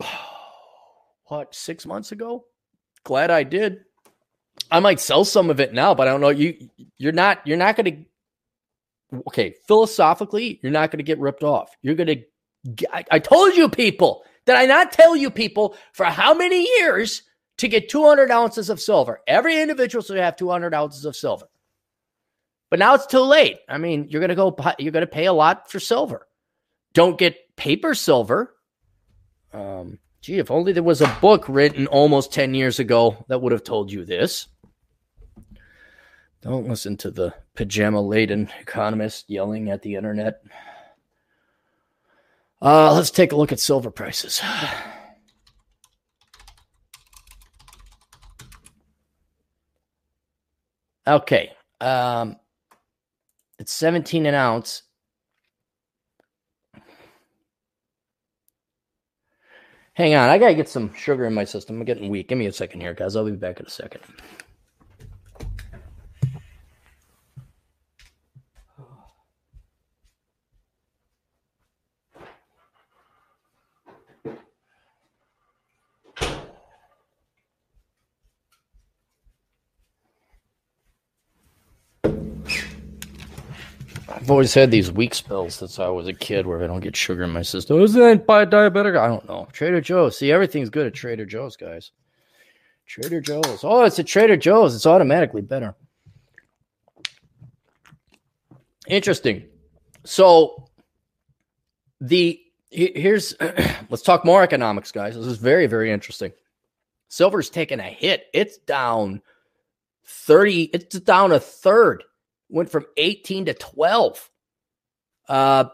What 1.26 1.54
six 1.54 1.84
months 1.84 2.10
ago? 2.10 2.46
Glad 3.04 3.30
I 3.30 3.42
did. 3.42 3.80
I 4.70 4.80
might 4.80 4.98
sell 4.98 5.26
some 5.26 5.50
of 5.50 5.60
it 5.60 5.74
now, 5.74 5.94
but 5.94 6.08
I 6.08 6.10
don't 6.10 6.22
know. 6.22 6.30
You 6.30 6.70
you're 6.96 7.12
not 7.12 7.46
you're 7.46 7.58
not 7.58 7.76
going 7.76 8.06
to. 9.12 9.20
Okay, 9.26 9.54
philosophically, 9.66 10.58
you're 10.62 10.72
not 10.72 10.90
going 10.90 10.98
to 10.98 11.04
get 11.04 11.18
ripped 11.18 11.42
off. 11.42 11.70
You're 11.82 11.96
going 11.96 12.06
to 12.06 12.86
I, 12.92 13.04
I 13.10 13.18
told 13.18 13.56
you 13.56 13.68
people. 13.68 14.24
Did 14.46 14.56
I 14.56 14.66
not 14.66 14.92
tell 14.92 15.14
you 15.14 15.30
people 15.30 15.76
for 15.92 16.06
how 16.06 16.34
many 16.34 16.62
years 16.78 17.22
to 17.58 17.68
get 17.68 17.88
200 17.88 18.30
ounces 18.30 18.70
of 18.70 18.80
silver? 18.80 19.20
Every 19.26 19.60
individual 19.60 20.02
should 20.02 20.16
have 20.16 20.36
200 20.36 20.74
ounces 20.74 21.04
of 21.04 21.16
silver. 21.16 21.46
But 22.70 22.78
now 22.78 22.94
it's 22.94 23.06
too 23.06 23.20
late. 23.20 23.58
I 23.68 23.78
mean, 23.78 24.08
you're 24.08 24.20
going 24.20 24.28
to 24.28 24.34
go, 24.34 24.54
you're 24.78 24.92
going 24.92 25.02
to 25.02 25.06
pay 25.06 25.26
a 25.26 25.32
lot 25.32 25.70
for 25.70 25.80
silver. 25.80 26.26
Don't 26.92 27.18
get 27.18 27.56
paper 27.56 27.94
silver. 27.94 28.54
Um, 29.52 29.98
gee, 30.20 30.38
if 30.38 30.50
only 30.50 30.72
there 30.72 30.82
was 30.82 31.00
a 31.00 31.18
book 31.20 31.48
written 31.48 31.86
almost 31.86 32.32
10 32.32 32.54
years 32.54 32.78
ago 32.78 33.24
that 33.28 33.40
would 33.40 33.52
have 33.52 33.64
told 33.64 33.90
you 33.90 34.04
this. 34.04 34.48
Don't 36.40 36.68
listen 36.68 36.96
to 36.98 37.10
the 37.10 37.34
pajama 37.54 38.00
laden 38.00 38.48
economist 38.60 39.28
yelling 39.28 39.70
at 39.70 39.82
the 39.82 39.96
internet. 39.96 40.42
Uh, 42.60 42.92
let's 42.94 43.10
take 43.10 43.32
a 43.32 43.36
look 43.36 43.52
at 43.52 43.60
silver 43.60 43.90
prices. 43.90 44.42
Okay. 51.06 51.52
Um, 51.80 52.36
it's 53.58 53.72
17 53.72 54.26
an 54.26 54.34
ounce. 54.34 54.82
Hang 59.94 60.14
on, 60.14 60.28
I 60.28 60.38
gotta 60.38 60.54
get 60.54 60.68
some 60.68 60.94
sugar 60.94 61.24
in 61.24 61.34
my 61.34 61.44
system. 61.44 61.80
I'm 61.80 61.84
getting 61.84 62.08
weak. 62.08 62.28
Give 62.28 62.38
me 62.38 62.46
a 62.46 62.52
second 62.52 62.80
here, 62.80 62.94
guys. 62.94 63.16
I'll 63.16 63.24
be 63.24 63.32
back 63.32 63.58
in 63.58 63.66
a 63.66 63.70
second. 63.70 64.00
I've 84.20 84.32
always 84.32 84.52
had 84.52 84.72
these 84.72 84.90
weak 84.90 85.14
spells 85.14 85.54
since 85.54 85.78
I 85.78 85.86
was 85.88 86.08
a 86.08 86.12
kid 86.12 86.44
where 86.44 86.62
I 86.62 86.66
don't 86.66 86.80
get 86.80 86.96
sugar 86.96 87.22
in 87.22 87.30
my 87.30 87.42
system. 87.42 87.76
Oh, 87.76 87.84
is 87.84 87.92
that 87.92 88.26
by 88.26 88.42
a 88.42 88.46
diabetic? 88.46 88.98
I 88.98 89.06
don't 89.06 89.26
know. 89.28 89.46
Trader 89.52 89.80
Joe's. 89.80 90.18
See, 90.18 90.32
everything's 90.32 90.70
good 90.70 90.88
at 90.88 90.94
Trader 90.94 91.24
Joe's, 91.24 91.56
guys. 91.56 91.92
Trader 92.84 93.20
Joe's. 93.20 93.60
Oh, 93.62 93.84
it's 93.84 94.00
a 94.00 94.04
Trader 94.04 94.36
Joe's. 94.36 94.74
It's 94.74 94.86
automatically 94.86 95.40
better. 95.40 95.76
Interesting. 98.88 99.44
So 100.04 100.68
the 102.00 102.40
here's 102.70 103.36
let's 103.88 104.02
talk 104.02 104.24
more 104.24 104.42
economics, 104.42 104.90
guys. 104.90 105.14
This 105.14 105.26
is 105.26 105.38
very, 105.38 105.68
very 105.68 105.92
interesting. 105.92 106.32
Silver's 107.08 107.50
taking 107.50 107.78
a 107.78 107.84
hit. 107.84 108.26
It's 108.34 108.58
down 108.58 109.22
30, 110.06 110.64
it's 110.64 110.98
down 111.00 111.30
a 111.30 111.38
third 111.38 112.02
went 112.48 112.70
from 112.70 112.86
18 112.96 113.46
to 113.46 113.54
12. 113.54 114.30
Uh, 115.28 115.64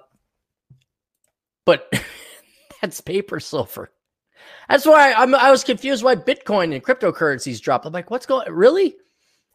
but 1.64 1.92
that's 2.80 3.01
paper 3.01 3.40
silver. 3.40 3.90
That's 4.68 4.86
why 4.86 5.12
I'm, 5.12 5.34
I 5.34 5.51
was 5.51 5.64
confused 5.64 6.02
why 6.02 6.16
Bitcoin 6.16 6.74
and 6.74 6.82
cryptocurrencies 6.82 7.60
dropped. 7.60 7.86
I'm 7.86 7.92
like, 7.92 8.10
what's 8.10 8.26
going? 8.26 8.51
Really? 8.51 8.96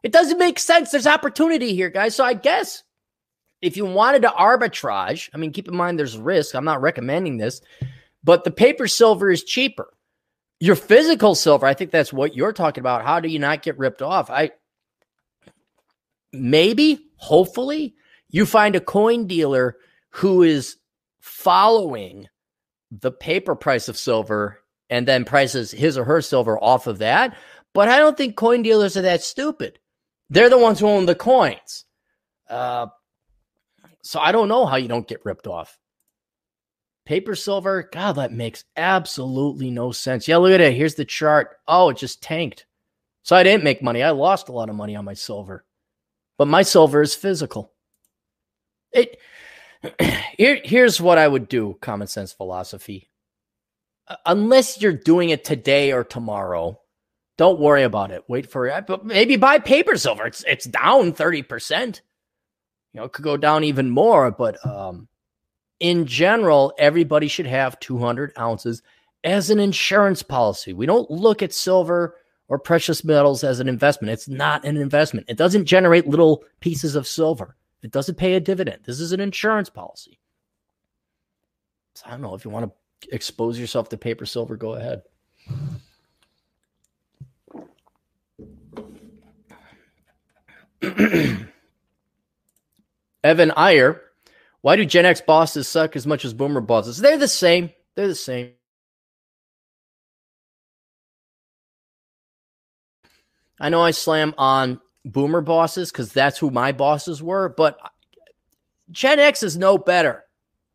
It 0.03 0.11
doesn't 0.11 0.37
make 0.37 0.59
sense. 0.59 0.91
There's 0.91 1.07
opportunity 1.07 1.73
here, 1.73 1.89
guys. 1.89 2.15
So 2.15 2.23
I 2.23 2.33
guess 2.33 2.83
if 3.61 3.75
you 3.75 3.85
wanted 3.85 4.21
to 4.21 4.29
arbitrage, 4.29 5.29
I 5.33 5.37
mean, 5.37 5.51
keep 5.51 5.67
in 5.67 5.75
mind 5.75 5.99
there's 5.99 6.17
risk. 6.17 6.55
I'm 6.55 6.65
not 6.65 6.81
recommending 6.81 7.37
this, 7.37 7.61
but 8.23 8.43
the 8.43 8.51
paper 8.51 8.87
silver 8.87 9.29
is 9.29 9.43
cheaper. 9.43 9.93
Your 10.61 10.75
physical 10.75 11.35
silver, 11.35 11.65
I 11.65 11.73
think 11.73 11.91
that's 11.91 12.13
what 12.13 12.35
you're 12.35 12.53
talking 12.53 12.81
about. 12.81 13.05
How 13.05 13.19
do 13.19 13.29
you 13.29 13.39
not 13.39 13.61
get 13.61 13.77
ripped 13.77 14.01
off? 14.01 14.29
I 14.29 14.51
maybe, 16.31 16.99
hopefully, 17.17 17.95
you 18.29 18.45
find 18.45 18.75
a 18.75 18.81
coin 18.81 19.27
dealer 19.27 19.77
who 20.11 20.43
is 20.43 20.77
following 21.19 22.27
the 22.91 23.11
paper 23.11 23.55
price 23.55 23.87
of 23.87 23.97
silver 23.97 24.59
and 24.89 25.07
then 25.07 25.25
prices 25.25 25.71
his 25.71 25.97
or 25.97 26.03
her 26.03 26.21
silver 26.21 26.57
off 26.61 26.87
of 26.87 26.99
that. 26.99 27.35
But 27.73 27.89
I 27.89 27.97
don't 27.97 28.17
think 28.17 28.35
coin 28.35 28.63
dealers 28.63 28.97
are 28.97 29.03
that 29.03 29.21
stupid. 29.21 29.79
They're 30.29 30.49
the 30.49 30.57
ones 30.57 30.79
who 30.79 30.87
own 30.87 31.05
the 31.05 31.15
coins. 31.15 31.85
Uh, 32.49 32.87
so 34.01 34.19
I 34.19 34.31
don't 34.31 34.47
know 34.47 34.65
how 34.65 34.77
you 34.77 34.87
don't 34.87 35.07
get 35.07 35.25
ripped 35.25 35.47
off. 35.47 35.77
Paper 37.05 37.35
silver, 37.35 37.89
God, 37.91 38.13
that 38.13 38.31
makes 38.31 38.63
absolutely 38.75 39.71
no 39.71 39.91
sense. 39.91 40.27
Yeah, 40.27 40.37
look 40.37 40.51
at 40.51 40.61
it. 40.61 40.73
Here's 40.73 40.95
the 40.95 41.05
chart. 41.05 41.57
Oh, 41.67 41.89
it 41.89 41.97
just 41.97 42.21
tanked. 42.21 42.65
So 43.23 43.35
I 43.35 43.43
didn't 43.43 43.63
make 43.63 43.81
money. 43.81 44.03
I 44.03 44.11
lost 44.11 44.49
a 44.49 44.51
lot 44.51 44.69
of 44.69 44.75
money 44.75 44.95
on 44.95 45.05
my 45.05 45.15
silver 45.15 45.65
but 46.39 46.47
my 46.47 46.63
silver 46.63 47.01
is 47.01 47.13
physical. 47.13 47.73
It 48.93 49.19
here, 50.37 50.59
here's 50.63 50.99
what 50.99 51.17
I 51.19 51.27
would 51.27 51.49
do, 51.49 51.77
common 51.81 52.07
sense 52.07 52.31
philosophy. 52.31 53.09
Uh, 54.07 54.15
unless 54.25 54.81
you're 54.81 54.93
doing 54.93 55.29
it 55.29 55.43
today 55.43 55.91
or 55.91 56.03
tomorrow, 56.05 56.79
don't 57.37 57.59
worry 57.59 57.83
about 57.83 58.11
it. 58.11 58.23
Wait 58.29 58.49
for 58.49 58.67
it. 58.67 58.87
But 58.87 59.05
maybe 59.05 59.35
buy 59.35 59.59
paper 59.59 59.97
silver. 59.97 60.25
It's 60.25 60.43
it's 60.47 60.65
down 60.65 61.11
30%. 61.11 62.01
You 62.93 63.01
know, 63.01 63.03
it 63.03 63.11
could 63.11 63.25
go 63.25 63.37
down 63.37 63.65
even 63.65 63.89
more, 63.89 64.31
but 64.31 64.65
um 64.65 65.09
in 65.81 66.05
general, 66.05 66.73
everybody 66.79 67.27
should 67.27 67.45
have 67.47 67.79
200 67.79 68.33
ounces 68.37 68.81
as 69.25 69.49
an 69.49 69.59
insurance 69.59 70.23
policy. 70.23 70.71
We 70.73 70.85
don't 70.85 71.11
look 71.11 71.43
at 71.43 71.53
silver 71.53 72.15
or 72.49 72.59
precious 72.59 73.03
metals 73.03 73.43
as 73.43 73.59
an 73.59 73.69
investment. 73.69 74.11
It's 74.11 74.27
not 74.27 74.65
an 74.65 74.75
investment. 74.75 75.27
It 75.29 75.37
doesn't 75.37 75.65
generate 75.65 76.07
little 76.07 76.43
pieces 76.59 76.95
of 76.95 77.07
silver. 77.07 77.55
It 77.81 77.91
doesn't 77.91 78.15
pay 78.15 78.33
a 78.33 78.39
dividend. 78.39 78.81
This 78.83 78.99
is 78.99 79.13
an 79.13 79.21
insurance 79.21 79.69
policy. 79.69 80.19
So 81.93 82.03
I 82.07 82.11
don't 82.11 82.21
know 82.21 82.35
if 82.35 82.43
you 82.43 82.51
want 82.51 82.71
to 83.01 83.15
expose 83.15 83.57
yourself 83.59 83.89
to 83.89 83.97
paper 83.97 84.25
silver, 84.25 84.57
go 84.57 84.73
ahead. 84.73 85.03
Evan 93.23 93.51
Iyer, 93.51 94.01
why 94.61 94.75
do 94.75 94.85
Gen 94.85 95.05
X 95.05 95.21
bosses 95.21 95.67
suck 95.67 95.95
as 95.95 96.07
much 96.07 96.25
as 96.25 96.33
boomer 96.33 96.61
bosses? 96.61 96.97
They're 96.97 97.17
the 97.17 97.27
same. 97.27 97.71
They're 97.95 98.07
the 98.07 98.15
same. 98.15 98.51
I 103.59 103.69
know 103.69 103.81
I 103.81 103.91
slam 103.91 104.33
on 104.37 104.79
boomer 105.05 105.41
bosses 105.41 105.91
because 105.91 106.11
that's 106.11 106.37
who 106.37 106.51
my 106.51 106.71
bosses 106.71 107.21
were, 107.21 107.49
but 107.49 107.77
Gen 108.91 109.19
X 109.19 109.43
is 109.43 109.57
no 109.57 109.77
better. 109.77 110.25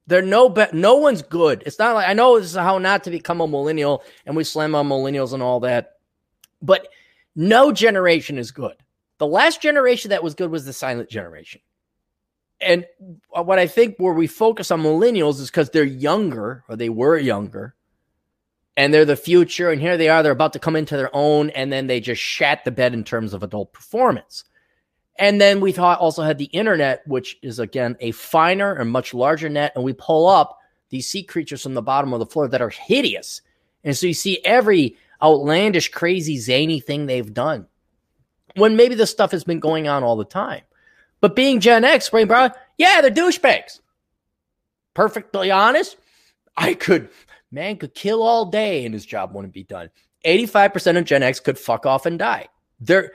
They're 0.07 0.23
no. 0.23 0.55
No 0.73 0.97
one's 0.97 1.23
good. 1.23 1.63
It's 1.65 1.79
not 1.79 1.95
like 1.95 2.09
I 2.09 2.13
know 2.13 2.39
this 2.39 2.51
is 2.51 2.57
how 2.57 2.79
not 2.79 3.05
to 3.05 3.11
become 3.11 3.41
a 3.41 3.49
millennial, 3.49 4.05
and 4.27 4.37
we 4.37 4.45
slam 4.45 4.75
on 4.75 4.89
millennials 4.89 5.33
and 5.33 5.43
all 5.43 5.61
that, 5.61 5.93
but 6.61 6.89
no 7.35 7.73
generation 7.73 8.39
is 8.39 8.51
good. 8.51 8.77
The 9.19 9.27
last 9.27 9.63
generation 9.63 10.11
that 10.11 10.23
was 10.23 10.35
good 10.35 10.51
was 10.51 10.65
the 10.65 10.73
silent 10.73 11.09
generation. 11.09 11.63
And 12.61 12.87
what 13.31 13.59
I 13.59 13.67
think 13.67 13.97
where 13.99 14.13
we 14.13 14.27
focus 14.27 14.71
on 14.71 14.83
millennials 14.83 15.41
is 15.41 15.51
because 15.51 15.71
they're 15.71 15.85
younger 15.85 16.65
or 16.69 16.77
they 16.77 16.89
were 16.89 17.19
younger 17.19 17.75
and 18.77 18.93
they're 18.93 19.05
the 19.05 19.17
future. 19.17 19.71
And 19.71 19.81
here 19.81 19.97
they 19.97 20.09
are, 20.09 20.23
they're 20.23 20.33
about 20.33 20.53
to 20.55 20.59
come 20.59 20.77
into 20.77 20.97
their 20.97 21.15
own, 21.15 21.51
and 21.51 21.73
then 21.73 21.87
they 21.87 22.01
just 22.01 22.21
shat 22.21 22.65
the 22.65 22.71
bed 22.71 22.95
in 22.95 23.05
terms 23.05 23.35
of 23.35 23.43
adult 23.43 23.73
performance. 23.73 24.45
And 25.19 25.41
then 25.41 25.61
we 25.61 25.73
thought 25.73 26.01
also 26.01 26.23
had 26.23 26.39
the 26.39 26.47
internet, 26.47 27.07
which 27.07 27.39
is 27.43 27.59
again 27.59 27.97
a 28.01 28.11
finer 28.11 28.75
and 28.75 28.91
much 28.91 29.15
larger 29.15 29.49
net, 29.49 29.73
and 29.75 29.85
we 29.85 29.93
pull 29.93 30.27
up 30.27 30.59
these 30.91 31.09
sea 31.09 31.23
creatures 31.23 31.63
from 31.63 31.75
the 31.75 31.83
bottom 31.83 32.13
of 32.13 32.19
the 32.19 32.27
floor 32.27 32.49
that 32.49 32.63
are 32.63 32.71
hideous. 32.71 33.43
And 33.85 33.97
so 33.97 34.07
you 34.07 34.15
see 34.15 34.45
every 34.45 34.97
outlandish, 35.23 35.91
crazy, 35.91 36.39
zany 36.39 36.81
thing 36.81 37.07
they've 37.07 37.33
done. 37.33 37.67
When 38.57 38.77
maybe 38.77 38.95
this 38.95 39.11
stuff 39.11 39.33
has 39.33 39.45
been 39.45 39.61
going 39.61 39.89
on 39.89 40.03
all 40.03 40.17
the 40.17 40.25
time. 40.25 40.63
But 41.21 41.35
being 41.35 41.61
Gen 41.61 41.85
X, 41.85 42.11
Brain 42.11 42.27
Brown, 42.27 42.53
yeah, 42.77 43.01
they're 43.01 43.11
douchebags. 43.11 43.81
Perfectly 44.95 45.51
honest, 45.51 45.97
I 46.57 46.75
could 46.75 47.09
Man 47.55 47.77
could 47.77 47.95
kill 47.95 48.23
all 48.23 48.47
day 48.47 48.85
and 48.85 48.93
his 48.93 49.07
job 49.07 49.33
wouldn't 49.33 49.55
be 49.55 49.63
done. 49.63 49.89
85% 50.27 50.99
of 50.99 51.05
Gen 51.05 51.23
X 51.23 51.39
could 51.39 51.59
fuck 51.59 51.87
off 51.87 52.05
and 52.05 52.19
die. 52.19 52.49
They're 52.81 53.13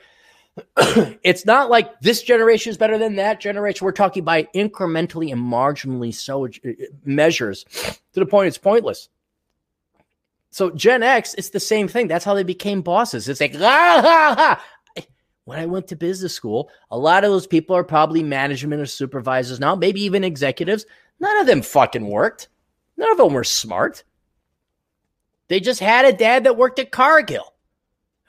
it's 1.24 1.46
not 1.46 1.70
like 1.70 2.00
this 2.02 2.22
generation 2.24 2.70
is 2.70 2.78
better 2.78 2.98
than 2.98 3.16
that 3.16 3.40
generation. 3.40 3.86
We're 3.86 3.92
talking 3.92 4.24
by 4.24 4.44
incrementally 4.56 5.32
and 5.32 5.42
marginally 5.42 6.14
so 6.14 6.48
uh, 6.48 6.72
measures 7.04 7.66
to 8.14 8.20
the 8.20 8.26
point 8.26 8.48
it's 8.48 8.58
pointless. 8.58 9.10
So 10.52 10.72
Gen 10.72 11.04
X, 11.04 11.36
it's 11.36 11.50
the 11.50 11.60
same 11.60 11.88
thing. 11.88 12.08
That's 12.08 12.26
how 12.26 12.34
they 12.34 12.44
became 12.44 12.82
bosses. 12.82 13.30
It's 13.30 13.42
like, 13.42 13.56
ah, 13.56 14.02
ha, 14.02 14.36
ha. 14.96 15.06
when 15.46 15.60
I 15.60 15.66
went 15.66 15.88
to 15.88 15.96
business 15.96 16.34
school, 16.34 16.70
a 16.90 16.98
lot 16.98 17.24
of 17.24 17.30
those 17.30 17.46
people 17.46 17.76
are 17.76 17.84
probably 17.84 18.24
management 18.24 18.82
or 18.82 18.86
supervisors 18.86 19.60
now, 19.60 19.76
maybe 19.76 20.02
even 20.02 20.24
executives. 20.24 20.86
None 21.20 21.38
of 21.38 21.46
them 21.46 21.62
fucking 21.62 22.08
worked. 22.08 22.48
None 22.98 23.12
of 23.12 23.18
them 23.18 23.34
were 23.34 23.44
smart. 23.44 24.04
They 25.50 25.60
just 25.60 25.82
had 25.82 26.06
a 26.06 26.14
dad 26.14 26.46
that 26.46 26.58
worked 26.58 26.80
at 26.80 26.92
Cargill. 26.92 27.54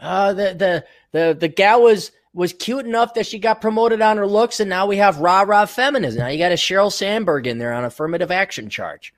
Uh, 0.01 0.33
the 0.33 0.55
the 0.55 0.85
the 1.13 1.37
the 1.39 1.49
gal 1.49 1.83
was 1.83 2.11
was 2.33 2.53
cute 2.53 2.87
enough 2.87 3.15
that 3.15 3.27
she 3.27 3.39
got 3.39 3.61
promoted 3.61 4.01
on 4.01 4.17
her 4.17 4.27
looks, 4.27 4.59
and 4.59 4.71
now 4.71 4.87
we 4.87 4.97
have 4.97 5.19
rah 5.19 5.43
rah 5.43 5.67
feminism. 5.67 6.21
Now 6.21 6.29
you 6.29 6.39
got 6.39 6.53
a 6.53 6.57
Sheryl 6.57 6.93
Sandberg 6.93 7.47
in 7.47 7.59
there 7.59 7.73
on 7.73 7.85
affirmative 7.85 8.31
action 8.31 8.71
charge. 8.71 9.13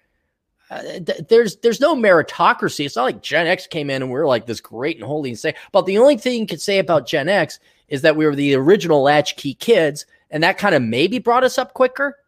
Uh, 0.71 0.83
th- 0.83 1.29
there's 1.29 1.57
there's 1.57 1.81
no 1.81 1.95
meritocracy. 1.95 2.87
It's 2.87 2.97
not 2.97 3.05
like 3.05 3.23
Gen 3.23 3.47
X 3.47 3.67
came 3.67 3.91
in 3.91 4.03
and 4.03 4.11
we 4.11 4.19
are 4.19 4.27
like 4.27 4.47
this 4.47 4.61
great 4.61 4.97
and 4.97 5.05
holy 5.05 5.31
and 5.31 5.39
say. 5.39 5.55
But 5.71 5.87
the 5.87 5.99
only 5.99 6.17
thing 6.17 6.41
you 6.41 6.47
can 6.47 6.59
say 6.59 6.79
about 6.79 7.07
Gen 7.07 7.29
X 7.29 7.61
is 7.89 8.03
that 8.03 8.17
we 8.17 8.25
were 8.27 8.35
the 8.35 8.55
original 8.55 9.03
latchkey 9.03 9.55
kids, 9.55 10.07
and 10.31 10.43
that 10.43 10.59
kind 10.59 10.75
of 10.75 10.83
maybe 10.83 11.19
brought 11.19 11.45
us 11.45 11.59
up 11.59 11.75
quicker. 11.75 12.19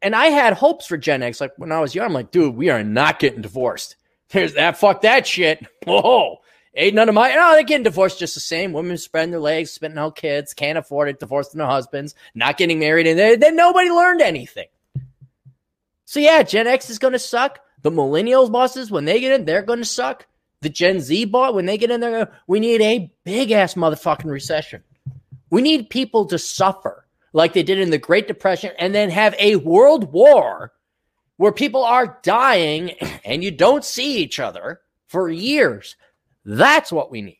And 0.00 0.14
I 0.14 0.26
had 0.26 0.54
hopes 0.54 0.86
for 0.86 0.96
Gen 0.96 1.22
X. 1.22 1.40
Like 1.40 1.52
when 1.56 1.72
I 1.72 1.80
was 1.80 1.94
young, 1.94 2.06
I'm 2.06 2.12
like, 2.12 2.30
dude, 2.30 2.54
we 2.54 2.70
are 2.70 2.84
not 2.84 3.18
getting 3.18 3.42
divorced. 3.42 3.96
There's 4.32 4.54
that. 4.54 4.78
Fuck 4.78 5.02
that 5.02 5.26
shit. 5.26 5.66
Whoa. 5.86 6.38
Ain't 6.74 6.94
none 6.94 7.08
of 7.08 7.14
my. 7.14 7.34
No, 7.34 7.52
they're 7.52 7.64
getting 7.64 7.82
divorced 7.82 8.20
just 8.20 8.34
the 8.34 8.40
same. 8.40 8.72
Women 8.72 8.96
spreading 8.96 9.32
their 9.32 9.40
legs, 9.40 9.72
spitting 9.72 9.98
out 9.98 10.14
kids, 10.14 10.54
can't 10.54 10.78
afford 10.78 11.08
it, 11.08 11.18
divorcing 11.18 11.58
their 11.58 11.66
husbands, 11.66 12.14
not 12.34 12.56
getting 12.56 12.78
married, 12.78 13.08
and 13.08 13.42
then 13.42 13.56
nobody 13.56 13.90
learned 13.90 14.20
anything. 14.20 14.68
So 16.04 16.20
yeah, 16.20 16.42
Gen 16.44 16.68
X 16.68 16.88
is 16.88 17.00
going 17.00 17.12
to 17.12 17.18
suck. 17.18 17.58
The 17.82 17.90
millennials 17.90 18.52
bosses, 18.52 18.90
when 18.90 19.04
they 19.04 19.20
get 19.20 19.32
in, 19.32 19.46
they're 19.46 19.62
going 19.62 19.80
to 19.80 19.84
suck. 19.84 20.26
The 20.60 20.68
Gen 20.68 21.00
Z 21.00 21.24
bot, 21.24 21.54
when 21.54 21.66
they 21.66 21.78
get 21.78 21.90
in 21.90 22.00
there, 22.00 22.30
we 22.46 22.60
need 22.60 22.82
a 22.82 23.10
big 23.24 23.50
ass 23.50 23.74
motherfucking 23.74 24.30
recession. 24.30 24.84
We 25.50 25.62
need 25.62 25.90
people 25.90 26.26
to 26.26 26.38
suffer 26.38 27.06
like 27.32 27.52
they 27.52 27.62
did 27.62 27.80
in 27.80 27.90
the 27.90 27.98
Great 27.98 28.28
Depression 28.28 28.72
and 28.78 28.94
then 28.94 29.10
have 29.10 29.34
a 29.38 29.56
world 29.56 30.12
war 30.12 30.72
where 31.40 31.52
people 31.52 31.82
are 31.82 32.18
dying 32.22 32.90
and 33.24 33.42
you 33.42 33.50
don't 33.50 33.82
see 33.82 34.18
each 34.18 34.38
other 34.38 34.82
for 35.08 35.30
years. 35.30 35.96
That's 36.44 36.92
what 36.92 37.10
we 37.10 37.22
need. 37.22 37.38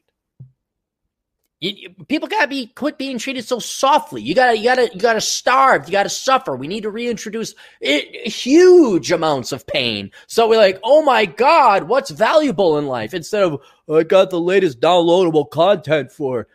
You, 1.61 1.73
you, 1.77 1.91
people 2.09 2.27
gotta 2.27 2.49
be 2.49 2.69
quit 2.69 2.97
being 2.97 3.19
treated 3.19 3.45
so 3.45 3.59
softly. 3.59 4.23
You 4.23 4.35
gotta, 4.35 4.57
you 4.57 4.65
gotta, 4.65 4.89
you 4.95 5.01
gotta 5.01 5.21
starve. 5.21 5.87
You 5.87 5.93
gotta 5.93 6.09
suffer. 6.09 6.57
We 6.57 6.67
need 6.67 6.85
to 6.85 6.91
reintroduce 6.91 7.55
it, 7.83 8.27
huge 8.27 9.13
amounts 9.13 9.53
of 9.53 9.67
pain. 9.67 10.11
So 10.29 10.49
we're 10.49 10.57
like, 10.57 10.81
oh 10.83 11.03
my 11.03 11.27
god, 11.27 11.83
what's 11.85 12.11
valuable 12.11 12.79
in 12.79 12.87
life? 12.87 13.13
Instead 13.13 13.43
of 13.43 13.61
oh, 13.87 13.99
I 13.99 14.05
got 14.05 14.31
the 14.31 14.41
latest 14.41 14.81
downloadable 14.81 15.51
content 15.51 16.11
for 16.11 16.49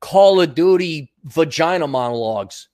Call 0.00 0.40
of 0.40 0.54
Duty 0.54 1.12
vagina 1.24 1.86
monologues. 1.86 2.70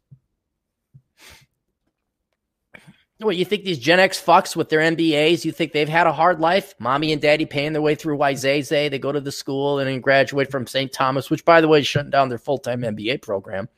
What 3.20 3.36
you 3.36 3.44
think 3.44 3.64
these 3.64 3.80
Gen 3.80 3.98
X 3.98 4.22
fucks 4.22 4.54
with 4.54 4.68
their 4.68 4.78
MBAs? 4.78 5.44
You 5.44 5.50
think 5.50 5.72
they've 5.72 5.88
had 5.88 6.06
a 6.06 6.12
hard 6.12 6.38
life? 6.38 6.74
Mommy 6.78 7.12
and 7.12 7.20
daddy 7.20 7.46
paying 7.46 7.72
their 7.72 7.82
way 7.82 7.96
through 7.96 8.16
Wayzata. 8.16 8.88
They 8.88 8.98
go 9.00 9.10
to 9.10 9.20
the 9.20 9.32
school 9.32 9.80
and 9.80 9.88
then 9.88 10.00
graduate 10.00 10.52
from 10.52 10.68
St. 10.68 10.92
Thomas, 10.92 11.28
which 11.28 11.44
by 11.44 11.60
the 11.60 11.66
way 11.66 11.80
is 11.80 11.86
shutting 11.86 12.12
down 12.12 12.28
their 12.28 12.38
full 12.38 12.58
time 12.58 12.82
MBA 12.82 13.20
program. 13.20 13.68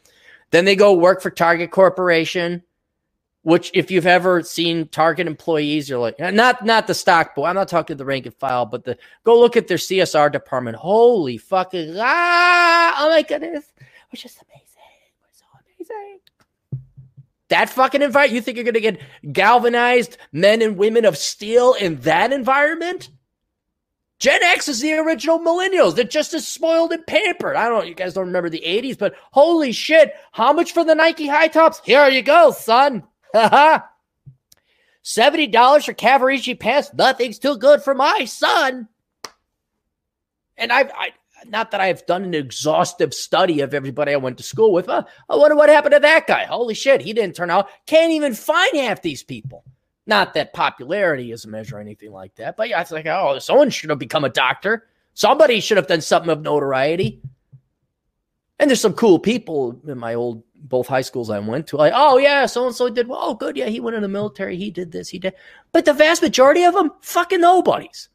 Then 0.51 0.67
they 0.67 0.77
go 0.77 0.93
work 0.93 1.23
for 1.23 1.31
Target 1.31 1.71
Corporation, 1.71 2.63
which 3.41 3.71
if 3.73 3.91
you've 3.91 4.07
ever 4.07 4.43
seen 4.43 4.89
Target 4.89 5.27
employees, 5.27 5.89
you're 5.89 5.99
like, 5.99 6.19
not 6.19 6.63
not 6.67 6.87
the 6.87 6.95
stock 6.95 7.35
boy. 7.35 7.47
I'm 7.47 7.55
not 7.55 7.69
talking 7.69 7.97
the 7.97 8.05
rank 8.05 8.27
and 8.27 8.35
file, 8.35 8.67
but 8.67 8.85
the 8.85 8.99
go 9.25 9.41
look 9.41 9.57
at 9.57 9.69
their 9.69 9.79
CSR 9.79 10.31
department. 10.31 10.77
Holy 10.77 11.39
fucking 11.39 11.95
ah! 11.99 12.97
Oh 12.99 13.09
my 13.09 13.23
goodness, 13.23 13.73
which 14.11 14.27
is 14.27 14.37
amazing. 14.43 14.60
That 17.51 17.69
fucking 17.69 18.01
environment? 18.01 18.35
You 18.35 18.41
think 18.41 18.57
you're 18.57 18.65
going 18.65 18.75
to 18.75 18.81
get 18.81 19.01
galvanized 19.33 20.17
men 20.33 20.63
and 20.63 20.77
women 20.77 21.05
of 21.05 21.19
steel 21.19 21.75
in 21.75 21.97
that 22.01 22.33
environment? 22.33 23.11
Gen 24.21 24.43
X 24.43 24.69
is 24.69 24.81
the 24.81 24.93
original 24.93 25.41
millennials. 25.41 25.97
They're 25.97 26.05
just 26.05 26.33
as 26.35 26.47
spoiled 26.47 26.93
and 26.93 27.07
pampered. 27.07 27.57
I 27.57 27.69
don't 27.69 27.79
know. 27.79 27.85
You 27.85 27.95
guys 27.95 28.15
don't 28.15 28.27
remember 28.27 28.51
the 28.51 28.63
80s, 28.65 28.99
but 28.99 29.15
holy 29.33 29.73
shit. 29.73 30.13
How 30.33 30.53
much 30.53 30.73
for 30.73 30.85
the 30.85 30.95
Nike 30.95 31.27
high 31.27 31.49
tops? 31.49 31.81
Here 31.85 32.07
you 32.09 32.23
go, 32.23 32.53
son. 32.53 33.03
$70 33.35 33.85
for 35.05 35.95
Cavaricci 35.95 36.59
pants. 36.59 36.93
Nothing's 36.95 37.39
too 37.39 37.57
good 37.57 37.83
for 37.83 37.95
my 37.95 38.27
son. 38.27 38.89
And 40.57 40.71
I've, 40.71 40.91
I, 40.91 41.13
not 41.47 41.71
that 41.71 41.81
I've 41.81 42.05
done 42.07 42.25
an 42.25 42.35
exhaustive 42.35 43.15
study 43.15 43.61
of 43.61 43.75
everybody 43.75 44.13
I 44.13 44.17
went 44.17 44.39
to 44.39 44.45
school 44.45 44.73
with. 44.73 44.89
Uh, 44.89 45.05
I 45.29 45.37
wonder 45.37 45.57
what 45.57 45.69
happened 45.69 45.95
to 45.95 46.01
that 46.01 46.27
guy. 46.27 46.45
Holy 46.45 46.75
shit, 46.75 47.01
he 47.01 47.13
didn't 47.13 47.37
turn 47.37 47.51
out. 47.51 47.69
Can't 47.87 48.13
even 48.13 48.35
find 48.35 48.77
half 48.77 49.03
these 49.03 49.23
people. 49.23 49.65
Not 50.07 50.35
that 50.35 50.53
popularity 50.53 51.31
is 51.33 51.45
a 51.45 51.49
measure 51.49 51.77
or 51.77 51.81
anything 51.81 52.11
like 52.11 52.35
that, 52.37 52.57
but 52.57 52.69
yeah, 52.69 52.81
it's 52.81 52.91
like, 52.91 53.07
oh, 53.07 53.39
someone 53.39 53.71
should 53.71 53.91
have 53.91 53.99
become 53.99 54.25
a 54.25 54.29
doctor. 54.29 54.89
Somebody 55.15 55.61
should 55.61 55.77
have 55.77 55.87
done 55.87 56.01
something 56.01 56.31
of 56.31 56.43
notoriety. 56.43 57.21
And 58.59 58.69
there's 58.69 58.81
some 58.81 58.95
cool 58.95 59.19
people 59.19 59.81
in 59.87 59.99
my 59.99 60.15
old 60.15 60.43
both 60.55 60.87
high 60.87 61.01
schools 61.01 61.31
I 61.31 61.39
went 61.39 61.67
to. 61.69 61.77
Like, 61.77 61.93
oh 61.95 62.19
yeah, 62.19 62.47
so 62.47 62.67
and 62.67 62.75
so 62.75 62.91
did 62.91 63.09
well. 63.09 63.21
Oh, 63.23 63.35
good, 63.35 63.57
yeah, 63.57 63.67
he 63.67 63.81
went 63.81 63.97
in 63.97 64.03
the 64.03 64.09
military. 64.09 64.57
He 64.57 64.71
did 64.71 64.93
this. 64.93 65.09
He 65.09 65.19
did. 65.19 65.35
But 65.73 65.85
the 65.85 65.95
vast 65.95 66.23
majority 66.23 66.65
of 66.65 66.75
them, 66.75 66.91
fucking 67.01 67.41
nobodies, 67.41 68.09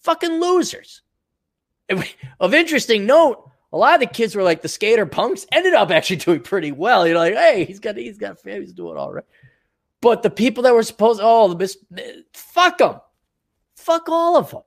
fucking 0.00 0.40
losers 0.40 1.02
of 2.40 2.54
interesting 2.54 3.06
note, 3.06 3.50
a 3.72 3.76
lot 3.76 3.94
of 3.94 4.00
the 4.00 4.06
kids 4.06 4.36
were 4.36 4.42
like 4.42 4.62
the 4.62 4.68
skater 4.68 5.06
punks 5.06 5.46
ended 5.50 5.74
up 5.74 5.90
actually 5.90 6.16
doing 6.16 6.40
pretty 6.40 6.72
well. 6.72 7.06
You're 7.06 7.18
like, 7.18 7.34
hey, 7.34 7.64
he's 7.64 7.80
got 7.80 7.96
he's 7.96 8.18
got 8.18 8.38
he's 8.44 8.72
doing 8.72 8.96
all 8.96 9.12
right. 9.12 9.24
But 10.00 10.22
the 10.22 10.30
people 10.30 10.64
that 10.64 10.74
were 10.74 10.82
supposed, 10.82 11.20
oh, 11.22 11.48
the 11.48 11.56
mis- 11.56 11.78
fuck 12.34 12.78
them, 12.78 13.00
fuck 13.74 14.08
all 14.08 14.36
of 14.36 14.50
them. 14.50 14.62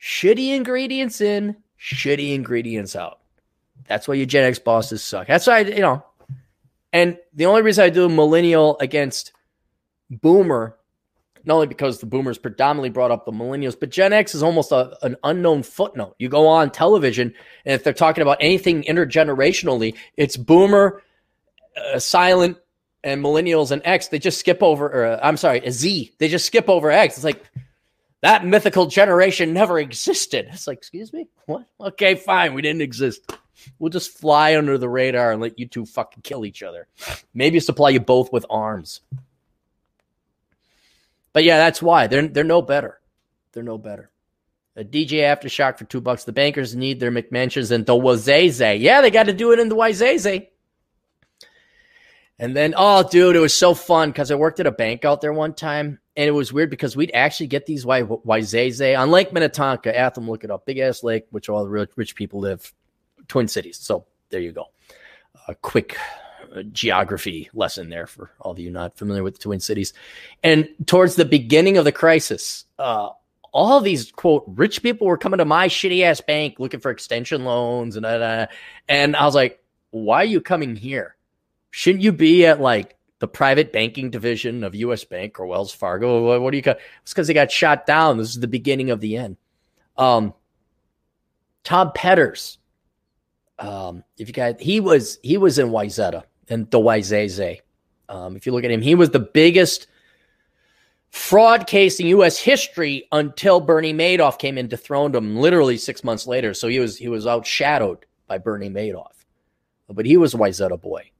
Shitty 0.00 0.54
ingredients 0.54 1.20
in, 1.20 1.56
shitty 1.80 2.34
ingredients 2.34 2.96
out. 2.96 3.20
That's 3.88 4.08
why 4.08 4.14
your 4.14 4.26
Gen 4.26 4.44
X 4.44 4.58
bosses 4.58 5.02
suck. 5.02 5.26
That's 5.26 5.46
why 5.46 5.58
I, 5.58 5.60
you 5.60 5.80
know. 5.80 6.04
And 6.92 7.18
the 7.32 7.46
only 7.46 7.62
reason 7.62 7.84
I 7.84 7.88
do 7.88 8.08
millennial 8.08 8.76
against 8.78 9.32
boomer 10.10 10.76
not 11.44 11.54
only 11.54 11.66
because 11.66 11.98
the 11.98 12.06
boomers 12.06 12.38
predominantly 12.38 12.90
brought 12.90 13.10
up 13.10 13.24
the 13.24 13.32
millennials, 13.32 13.78
but 13.78 13.90
Gen 13.90 14.12
X 14.12 14.34
is 14.34 14.42
almost 14.42 14.72
a, 14.72 14.96
an 15.02 15.16
unknown 15.24 15.62
footnote. 15.62 16.14
You 16.18 16.28
go 16.28 16.46
on 16.46 16.70
television, 16.70 17.34
and 17.64 17.74
if 17.74 17.84
they're 17.84 17.92
talking 17.92 18.22
about 18.22 18.38
anything 18.40 18.82
intergenerationally, 18.84 19.94
it's 20.16 20.36
boomer, 20.36 21.02
uh, 21.76 21.98
silent, 21.98 22.58
and 23.02 23.22
millennials 23.22 23.70
and 23.70 23.82
X. 23.84 24.08
They 24.08 24.18
just 24.18 24.38
skip 24.38 24.62
over, 24.62 24.86
or, 24.86 25.04
uh, 25.04 25.20
I'm 25.22 25.36
sorry, 25.36 25.60
a 25.60 25.70
Z. 25.70 26.14
They 26.18 26.28
just 26.28 26.46
skip 26.46 26.68
over 26.68 26.90
X. 26.90 27.16
It's 27.16 27.24
like 27.24 27.44
that 28.22 28.46
mythical 28.46 28.86
generation 28.86 29.52
never 29.52 29.78
existed. 29.78 30.48
It's 30.50 30.66
like, 30.66 30.78
excuse 30.78 31.12
me? 31.12 31.28
What? 31.44 31.66
Okay, 31.78 32.14
fine. 32.14 32.54
We 32.54 32.62
didn't 32.62 32.80
exist. 32.80 33.30
We'll 33.78 33.90
just 33.90 34.18
fly 34.18 34.56
under 34.56 34.78
the 34.78 34.88
radar 34.88 35.32
and 35.32 35.40
let 35.40 35.58
you 35.58 35.68
two 35.68 35.84
fucking 35.84 36.22
kill 36.22 36.46
each 36.46 36.62
other. 36.62 36.88
Maybe 37.34 37.60
supply 37.60 37.90
you 37.90 38.00
both 38.00 38.32
with 38.32 38.46
arms. 38.48 39.02
But 41.34 41.44
yeah, 41.44 41.58
that's 41.58 41.82
why 41.82 42.06
they're 42.06 42.26
they're 42.26 42.44
no 42.44 42.62
better. 42.62 43.00
They're 43.52 43.62
no 43.62 43.76
better. 43.76 44.10
A 44.76 44.82
DJ 44.82 45.18
aftershock 45.20 45.78
for 45.78 45.84
two 45.84 46.00
bucks. 46.00 46.24
The 46.24 46.32
bankers 46.32 46.74
need 46.74 46.98
their 46.98 47.12
McMansions 47.12 47.70
and 47.70 47.84
the 47.84 47.92
Wayzata. 47.92 48.80
Yeah, 48.80 49.02
they 49.02 49.10
got 49.10 49.24
to 49.24 49.32
do 49.32 49.52
it 49.52 49.60
in 49.60 49.68
the 49.68 49.76
Wayzata. 49.76 50.48
And 52.40 52.56
then, 52.56 52.74
oh, 52.76 53.08
dude, 53.08 53.36
it 53.36 53.40
was 53.40 53.56
so 53.56 53.74
fun 53.74 54.10
because 54.10 54.32
I 54.32 54.34
worked 54.34 54.58
at 54.58 54.66
a 54.66 54.72
bank 54.72 55.04
out 55.04 55.20
there 55.20 55.32
one 55.32 55.54
time, 55.54 56.00
and 56.16 56.26
it 56.26 56.32
was 56.32 56.52
weird 56.52 56.70
because 56.70 56.96
we'd 56.96 57.12
actually 57.14 57.46
get 57.46 57.66
these 57.66 57.84
Wayzata 57.84 58.98
on 58.98 59.12
Lake 59.12 59.32
Minnetonka. 59.32 59.96
Atham, 59.96 60.28
look 60.28 60.42
it 60.42 60.50
up. 60.50 60.66
Big 60.66 60.78
ass 60.78 61.04
lake, 61.04 61.26
which 61.30 61.48
all 61.48 61.62
the 61.62 61.70
rich, 61.70 61.90
rich 61.94 62.16
people 62.16 62.40
live. 62.40 62.72
Twin 63.28 63.46
Cities. 63.46 63.78
So 63.78 64.06
there 64.30 64.40
you 64.40 64.50
go. 64.50 64.66
A 65.46 65.54
quick 65.54 65.96
geography 66.62 67.50
lesson 67.52 67.88
there 67.88 68.06
for 68.06 68.30
all 68.40 68.52
of 68.52 68.58
you 68.58 68.70
not 68.70 68.96
familiar 68.96 69.22
with 69.22 69.34
the 69.34 69.42
Twin 69.42 69.60
Cities. 69.60 69.92
And 70.42 70.68
towards 70.86 71.16
the 71.16 71.24
beginning 71.24 71.76
of 71.76 71.84
the 71.84 71.92
crisis, 71.92 72.64
uh, 72.78 73.10
all 73.52 73.80
these 73.80 74.12
quote 74.12 74.44
rich 74.46 74.82
people 74.82 75.06
were 75.06 75.18
coming 75.18 75.38
to 75.38 75.44
my 75.44 75.68
shitty 75.68 76.02
ass 76.02 76.20
bank 76.20 76.58
looking 76.58 76.80
for 76.80 76.90
extension 76.90 77.44
loans 77.44 77.96
and 77.96 78.04
uh, 78.04 78.46
and 78.88 79.16
I 79.16 79.24
was 79.24 79.34
like, 79.34 79.62
why 79.90 80.22
are 80.22 80.24
you 80.24 80.40
coming 80.40 80.76
here? 80.76 81.16
Shouldn't 81.70 82.02
you 82.02 82.12
be 82.12 82.46
at 82.46 82.60
like 82.60 82.96
the 83.24 83.28
private 83.28 83.72
banking 83.72 84.10
division 84.10 84.64
of 84.64 84.74
U.S. 84.74 85.02
Bank 85.04 85.40
or 85.40 85.46
Wells 85.46 85.72
Fargo. 85.72 86.38
What, 86.38 86.50
do 86.50 86.58
you 86.58 86.62
got? 86.62 86.76
It's 87.02 87.14
because 87.14 87.26
they 87.26 87.32
got 87.32 87.50
shot 87.50 87.86
down. 87.86 88.18
This 88.18 88.28
is 88.28 88.40
the 88.40 88.46
beginning 88.46 88.90
of 88.90 89.00
the 89.00 89.16
end. 89.16 89.38
Um, 89.96 90.34
Tom 91.62 91.92
Petters. 91.94 92.58
Um, 93.58 94.04
if 94.18 94.28
you 94.28 94.34
guys, 94.34 94.56
he 94.58 94.78
was 94.80 95.18
he 95.22 95.38
was 95.38 95.58
in 95.58 95.68
Wayzata 95.68 96.24
and 96.48 96.70
the 96.70 96.78
Wayzata. 96.78 97.60
Um, 98.08 98.36
if 98.36 98.46
you 98.46 98.52
look 98.52 98.64
at 98.64 98.70
him, 98.70 98.82
he 98.82 98.94
was 98.94 99.10
the 99.10 99.20
biggest 99.20 99.86
fraud 101.10 101.66
case 101.66 102.00
in 102.00 102.06
U.S. 102.08 102.38
history 102.38 103.06
until 103.12 103.60
Bernie 103.60 103.94
Madoff 103.94 104.38
came 104.38 104.58
and 104.58 104.68
dethroned 104.68 105.14
him 105.14 105.36
literally 105.36 105.76
six 105.76 106.02
months 106.02 106.26
later. 106.26 106.54
So 106.54 106.68
he 106.68 106.80
was 106.80 106.96
he 106.96 107.08
was 107.08 107.24
outshadowed 107.24 108.02
by 108.26 108.38
Bernie 108.38 108.70
Madoff, 108.70 109.24
but 109.88 110.06
he 110.06 110.16
was 110.16 110.34
a 110.34 110.38
Wayzata 110.38 110.80
boy. 110.80 111.10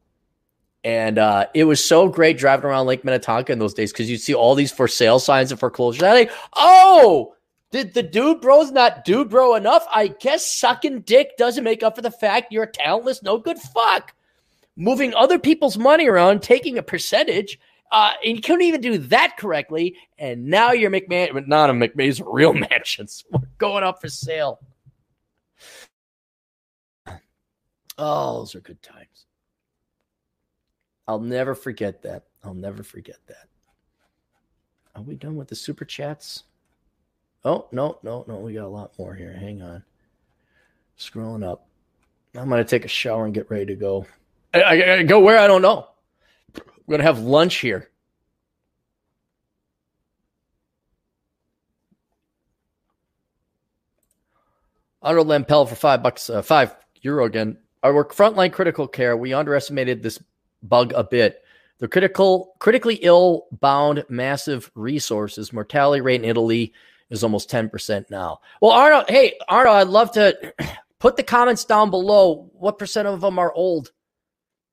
And 0.83 1.17
uh, 1.17 1.47
it 1.55 1.65
was 1.65 1.83
so 1.83 2.09
great 2.09 2.37
driving 2.37 2.67
around 2.67 2.87
Lake 2.87 3.05
Minnetonka 3.05 3.51
in 3.51 3.59
those 3.59 3.73
days 3.73 3.91
because 3.91 4.11
you'd 4.11 4.21
see 4.21 4.35
all 4.35 4.55
these 4.55 4.71
for 4.71 4.87
sale 4.87 5.19
signs 5.19 5.51
and 5.51 5.59
foreclosures. 5.59 6.03
I 6.03 6.13
like, 6.13 6.33
oh, 6.55 7.35
did 7.71 7.95
the 7.95 8.03
dude 8.03 8.43
bro's 8.43 8.71
not 8.71 9.05
dude 9.05 9.31
bro 9.31 9.55
enough? 9.55 9.87
I 9.93 10.09
guess 10.09 10.47
sucking 10.47 11.01
dick 11.01 11.39
doesn't 11.39 11.65
make 11.65 11.83
up 11.83 11.97
for 11.97 12.03
the 12.03 12.11
fact 12.11 12.53
you're 12.53 12.65
a 12.65 12.71
talentless, 12.71 13.23
no 13.23 13.39
good 13.39 13.59
fuck. 13.59 14.15
Moving 14.77 15.15
other 15.15 15.39
people's 15.39 15.79
money 15.79 16.09
around, 16.09 16.43
taking 16.43 16.79
a 16.79 16.83
percentage, 16.83 17.59
uh, 17.93 18.13
and 18.25 18.37
you 18.37 18.43
couldn't 18.43 18.63
even 18.63 18.81
do 18.81 18.99
that 18.99 19.37
correctly. 19.39 19.97
And 20.19 20.47
now 20.47 20.73
you're 20.73 20.91
McMahon, 20.91 21.47
not 21.47 21.71
a 21.71 21.73
McMahon's 21.73 22.21
real 22.21 22.53
mansions 22.71 23.25
going 23.59 23.85
up 23.85 24.01
for 24.01 24.09
sale. 24.09 24.59
Oh, 27.97 28.39
those 28.39 28.55
are 28.57 28.61
good 28.61 28.83
times. 28.83 29.27
I'll 31.07 31.21
never 31.21 31.55
forget 31.55 32.03
that. 32.03 32.25
I'll 32.43 32.55
never 32.55 32.83
forget 32.83 33.19
that. 33.29 33.47
Are 34.97 35.03
we 35.03 35.15
done 35.15 35.37
with 35.37 35.49
the 35.49 35.55
super 35.55 35.85
chats? 35.85 36.45
Oh, 37.45 37.67
no, 37.73 37.99
no, 38.03 38.25
no. 38.27 38.37
We 38.37 38.55
got 38.55 38.65
a 38.65 38.69
lot 38.69 38.99
more 38.99 39.15
here. 39.15 39.33
Hang 39.33 39.61
on. 39.61 39.85
Scrolling 40.99 41.45
up. 41.45 41.67
I'm 42.35 42.49
going 42.49 42.65
to 42.65 42.69
take 42.69 42.85
a 42.85 42.89
shower 42.89 43.27
and 43.27 43.35
get 43.35 43.51
ready 43.51 43.67
to 43.67 43.75
go. 43.75 44.07
I, 44.55 44.61
I, 44.61 44.95
I 44.95 45.03
go 45.03 45.21
where? 45.21 45.39
I 45.39 45.47
don't 45.47 45.63
know. 45.63 45.89
We're 46.87 46.93
going 46.93 47.01
to 47.01 47.07
have 47.07 47.21
lunch 47.21 47.57
here. 47.57 47.91
Otto 55.03 55.23
Lampel 55.23 55.69
for 55.69 55.75
five 55.75 56.03
bucks, 56.03 56.31
uh, 56.31 56.41
five 56.41 56.75
euro 57.03 57.27
again. 57.27 57.59
I 57.83 57.91
work 57.91 58.15
frontline 58.15 58.53
critical 58.53 58.89
care. 58.89 59.17
We 59.17 59.35
underestimated 59.35 60.03
this 60.03 60.19
bug 60.63 60.95
a 60.95 61.05
bit. 61.05 61.43
The 61.79 61.89
critical, 61.89 62.55
critically 62.59 62.95
ill 63.03 63.47
bound 63.61 64.05
massive 64.09 64.71
resources 64.75 65.53
mortality 65.53 66.01
rate 66.01 66.23
in 66.23 66.31
Italy 66.31 66.73
is 67.11 67.23
almost 67.23 67.51
10% 67.51 68.11
now. 68.11 68.41
Well, 68.63 68.71
Arno, 68.71 69.05
hey, 69.07 69.35
Arno, 69.49 69.73
I'd 69.73 69.89
love 69.89 70.13
to 70.13 70.55
put 70.99 71.17
the 71.17 71.23
comments 71.23 71.67
down 71.67 71.91
below. 71.91 72.51
What 72.55 72.79
percent 72.79 73.07
of 73.07 73.21
them 73.21 73.39
are 73.39 73.53
old? 73.53 73.91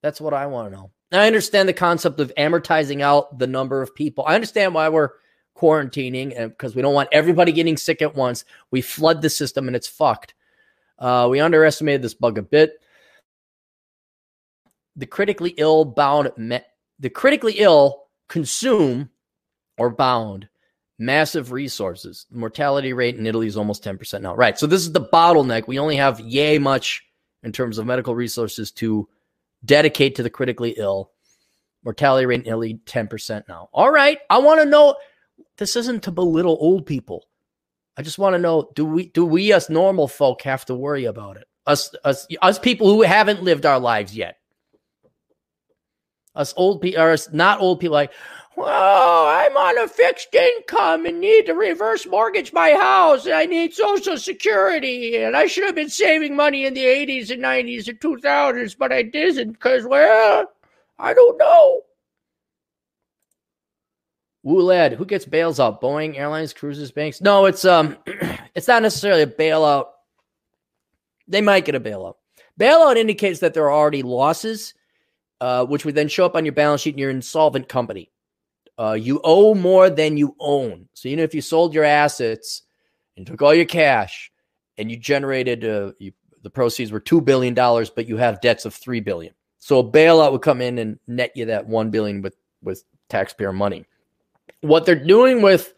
That's 0.02 0.22
what 0.22 0.34
I 0.34 0.46
want 0.48 0.72
to 0.72 0.78
know. 0.78 0.92
I 1.12 1.28
understand 1.28 1.68
the 1.68 1.74
concept 1.74 2.20
of 2.20 2.34
amortizing 2.38 3.02
out 3.02 3.38
the 3.38 3.48
number 3.48 3.82
of 3.82 3.94
people. 3.94 4.24
I 4.26 4.36
understand 4.36 4.74
why 4.74 4.90
we're 4.90 5.10
quarantining 5.56 6.34
and 6.36 6.52
because 6.52 6.76
we 6.76 6.82
don't 6.82 6.94
want 6.94 7.10
everybody 7.12 7.52
getting 7.52 7.78
sick 7.78 8.02
at 8.02 8.16
once. 8.16 8.46
We 8.72 8.82
flood 8.82 9.22
the 9.22 9.30
system 9.30 9.68
and 9.68 9.76
it's 9.76 9.88
fucked. 9.88 10.34
Uh, 10.98 11.28
we 11.30 11.40
underestimated 11.40 12.02
this 12.02 12.14
bug 12.14 12.38
a 12.38 12.42
bit 12.42 12.80
the 14.96 15.06
critically 15.06 15.54
ill 15.58 15.86
bound 15.86 16.32
me- 16.38 16.62
the 17.00 17.10
critically 17.10 17.54
ill 17.54 18.08
consume 18.28 19.10
or 19.78 19.90
bound 19.90 20.48
massive 21.00 21.52
resources. 21.52 22.28
The 22.30 22.38
mortality 22.38 22.94
rate 22.94 23.16
in 23.16 23.26
Italy 23.26 23.48
is 23.48 23.58
almost 23.58 23.84
10% 23.84 24.22
now. 24.22 24.36
Right. 24.36 24.58
So 24.58 24.68
this 24.68 24.82
is 24.82 24.92
the 24.92 25.02
bottleneck. 25.02 25.68
We 25.68 25.80
only 25.80 25.96
have 25.96 26.20
yay 26.20 26.60
much 26.60 27.04
in 27.44 27.52
terms 27.52 27.78
of 27.78 27.88
medical 27.88 28.14
resources 28.14 28.72
to 28.74 29.10
dedicate 29.64 30.16
to 30.16 30.24
the 30.24 30.30
critically 30.30 30.76
ill. 30.78 31.12
Mortality 31.84 32.26
rate 32.26 32.42
in 32.42 32.48
Italy 32.48 32.80
10% 32.86 33.44
now. 33.48 33.70
All 33.74 33.92
right. 33.92 34.20
I 34.30 34.38
want 34.38 34.62
to 34.62 34.66
know 34.66 34.96
this 35.58 35.76
isn't 35.76 36.04
to 36.04 36.12
belittle 36.12 36.58
old 36.60 36.86
people. 36.86 37.26
I 37.98 38.04
just 38.04 38.20
want 38.20 38.34
to 38.36 38.40
know 38.40 38.70
do 38.74 38.86
we 38.86 39.08
do 39.08 39.26
we 39.26 39.52
as 39.54 39.70
normal 39.70 40.08
folk 40.08 40.44
have 40.44 40.66
to 40.66 40.76
worry 40.76 41.06
about 41.06 41.38
it? 41.38 41.48
Us 41.68 41.94
us 42.04 42.26
us 42.42 42.58
people 42.58 42.88
who 42.88 43.02
haven't 43.02 43.44
lived 43.44 43.66
our 43.66 43.80
lives 43.80 44.16
yet. 44.16 44.38
Us 46.34 46.54
old 46.56 46.82
people, 46.82 47.02
or 47.02 47.12
us 47.12 47.32
not 47.34 47.60
old 47.60 47.82
people, 47.82 47.94
like, 47.94 48.14
well, 48.56 49.28
I'm 49.28 49.56
on 49.56 49.78
a 49.78 49.88
fixed 49.88 50.34
income 50.34 51.06
and 51.06 51.20
need 51.20 51.46
to 51.46 51.54
reverse 51.54 52.06
mortgage 52.06 52.54
my 52.54 52.72
house. 52.72 53.26
And 53.26 53.34
I 53.34 53.46
need 53.46 53.74
Social 53.74 54.18
Security, 54.18 55.18
and 55.18 55.36
I 55.36 55.48
should 55.48 55.66
have 55.66 55.76
been 55.76 55.90
saving 55.90 56.36
money 56.36 56.66
in 56.66 56.74
the 56.74 56.84
80s 56.84 57.32
and 57.32 57.42
90s 57.42 57.88
and 57.88 58.00
2000s, 58.00 58.78
but 58.78 58.92
I 58.92 59.04
didn't 59.04 59.54
because, 59.54 59.86
well, 59.86 60.52
I 61.00 61.14
don't 61.14 61.38
know. 61.38 61.82
Woolad, 64.46 64.96
who 64.96 65.06
gets 65.06 65.26
bails 65.26 65.60
out? 65.60 65.82
Boeing, 65.82 66.18
airlines, 66.18 66.54
cruises, 66.54 66.92
banks? 66.92 67.22
No, 67.22 67.46
it's 67.46 67.64
um, 67.64 67.98
it's 68.56 68.68
not 68.68 68.82
necessarily 68.82 69.22
a 69.22 69.28
bailout. 69.28 69.88
They 71.28 71.42
might 71.42 71.66
get 71.66 71.76
a 71.76 71.80
bailout. 71.80 72.16
Bailout 72.60 72.98
indicates 72.98 73.40
that 73.40 73.54
there 73.54 73.66
are 73.66 73.72
already 73.72 74.02
losses 74.02 74.74
uh, 75.42 75.66
which 75.66 75.84
would 75.84 75.96
then 75.96 76.08
show 76.08 76.26
up 76.26 76.36
on 76.36 76.46
your 76.46 76.54
balance 76.54 76.82
sheet 76.82 76.94
in 76.94 77.00
your 77.00 77.10
insolvent 77.10 77.68
company. 77.68 78.12
Uh, 78.82 78.94
you 78.94 79.22
owe 79.24 79.54
more 79.54 79.92
than 79.92 80.18
you 80.18 80.36
own. 80.40 80.88
So, 80.94 81.08
you 81.08 81.16
know, 81.16 81.22
if 81.22 81.36
you 81.36 81.42
sold 81.42 81.72
your 81.76 81.84
assets 81.84 82.64
and 83.16 83.28
took 83.28 83.44
all 83.44 83.54
your 83.54 83.66
cash 83.66 84.32
and 84.80 84.90
you 84.90 84.98
generated 84.98 85.64
uh, 85.64 85.92
you, 86.00 86.14
the 86.42 86.50
proceeds 86.50 86.92
were 86.92 87.00
$2 87.00 87.24
billion, 87.24 87.54
but 87.54 88.08
you 88.08 88.18
have 88.18 88.42
debts 88.42 88.66
of 88.66 88.74
3 88.74 89.00
billion. 89.02 89.36
So 89.60 89.78
a 89.78 89.84
bailout 89.84 90.32
would 90.32 90.42
come 90.42 90.62
in 90.62 90.80
and 90.80 90.98
net 91.06 91.32
you 91.36 91.46
that 91.46 91.68
1 91.68 91.92
billion 91.92 92.24
with, 92.24 92.36
with 92.64 92.84
taxpayer 93.08 93.54
money. 93.54 93.86
What 94.62 94.88
they're 94.88 94.96
doing 94.96 95.44
with 95.44 95.76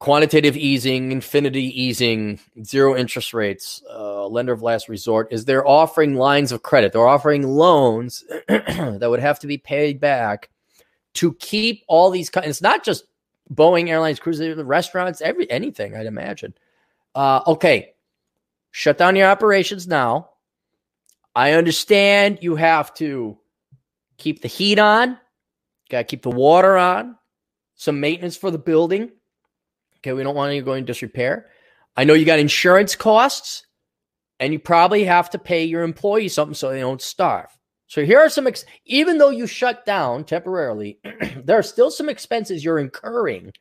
quantitative 0.00 0.56
easing, 0.56 1.12
infinity 1.12 1.80
easing, 1.80 2.40
zero 2.64 2.96
interest 2.96 3.32
rates, 3.32 3.84
uh, 3.88 4.26
lender 4.26 4.52
of 4.52 4.62
last 4.62 4.88
resort, 4.88 5.28
is 5.32 5.44
they're 5.44 5.66
offering 5.66 6.16
lines 6.16 6.50
of 6.50 6.64
credit. 6.64 6.92
They're 6.92 7.06
offering 7.06 7.44
loans 7.44 8.24
that 8.48 9.06
would 9.08 9.20
have 9.20 9.38
to 9.40 9.46
be 9.46 9.58
paid 9.58 10.00
back 10.00 10.50
to 11.14 11.34
keep 11.34 11.84
all 11.88 12.10
these. 12.10 12.30
It's 12.36 12.62
not 12.62 12.84
just 12.84 13.04
Boeing 13.52 13.88
Airlines, 13.88 14.20
cruises, 14.20 14.56
the 14.56 14.64
restaurants, 14.64 15.20
every 15.20 15.50
anything. 15.50 15.96
I'd 15.96 16.06
imagine. 16.06 16.54
Uh, 17.14 17.40
okay, 17.46 17.94
shut 18.70 18.98
down 18.98 19.16
your 19.16 19.28
operations 19.28 19.86
now. 19.86 20.30
I 21.34 21.52
understand 21.52 22.38
you 22.42 22.56
have 22.56 22.92
to 22.94 23.38
keep 24.16 24.42
the 24.42 24.48
heat 24.48 24.78
on. 24.78 25.18
Got 25.90 25.98
to 25.98 26.04
keep 26.04 26.22
the 26.22 26.30
water 26.30 26.76
on. 26.76 27.16
Some 27.76 28.00
maintenance 28.00 28.36
for 28.36 28.50
the 28.50 28.58
building 28.58 29.12
Okay, 29.98 30.12
we 30.12 30.22
don't 30.22 30.34
want 30.34 30.54
you 30.54 30.62
going 30.62 30.84
disrepair. 30.84 31.46
I 31.96 32.04
know 32.04 32.14
you 32.14 32.24
got 32.24 32.38
insurance 32.38 32.94
costs, 32.94 33.66
and 34.38 34.52
you 34.52 34.58
probably 34.58 35.04
have 35.04 35.30
to 35.30 35.38
pay 35.38 35.64
your 35.64 35.82
employees 35.82 36.34
something 36.34 36.54
so 36.54 36.70
they 36.70 36.80
don't 36.80 37.02
starve. 37.02 37.50
So 37.88 38.04
here 38.04 38.18
are 38.20 38.28
some, 38.28 38.46
ex- 38.46 38.66
even 38.84 39.16
though 39.16 39.30
you 39.30 39.46
shut 39.46 39.84
down 39.86 40.24
temporarily, 40.24 40.98
there 41.42 41.58
are 41.58 41.62
still 41.62 41.90
some 41.90 42.10
expenses 42.10 42.62
you're 42.62 42.78
incurring 42.78 43.52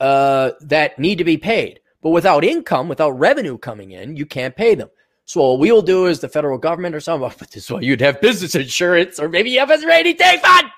uh, 0.00 0.52
that 0.60 0.98
need 0.98 1.18
to 1.18 1.24
be 1.24 1.38
paid. 1.38 1.80
But 2.02 2.10
without 2.10 2.44
income, 2.44 2.88
without 2.88 3.18
revenue 3.18 3.58
coming 3.58 3.90
in, 3.92 4.16
you 4.16 4.26
can't 4.26 4.54
pay 4.54 4.74
them. 4.74 4.90
So 5.24 5.40
what 5.40 5.58
we'll 5.58 5.82
do 5.82 6.06
is 6.06 6.20
the 6.20 6.28
federal 6.28 6.58
government 6.58 6.94
or 6.94 7.00
something, 7.00 7.30
but 7.38 7.50
this 7.50 7.64
is 7.64 7.70
why 7.70 7.80
you'd 7.80 8.02
have 8.02 8.20
business 8.20 8.54
insurance, 8.54 9.18
or 9.18 9.30
maybe 9.30 9.50
you 9.50 9.60
have 9.60 9.70
a 9.70 9.86
rainy 9.86 10.12
day 10.12 10.38
fund. 10.42 10.68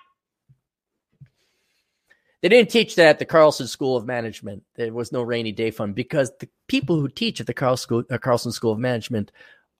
They 2.40 2.48
didn't 2.48 2.70
teach 2.70 2.94
that 2.94 3.08
at 3.08 3.18
the 3.18 3.26
Carlson 3.26 3.66
School 3.66 3.96
of 3.96 4.06
Management. 4.06 4.62
There 4.76 4.92
was 4.92 5.12
no 5.12 5.22
rainy 5.22 5.52
day 5.52 5.70
fund 5.70 5.94
because 5.94 6.32
the 6.38 6.48
people 6.68 6.98
who 6.98 7.08
teach 7.08 7.40
at 7.40 7.46
the 7.46 8.06
uh, 8.10 8.18
Carlson 8.18 8.52
School 8.52 8.72
of 8.72 8.78
Management 8.78 9.30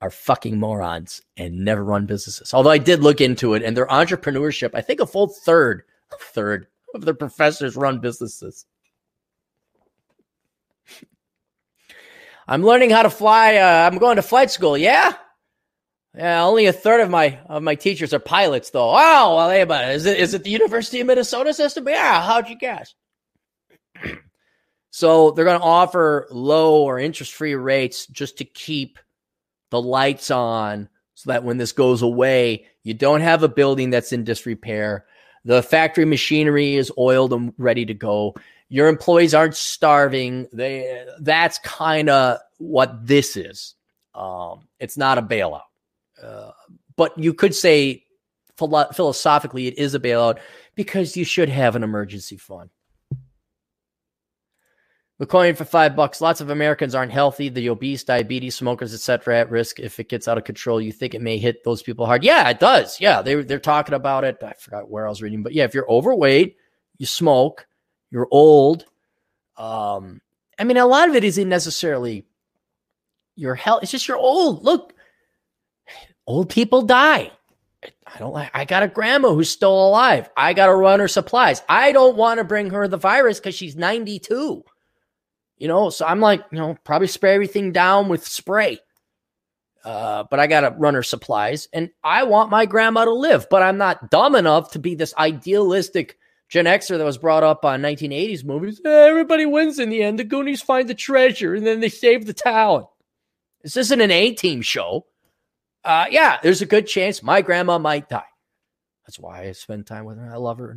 are 0.01 0.11
fucking 0.11 0.59
morons 0.59 1.23
and 1.37 1.65
never 1.65 1.85
run 1.85 2.07
businesses. 2.07 2.55
Although 2.55 2.71
I 2.71 2.79
did 2.79 3.03
look 3.03 3.21
into 3.21 3.55
it 3.55 3.63
and 3.63 3.77
their 3.77 3.87
entrepreneurship, 3.87 4.71
I 4.75 4.81
think 4.81 5.01
a 5.01 5.07
full 5.07 5.29
third, 5.29 5.83
third 6.19 6.67
of 6.95 7.05
their 7.05 7.15
professors 7.15 7.77
run 7.77 8.01
businesses. 8.01 8.65
I'm 12.49 12.65
learning 12.65 12.91
how 12.91 13.03
to 13.03 13.11
fly. 13.11 13.57
Uh, 13.57 13.89
I'm 13.89 13.99
going 13.99 14.17
to 14.17 14.23
flight 14.23 14.51
school. 14.51 14.77
Yeah. 14.77 15.13
Yeah, 16.17 16.45
only 16.45 16.67
a 16.67 16.73
third 16.73 17.01
of 17.01 17.09
my 17.09 17.39
of 17.47 17.63
my 17.63 17.77
teachers 17.77 18.13
are 18.13 18.19
pilots, 18.19 18.71
though. 18.71 18.91
Oh, 18.91 19.37
well, 19.37 19.51
hey, 19.51 19.63
but 19.63 19.91
is 19.91 20.07
it 20.07 20.19
is 20.19 20.35
it 20.35 20.43
the 20.43 20.51
University 20.51 21.01
of 21.01 21.07
Minnesota 21.07 21.55
system? 21.55 21.89
Yeah, 21.89 22.21
how'd 22.21 22.49
you 22.49 22.59
guess? 22.59 22.97
so 24.91 25.31
they're 25.31 25.45
going 25.45 25.61
to 25.61 25.65
offer 25.65 26.27
low 26.33 26.83
or 26.83 26.99
interest 26.99 27.33
free 27.33 27.55
rates 27.55 28.09
just 28.09 28.39
to 28.39 28.45
keep 28.45 28.99
the 29.71 29.81
lights 29.81 30.31
on, 30.31 30.89
so 31.15 31.31
that 31.31 31.45
when 31.45 31.59
this 31.59 31.73
goes 31.73 32.03
away, 32.03 32.67
you 32.83 32.95
don't 32.95 33.21
have 33.21 33.43
a 33.43 33.49
building 33.49 33.91
that's 33.91 34.13
in 34.13 34.25
disrepair. 34.25 35.05
The 35.45 35.63
factory 35.63 36.05
machinery 36.05 36.75
is 36.75 36.93
oiled 36.99 37.33
and 37.33 37.53
ready 37.59 37.87
to 37.87 37.95
go. 37.95 38.35
Your 38.69 38.89
employees 38.89 39.35
aren't 39.35 39.57
starving. 39.57 40.49
They 40.53 41.05
that's 41.21 41.59
kind 41.59 42.09
of 42.09 42.39
what 42.59 43.07
this 43.07 43.37
is. 43.37 43.75
Um, 44.15 44.69
it's 44.79 44.97
not 44.97 45.19
a 45.19 45.23
bailout, 45.23 45.63
uh, 46.23 46.51
but 46.97 47.19
you 47.19 47.33
could 47.35 47.55
say 47.55 48.05
philo- 48.57 48.91
philosophically 48.93 49.67
it 49.67 49.79
is 49.79 49.95
a 49.95 50.01
bailout 50.01 50.39
because 50.75 51.17
you 51.17 51.25
should 51.25 51.49
have 51.49 51.77
an 51.77 51.83
emergency 51.83 52.37
fund. 52.37 52.71
McCoy 55.21 55.55
for 55.55 55.67
five 55.67 55.95
bucks. 55.95 56.23
Lots 56.23 56.41
of 56.41 56.49
Americans 56.49 56.95
aren't 56.95 57.13
healthy. 57.13 57.51
The 57.51 57.69
obese, 57.69 58.05
diabetes, 58.05 58.55
smokers, 58.55 58.95
etc., 58.95 59.41
at 59.41 59.51
risk 59.51 59.79
if 59.79 60.01
it 60.01 60.09
gets 60.09 60.27
out 60.27 60.39
of 60.39 60.45
control. 60.45 60.81
You 60.81 60.93
think 60.93 61.15
it 61.15 61.21
may 61.21 61.37
hit 61.37 61.63
those 61.63 61.83
people 61.83 62.07
hard? 62.07 62.25
Yeah, 62.25 62.49
it 62.49 62.59
does. 62.59 62.99
Yeah, 63.01 63.21
they 63.21 63.35
they're 63.43 63.59
talking 63.59 63.95
about 63.95 64.25
it. 64.25 64.39
I 64.43 64.55
forgot 64.55 64.91
where 64.91 65.07
I 65.07 65.11
was 65.11 65.21
reading, 65.21 65.43
but 65.43 65.53
yeah, 65.53 65.65
if 65.65 65.75
you're 65.75 65.91
overweight, 65.91 66.57
you 66.97 67.05
smoke, 67.05 67.67
you're 68.11 68.29
old. 68.31 68.87
Um, 69.59 70.23
I 70.59 70.65
mean, 70.65 70.79
a 70.79 70.87
lot 70.87 71.11
of 71.11 71.15
it 71.15 71.25
isn't 71.25 71.49
necessarily 71.49 72.25
your 73.37 73.55
health. 73.55 73.83
It's 73.83 73.93
just 73.93 74.09
you're 74.09 74.17
old. 74.17 74.65
Look, 74.65 74.95
old 76.27 76.49
people 76.49 76.83
die. 76.83 77.31
I 78.07 78.19
don't 78.19 78.33
like. 78.33 78.51
I 78.55 78.65
got 78.65 78.83
a 78.83 78.89
grandma 78.89 79.35
who's 79.35 79.51
still 79.51 79.87
alive. 79.89 80.31
I 80.35 80.55
got 80.55 80.67
to 80.67 80.75
run 80.75 81.01
her 81.01 81.09
supplies. 81.09 81.63
I 81.69 81.93
don't 81.93 82.17
want 82.17 82.39
to 82.39 82.45
bring 82.45 82.71
her 82.71 82.89
the 82.89 82.97
virus 82.97 83.39
because 83.39 83.55
she's 83.55 83.77
92. 83.77 84.65
You 85.61 85.69
know, 85.69 85.91
so 85.91 86.07
I'm 86.07 86.21
like, 86.21 86.43
you 86.51 86.59
know, 86.59 86.77
probably 86.85 87.07
spray 87.07 87.35
everything 87.35 87.71
down 87.71 88.09
with 88.09 88.27
spray. 88.27 88.79
Uh, 89.85 90.25
but 90.31 90.41
I 90.41 90.47
got 90.47 90.61
to 90.61 90.75
run 90.77 90.95
her 90.95 91.03
supplies 91.03 91.69
and 91.73 91.91
I 92.03 92.25
want 92.25 92.51
my 92.51 92.67
grandma 92.67 93.05
to 93.05 93.13
live, 93.13 93.47
but 93.51 93.63
I'm 93.63 93.79
not 93.79 94.11
dumb 94.11 94.35
enough 94.35 94.73
to 94.73 94.79
be 94.79 94.95
this 94.95 95.15
idealistic 95.17 96.19
Gen 96.49 96.65
Xer 96.65 96.99
that 96.99 97.05
was 97.05 97.19
brought 97.19 97.45
up 97.45 97.65
on 97.65 97.81
1980s 97.83 98.45
movies. 98.45 98.81
Everybody 98.85 99.47
wins 99.47 99.79
in 99.79 99.91
the 99.91 100.03
end. 100.03 100.19
The 100.19 100.25
Goonies 100.25 100.63
find 100.63 100.89
the 100.89 100.95
treasure 100.95 101.55
and 101.55 101.67
then 101.67 101.81
they 101.81 101.89
save 101.89 102.27
the 102.27 102.35
town. 102.35 102.87
This 103.63 103.77
isn't 103.77 104.01
an 104.01 104.11
A 104.11 104.35
team 104.35 104.63
show. 104.63 105.07
Uh, 105.85 106.07
yeah, 106.11 106.39
there's 106.43 106.63
a 106.63 106.67
good 106.67 106.87
chance 106.87 107.23
my 107.23 107.43
grandma 107.43 107.79
might 107.79 108.09
die. 108.09 108.25
That's 109.07 109.19
why 109.19 109.43
I 109.43 109.53
spend 109.53 109.87
time 109.87 110.07
with 110.07 110.19
her. 110.19 110.33
I 110.33 110.37
love 110.37 110.59
her. 110.59 110.75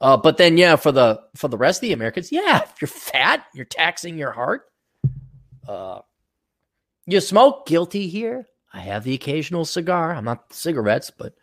Uh, 0.00 0.16
but 0.16 0.36
then, 0.36 0.56
yeah, 0.56 0.76
for 0.76 0.92
the 0.92 1.20
for 1.34 1.48
the 1.48 1.58
rest 1.58 1.78
of 1.78 1.82
the 1.82 1.92
Americans, 1.92 2.30
yeah, 2.30 2.62
if 2.62 2.74
you're 2.80 2.88
fat, 2.88 3.44
you're 3.52 3.64
taxing 3.64 4.16
your 4.16 4.30
heart. 4.30 4.62
Uh, 5.66 6.00
you 7.06 7.20
smoke, 7.20 7.66
guilty 7.66 8.08
here. 8.08 8.46
I 8.72 8.80
have 8.80 9.02
the 9.02 9.14
occasional 9.14 9.64
cigar. 9.64 10.14
I'm 10.14 10.24
not 10.24 10.52
cigarettes, 10.52 11.10
but 11.10 11.34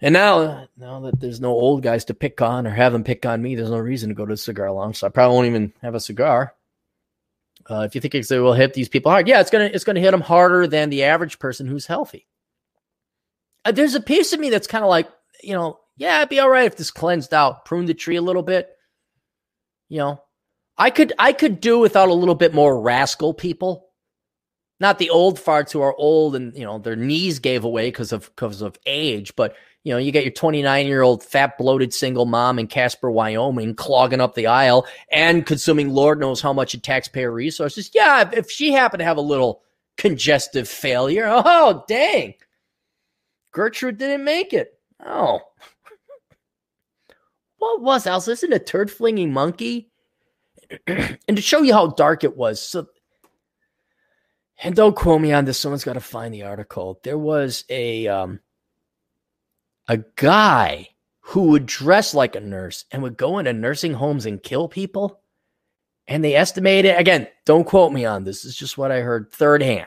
and 0.00 0.12
now 0.12 0.68
now 0.76 1.00
that 1.00 1.20
there's 1.20 1.40
no 1.40 1.50
old 1.50 1.82
guys 1.82 2.04
to 2.06 2.14
pick 2.14 2.40
on 2.40 2.66
or 2.66 2.70
have 2.70 2.92
them 2.92 3.02
pick 3.02 3.26
on 3.26 3.42
me, 3.42 3.54
there's 3.54 3.70
no 3.70 3.78
reason 3.78 4.08
to 4.10 4.14
go 4.14 4.26
to 4.26 4.34
a 4.34 4.36
cigar 4.36 4.70
lounge. 4.70 4.98
So 4.98 5.06
I 5.06 5.10
probably 5.10 5.34
won't 5.34 5.48
even 5.48 5.72
have 5.82 5.94
a 5.94 6.00
cigar. 6.00 6.54
Uh, 7.70 7.80
if 7.80 7.94
you 7.94 8.00
think 8.00 8.14
it 8.14 8.28
will 8.30 8.52
hit 8.52 8.74
these 8.74 8.88
people 8.88 9.10
hard, 9.10 9.26
yeah, 9.26 9.40
it's 9.40 9.50
gonna 9.50 9.70
it's 9.72 9.84
gonna 9.84 10.00
hit 10.00 10.10
them 10.10 10.20
harder 10.20 10.66
than 10.66 10.90
the 10.90 11.04
average 11.04 11.38
person 11.38 11.66
who's 11.66 11.86
healthy. 11.86 12.26
Uh, 13.64 13.72
there's 13.72 13.94
a 13.94 14.00
piece 14.00 14.32
of 14.32 14.40
me 14.40 14.50
that's 14.50 14.66
kind 14.66 14.84
of 14.84 14.90
like, 14.90 15.08
you 15.42 15.54
know, 15.54 15.78
yeah, 15.96 16.18
it'd 16.18 16.28
be 16.30 16.40
all 16.40 16.50
right 16.50 16.66
if 16.66 16.76
this 16.76 16.90
cleansed 16.90 17.34
out, 17.34 17.64
pruned 17.64 17.88
the 17.88 17.94
tree 17.94 18.16
a 18.16 18.22
little 18.22 18.42
bit. 18.42 18.70
You 19.88 19.98
know, 19.98 20.22
I 20.76 20.90
could 20.90 21.12
I 21.18 21.32
could 21.32 21.60
do 21.60 21.78
without 21.78 22.08
a 22.08 22.14
little 22.14 22.34
bit 22.34 22.54
more 22.54 22.80
rascal 22.80 23.34
people. 23.34 23.88
Not 24.80 24.98
the 24.98 25.10
old 25.10 25.38
farts 25.38 25.70
who 25.70 25.80
are 25.80 25.94
old 25.94 26.34
and 26.34 26.56
you 26.56 26.64
know 26.64 26.78
their 26.78 26.96
knees 26.96 27.38
gave 27.38 27.64
away 27.64 27.88
because 27.88 28.12
of 28.12 28.34
because 28.34 28.62
of 28.62 28.78
age, 28.86 29.36
but 29.36 29.54
you 29.84 29.92
know 29.92 29.98
you 29.98 30.10
get 30.10 30.24
your 30.24 30.32
29 30.32 30.86
year 30.86 31.02
old 31.02 31.22
fat 31.22 31.58
bloated 31.58 31.92
single 31.92 32.26
mom 32.26 32.58
in 32.58 32.66
Casper, 32.66 33.10
Wyoming, 33.10 33.74
clogging 33.74 34.20
up 34.20 34.34
the 34.34 34.46
aisle 34.46 34.86
and 35.10 35.46
consuming 35.46 35.90
Lord 35.90 36.18
knows 36.18 36.40
how 36.40 36.52
much 36.52 36.74
in 36.74 36.80
taxpayer 36.80 37.30
resources. 37.30 37.90
Yeah, 37.94 38.28
if 38.32 38.50
she 38.50 38.72
happened 38.72 39.00
to 39.00 39.04
have 39.04 39.18
a 39.18 39.20
little 39.20 39.62
congestive 39.98 40.68
failure, 40.68 41.26
oh 41.28 41.84
dang, 41.86 42.34
Gertrude 43.52 43.98
didn't 43.98 44.24
make 44.24 44.52
it. 44.52 44.78
Oh, 45.04 45.40
what 47.62 47.80
was 47.80 48.08
I 48.08 48.14
was 48.14 48.26
listening 48.26 48.58
to 48.58 48.64
Turd 48.64 48.90
Flinging 48.90 49.32
Monkey, 49.32 49.88
and 50.88 51.18
to 51.28 51.40
show 51.40 51.62
you 51.62 51.72
how 51.72 51.86
dark 51.88 52.24
it 52.24 52.36
was. 52.36 52.60
So, 52.60 52.88
and 54.62 54.74
don't 54.74 54.96
quote 54.96 55.20
me 55.20 55.32
on 55.32 55.44
this. 55.44 55.58
Someone's 55.60 55.84
got 55.84 55.92
to 55.92 56.00
find 56.00 56.34
the 56.34 56.42
article. 56.42 56.98
There 57.04 57.18
was 57.18 57.64
a 57.68 58.08
um, 58.08 58.40
a 59.86 59.98
guy 60.16 60.88
who 61.20 61.42
would 61.50 61.66
dress 61.66 62.14
like 62.14 62.34
a 62.34 62.40
nurse 62.40 62.84
and 62.90 63.00
would 63.00 63.16
go 63.16 63.38
into 63.38 63.52
nursing 63.52 63.94
homes 63.94 64.26
and 64.26 64.42
kill 64.42 64.68
people. 64.68 65.20
And 66.08 66.24
they 66.24 66.34
estimated 66.34 66.96
again. 66.96 67.28
Don't 67.46 67.64
quote 67.64 67.92
me 67.92 68.04
on 68.04 68.24
this. 68.24 68.42
This 68.42 68.50
is 68.50 68.56
just 68.56 68.76
what 68.76 68.90
I 68.90 69.00
heard 69.00 69.30
third 69.30 69.62
hand. 69.62 69.86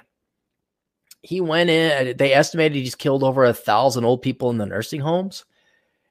He 1.21 1.41
went 1.41 1.69
in. 1.69 2.15
They 2.15 2.33
estimated 2.33 2.77
he's 2.77 2.95
killed 2.95 3.21
over 3.21 3.43
a 3.43 3.53
thousand 3.53 4.05
old 4.05 4.21
people 4.21 4.49
in 4.49 4.57
the 4.57 4.65
nursing 4.65 5.01
homes 5.01 5.43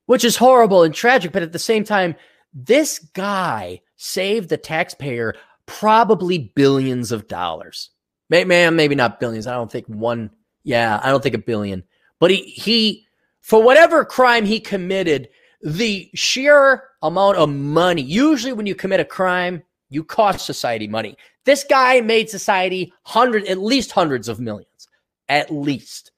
which 0.06 0.24
is 0.24 0.36
horrible 0.36 0.82
and 0.82 0.94
tragic. 0.94 1.32
But 1.32 1.43
at 1.43 1.52
the 1.52 1.59
same 1.59 1.85
time, 1.85 2.14
this 2.52 2.98
guy 2.98 3.81
saved 3.97 4.48
the 4.48 4.56
taxpayer 4.56 5.35
probably 5.66 6.52
billions 6.55 7.12
of 7.12 7.28
dollars. 7.28 7.90
Man, 8.31 8.76
maybe 8.76 8.94
not 8.94 9.20
billions. 9.20 9.47
I 9.47 9.55
don't 9.55 9.70
think 9.70 9.86
one. 9.86 10.31
Yeah, 10.62 11.01
I 11.02 11.10
don't 11.10 11.22
think 11.22 11.35
a 11.35 11.39
billion. 11.39 11.85
But 12.20 12.31
he 12.31 12.43
he 12.43 13.06
for 13.40 13.62
whatever 13.62 14.05
crime 14.05 14.47
he 14.47 14.60
committed, 14.60 15.28
the 15.62 16.10
sheer 16.14 16.85
amount 17.02 17.36
of 17.36 17.51
money. 17.51 18.02
Usually, 18.02 18.52
when 18.52 18.66
you 18.66 18.74
commit 18.74 19.01
a 19.01 19.05
crime, 19.05 19.62
you 19.90 20.02
cost 20.05 20.47
society 20.47 20.89
money. 20.89 21.16
This 21.44 21.64
guy 21.68 22.01
made 22.01 22.31
society 22.31 22.93
hundred, 23.02 23.44
at 23.47 23.59
least 23.59 23.93
hundreds 23.93 24.28
of 24.28 24.40
millions, 24.40 24.89
at 25.28 25.51
least. 25.51 26.10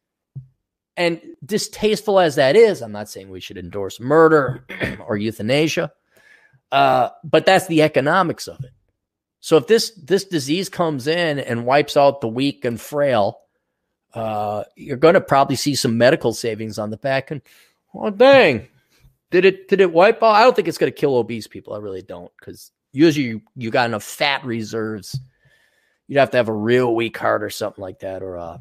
And 0.97 1.21
distasteful 1.45 2.19
as 2.19 2.37
that 2.37 2.57
is, 2.57 2.81
I'm 2.81 2.93
not 2.93 3.09
saying 3.09 3.29
we 3.29 3.41
should 3.41 3.59
endorse 3.59 4.01
murder 4.01 4.65
or 5.07 5.17
euthanasia, 5.17 5.93
uh, 6.73 7.11
but 7.23 7.45
that's 7.45 7.67
the 7.67 7.83
economics 7.83 8.49
of 8.49 8.65
it. 8.65 8.71
So 9.41 9.59
if 9.59 9.67
this 9.67 9.93
this 10.03 10.25
disease 10.25 10.69
comes 10.69 11.07
in 11.07 11.39
and 11.39 11.67
wipes 11.67 11.97
out 11.97 12.21
the 12.21 12.29
weak 12.29 12.65
and 12.65 12.81
frail, 12.81 13.41
uh, 14.15 14.65
you're 14.75 14.97
going 14.97 15.15
to 15.15 15.21
probably 15.21 15.57
see 15.57 15.75
some 15.75 15.99
medical 15.99 16.33
savings 16.33 16.79
on 16.79 16.91
the 16.91 16.97
back. 16.97 17.31
And 17.31 17.43
oh 17.95 18.11
dang, 18.11 18.67
did 19.31 19.45
it 19.45 19.69
did 19.69 19.81
it 19.81 19.93
wipe 19.93 20.23
out? 20.23 20.35
I 20.35 20.43
don't 20.43 20.57
think 20.57 20.67
it's 20.67 20.79
going 20.79 20.93
to 20.93 20.99
kill 20.99 21.17
obese 21.17 21.47
people. 21.47 21.75
I 21.75 21.79
really 21.79 22.03
don't, 22.03 22.33
because 22.39 22.73
usually 22.93 23.27
you, 23.27 23.43
you 23.55 23.71
got 23.71 23.89
enough 23.89 24.03
fat 24.03 24.45
reserves. 24.45 25.19
You'd 26.09 26.19
have 26.19 26.31
to 26.31 26.39
have 26.39 26.49
a 26.49 26.53
real 26.53 26.95
weak 26.95 27.17
heart 27.19 27.43
or 27.43 27.51
something 27.51 27.83
like 27.83 28.01
that, 28.01 28.23
or 28.23 28.39
uh, 28.39 28.59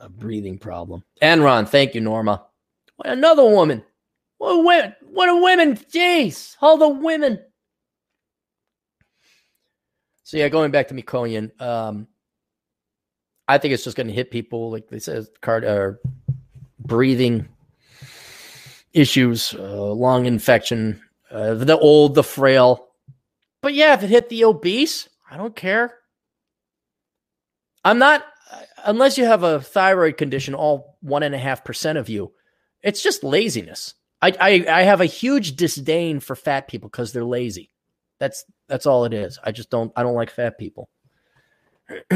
a 0.00 0.08
breathing 0.08 0.58
problem. 0.58 1.04
Enron, 1.22 1.68
thank 1.68 1.94
you, 1.94 2.00
Norma. 2.00 2.44
What 2.96 3.08
another 3.08 3.44
woman. 3.44 3.82
What 4.38 4.50
a 4.50 4.62
women. 4.62 4.94
What 5.02 5.28
a 5.28 5.36
women. 5.36 5.76
Jeez. 5.76 6.56
All 6.60 6.76
the 6.76 6.88
women. 6.88 7.40
So 10.22 10.36
yeah, 10.36 10.48
going 10.48 10.70
back 10.70 10.88
to 10.88 10.94
Mikoyan, 10.94 11.60
um, 11.60 12.08
I 13.46 13.58
think 13.58 13.74
it's 13.74 13.84
just 13.84 13.96
going 13.96 14.06
to 14.06 14.12
hit 14.12 14.30
people 14.30 14.70
like 14.70 14.88
they 14.88 14.98
said, 14.98 15.26
card 15.40 15.64
or 15.64 16.00
uh, 16.02 16.32
breathing 16.80 17.48
issues, 18.92 19.54
uh, 19.54 19.92
lung 19.92 20.26
infection, 20.26 21.00
uh, 21.30 21.54
the 21.54 21.78
old, 21.78 22.14
the 22.14 22.22
frail. 22.22 22.88
But 23.60 23.74
yeah, 23.74 23.94
if 23.94 24.02
it 24.02 24.10
hit 24.10 24.28
the 24.28 24.44
obese, 24.44 25.08
I 25.30 25.36
don't 25.36 25.54
care. 25.54 25.94
I'm 27.84 27.98
not 27.98 28.24
unless 28.84 29.18
you 29.18 29.24
have 29.24 29.42
a 29.42 29.60
thyroid 29.60 30.16
condition, 30.16 30.54
all 30.54 30.96
one 31.00 31.22
and 31.22 31.34
a 31.34 31.38
half 31.38 31.64
percent 31.64 31.98
of 31.98 32.08
you, 32.08 32.32
it's 32.82 33.02
just 33.02 33.24
laziness. 33.24 33.94
I, 34.22 34.32
I, 34.40 34.66
I 34.68 34.82
have 34.82 35.00
a 35.00 35.06
huge 35.06 35.56
disdain 35.56 36.20
for 36.20 36.36
fat 36.36 36.68
people 36.68 36.88
because 36.88 37.12
they're 37.12 37.24
lazy. 37.24 37.70
That's 38.20 38.44
that's 38.68 38.86
all 38.86 39.04
it 39.04 39.12
is. 39.12 39.38
I 39.42 39.52
just 39.52 39.70
don't 39.70 39.92
I 39.96 40.02
don't 40.02 40.14
like 40.14 40.30
fat 40.30 40.58
people. 40.58 40.88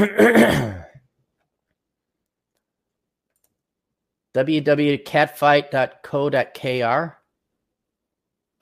www.catfight.co.kr. 4.34 7.14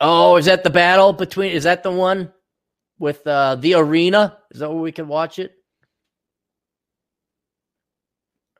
Oh, 0.00 0.36
is 0.36 0.46
that 0.46 0.64
the 0.64 0.70
battle 0.70 1.12
between? 1.12 1.52
Is 1.52 1.64
that 1.64 1.82
the 1.82 1.90
one 1.90 2.32
with 2.98 3.26
uh, 3.26 3.56
the 3.56 3.74
arena? 3.74 4.38
Is 4.50 4.60
that 4.60 4.70
where 4.70 4.80
we 4.80 4.92
can 4.92 5.08
watch 5.08 5.38
it? 5.38 5.52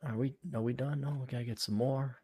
Are 0.09 0.17
we? 0.17 0.35
Are 0.55 0.63
we 0.63 0.73
done? 0.73 1.01
No, 1.01 1.19
we 1.21 1.27
gotta 1.27 1.45
get 1.45 1.59
some 1.59 1.75
more. 1.75 2.19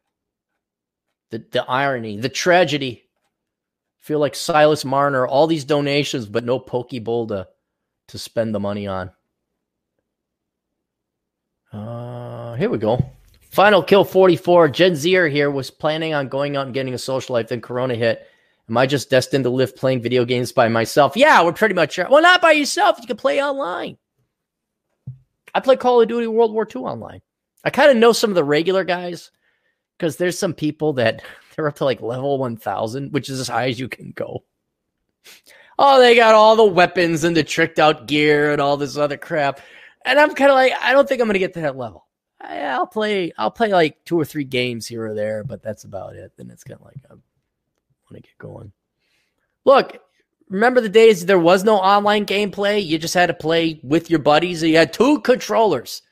The 1.31 1.45
the 1.51 1.65
irony, 1.65 2.19
the 2.19 2.29
tragedy. 2.29 3.03
I 3.05 4.05
feel 4.05 4.19
like 4.19 4.35
Silas 4.35 4.85
Marner, 4.85 5.27
all 5.27 5.47
these 5.47 5.65
donations, 5.65 6.27
but 6.27 6.45
no 6.45 6.61
Pokeball 6.61 7.29
to 7.29 7.49
to 8.09 8.19
spend 8.19 8.55
the 8.55 8.61
money 8.61 8.87
on. 8.87 9.11
Uh, 11.73 12.55
here 12.55 12.71
we 12.71 12.79
go. 12.79 13.05
Final 13.51 13.83
kill 13.83 14.05
44. 14.05 14.69
Gen 14.69 14.95
Zer 14.95 15.29
here 15.29 15.51
was 15.51 15.71
planning 15.71 16.15
on 16.15 16.29
going 16.29 16.57
out 16.57 16.67
and 16.67 16.75
getting 16.75 16.95
a 16.95 16.99
social 16.99 17.35
life. 17.35 17.49
Then 17.49 17.61
Corona 17.61 17.95
hit. 17.95 18.27
Am 18.69 18.77
I 18.77 18.87
just 18.87 19.11
destined 19.11 19.45
to 19.45 19.51
live 19.51 19.77
playing 19.77 20.03
video 20.03 20.25
games 20.25 20.53
by 20.53 20.69
myself? 20.69 21.17
Yeah, 21.17 21.43
we're 21.43 21.53
pretty 21.53 21.75
much. 21.75 21.99
Well, 21.99 22.23
not 22.23 22.41
by 22.41 22.53
yourself. 22.53 22.99
You 23.01 23.07
can 23.07 23.17
play 23.17 23.43
online. 23.43 23.99
I 25.55 25.61
play 25.61 25.77
Call 25.77 26.01
of 26.01 26.09
Duty 26.09 26.29
World 26.29 26.53
War 26.53 26.67
II 26.75 26.83
online. 26.83 27.21
I 27.65 27.71
kind 27.71 27.91
of 27.91 27.97
know 27.97 28.13
some 28.13 28.31
of 28.31 28.37
the 28.37 28.45
regular 28.45 28.85
guys 28.85 29.31
because 29.99 30.17
there's 30.17 30.39
some 30.39 30.55
people 30.55 30.95
that 30.95 31.23
they're 31.57 31.69
up 31.69 31.77
to 31.77 31.85
like 31.85 32.01
level 32.01 32.39
1000, 32.39 33.13
which 33.13 33.29
is 33.29 33.41
as 33.41 33.49
high 33.49 33.69
as 33.69 33.79
you 33.79 33.89
can 33.89 34.13
go. 34.13 34.45
Oh, 35.79 36.01
they 36.01 36.15
got 36.15 36.35
all 36.35 36.57
the 36.57 36.65
weapons 36.65 37.25
and 37.25 37.37
the 37.37 37.43
tricked 37.43 37.79
out 37.79 38.07
gear 38.07 38.53
and 38.53 38.61
all 38.61 38.77
this 38.77 38.97
other 38.97 39.17
crap. 39.17 39.61
And 40.05 40.19
I'm 40.19 40.35
kind 40.35 40.51
of 40.51 40.55
like, 40.55 40.73
I 40.81 40.93
don't 40.93 41.09
think 41.09 41.21
I'm 41.21 41.27
going 41.27 41.35
to 41.35 41.39
get 41.39 41.55
to 41.55 41.61
that 41.63 41.77
level. 41.77 42.07
I, 42.41 42.77
will 42.79 42.87
play, 42.87 43.33
I'll 43.39 43.51
play 43.51 43.73
like 43.73 44.05
two 44.05 44.19
or 44.19 44.25
three 44.25 44.45
games 44.45 44.87
here 44.87 45.07
or 45.07 45.15
there, 45.15 45.45
but 45.45 45.63
that's 45.63 45.85
about 45.85 46.17
it. 46.17 46.33
Then 46.37 46.51
it's 46.51 46.65
kind 46.65 46.79
of 46.81 46.85
like, 46.85 46.97
I 47.09 47.15
want 47.15 47.23
to 48.15 48.21
get 48.21 48.39
going. 48.39 48.73
Look, 49.65 49.99
remember 50.49 50.81
the 50.81 50.89
days 50.89 51.25
there 51.25 51.39
was 51.39 51.65
no 51.65 51.77
online 51.77 52.27
gameplay? 52.27 52.85
You 52.85 52.99
just 52.99 53.15
had 53.15 53.27
to 53.27 53.35
play 53.35 53.81
with 53.83 54.11
your 54.11 54.19
buddies. 54.19 54.63
You 54.63 54.77
had 54.77 54.93
two 54.93 55.21
controllers. 55.21 56.03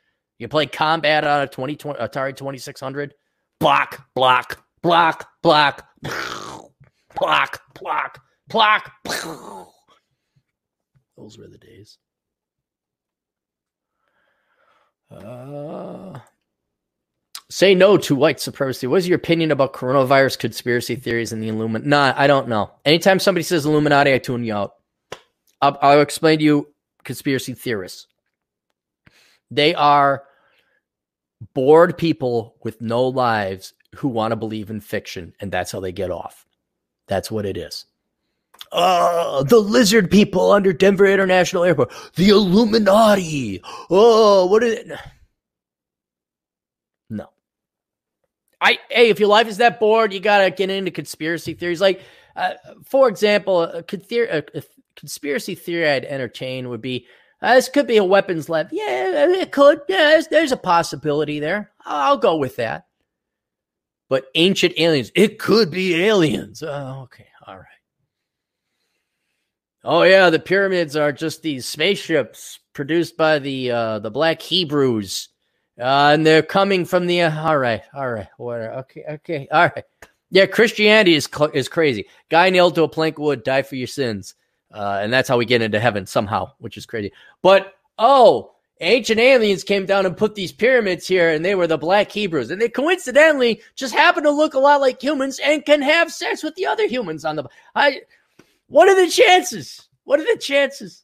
You 0.40 0.48
play 0.48 0.64
combat 0.64 1.22
on 1.22 1.42
a 1.42 1.46
20, 1.46 1.76
20 1.76 2.00
Atari 2.00 2.34
2600. 2.34 3.12
Block, 3.60 4.06
block, 4.14 4.64
block, 4.82 5.28
block, 5.42 5.86
block, 7.14 7.60
block, 7.74 8.22
block. 8.48 8.92
Those 11.18 11.36
were 11.36 11.46
the 11.46 11.58
days. 11.58 11.98
Uh, 15.10 16.20
say 17.50 17.74
no 17.74 17.98
to 17.98 18.14
white 18.14 18.40
supremacy. 18.40 18.86
What 18.86 18.96
is 18.96 19.08
your 19.08 19.16
opinion 19.16 19.50
about 19.50 19.74
coronavirus 19.74 20.38
conspiracy 20.38 20.96
theories 20.96 21.32
and 21.32 21.42
the 21.42 21.48
Illuminati? 21.48 21.86
Nah, 21.86 22.14
I 22.16 22.26
don't 22.26 22.48
know. 22.48 22.70
Anytime 22.86 23.18
somebody 23.18 23.42
says 23.42 23.66
Illuminati, 23.66 24.14
I 24.14 24.18
tune 24.18 24.44
you 24.44 24.54
out. 24.54 24.72
I'll, 25.60 25.76
I'll 25.82 26.00
explain 26.00 26.38
to 26.38 26.44
you 26.44 26.68
conspiracy 27.04 27.52
theorists. 27.52 28.06
They 29.50 29.74
are 29.74 30.22
bored 31.54 31.96
people 31.96 32.56
with 32.62 32.80
no 32.80 33.06
lives 33.06 33.72
who 33.96 34.08
want 34.08 34.32
to 34.32 34.36
believe 34.36 34.70
in 34.70 34.80
fiction, 34.80 35.34
and 35.40 35.50
that's 35.50 35.72
how 35.72 35.80
they 35.80 35.92
get 35.92 36.10
off. 36.10 36.46
That's 37.06 37.30
what 37.30 37.46
it 37.46 37.56
is. 37.56 37.86
Uh, 38.72 39.42
the 39.42 39.58
lizard 39.58 40.10
people 40.10 40.52
under 40.52 40.72
Denver 40.72 41.06
International 41.06 41.64
Airport. 41.64 41.90
The 42.14 42.28
Illuminati. 42.28 43.60
Oh, 43.90 44.46
what 44.46 44.62
is 44.62 44.78
it? 44.78 44.92
No. 47.08 47.26
I 48.60 48.78
hey, 48.88 49.08
if 49.08 49.18
your 49.18 49.28
life 49.28 49.48
is 49.48 49.56
that 49.56 49.80
bored, 49.80 50.12
you 50.12 50.20
gotta 50.20 50.50
get 50.50 50.70
into 50.70 50.92
conspiracy 50.92 51.54
theories. 51.54 51.80
Like, 51.80 52.02
uh, 52.36 52.54
for 52.84 53.08
example, 53.08 53.62
a, 53.62 53.82
a, 53.82 54.38
a, 54.54 54.62
conspiracy 54.94 55.54
theory 55.54 55.88
I'd 55.88 56.04
entertain 56.04 56.68
would 56.68 56.82
be 56.82 57.06
uh, 57.42 57.54
this 57.54 57.68
could 57.68 57.86
be 57.86 57.96
a 57.96 58.04
weapons 58.04 58.48
lab. 58.48 58.68
Yeah, 58.70 59.28
it 59.30 59.52
could. 59.52 59.80
Yeah, 59.88 60.10
there's, 60.10 60.28
there's 60.28 60.52
a 60.52 60.56
possibility 60.56 61.40
there. 61.40 61.70
I'll, 61.84 62.18
go 62.18 62.36
with 62.36 62.56
that. 62.56 62.86
But 64.08 64.26
ancient 64.34 64.74
aliens, 64.76 65.10
it 65.14 65.38
could 65.38 65.70
be 65.70 66.04
aliens. 66.04 66.62
Oh, 66.62 67.02
okay, 67.04 67.28
all 67.46 67.56
right. 67.56 67.66
Oh 69.82 70.02
yeah, 70.02 70.28
the 70.28 70.38
pyramids 70.38 70.96
are 70.96 71.12
just 71.12 71.42
these 71.42 71.66
spaceships 71.66 72.58
produced 72.74 73.16
by 73.16 73.38
the 73.38 73.70
uh, 73.70 73.98
the 74.00 74.10
Black 74.10 74.42
Hebrews, 74.42 75.28
uh, 75.78 76.10
and 76.12 76.26
they're 76.26 76.42
coming 76.42 76.84
from 76.84 77.06
the. 77.06 77.22
Uh, 77.22 77.42
all 77.42 77.56
right, 77.56 77.82
all 77.94 78.10
right. 78.10 78.28
Okay, 78.38 79.04
okay, 79.08 79.48
all 79.50 79.70
right. 79.74 79.84
Yeah, 80.30 80.46
Christianity 80.46 81.14
is 81.14 81.28
cl- 81.32 81.52
is 81.52 81.68
crazy. 81.68 82.06
Guy 82.28 82.50
nailed 82.50 82.74
to 82.74 82.82
a 82.82 82.88
plank 82.88 83.18
wood, 83.18 83.42
die 83.42 83.62
for 83.62 83.76
your 83.76 83.86
sins. 83.86 84.34
Uh, 84.72 85.00
and 85.02 85.12
that's 85.12 85.28
how 85.28 85.36
we 85.36 85.44
get 85.44 85.62
into 85.62 85.80
heaven 85.80 86.06
somehow, 86.06 86.52
which 86.58 86.76
is 86.76 86.86
crazy. 86.86 87.12
But 87.42 87.74
oh, 87.98 88.52
ancient 88.80 89.20
aliens 89.20 89.64
came 89.64 89.86
down 89.86 90.06
and 90.06 90.16
put 90.16 90.34
these 90.34 90.52
pyramids 90.52 91.06
here, 91.06 91.30
and 91.30 91.44
they 91.44 91.54
were 91.54 91.66
the 91.66 91.78
black 91.78 92.10
Hebrews, 92.10 92.50
and 92.50 92.60
they 92.60 92.68
coincidentally 92.68 93.62
just 93.74 93.94
happen 93.94 94.22
to 94.24 94.30
look 94.30 94.54
a 94.54 94.58
lot 94.58 94.80
like 94.80 95.02
humans 95.02 95.40
and 95.44 95.64
can 95.64 95.82
have 95.82 96.12
sex 96.12 96.42
with 96.42 96.54
the 96.54 96.66
other 96.66 96.86
humans 96.86 97.24
on 97.24 97.36
the. 97.36 97.44
I. 97.74 98.02
What 98.68 98.88
are 98.88 99.04
the 99.04 99.10
chances? 99.10 99.88
What 100.04 100.20
are 100.20 100.24
the 100.24 100.40
chances? 100.40 101.02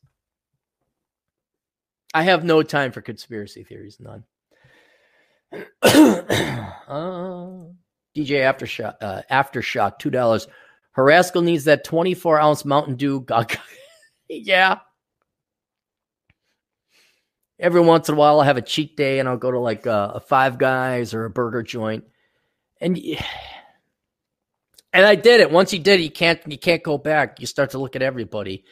I 2.14 2.22
have 2.22 2.44
no 2.44 2.62
time 2.62 2.92
for 2.92 3.00
conspiracy 3.00 3.64
theories. 3.64 3.98
None. 4.00 4.24
uh, 5.82 5.88
DJ 8.16 8.42
Aftershock, 8.42 8.94
uh, 9.00 9.22
Aftershock, 9.30 9.98
two 9.98 10.10
dollars. 10.10 10.48
Haraskell 10.96 11.44
needs 11.44 11.64
that 11.64 11.84
24 11.84 12.40
ounce 12.40 12.64
Mountain 12.64 12.96
Dew. 12.96 13.24
yeah. 14.28 14.78
Every 17.58 17.80
once 17.80 18.08
in 18.08 18.14
a 18.14 18.18
while, 18.18 18.40
I'll 18.40 18.46
have 18.46 18.56
a 18.56 18.62
cheat 18.62 18.96
day 18.96 19.18
and 19.18 19.28
I'll 19.28 19.36
go 19.36 19.50
to 19.50 19.58
like 19.58 19.86
a, 19.86 20.12
a 20.16 20.20
Five 20.20 20.58
Guys 20.58 21.14
or 21.14 21.24
a 21.24 21.30
burger 21.30 21.62
joint. 21.62 22.04
And 22.80 22.98
and 24.92 25.06
I 25.06 25.14
did 25.14 25.40
it. 25.40 25.50
Once 25.50 25.72
you 25.72 25.78
did 25.78 26.00
it, 26.00 26.02
you 26.02 26.10
can't 26.10 26.40
you 26.46 26.58
can't 26.58 26.82
go 26.82 26.98
back. 26.98 27.40
You 27.40 27.46
start 27.46 27.70
to 27.70 27.78
look 27.78 27.96
at 27.96 28.02
everybody. 28.02 28.64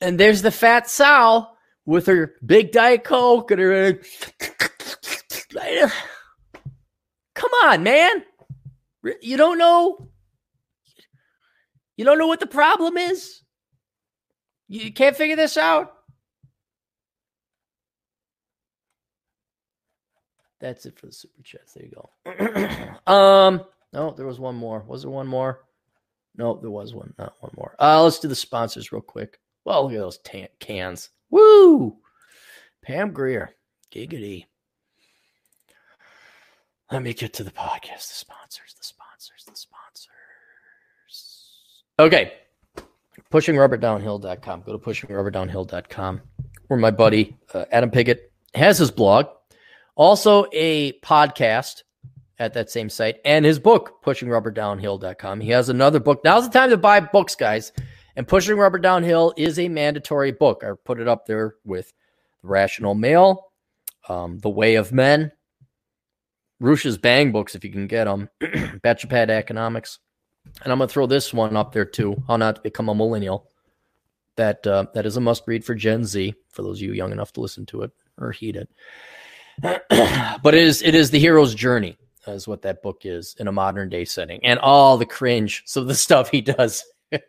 And 0.00 0.20
there's 0.20 0.42
the 0.42 0.50
fat 0.50 0.88
sow 0.88 1.48
with 1.84 2.06
her 2.06 2.34
big 2.44 2.72
diet 2.72 3.04
coke 3.04 3.50
and 3.50 3.60
her 3.60 4.00
Come 7.34 7.50
on, 7.64 7.82
man. 7.82 8.24
You 9.20 9.36
don't 9.36 9.58
know 9.58 10.10
you 11.96 12.04
don't 12.04 12.18
know 12.18 12.26
what 12.26 12.40
the 12.40 12.46
problem 12.46 12.96
is? 12.96 13.40
You 14.68 14.92
can't 14.92 15.16
figure 15.16 15.36
this 15.36 15.56
out? 15.56 15.92
That's 20.60 20.86
it 20.86 20.98
for 20.98 21.06
the 21.06 21.12
super 21.12 21.42
chats. 21.42 21.74
There 21.74 21.84
you 21.84 21.92
go. 21.92 22.10
um, 23.12 23.64
no, 23.92 24.10
there 24.12 24.26
was 24.26 24.40
one 24.40 24.56
more. 24.56 24.84
Was 24.86 25.02
there 25.02 25.10
one 25.10 25.26
more? 25.26 25.60
No, 26.36 26.58
there 26.60 26.70
was 26.70 26.94
one. 26.94 27.14
Not 27.18 27.34
one 27.40 27.52
more. 27.56 27.76
Uh, 27.78 28.02
let's 28.02 28.18
do 28.18 28.28
the 28.28 28.34
sponsors 28.34 28.92
real 28.92 29.02
quick. 29.02 29.38
Well, 29.64 29.84
look 29.84 29.92
at 29.92 29.98
those 29.98 30.18
tan- 30.18 30.48
cans. 30.60 31.10
Woo! 31.30 31.96
Pam 32.82 33.12
Grier, 33.12 33.54
Giggity. 33.92 34.46
Let 36.90 37.02
me 37.02 37.14
get 37.14 37.32
to 37.34 37.44
the 37.44 37.50
podcast. 37.50 38.08
The 38.08 38.14
sponsors, 38.14 38.74
the 38.78 38.84
sponsors, 38.84 39.44
the 39.44 39.56
sponsors. 39.56 40.08
Okay. 41.98 42.32
PushingRubberDownhill.com. 43.32 44.62
Go 44.62 44.72
to 44.72 44.78
PushingRubberDownhill.com 44.78 46.20
where 46.68 46.80
my 46.80 46.90
buddy 46.90 47.36
uh, 47.54 47.64
Adam 47.70 47.90
Piggott 47.90 48.32
has 48.54 48.78
his 48.78 48.90
blog, 48.90 49.26
also 49.94 50.46
a 50.52 50.98
podcast 51.00 51.82
at 52.38 52.54
that 52.54 52.70
same 52.70 52.90
site, 52.90 53.16
and 53.24 53.44
his 53.44 53.58
book, 53.58 54.02
PushingRubberDownhill.com. 54.04 55.40
He 55.40 55.50
has 55.50 55.68
another 55.68 56.00
book. 56.00 56.22
Now's 56.24 56.48
the 56.48 56.58
time 56.58 56.70
to 56.70 56.76
buy 56.76 57.00
books, 57.00 57.34
guys. 57.34 57.72
And 58.16 58.26
Pushing 58.26 58.56
Rubber 58.56 58.78
Downhill 58.78 59.34
is 59.36 59.58
a 59.58 59.68
mandatory 59.68 60.32
book. 60.32 60.64
I 60.64 60.70
put 60.84 61.00
it 61.00 61.06
up 61.06 61.26
there 61.26 61.56
with 61.64 61.92
Rational 62.42 62.94
Male, 62.94 63.44
um, 64.08 64.38
The 64.38 64.48
Way 64.48 64.76
of 64.76 64.90
Men, 64.90 65.32
Roosh's 66.58 66.96
Bang 66.96 67.30
books, 67.30 67.54
if 67.54 67.62
you 67.62 67.70
can 67.70 67.86
get 67.86 68.04
them, 68.04 68.30
Bachelor 68.82 69.10
Pad 69.10 69.30
Economics. 69.30 69.98
And 70.62 70.72
I'm 70.72 70.78
going 70.78 70.88
to 70.88 70.92
throw 70.92 71.06
this 71.06 71.32
one 71.34 71.56
up 71.56 71.72
there 71.72 71.84
too. 71.84 72.22
How 72.28 72.36
not 72.36 72.56
to 72.56 72.62
become 72.62 72.88
a 72.88 72.94
millennial. 72.94 73.48
That 74.36 74.66
uh, 74.66 74.86
that 74.94 75.06
is 75.06 75.16
a 75.16 75.20
must 75.20 75.44
read 75.46 75.64
for 75.64 75.74
Gen 75.74 76.04
Z. 76.04 76.34
For 76.50 76.62
those 76.62 76.78
of 76.78 76.82
you 76.82 76.92
young 76.92 77.12
enough 77.12 77.32
to 77.34 77.40
listen 77.40 77.64
to 77.66 77.82
it 77.82 77.90
or 78.18 78.32
heed 78.32 78.56
it. 78.56 78.68
but 80.42 80.54
it 80.54 80.62
is 80.62 80.82
it 80.82 80.94
is 80.94 81.10
the 81.10 81.18
hero's 81.18 81.54
journey, 81.54 81.96
is 82.26 82.46
what 82.46 82.62
that 82.62 82.82
book 82.82 83.02
is 83.04 83.34
in 83.38 83.48
a 83.48 83.52
modern 83.52 83.88
day 83.88 84.04
setting, 84.04 84.44
and 84.44 84.58
all 84.58 84.98
the 84.98 85.06
cringe. 85.06 85.62
So 85.66 85.84
the 85.84 85.94
stuff 86.06 86.30
he 86.30 86.40
does. 86.40 86.84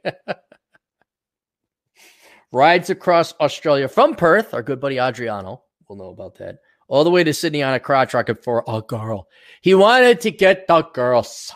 Rides 2.51 2.89
across 2.89 3.33
Australia 3.39 3.87
from 3.87 4.15
Perth. 4.15 4.53
Our 4.53 4.63
good 4.63 4.79
buddy 4.79 4.99
Adriano 4.99 5.63
will 5.87 5.97
know 5.97 6.09
about 6.09 6.35
that. 6.35 6.59
All 6.87 7.03
the 7.03 7.11
way 7.11 7.23
to 7.23 7.33
Sydney 7.33 7.61
on 7.61 7.73
a 7.73 7.79
crotch 7.79 8.13
rocket 8.13 8.41
for 8.43 8.63
a 8.67 8.81
girl. 8.81 9.27
He 9.61 9.73
wanted 9.75 10.21
to 10.21 10.31
get 10.31 10.65
the 10.67 10.81
girls 10.83 11.53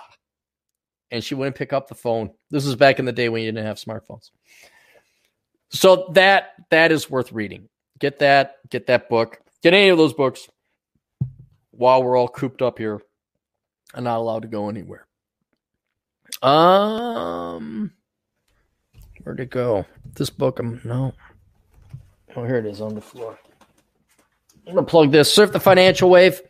and 1.11 1.23
she 1.23 1.35
wouldn't 1.35 1.57
pick 1.57 1.73
up 1.73 1.87
the 1.87 1.95
phone. 1.95 2.31
This 2.49 2.65
was 2.65 2.75
back 2.75 2.97
in 2.97 3.05
the 3.05 3.11
day 3.11 3.29
when 3.29 3.43
you 3.43 3.51
didn't 3.51 3.65
have 3.65 3.77
smartphones. 3.77 4.31
So 5.69 6.09
that 6.13 6.53
that 6.69 6.91
is 6.91 7.09
worth 7.09 7.31
reading. 7.31 7.67
Get 7.99 8.19
that, 8.19 8.55
get 8.69 8.87
that 8.87 9.09
book. 9.09 9.39
Get 9.61 9.73
any 9.73 9.89
of 9.89 9.97
those 9.97 10.13
books 10.13 10.49
while 11.71 12.01
we're 12.01 12.17
all 12.17 12.27
cooped 12.27 12.61
up 12.61 12.77
here 12.77 13.01
and 13.93 14.05
not 14.05 14.17
allowed 14.17 14.41
to 14.41 14.47
go 14.47 14.69
anywhere. 14.69 15.05
Um 16.41 17.91
where'd 19.23 19.39
it 19.39 19.49
go? 19.49 19.85
This 20.15 20.29
book 20.29 20.59
I'm 20.59 20.67
um, 20.67 20.81
no. 20.83 21.13
Oh, 22.35 22.45
here 22.45 22.57
it 22.57 22.65
is 22.65 22.81
on 22.81 22.95
the 22.95 23.01
floor. 23.01 23.37
I'm 24.67 24.75
gonna 24.75 24.87
plug 24.87 25.11
this. 25.11 25.31
Surf 25.31 25.51
the 25.51 25.59
financial 25.59 26.09
wave. 26.09 26.41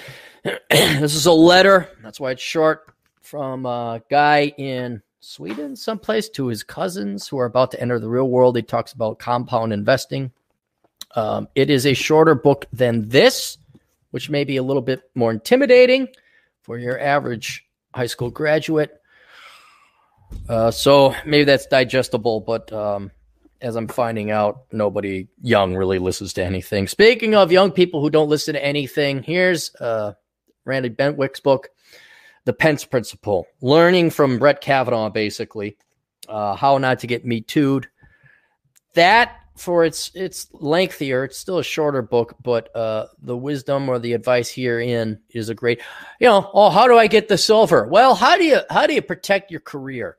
this 0.70 1.14
is 1.14 1.26
a 1.26 1.32
letter. 1.32 1.88
That's 2.02 2.18
why 2.18 2.32
it's 2.32 2.42
short 2.42 2.92
from 3.28 3.66
a 3.66 4.00
guy 4.08 4.54
in 4.56 5.02
Sweden, 5.20 5.76
someplace, 5.76 6.30
to 6.30 6.46
his 6.46 6.62
cousins 6.62 7.28
who 7.28 7.38
are 7.38 7.44
about 7.44 7.70
to 7.72 7.80
enter 7.80 7.98
the 7.98 8.08
real 8.08 8.28
world. 8.28 8.56
He 8.56 8.62
talks 8.62 8.94
about 8.94 9.18
compound 9.18 9.74
investing. 9.74 10.32
Um, 11.14 11.46
it 11.54 11.68
is 11.68 11.84
a 11.84 11.92
shorter 11.92 12.34
book 12.34 12.64
than 12.72 13.06
this, 13.10 13.58
which 14.12 14.30
may 14.30 14.44
be 14.44 14.56
a 14.56 14.62
little 14.62 14.80
bit 14.80 15.02
more 15.14 15.30
intimidating 15.30 16.08
for 16.62 16.78
your 16.78 16.98
average 16.98 17.66
high 17.94 18.06
school 18.06 18.30
graduate. 18.30 18.98
Uh, 20.48 20.70
so 20.70 21.14
maybe 21.26 21.44
that's 21.44 21.66
digestible, 21.66 22.40
but 22.40 22.72
um, 22.72 23.10
as 23.60 23.76
I'm 23.76 23.88
finding 23.88 24.30
out, 24.30 24.62
nobody 24.72 25.28
young 25.42 25.76
really 25.76 25.98
listens 25.98 26.32
to 26.34 26.44
anything. 26.44 26.88
Speaking 26.88 27.34
of 27.34 27.52
young 27.52 27.72
people 27.72 28.00
who 28.00 28.08
don't 28.08 28.30
listen 28.30 28.54
to 28.54 28.64
anything, 28.64 29.22
here's 29.22 29.74
uh, 29.76 30.14
Randy 30.64 30.88
Bentwick's 30.88 31.40
book, 31.40 31.68
The 32.44 32.52
Pence 32.52 32.84
Principle, 32.84 33.46
learning 33.60 34.10
from 34.10 34.38
Brett 34.38 34.60
Kavanaugh, 34.60 35.10
basically, 35.10 35.76
uh, 36.28 36.54
how 36.54 36.78
not 36.78 37.00
to 37.00 37.06
get 37.06 37.26
me 37.26 37.40
tooed. 37.40 37.88
That 38.94 39.36
for 39.58 39.84
its 39.84 40.10
it's 40.14 40.48
lengthier. 40.52 41.24
It's 41.24 41.38
still 41.38 41.58
a 41.58 41.64
shorter 41.64 42.02
book, 42.02 42.36
but 42.42 42.74
uh, 42.74 43.06
the 43.20 43.36
wisdom 43.36 43.88
or 43.88 43.98
the 43.98 44.14
advice 44.14 44.50
herein 44.50 45.20
is 45.30 45.48
a 45.48 45.54
great. 45.54 45.80
You 46.20 46.28
know, 46.28 46.50
oh, 46.54 46.70
how 46.70 46.86
do 46.86 46.96
I 46.96 47.06
get 47.06 47.28
the 47.28 47.38
silver? 47.38 47.86
Well, 47.86 48.14
how 48.14 48.36
do 48.36 48.44
you 48.44 48.60
how 48.70 48.86
do 48.86 48.94
you 48.94 49.02
protect 49.02 49.50
your 49.50 49.60
career? 49.60 50.16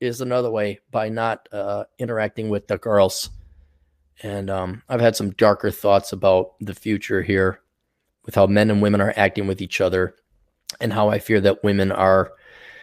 Is 0.00 0.20
another 0.20 0.50
way 0.50 0.80
by 0.90 1.08
not 1.10 1.48
uh, 1.52 1.84
interacting 1.96 2.48
with 2.48 2.66
the 2.66 2.76
girls. 2.76 3.30
And 4.20 4.50
um, 4.50 4.82
I've 4.88 5.00
had 5.00 5.16
some 5.16 5.30
darker 5.30 5.70
thoughts 5.70 6.12
about 6.12 6.52
the 6.60 6.74
future 6.74 7.22
here, 7.22 7.60
with 8.24 8.34
how 8.34 8.46
men 8.46 8.70
and 8.70 8.82
women 8.82 9.00
are 9.00 9.14
acting 9.16 9.46
with 9.46 9.62
each 9.62 9.80
other, 9.80 10.16
and 10.80 10.92
how 10.92 11.08
I 11.08 11.18
fear 11.18 11.40
that 11.40 11.64
women 11.64 11.92
are. 11.92 12.32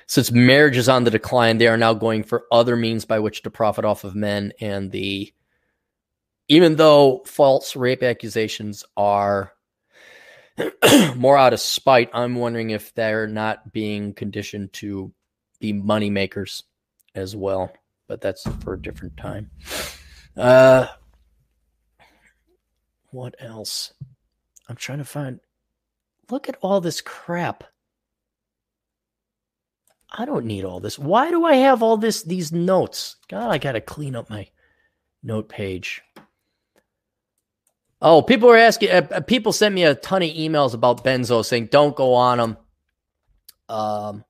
Since 0.07 0.31
marriage 0.31 0.77
is 0.77 0.89
on 0.89 1.03
the 1.03 1.11
decline, 1.11 1.59
they 1.59 1.67
are 1.67 1.77
now 1.77 1.93
going 1.93 2.23
for 2.23 2.45
other 2.51 2.75
means 2.75 3.05
by 3.05 3.19
which 3.19 3.43
to 3.43 3.51
profit 3.51 3.85
off 3.85 4.03
of 4.03 4.15
men, 4.15 4.53
and 4.59 4.91
the 4.91 5.31
even 6.47 6.77
though 6.77 7.21
false 7.25 7.75
rape 7.75 8.01
accusations 8.01 8.83
are 8.97 9.53
more 11.15 11.37
out 11.37 11.53
of 11.53 11.59
spite, 11.59 12.09
I'm 12.11 12.35
wondering 12.35 12.71
if 12.71 12.93
they're 12.95 13.27
not 13.27 13.71
being 13.71 14.13
conditioned 14.13 14.73
to 14.73 15.13
be 15.59 15.73
money 15.73 16.09
makers 16.09 16.63
as 17.15 17.35
well. 17.35 17.71
But 18.07 18.21
that's 18.21 18.43
for 18.63 18.73
a 18.73 18.81
different 18.81 19.15
time. 19.17 19.51
Uh, 20.35 20.87
what 23.11 23.35
else? 23.39 23.93
I'm 24.67 24.75
trying 24.75 24.97
to 24.97 25.05
find. 25.05 25.39
Look 26.31 26.49
at 26.49 26.57
all 26.61 26.81
this 26.81 27.01
crap. 27.01 27.63
I 30.11 30.25
don't 30.25 30.45
need 30.45 30.65
all 30.65 30.79
this. 30.79 30.97
Why 30.97 31.29
do 31.29 31.45
I 31.45 31.55
have 31.55 31.83
all 31.83 31.97
this? 31.97 32.23
These 32.23 32.51
notes. 32.51 33.17
God, 33.27 33.49
I 33.49 33.57
gotta 33.57 33.81
clean 33.81 34.15
up 34.15 34.29
my 34.29 34.47
note 35.21 35.49
page. 35.49 36.01
Oh, 38.01 38.21
people 38.21 38.47
were 38.47 38.57
asking. 38.57 38.91
Uh, 38.91 39.07
uh, 39.11 39.21
people 39.21 39.51
sent 39.51 39.75
me 39.75 39.83
a 39.83 39.95
ton 39.95 40.23
of 40.23 40.29
emails 40.29 40.73
about 40.73 41.03
Benzo 41.03 41.45
saying, 41.45 41.67
"Don't 41.67 41.95
go 41.95 42.13
on 42.13 42.37
them." 42.37 42.57
Um, 43.67 44.23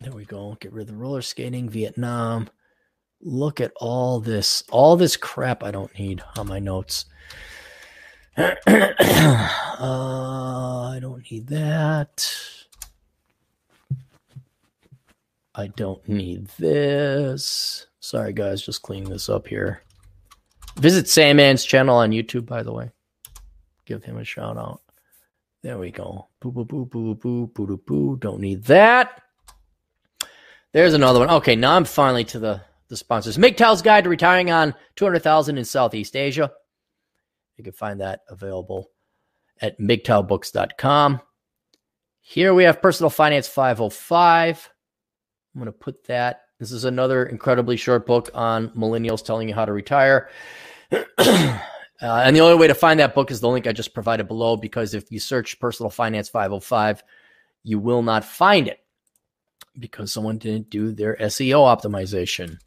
there 0.00 0.12
we 0.12 0.24
go. 0.24 0.56
Get 0.60 0.72
rid 0.72 0.82
of 0.82 0.88
the 0.88 0.96
roller 0.96 1.22
skating, 1.22 1.68
Vietnam. 1.68 2.48
Look 3.20 3.60
at 3.60 3.72
all 3.76 4.20
this, 4.20 4.62
all 4.70 4.96
this 4.96 5.16
crap 5.16 5.62
I 5.62 5.70
don't 5.70 5.96
need 5.98 6.22
on 6.38 6.46
my 6.46 6.58
notes. 6.58 7.04
uh, 8.36 8.54
I 8.66 10.98
don't 11.00 11.30
need 11.30 11.48
that. 11.48 12.32
I 15.60 15.66
don't 15.66 16.08
need 16.08 16.46
this. 16.58 17.86
Sorry, 18.00 18.32
guys, 18.32 18.62
just 18.62 18.80
cleaning 18.80 19.10
this 19.10 19.28
up 19.28 19.46
here. 19.46 19.82
Visit 20.76 21.04
Sandman's 21.04 21.66
channel 21.66 21.98
on 21.98 22.12
YouTube, 22.12 22.46
by 22.46 22.62
the 22.62 22.72
way. 22.72 22.90
Give 23.84 24.02
him 24.02 24.16
a 24.16 24.24
shout 24.24 24.56
out. 24.56 24.80
There 25.62 25.76
we 25.76 25.90
go. 25.90 26.28
Boo, 26.40 26.50
boo, 26.50 26.64
boo, 26.64 26.86
boo, 26.86 27.14
boo, 27.14 27.46
boo, 27.48 27.66
boo, 27.66 27.76
boo. 27.76 28.16
Don't 28.16 28.40
need 28.40 28.64
that. 28.64 29.20
There's 30.72 30.94
another 30.94 31.20
one. 31.20 31.28
Okay, 31.28 31.56
now 31.56 31.76
I'm 31.76 31.84
finally 31.84 32.24
to 32.24 32.38
the, 32.38 32.62
the 32.88 32.96
sponsors. 32.96 33.36
MGTOW's 33.36 33.82
Guide 33.82 34.04
to 34.04 34.10
Retiring 34.10 34.50
on 34.50 34.74
200000 34.96 35.58
in 35.58 35.64
Southeast 35.66 36.16
Asia. 36.16 36.50
You 37.58 37.64
can 37.64 37.74
find 37.74 38.00
that 38.00 38.20
available 38.30 38.90
at 39.60 39.78
MGTOWbooks.com. 39.78 41.20
Here 42.22 42.54
we 42.54 42.64
have 42.64 42.80
Personal 42.80 43.10
Finance 43.10 43.46
505. 43.48 44.70
I'm 45.54 45.60
going 45.60 45.66
to 45.66 45.72
put 45.72 46.04
that. 46.04 46.42
This 46.58 46.72
is 46.72 46.84
another 46.84 47.24
incredibly 47.24 47.76
short 47.76 48.06
book 48.06 48.30
on 48.34 48.68
millennials 48.70 49.24
telling 49.24 49.48
you 49.48 49.54
how 49.54 49.64
to 49.64 49.72
retire. 49.72 50.30
uh, 50.92 51.58
and 51.98 52.36
the 52.36 52.40
only 52.40 52.56
way 52.56 52.66
to 52.66 52.74
find 52.74 53.00
that 53.00 53.14
book 53.14 53.30
is 53.30 53.40
the 53.40 53.48
link 53.48 53.66
I 53.66 53.72
just 53.72 53.94
provided 53.94 54.28
below 54.28 54.56
because 54.56 54.94
if 54.94 55.10
you 55.10 55.18
search 55.18 55.58
Personal 55.58 55.90
Finance 55.90 56.28
505, 56.28 57.02
you 57.62 57.78
will 57.78 58.02
not 58.02 58.24
find 58.24 58.68
it 58.68 58.80
because 59.78 60.12
someone 60.12 60.38
didn't 60.38 60.70
do 60.70 60.92
their 60.92 61.16
SEO 61.16 61.64
optimization. 61.64 62.58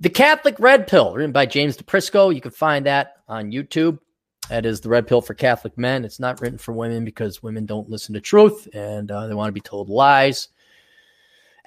The 0.00 0.10
Catholic 0.10 0.56
Red 0.58 0.86
Pill, 0.86 1.14
written 1.14 1.32
by 1.32 1.46
James 1.46 1.76
DePrisco. 1.76 2.34
You 2.34 2.40
can 2.40 2.50
find 2.50 2.86
that 2.86 3.16
on 3.28 3.50
YouTube. 3.50 3.98
That 4.48 4.66
is 4.66 4.80
the 4.80 4.88
Red 4.88 5.06
Pill 5.06 5.20
for 5.20 5.34
Catholic 5.34 5.76
Men. 5.76 6.04
It's 6.04 6.20
not 6.20 6.40
written 6.40 6.58
for 6.58 6.72
women 6.72 7.04
because 7.04 7.42
women 7.42 7.66
don't 7.66 7.90
listen 7.90 8.14
to 8.14 8.20
truth 8.20 8.68
and 8.72 9.10
uh, 9.10 9.26
they 9.26 9.34
want 9.34 9.48
to 9.48 9.52
be 9.52 9.60
told 9.60 9.88
lies. 9.88 10.48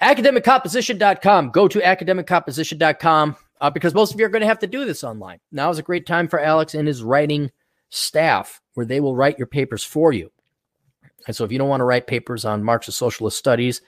AcademicComposition.com. 0.02 1.50
Go 1.50 1.68
to 1.68 1.80
AcademicComposition.com 1.80 3.36
uh, 3.60 3.70
because 3.70 3.94
most 3.94 4.14
of 4.14 4.20
you 4.20 4.26
are 4.26 4.30
going 4.30 4.40
to 4.40 4.48
have 4.48 4.58
to 4.60 4.66
do 4.66 4.84
this 4.84 5.04
online. 5.04 5.40
Now 5.52 5.70
is 5.70 5.78
a 5.78 5.82
great 5.82 6.06
time 6.06 6.28
for 6.28 6.40
Alex 6.40 6.74
and 6.74 6.88
his 6.88 7.02
writing 7.02 7.50
staff 7.90 8.60
where 8.74 8.86
they 8.86 9.00
will 9.00 9.16
write 9.16 9.38
your 9.38 9.46
papers 9.46 9.84
for 9.84 10.12
you. 10.12 10.30
And 11.26 11.36
so 11.36 11.44
if 11.44 11.52
you 11.52 11.58
don't 11.58 11.68
want 11.68 11.80
to 11.80 11.84
write 11.84 12.06
papers 12.06 12.44
on 12.44 12.64
Marxist 12.64 12.98
socialist 12.98 13.36
studies, 13.36 13.82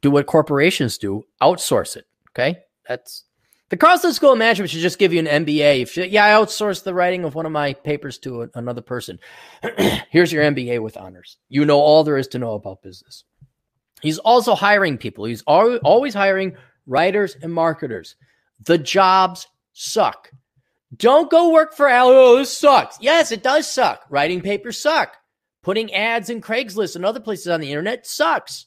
do 0.00 0.10
what 0.10 0.26
corporations 0.26 0.98
do, 0.98 1.24
outsource 1.40 1.96
it. 1.96 2.06
Okay. 2.30 2.58
That's 2.88 3.24
the 3.70 3.76
Carlson 3.76 4.12
School 4.12 4.32
of 4.32 4.38
Management 4.38 4.70
should 4.70 4.80
just 4.80 4.98
give 4.98 5.12
you 5.12 5.20
an 5.20 5.46
MBA. 5.46 5.82
If 5.82 5.96
you, 5.96 6.04
yeah, 6.04 6.26
I 6.26 6.40
outsourced 6.40 6.84
the 6.84 6.94
writing 6.94 7.24
of 7.24 7.34
one 7.34 7.46
of 7.46 7.52
my 7.52 7.72
papers 7.72 8.18
to 8.18 8.42
a, 8.42 8.48
another 8.54 8.82
person. 8.82 9.18
Here's 10.10 10.32
your 10.32 10.44
MBA 10.44 10.82
with 10.82 10.96
honors. 10.96 11.38
You 11.48 11.64
know 11.64 11.80
all 11.80 12.04
there 12.04 12.18
is 12.18 12.28
to 12.28 12.38
know 12.38 12.52
about 12.52 12.82
business. 12.82 13.24
He's 14.02 14.18
also 14.18 14.54
hiring 14.54 14.98
people. 14.98 15.24
He's 15.24 15.42
always 15.42 16.14
hiring 16.14 16.56
writers 16.86 17.36
and 17.40 17.52
marketers. 17.52 18.16
The 18.60 18.78
jobs 18.78 19.46
suck. 19.72 20.30
Don't 20.96 21.30
go 21.30 21.50
work 21.50 21.74
for 21.74 21.88
Al. 21.88 22.08
Oh, 22.08 22.36
this 22.36 22.56
sucks. 22.56 22.98
Yes, 23.00 23.32
it 23.32 23.42
does 23.42 23.68
suck. 23.70 24.04
Writing 24.10 24.40
papers 24.40 24.78
suck. 24.78 25.16
Putting 25.62 25.92
ads 25.94 26.30
in 26.30 26.40
Craigslist 26.40 26.94
and 26.94 27.04
other 27.04 27.20
places 27.20 27.48
on 27.48 27.60
the 27.60 27.70
internet 27.70 28.06
sucks. 28.06 28.66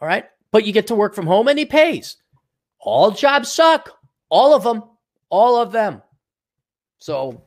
All 0.00 0.08
right. 0.08 0.24
But 0.50 0.66
you 0.66 0.72
get 0.72 0.88
to 0.88 0.94
work 0.96 1.14
from 1.14 1.26
home 1.26 1.48
and 1.48 1.58
he 1.58 1.64
pays. 1.64 2.16
All 2.80 3.12
jobs 3.12 3.50
suck. 3.52 3.90
All 4.28 4.52
of 4.52 4.64
them. 4.64 4.82
All 5.30 5.56
of 5.56 5.70
them. 5.70 6.02
So 6.98 7.44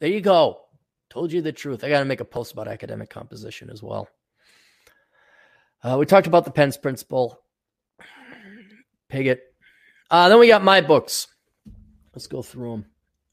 there 0.00 0.08
you 0.08 0.22
go. 0.22 0.62
Told 1.10 1.32
you 1.32 1.42
the 1.42 1.52
truth. 1.52 1.84
I 1.84 1.88
got 1.88 2.00
to 2.00 2.04
make 2.06 2.20
a 2.20 2.24
post 2.24 2.52
about 2.52 2.66
academic 2.66 3.10
composition 3.10 3.70
as 3.70 3.82
well. 3.82 4.08
Uh, 5.86 5.96
we 5.96 6.04
talked 6.04 6.26
about 6.26 6.44
the 6.44 6.50
Pence 6.50 6.76
principle. 6.76 7.40
Piggott. 9.08 9.38
Uh, 10.10 10.28
then 10.28 10.40
we 10.40 10.48
got 10.48 10.64
my 10.64 10.80
books. 10.80 11.28
Let's 12.12 12.26
go 12.26 12.42
through 12.42 12.72
them. 12.72 12.86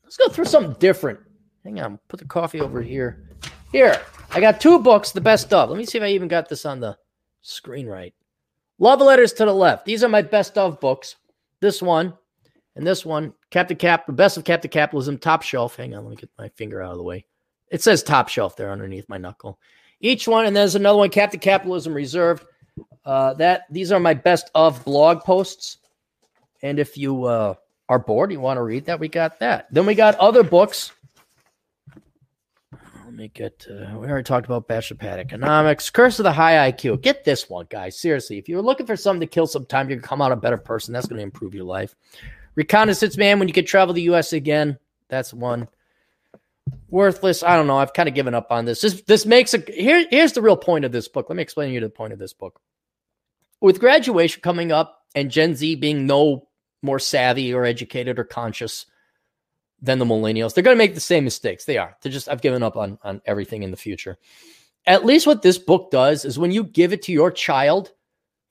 Let's 0.04 0.18
go 0.18 0.28
through 0.28 0.46
something 0.46 0.76
different. 0.80 1.20
Hang 1.64 1.80
on. 1.80 1.98
Put 2.10 2.20
the 2.20 2.28
coffee 2.28 2.62
over 2.62 2.80
here. 2.80 3.28
Here. 3.72 4.00
I 4.30 4.40
got 4.40 4.62
two 4.62 4.78
books, 4.78 5.12
the 5.12 5.20
best 5.20 5.52
of. 5.52 5.72
Let 5.72 5.80
me 5.80 5.86
see 5.86 5.98
if 5.98 6.04
I 6.04 6.10
even 6.10 6.28
got 6.28 6.48
this 6.48 6.64
on 6.64 6.80
the 6.80 6.96
screen 7.42 7.88
right. 7.88 8.14
Love 8.78 9.02
letters 9.02 9.34
to 9.34 9.46
the 9.46 9.54
left. 9.54 9.86
These 9.86 10.04
are 10.04 10.10
my 10.10 10.22
best 10.22 10.56
of 10.56 10.80
books. 10.80 11.16
This 11.60 11.82
one 11.82 12.14
and 12.76 12.86
this 12.86 13.04
one, 13.04 13.34
Captain 13.50 13.78
Cap, 13.78 14.06
the 14.06 14.14
best 14.14 14.38
of 14.38 14.44
Captain 14.44 14.70
Capitalism, 14.70 15.18
top 15.18 15.42
shelf. 15.42 15.76
Hang 15.78 15.96
on, 15.96 16.04
let 16.04 16.12
me 16.12 16.18
get 16.18 16.30
my 16.38 16.50
finger 16.50 16.84
out 16.84 16.92
of 16.92 16.98
the 16.98 17.04
way. 17.04 17.26
It 17.72 17.82
says 17.82 18.04
top 18.04 18.30
shelf 18.30 18.56
there 18.56 18.72
underneath 18.72 19.10
my 19.10 19.18
knuckle. 19.18 19.60
Each 20.04 20.28
one, 20.28 20.46
and 20.46 20.56
there's 20.56 20.76
another 20.76 20.98
one, 20.98 21.10
Captain 21.10 21.40
Capitalism 21.40 21.94
Reserved. 21.94 22.46
Uh, 23.06 23.34
that 23.36 23.64
these 23.70 23.92
are 23.92 24.00
my 24.00 24.14
best 24.14 24.52
of 24.54 24.84
blog 24.84 25.22
posts. 25.22 25.78
And 26.62 26.78
if 26.78 26.98
you 26.98 27.24
uh, 27.24 27.56
are 27.88 28.00
bored, 28.00 28.32
you 28.32 28.40
want 28.40 28.58
to 28.58 28.64
read 28.64 28.86
that, 28.86 29.00
we 29.00 29.08
got 29.08 29.40
that. 29.40 29.68
Then 29.72 29.86
we 29.86 29.96
got 29.96 30.16
other 30.16 30.44
books. 30.44 30.92
Let 33.06 33.14
me 33.14 33.32
get. 33.34 33.66
Uh, 33.70 33.98
we 33.98 34.08
already 34.08 34.24
talked 34.24 34.46
about 34.46 34.68
Bachelor 34.68 34.98
Economics, 35.02 35.90
Curse 35.90 36.20
of 36.20 36.24
the 36.24 36.34
High 36.34 36.72
IQ. 36.72 37.02
Get 37.02 37.24
this 37.24 37.50
one, 37.50 37.68
guys. 37.70 37.98
Seriously, 37.98 38.38
if 38.38 38.50
you're 38.50 38.62
looking 38.62 38.86
for 38.86 38.98
something 38.98 39.22
to 39.22 39.28
kill 39.28 39.48
some 39.48 39.66
time, 39.66 39.90
you 39.90 39.96
can 39.96 40.04
come 40.04 40.22
out 40.22 40.34
a 40.34 40.36
better 40.36 40.58
person. 40.58 40.94
That's 40.94 41.08
going 41.08 41.20
to 41.20 41.24
improve 41.24 41.54
your 41.54 41.66
life. 41.66 41.96
Reconnaissance 42.56 43.18
Man, 43.18 43.40
when 43.40 43.48
you 43.48 43.54
can 43.54 43.66
travel 43.66 43.94
the 43.94 44.02
U.S. 44.04 44.34
again. 44.34 44.78
That's 45.08 45.34
one. 45.34 45.70
Worthless. 46.94 47.42
I 47.42 47.56
don't 47.58 47.66
know. 47.66 47.80
I've 47.80 47.94
kind 47.94 48.08
of 48.08 48.16
given 48.16 48.36
up 48.36 48.52
on 48.52 48.66
this. 48.66 48.80
This 48.82 49.02
this 49.02 49.26
makes 49.26 49.54
a 49.54 49.58
here. 49.58 50.06
Here's 50.10 50.34
the 50.34 50.42
real 50.42 50.56
point 50.56 50.86
of 50.86 50.92
this 50.92 51.10
book. 51.10 51.28
Let 51.28 51.36
me 51.36 51.42
explain 51.44 51.70
to 51.70 51.74
you 51.74 51.82
the 51.82 51.90
point 51.90 52.14
of 52.14 52.20
this 52.20 52.34
book. 52.34 52.62
With 53.60 53.80
graduation 53.80 54.42
coming 54.42 54.72
up 54.72 55.00
and 55.16 55.32
Gen 55.32 55.56
Z 55.56 55.76
being 55.76 56.06
no 56.06 56.48
more 56.82 57.00
savvy 57.00 57.54
or 57.54 57.66
educated 57.66 58.20
or 58.20 58.24
conscious 58.24 58.86
than 59.82 60.00
the 60.00 60.06
millennials, 60.06 60.54
they're 60.54 60.64
going 60.64 60.76
to 60.76 60.84
make 60.84 60.94
the 60.94 61.02
same 61.02 61.24
mistakes. 61.24 61.66
They 61.66 61.78
are. 61.78 61.98
They're 62.02 62.12
just. 62.12 62.30
I've 62.30 62.42
given 62.42 62.64
up 62.64 62.78
on 62.78 63.00
on 63.04 63.22
everything 63.26 63.64
in 63.64 63.72
the 63.72 63.78
future. 63.78 64.18
At 64.86 65.06
least 65.06 65.26
what 65.26 65.42
this 65.42 65.58
book 65.58 65.92
does 65.92 66.26
is 66.26 66.38
when 66.38 66.52
you 66.52 66.64
give 66.64 66.94
it 66.94 67.02
to 67.04 67.12
your 67.12 67.32
child 67.32 67.92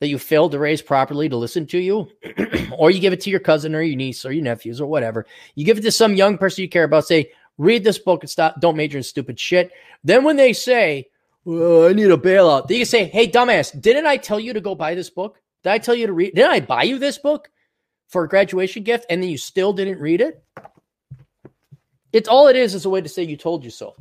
that 0.00 0.08
you 0.08 0.18
failed 0.18 0.50
to 0.50 0.58
raise 0.58 0.82
properly 0.82 1.28
to 1.28 1.36
listen 1.36 1.64
to 1.64 1.78
you, 1.78 2.08
or 2.76 2.90
you 2.90 2.98
give 2.98 3.12
it 3.12 3.20
to 3.20 3.30
your 3.30 3.38
cousin 3.38 3.72
or 3.72 3.82
your 3.82 3.94
niece 3.94 4.24
or 4.24 4.32
your 4.32 4.42
nephews 4.42 4.80
or 4.80 4.86
whatever. 4.86 5.26
You 5.54 5.64
give 5.64 5.78
it 5.78 5.82
to 5.82 5.92
some 5.92 6.14
young 6.16 6.38
person 6.38 6.62
you 6.62 6.68
care 6.68 6.82
about. 6.82 7.06
Say, 7.06 7.30
read 7.58 7.84
this 7.84 7.98
book 7.98 8.22
and 8.22 8.30
stop. 8.30 8.60
Don't 8.60 8.76
major 8.76 8.98
in 8.98 9.04
stupid 9.04 9.38
shit. 9.38 9.72
Then 10.04 10.24
when 10.24 10.36
they 10.36 10.52
say, 10.52 11.08
well, 11.44 11.88
I 11.88 11.92
need 11.92 12.10
a 12.10 12.16
bailout, 12.16 12.68
then 12.68 12.78
you 12.78 12.84
say, 12.84 13.04
hey, 13.06 13.28
dumbass, 13.28 13.78
didn't 13.80 14.06
I 14.06 14.16
tell 14.16 14.40
you 14.40 14.52
to 14.52 14.60
go 14.60 14.74
buy 14.74 14.94
this 14.94 15.10
book? 15.10 15.38
Did 15.62 15.70
I 15.70 15.78
tell 15.78 15.94
you 15.94 16.06
to 16.06 16.12
read? 16.12 16.34
Didn't 16.34 16.50
I 16.50 16.60
buy 16.60 16.84
you 16.84 16.98
this 16.98 17.18
book 17.18 17.50
for 18.08 18.24
a 18.24 18.28
graduation 18.28 18.82
gift 18.82 19.06
and 19.10 19.22
then 19.22 19.30
you 19.30 19.38
still 19.38 19.72
didn't 19.72 20.00
read 20.00 20.20
it? 20.20 20.42
It's 22.12 22.28
all 22.28 22.48
it 22.48 22.56
is 22.56 22.74
is 22.74 22.84
a 22.84 22.90
way 22.90 23.00
to 23.00 23.08
say 23.08 23.22
you 23.22 23.36
told 23.36 23.64
you 23.64 23.70
so. 23.70 23.94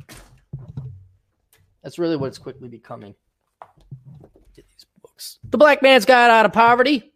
That's 1.82 1.98
really 1.98 2.16
what 2.16 2.28
it's 2.28 2.38
quickly 2.38 2.68
becoming 2.68 3.14
books. 5.22 5.38
The 5.50 5.58
black 5.58 5.82
man's 5.82 6.04
got 6.04 6.30
out 6.30 6.46
of 6.46 6.52
poverty. 6.52 7.12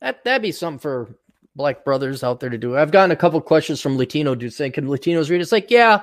That 0.00 0.24
that'd 0.24 0.42
be 0.42 0.52
something 0.52 0.78
for 0.78 1.14
black 1.58 1.84
brothers 1.84 2.24
out 2.24 2.40
there 2.40 2.48
to 2.48 2.56
do. 2.56 2.78
I've 2.78 2.92
gotten 2.92 3.10
a 3.10 3.16
couple 3.16 3.38
questions 3.42 3.82
from 3.82 3.98
Latino 3.98 4.34
dudes 4.34 4.56
saying, 4.56 4.72
"Can 4.72 4.86
Latinos 4.86 5.28
read?" 5.28 5.42
It's 5.42 5.52
like, 5.52 5.70
yeah, 5.70 6.02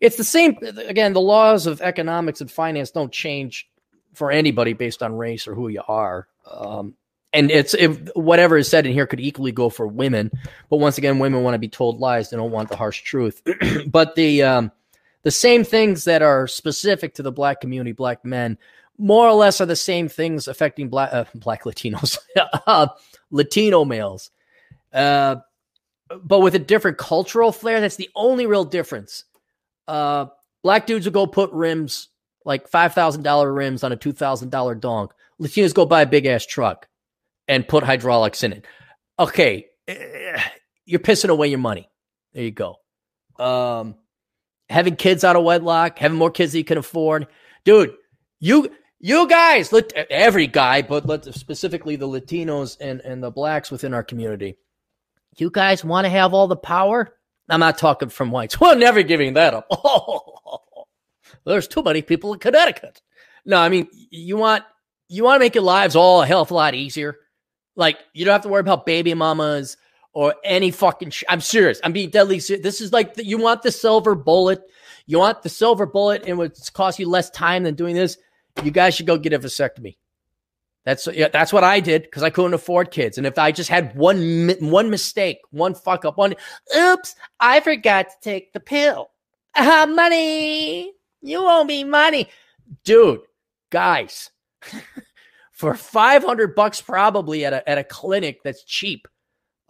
it's 0.00 0.16
the 0.16 0.24
same. 0.24 0.56
Again, 0.86 1.12
the 1.12 1.20
laws 1.20 1.66
of 1.66 1.82
economics 1.82 2.40
and 2.40 2.50
finance 2.50 2.90
don't 2.90 3.12
change 3.12 3.68
for 4.14 4.30
anybody 4.30 4.72
based 4.72 5.02
on 5.02 5.14
race 5.14 5.46
or 5.46 5.54
who 5.54 5.68
you 5.68 5.82
are. 5.86 6.28
Um, 6.50 6.94
and 7.34 7.50
it's 7.50 7.74
whatever 8.14 8.56
is 8.56 8.68
said 8.68 8.86
in 8.86 8.92
here 8.92 9.06
could 9.06 9.20
equally 9.20 9.52
go 9.52 9.68
for 9.68 9.86
women. 9.86 10.30
But 10.70 10.76
once 10.76 10.96
again, 10.96 11.18
women 11.18 11.42
want 11.42 11.54
to 11.54 11.58
be 11.58 11.68
told 11.68 11.98
lies; 12.00 12.30
they 12.30 12.36
don't 12.36 12.52
want 12.52 12.70
the 12.70 12.76
harsh 12.76 13.02
truth. 13.02 13.42
but 13.86 14.14
the 14.14 14.44
um, 14.44 14.72
the 15.24 15.32
same 15.32 15.64
things 15.64 16.04
that 16.04 16.22
are 16.22 16.46
specific 16.46 17.14
to 17.14 17.22
the 17.22 17.32
black 17.32 17.60
community, 17.60 17.92
black 17.92 18.24
men, 18.24 18.56
more 18.96 19.26
or 19.26 19.32
less 19.32 19.60
are 19.60 19.66
the 19.66 19.74
same 19.74 20.08
things 20.08 20.46
affecting 20.46 20.88
black 20.88 21.12
uh, 21.12 21.24
black 21.34 21.64
Latinos, 21.64 22.18
uh, 22.66 22.86
Latino 23.30 23.84
males, 23.84 24.30
uh, 24.94 25.36
but 26.22 26.40
with 26.40 26.54
a 26.54 26.60
different 26.60 26.98
cultural 26.98 27.52
flair. 27.52 27.80
That's 27.80 27.96
the 27.96 28.10
only 28.14 28.46
real 28.46 28.64
difference. 28.64 29.24
Uh, 29.86 30.26
black 30.62 30.86
dudes 30.86 31.04
will 31.04 31.12
go 31.12 31.26
put 31.26 31.52
rims 31.52 32.08
like 32.44 32.68
five 32.68 32.94
thousand 32.94 33.22
dollar 33.22 33.52
rims 33.52 33.84
on 33.84 33.92
a 33.92 33.96
two 33.96 34.12
thousand 34.12 34.50
dollar 34.50 34.74
dong. 34.74 35.08
Latinos 35.40 35.74
go 35.74 35.84
buy 35.84 36.02
a 36.02 36.06
big 36.06 36.26
ass 36.26 36.46
truck 36.46 36.88
and 37.48 37.66
put 37.66 37.84
hydraulics 37.84 38.42
in 38.42 38.52
it. 38.52 38.64
Okay, 39.18 39.66
eh, 39.88 40.40
you're 40.86 41.00
pissing 41.00 41.30
away 41.30 41.48
your 41.48 41.58
money. 41.58 41.88
There 42.32 42.44
you 42.44 42.50
go. 42.50 42.76
Um, 43.38 43.96
having 44.68 44.96
kids 44.96 45.24
out 45.24 45.36
of 45.36 45.44
wedlock, 45.44 45.98
having 45.98 46.18
more 46.18 46.30
kids 46.30 46.52
than 46.52 46.58
you 46.58 46.64
can 46.64 46.78
afford, 46.78 47.26
dude. 47.64 47.94
You 48.40 48.70
you 49.00 49.28
guys, 49.28 49.72
every 50.10 50.46
guy, 50.46 50.82
but 50.82 51.06
let 51.06 51.24
specifically 51.34 51.96
the 51.96 52.08
Latinos 52.08 52.78
and, 52.80 53.00
and 53.00 53.22
the 53.22 53.30
blacks 53.30 53.70
within 53.70 53.92
our 53.92 54.02
community, 54.02 54.56
you 55.40 55.50
guys 55.50 55.84
want 55.84 56.04
to 56.04 56.08
have 56.10 56.34
all 56.34 56.48
the 56.48 56.56
power? 56.56 57.14
I'm 57.48 57.60
not 57.60 57.78
talking 57.78 58.08
from 58.08 58.30
whites. 58.30 58.60
We're 58.60 58.74
never 58.74 59.02
giving 59.02 59.34
that 59.34 59.54
up. 59.54 59.68
There's 61.46 61.68
too 61.68 61.82
many 61.82 62.02
people 62.02 62.32
in 62.32 62.38
Connecticut. 62.38 63.00
No, 63.44 63.58
I 63.58 63.68
mean 63.68 63.88
you 64.10 64.36
want 64.36 64.64
you 65.08 65.24
want 65.24 65.36
to 65.36 65.44
make 65.44 65.54
your 65.54 65.64
lives 65.64 65.96
all 65.96 66.22
a 66.22 66.26
hell 66.26 66.42
of 66.42 66.50
a 66.50 66.54
lot 66.54 66.74
easier. 66.74 67.16
Like 67.76 67.98
you 68.12 68.24
don't 68.24 68.32
have 68.32 68.42
to 68.42 68.48
worry 68.48 68.60
about 68.60 68.86
baby 68.86 69.12
mamas 69.14 69.76
or 70.12 70.34
any 70.44 70.70
fucking. 70.70 71.10
Sh- 71.10 71.24
I'm 71.28 71.40
serious. 71.40 71.80
I'm 71.84 71.92
being 71.92 72.10
deadly 72.10 72.38
serious. 72.40 72.62
This 72.62 72.80
is 72.80 72.92
like 72.92 73.14
the, 73.14 73.26
you 73.26 73.36
want 73.36 73.62
the 73.62 73.72
silver 73.72 74.14
bullet. 74.14 74.62
You 75.06 75.18
want 75.18 75.42
the 75.42 75.50
silver 75.50 75.84
bullet, 75.84 76.22
and 76.22 76.30
it 76.30 76.36
would 76.36 76.56
cost 76.72 76.98
you 76.98 77.06
less 77.06 77.28
time 77.28 77.64
than 77.64 77.74
doing 77.74 77.94
this 77.94 78.16
you 78.62 78.70
guys 78.70 78.94
should 78.94 79.06
go 79.06 79.18
get 79.18 79.32
a 79.32 79.38
vasectomy. 79.38 79.96
That's 80.84 81.06
yeah, 81.06 81.28
that's 81.28 81.52
what 81.52 81.64
I 81.64 81.80
did 81.80 82.02
because 82.02 82.22
I 82.22 82.30
couldn't 82.30 82.54
afford 82.54 82.90
kids. 82.90 83.16
And 83.16 83.26
if 83.26 83.38
I 83.38 83.52
just 83.52 83.70
had 83.70 83.96
one 83.96 84.50
one 84.60 84.90
mistake, 84.90 85.38
one 85.50 85.74
fuck 85.74 86.04
up, 86.04 86.18
one 86.18 86.34
oops, 86.76 87.14
I 87.40 87.60
forgot 87.60 88.08
to 88.10 88.16
take 88.20 88.52
the 88.52 88.60
pill. 88.60 89.10
Ah, 89.56 89.86
money. 89.88 90.92
You 91.22 91.38
owe 91.40 91.64
me 91.64 91.84
money. 91.84 92.28
Dude, 92.84 93.20
guys, 93.70 94.30
for 95.52 95.74
500 95.74 96.54
bucks 96.54 96.82
probably 96.82 97.46
at 97.46 97.52
a, 97.54 97.68
at 97.68 97.78
a 97.78 97.84
clinic 97.84 98.42
that's 98.42 98.64
cheap, 98.64 99.08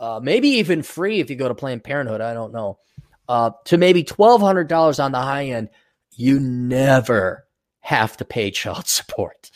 uh, 0.01 0.19
maybe 0.23 0.49
even 0.49 0.83
free 0.83 1.21
if 1.21 1.31
you 1.31 1.37
go 1.37 1.47
to 1.47 1.55
Planned 1.55 1.85
Parenthood, 1.85 2.21
I 2.21 2.35
don't 2.35 2.53
know, 2.53 2.79
uh, 3.29 3.51
to 3.67 3.79
maybe 3.79 4.03
$1,200 4.03 5.03
on 5.03 5.13
the 5.13 5.21
high 5.21 5.47
end, 5.47 5.69
you 6.17 6.41
never 6.41 7.47
have 7.81 8.17
to 8.17 8.25
pay 8.25 8.51
child 8.51 8.87
support. 8.89 9.51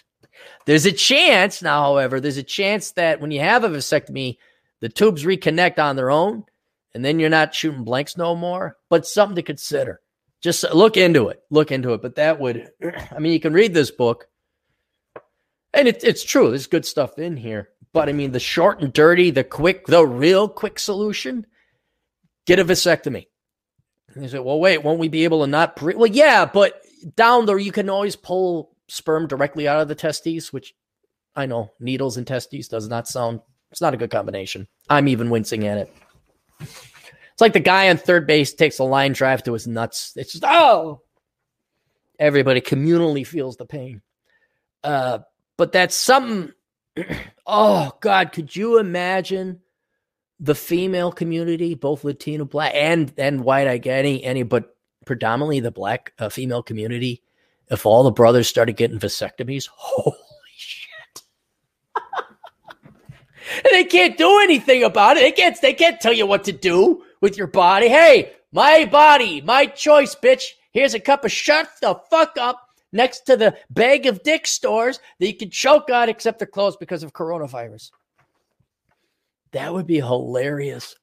There's 0.68 0.84
a 0.84 0.92
chance 0.92 1.62
now, 1.62 1.80
however, 1.80 2.20
there's 2.20 2.36
a 2.36 2.42
chance 2.42 2.90
that 2.90 3.22
when 3.22 3.30
you 3.30 3.40
have 3.40 3.64
a 3.64 3.70
vasectomy, 3.70 4.36
the 4.80 4.90
tubes 4.90 5.24
reconnect 5.24 5.78
on 5.78 5.96
their 5.96 6.10
own, 6.10 6.44
and 6.92 7.02
then 7.02 7.18
you're 7.18 7.30
not 7.30 7.54
shooting 7.54 7.84
blanks 7.84 8.18
no 8.18 8.36
more. 8.36 8.76
But 8.90 9.06
something 9.06 9.36
to 9.36 9.42
consider. 9.42 10.02
Just 10.42 10.70
look 10.74 10.98
into 10.98 11.28
it. 11.30 11.42
Look 11.48 11.72
into 11.72 11.94
it. 11.94 12.02
But 12.02 12.16
that 12.16 12.38
would, 12.38 12.70
I 13.10 13.18
mean, 13.18 13.32
you 13.32 13.40
can 13.40 13.54
read 13.54 13.72
this 13.72 13.90
book, 13.90 14.28
and 15.72 15.88
it, 15.88 16.04
it's 16.04 16.22
true. 16.22 16.50
There's 16.50 16.66
good 16.66 16.84
stuff 16.84 17.18
in 17.18 17.38
here. 17.38 17.70
But 17.94 18.10
I 18.10 18.12
mean, 18.12 18.32
the 18.32 18.38
short 18.38 18.82
and 18.82 18.92
dirty, 18.92 19.30
the 19.30 19.44
quick, 19.44 19.86
the 19.86 20.06
real 20.06 20.50
quick 20.50 20.78
solution 20.78 21.46
get 22.44 22.58
a 22.58 22.64
vasectomy. 22.66 23.28
And 24.12 24.22
you 24.22 24.28
say, 24.28 24.38
well, 24.38 24.60
wait, 24.60 24.84
won't 24.84 25.00
we 25.00 25.08
be 25.08 25.24
able 25.24 25.40
to 25.40 25.46
not? 25.46 25.76
Pre-? 25.76 25.94
Well, 25.94 26.10
yeah, 26.10 26.44
but 26.44 26.82
down 27.16 27.46
there, 27.46 27.56
you 27.56 27.72
can 27.72 27.88
always 27.88 28.16
pull 28.16 28.76
sperm 28.88 29.26
directly 29.26 29.68
out 29.68 29.80
of 29.80 29.88
the 29.88 29.94
testes, 29.94 30.52
which 30.52 30.74
I 31.36 31.46
know 31.46 31.70
needles 31.78 32.16
and 32.16 32.26
testes 32.26 32.68
does 32.68 32.88
not 32.88 33.08
sound, 33.08 33.40
it's 33.70 33.80
not 33.80 33.94
a 33.94 33.98
good 33.98 34.10
combination. 34.10 34.66
I'm 34.88 35.08
even 35.08 35.30
wincing 35.30 35.66
at 35.66 35.78
it. 35.78 35.94
It's 36.60 37.40
like 37.40 37.52
the 37.52 37.60
guy 37.60 37.88
on 37.88 37.98
third 37.98 38.26
base 38.26 38.52
takes 38.52 38.80
a 38.80 38.84
line 38.84 39.12
drive 39.12 39.44
to 39.44 39.52
his 39.52 39.66
nuts. 39.66 40.12
It's 40.16 40.32
just, 40.32 40.44
oh, 40.44 41.02
everybody 42.18 42.60
communally 42.60 43.24
feels 43.24 43.56
the 43.56 43.66
pain. 43.66 44.02
Uh, 44.82 45.20
but 45.56 45.70
that's 45.72 45.94
something. 45.94 46.52
oh, 47.46 47.92
God, 48.00 48.32
could 48.32 48.56
you 48.56 48.78
imagine 48.78 49.60
the 50.40 50.54
female 50.54 51.12
community, 51.12 51.74
both 51.74 52.04
Latino, 52.04 52.44
black, 52.44 52.72
and 52.74 53.12
and 53.16 53.44
white? 53.44 53.68
I 53.68 53.78
get 53.78 54.00
any 54.00 54.24
any, 54.24 54.42
but 54.42 54.76
predominantly 55.04 55.60
the 55.60 55.70
black 55.70 56.12
uh, 56.18 56.28
female 56.28 56.62
community, 56.62 57.22
if 57.70 57.86
all 57.86 58.02
the 58.02 58.10
brothers 58.10 58.48
started 58.48 58.76
getting 58.76 58.98
vasectomies, 58.98 59.68
holy 59.72 60.16
shit. 60.56 61.22
and 61.94 63.64
they 63.70 63.84
can't 63.84 64.16
do 64.16 64.40
anything 64.40 64.84
about 64.84 65.16
it. 65.16 65.20
They 65.20 65.32
can't, 65.32 65.60
they 65.60 65.74
can't 65.74 66.00
tell 66.00 66.12
you 66.12 66.26
what 66.26 66.44
to 66.44 66.52
do 66.52 67.04
with 67.20 67.36
your 67.36 67.46
body. 67.46 67.88
Hey, 67.88 68.32
my 68.52 68.84
body, 68.86 69.40
my 69.40 69.66
choice, 69.66 70.14
bitch. 70.14 70.44
Here's 70.72 70.94
a 70.94 71.00
cup 71.00 71.24
of 71.24 71.32
shut 71.32 71.68
the 71.80 72.00
fuck 72.10 72.36
up 72.38 72.68
next 72.92 73.20
to 73.26 73.36
the 73.36 73.56
bag 73.70 74.06
of 74.06 74.22
dick 74.22 74.46
stores 74.46 75.00
that 75.18 75.26
you 75.26 75.36
can 75.36 75.50
choke 75.50 75.90
on, 75.90 76.08
except 76.08 76.38
they're 76.38 76.46
closed 76.46 76.78
because 76.78 77.02
of 77.02 77.12
coronavirus. 77.12 77.90
That 79.52 79.72
would 79.72 79.86
be 79.86 79.96
hilarious 80.00 80.94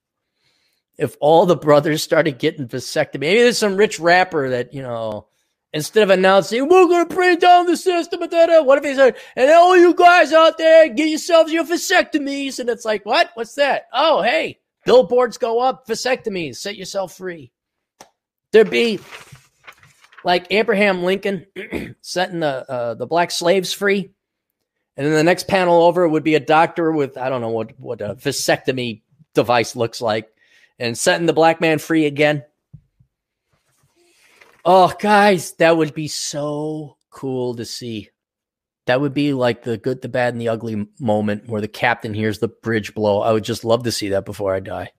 if 0.97 1.17
all 1.19 1.45
the 1.45 1.55
brothers 1.55 2.03
started 2.03 2.39
getting 2.39 2.67
vasectomy. 2.67 3.21
Maybe 3.21 3.41
there's 3.41 3.57
some 3.57 3.75
rich 3.75 3.99
rapper 3.99 4.49
that, 4.49 4.73
you 4.73 4.81
know, 4.81 5.27
instead 5.75 6.03
of 6.03 6.09
announcing, 6.09 6.67
we're 6.67 6.87
going 6.87 7.07
to 7.07 7.13
bring 7.13 7.37
down 7.37 7.65
the 7.65 7.75
system, 7.75 8.21
what 8.21 8.77
if 8.77 8.83
he 8.83 8.95
said, 8.95 9.15
and 9.35 9.51
all 9.51 9.77
you 9.77 9.93
guys 9.93 10.31
out 10.31 10.57
there, 10.57 10.87
get 10.87 11.09
yourselves 11.09 11.51
your 11.51 11.65
vasectomies? 11.65 12.59
And 12.59 12.69
it's 12.69 12.85
like, 12.85 13.05
what? 13.05 13.29
What's 13.35 13.55
that? 13.55 13.87
Oh, 13.93 14.21
hey, 14.21 14.59
billboards 14.85 15.37
go 15.37 15.59
up, 15.59 15.85
vasectomies, 15.85 16.55
set 16.55 16.77
yourself 16.77 17.17
free. 17.17 17.51
There'd 18.51 18.69
be 18.69 18.99
like 20.23 20.47
Abraham 20.49 21.03
Lincoln 21.03 21.45
setting 22.01 22.39
the, 22.39 22.71
uh, 22.71 22.93
the 22.93 23.05
black 23.05 23.29
slaves 23.29 23.73
free. 23.73 24.11
And 24.97 25.05
then 25.05 25.13
the 25.13 25.23
next 25.23 25.49
panel 25.49 25.83
over 25.83 26.07
would 26.07 26.23
be 26.23 26.35
a 26.35 26.39
doctor 26.39 26.89
with, 26.89 27.17
I 27.17 27.27
don't 27.27 27.41
know 27.41 27.49
what, 27.49 27.77
what 27.77 27.99
a 27.99 28.15
vasectomy 28.15 29.01
device 29.33 29.75
looks 29.75 29.99
like 29.99 30.31
and 30.79 30.97
setting 30.97 31.25
the 31.25 31.33
black 31.33 31.59
man 31.59 31.79
free 31.79 32.05
again. 32.05 32.45
Oh, 34.67 34.91
guys, 34.99 35.51
that 35.53 35.77
would 35.77 35.93
be 35.93 36.07
so 36.07 36.97
cool 37.11 37.53
to 37.55 37.65
see. 37.65 38.09
That 38.87 38.99
would 38.99 39.13
be 39.13 39.31
like 39.33 39.63
the 39.63 39.77
good, 39.77 40.01
the 40.01 40.09
bad, 40.09 40.33
and 40.33 40.41
the 40.41 40.49
ugly 40.49 40.87
moment 40.99 41.47
where 41.47 41.61
the 41.61 41.67
captain 41.67 42.15
hears 42.15 42.39
the 42.39 42.47
bridge 42.47 42.95
blow. 42.95 43.21
I 43.21 43.31
would 43.31 43.43
just 43.43 43.63
love 43.63 43.83
to 43.83 43.91
see 43.91 44.09
that 44.09 44.25
before 44.25 44.55
I 44.55 44.59
die. 44.59 44.91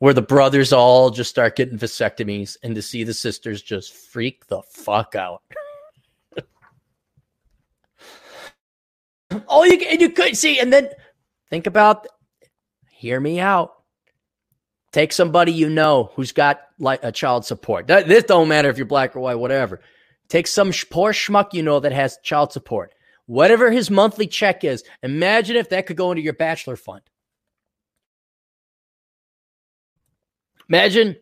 where 0.00 0.14
the 0.14 0.22
brothers 0.22 0.72
all 0.72 1.10
just 1.10 1.30
start 1.30 1.56
getting 1.56 1.78
vasectomies 1.78 2.56
and 2.62 2.74
to 2.74 2.82
see 2.82 3.04
the 3.04 3.14
sisters 3.14 3.62
just 3.62 3.92
freak 3.92 4.46
the 4.46 4.62
fuck 4.62 5.14
out. 5.14 5.42
oh, 9.48 9.64
you 9.64 9.74
and 9.88 10.00
you 10.00 10.10
could 10.10 10.36
see, 10.36 10.58
and 10.58 10.72
then 10.72 10.88
think 11.50 11.66
about, 11.66 12.06
hear 12.90 13.20
me 13.20 13.38
out. 13.40 13.74
Take 14.92 15.12
somebody 15.12 15.52
you 15.52 15.68
know 15.68 16.10
who's 16.14 16.32
got 16.32 16.62
like 16.80 17.04
a 17.04 17.12
child 17.12 17.44
support. 17.44 17.86
This 17.86 18.24
don't 18.24 18.48
matter 18.48 18.68
if 18.70 18.76
you're 18.76 18.86
black 18.86 19.14
or 19.14 19.20
white, 19.20 19.36
whatever. 19.36 19.80
Take 20.28 20.46
some 20.46 20.72
poor 20.90 21.12
schmuck 21.12 21.52
you 21.52 21.62
know 21.62 21.80
that 21.80 21.92
has 21.92 22.18
child 22.22 22.52
support. 22.52 22.94
Whatever 23.26 23.70
his 23.70 23.90
monthly 23.90 24.26
check 24.26 24.64
is, 24.64 24.82
imagine 25.02 25.56
if 25.56 25.68
that 25.68 25.86
could 25.86 25.96
go 25.96 26.10
into 26.10 26.22
your 26.22 26.32
bachelor 26.32 26.76
fund. 26.76 27.02
Imagine 30.68 31.16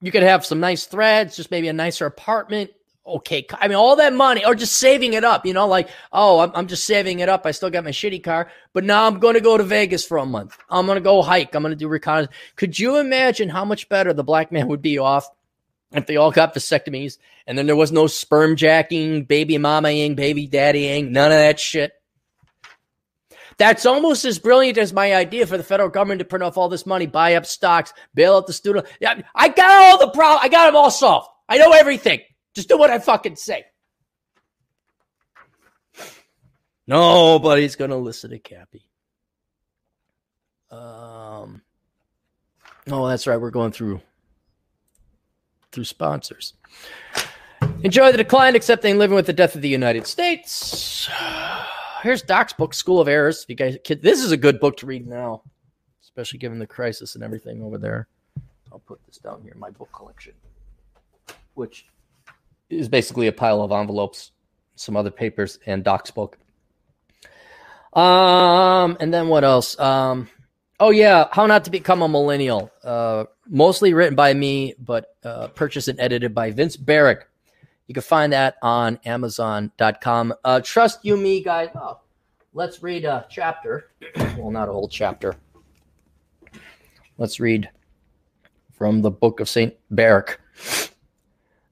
you 0.00 0.10
could 0.10 0.22
have 0.22 0.46
some 0.46 0.60
nice 0.60 0.86
threads, 0.86 1.36
just 1.36 1.50
maybe 1.50 1.68
a 1.68 1.72
nicer 1.72 2.06
apartment, 2.06 2.70
okay, 3.06 3.46
I 3.52 3.68
mean, 3.68 3.76
all 3.76 3.96
that 3.96 4.12
money 4.12 4.44
or 4.44 4.54
just 4.54 4.76
saving 4.76 5.14
it 5.14 5.24
up, 5.24 5.46
you 5.46 5.52
know, 5.52 5.66
like, 5.66 5.88
oh, 6.12 6.40
I'm, 6.40 6.50
I'm 6.54 6.66
just 6.66 6.84
saving 6.84 7.20
it 7.20 7.28
up. 7.28 7.46
I 7.46 7.52
still 7.52 7.70
got 7.70 7.84
my 7.84 7.90
shitty 7.90 8.22
car, 8.22 8.50
but 8.72 8.84
now 8.84 9.06
I'm 9.06 9.18
going 9.18 9.34
to 9.34 9.40
go 9.40 9.56
to 9.56 9.64
Vegas 9.64 10.04
for 10.04 10.18
a 10.18 10.26
month. 10.26 10.56
I'm 10.68 10.86
going 10.86 10.96
to 10.96 11.02
go 11.02 11.22
hike. 11.22 11.54
I'm 11.54 11.62
going 11.62 11.72
to 11.72 11.76
do 11.76 11.88
reconnaissance. 11.88 12.34
Could 12.56 12.78
you 12.78 12.98
imagine 12.98 13.48
how 13.48 13.64
much 13.64 13.88
better 13.88 14.12
the 14.12 14.24
black 14.24 14.50
man 14.50 14.68
would 14.68 14.82
be 14.82 14.98
off 14.98 15.28
if 15.92 16.06
they 16.06 16.16
all 16.16 16.32
got 16.32 16.54
vasectomies 16.54 17.18
and 17.46 17.56
then 17.56 17.66
there 17.66 17.76
was 17.76 17.92
no 17.92 18.06
sperm 18.06 18.56
jacking, 18.56 19.24
baby 19.24 19.54
mamaing, 19.54 20.16
baby 20.16 20.48
daddying, 20.48 21.10
none 21.10 21.30
of 21.30 21.38
that 21.38 21.60
shit? 21.60 21.92
That's 23.58 23.86
almost 23.86 24.24
as 24.24 24.38
brilliant 24.38 24.76
as 24.76 24.92
my 24.92 25.14
idea 25.14 25.46
for 25.46 25.56
the 25.56 25.64
federal 25.64 25.88
government 25.88 26.18
to 26.18 26.26
print 26.26 26.42
off 26.42 26.58
all 26.58 26.68
this 26.68 26.84
money, 26.84 27.06
buy 27.06 27.36
up 27.36 27.46
stocks, 27.46 27.92
bail 28.14 28.36
out 28.36 28.46
the 28.46 28.52
student. 28.52 28.86
Yeah, 29.00 29.22
I 29.34 29.48
got 29.48 29.70
all 29.70 29.98
the 29.98 30.10
problem. 30.10 30.40
I 30.42 30.48
got 30.48 30.66
them 30.66 30.76
all 30.76 30.90
solved. 30.90 31.28
I 31.48 31.56
know 31.56 31.72
everything. 31.72 32.20
Just 32.56 32.70
do 32.70 32.78
what 32.78 32.88
I 32.88 32.98
fucking 32.98 33.36
say. 33.36 33.66
Nobody's 36.86 37.76
gonna 37.76 37.98
listen 37.98 38.30
to 38.30 38.38
Cappy. 38.38 38.88
Um. 40.70 41.60
Oh, 42.90 43.06
that's 43.06 43.26
right. 43.26 43.38
We're 43.38 43.50
going 43.50 43.72
through 43.72 44.00
through 45.70 45.84
sponsors. 45.84 46.54
Enjoy 47.82 48.10
the 48.10 48.16
decline, 48.16 48.56
accepting 48.56 48.96
living 48.96 49.16
with 49.16 49.26
the 49.26 49.34
death 49.34 49.54
of 49.54 49.60
the 49.60 49.68
United 49.68 50.06
States. 50.06 51.10
Here's 52.02 52.22
Doc's 52.22 52.54
book, 52.54 52.72
School 52.72 53.02
of 53.02 53.08
Errors. 53.08 53.42
If 53.42 53.50
you 53.50 53.54
guys, 53.56 53.76
kid, 53.84 54.00
this 54.00 54.22
is 54.22 54.32
a 54.32 54.36
good 54.36 54.60
book 54.60 54.78
to 54.78 54.86
read 54.86 55.06
now, 55.06 55.42
especially 56.02 56.38
given 56.38 56.58
the 56.58 56.66
crisis 56.66 57.16
and 57.16 57.22
everything 57.22 57.62
over 57.62 57.76
there. 57.76 58.08
I'll 58.72 58.78
put 58.78 59.04
this 59.06 59.18
down 59.18 59.42
here 59.42 59.52
in 59.52 59.60
my 59.60 59.68
book 59.68 59.90
collection, 59.92 60.32
which 61.52 61.84
is 62.68 62.88
basically 62.88 63.26
a 63.26 63.32
pile 63.32 63.62
of 63.62 63.72
envelopes, 63.72 64.32
some 64.74 64.96
other 64.96 65.10
papers, 65.10 65.58
and 65.66 65.84
Doc's 65.84 66.10
book. 66.10 66.38
Um, 67.92 68.96
and 69.00 69.12
then 69.12 69.28
what 69.28 69.44
else? 69.44 69.78
Um, 69.80 70.28
oh 70.80 70.90
yeah, 70.90 71.28
how 71.32 71.46
not 71.46 71.64
to 71.64 71.70
become 71.70 72.02
a 72.02 72.08
millennial. 72.08 72.70
Uh, 72.84 73.24
mostly 73.48 73.94
written 73.94 74.14
by 74.14 74.34
me, 74.34 74.74
but 74.78 75.16
uh, 75.24 75.48
purchased 75.48 75.88
and 75.88 75.98
edited 76.00 76.34
by 76.34 76.50
Vince 76.50 76.76
Barrick. 76.76 77.28
You 77.86 77.94
can 77.94 78.02
find 78.02 78.32
that 78.32 78.56
on 78.62 78.98
Amazon.com. 79.04 80.34
Uh, 80.44 80.60
trust 80.62 81.04
you, 81.04 81.16
me, 81.16 81.42
guys. 81.42 81.68
Oh, 81.74 82.00
let's 82.52 82.82
read 82.82 83.04
a 83.04 83.26
chapter. 83.30 83.90
well, 84.16 84.50
not 84.50 84.68
a 84.68 84.72
whole 84.72 84.88
chapter. 84.88 85.36
Let's 87.16 87.40
read 87.40 87.70
from 88.72 89.02
the 89.02 89.10
book 89.10 89.40
of 89.40 89.48
Saint 89.48 89.74
Barrick. 89.90 90.38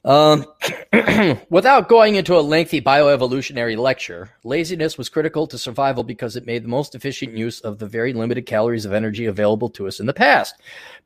Um, 0.05 0.45
without 1.49 1.89
going 1.89 2.17
into 2.17 2.37
a 2.37 2.41
lengthy 2.41 2.81
bioevolutionary 2.83 3.77
lecture, 3.79 4.31
laziness 4.45 4.99
was 4.99 5.09
critical 5.09 5.47
to 5.47 5.57
survival 5.57 6.05
because 6.05 6.37
it 6.37 6.45
made 6.45 6.63
the 6.63 6.69
most 6.69 6.95
efficient 6.95 7.37
use 7.37 7.61
of 7.61 7.79
the 7.79 7.87
very 7.87 8.13
limited 8.13 8.45
calories 8.45 8.85
of 8.85 8.93
energy 8.93 9.25
available 9.25 9.71
to 9.71 9.89
us 9.89 10.01
in 10.01 10.07
the 10.07 10.13
past. 10.13 10.57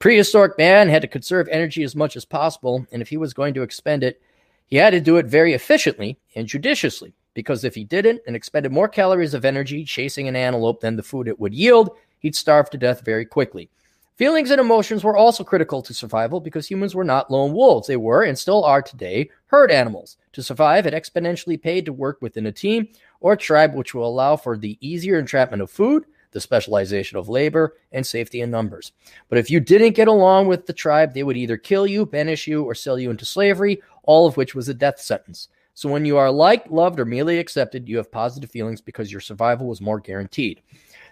Prehistoric 0.01 0.59
man 0.59 0.89
had 0.89 1.03
to 1.03 1.09
conserve 1.09 1.47
energy 1.49 1.85
as 1.85 1.95
much 1.95 2.17
as 2.17 2.25
possible, 2.25 2.87
and 2.91 3.01
if 3.01 3.09
he 3.09 3.17
was 3.17 3.33
going 3.33 3.55
to 3.55 3.63
expend 3.63 4.03
it, 4.03 4.21
he 4.67 4.77
had 4.77 4.91
to 4.91 5.01
do 5.01 5.17
it 5.17 5.27
very 5.27 5.55
efficiently 5.55 6.19
and 6.35 6.49
judiciously, 6.49 7.15
because 7.35 7.63
if 7.63 7.77
he 7.77 7.85
didn't 7.85 8.21
and 8.27 8.35
expended 8.35 8.73
more 8.73 8.89
calories 8.89 9.33
of 9.33 9.45
energy 9.45 9.85
chasing 9.85 10.27
an 10.27 10.35
antelope 10.35 10.81
than 10.81 10.97
the 10.97 11.05
food 11.05 11.29
it 11.29 11.39
would 11.39 11.55
yield, 11.55 11.97
he'd 12.19 12.35
starve 12.35 12.69
to 12.71 12.77
death 12.77 13.05
very 13.05 13.25
quickly. 13.25 13.71
Feelings 14.19 14.51
and 14.51 14.61
emotions 14.61 15.05
were 15.05 15.17
also 15.17 15.45
critical 15.45 15.81
to 15.81 15.95
survival 15.95 16.41
because 16.41 16.67
humans 16.67 16.93
were 16.93 17.05
not 17.05 17.31
lone 17.31 17.53
wolves. 17.53 17.87
They 17.87 17.97
were, 17.97 18.25
and 18.25 18.37
still 18.37 18.65
are 18.65 18.83
today, 18.83 19.31
herd 19.47 19.71
animals. 19.71 20.17
To 20.33 20.43
survive, 20.43 20.87
it 20.87 20.93
exponentially 20.93 21.63
paid 21.63 21.85
to 21.85 21.93
work 21.93 22.21
within 22.21 22.47
a 22.47 22.51
team 22.51 22.89
or 23.21 23.37
tribe, 23.37 23.77
which 23.77 23.95
will 23.95 24.09
allow 24.09 24.35
for 24.35 24.59
the 24.59 24.77
easier 24.81 25.21
entrapment 25.21 25.63
of 25.63 25.71
food, 25.71 26.05
the 26.33 26.41
specialization 26.41 27.17
of 27.17 27.29
labor, 27.29 27.77
and 27.93 28.05
safety 28.05 28.41
in 28.41 28.51
numbers. 28.51 28.91
But 29.29 29.39
if 29.39 29.53
you 29.53 29.61
didn't 29.61 29.95
get 29.95 30.09
along 30.09 30.49
with 30.49 30.67
the 30.67 30.73
tribe, 30.73 31.15
they 31.15 31.23
would 31.23 31.37
either 31.37 31.57
kill 31.57 31.87
you, 31.87 32.05
banish 32.05 32.49
you, 32.49 32.65
or 32.65 32.75
sell 32.75 32.99
you 32.99 33.11
into 33.11 33.25
slavery, 33.25 33.81
all 34.03 34.27
of 34.27 34.37
which 34.37 34.53
was 34.53 34.69
a 34.69 34.75
death 34.75 34.99
sentence. 34.99 35.47
So 35.75 35.89
when 35.89 36.05
you 36.05 36.17
are 36.17 36.33
liked, 36.33 36.73
loved, 36.73 36.99
or 36.99 37.05
merely 37.05 37.39
accepted, 37.39 37.89
you 37.89 37.99
have 37.99 38.11
positive 38.11 38.51
feelings 38.51 38.81
because 38.81 39.13
your 39.13 39.21
survival 39.21 39.69
was 39.69 39.81
more 39.81 40.01
guaranteed. 40.01 40.61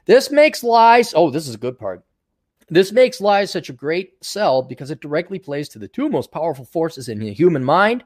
This 0.07 0.33
makes 0.33 0.65
lies. 0.65 1.15
Oh, 1.15 1.31
this 1.31 1.47
is 1.47 1.55
a 1.55 1.59
good 1.59 1.79
part. 1.79 2.03
This 2.69 2.91
makes 2.91 3.21
lies 3.21 3.51
such 3.51 3.69
a 3.69 3.75
great 3.75 4.15
sell 4.25 4.63
because 4.63 4.91
it 4.91 5.01
directly 5.01 5.39
plays 5.39 5.69
to 5.71 5.79
the 5.79 5.89
two 5.89 6.09
most 6.09 6.33
powerful 6.33 6.65
forces 6.65 7.09
in 7.09 7.21
the 7.21 7.33
human 7.33 7.65
mind 7.65 8.05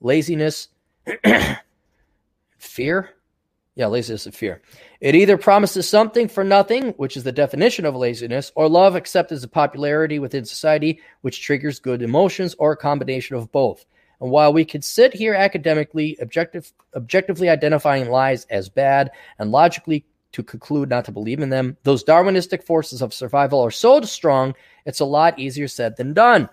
laziness, 0.00 0.68
fear. 2.58 3.10
Yeah, 3.74 3.86
laziness 3.86 4.26
and 4.26 4.34
fear. 4.34 4.60
It 5.00 5.14
either 5.14 5.36
promises 5.36 5.88
something 5.88 6.26
for 6.26 6.42
nothing, 6.42 6.90
which 6.96 7.16
is 7.16 7.22
the 7.22 7.30
definition 7.30 7.84
of 7.84 7.94
laziness, 7.94 8.50
or 8.56 8.68
love 8.68 8.96
accepted 8.96 9.36
as 9.36 9.44
a 9.44 9.48
popularity 9.48 10.18
within 10.18 10.44
society, 10.44 11.00
which 11.20 11.42
triggers 11.42 11.78
good 11.78 12.02
emotions, 12.02 12.56
or 12.58 12.72
a 12.72 12.76
combination 12.76 13.36
of 13.36 13.52
both. 13.52 13.84
And 14.20 14.30
while 14.30 14.52
we 14.52 14.64
could 14.64 14.82
sit 14.82 15.14
here 15.14 15.34
academically, 15.34 16.16
objective, 16.20 16.72
objectively 16.96 17.48
identifying 17.48 18.10
lies 18.10 18.46
as 18.46 18.68
bad 18.68 19.12
and 19.38 19.52
logically 19.52 20.04
to 20.32 20.42
conclude 20.42 20.88
not 20.88 21.04
to 21.06 21.12
believe 21.12 21.40
in 21.40 21.48
them. 21.48 21.76
Those 21.82 22.04
Darwinistic 22.04 22.62
forces 22.62 23.02
of 23.02 23.14
survival 23.14 23.60
are 23.60 23.70
so 23.70 24.00
strong, 24.02 24.54
it's 24.84 25.00
a 25.00 25.04
lot 25.04 25.38
easier 25.38 25.68
said 25.68 25.96
than 25.96 26.14
done. 26.14 26.48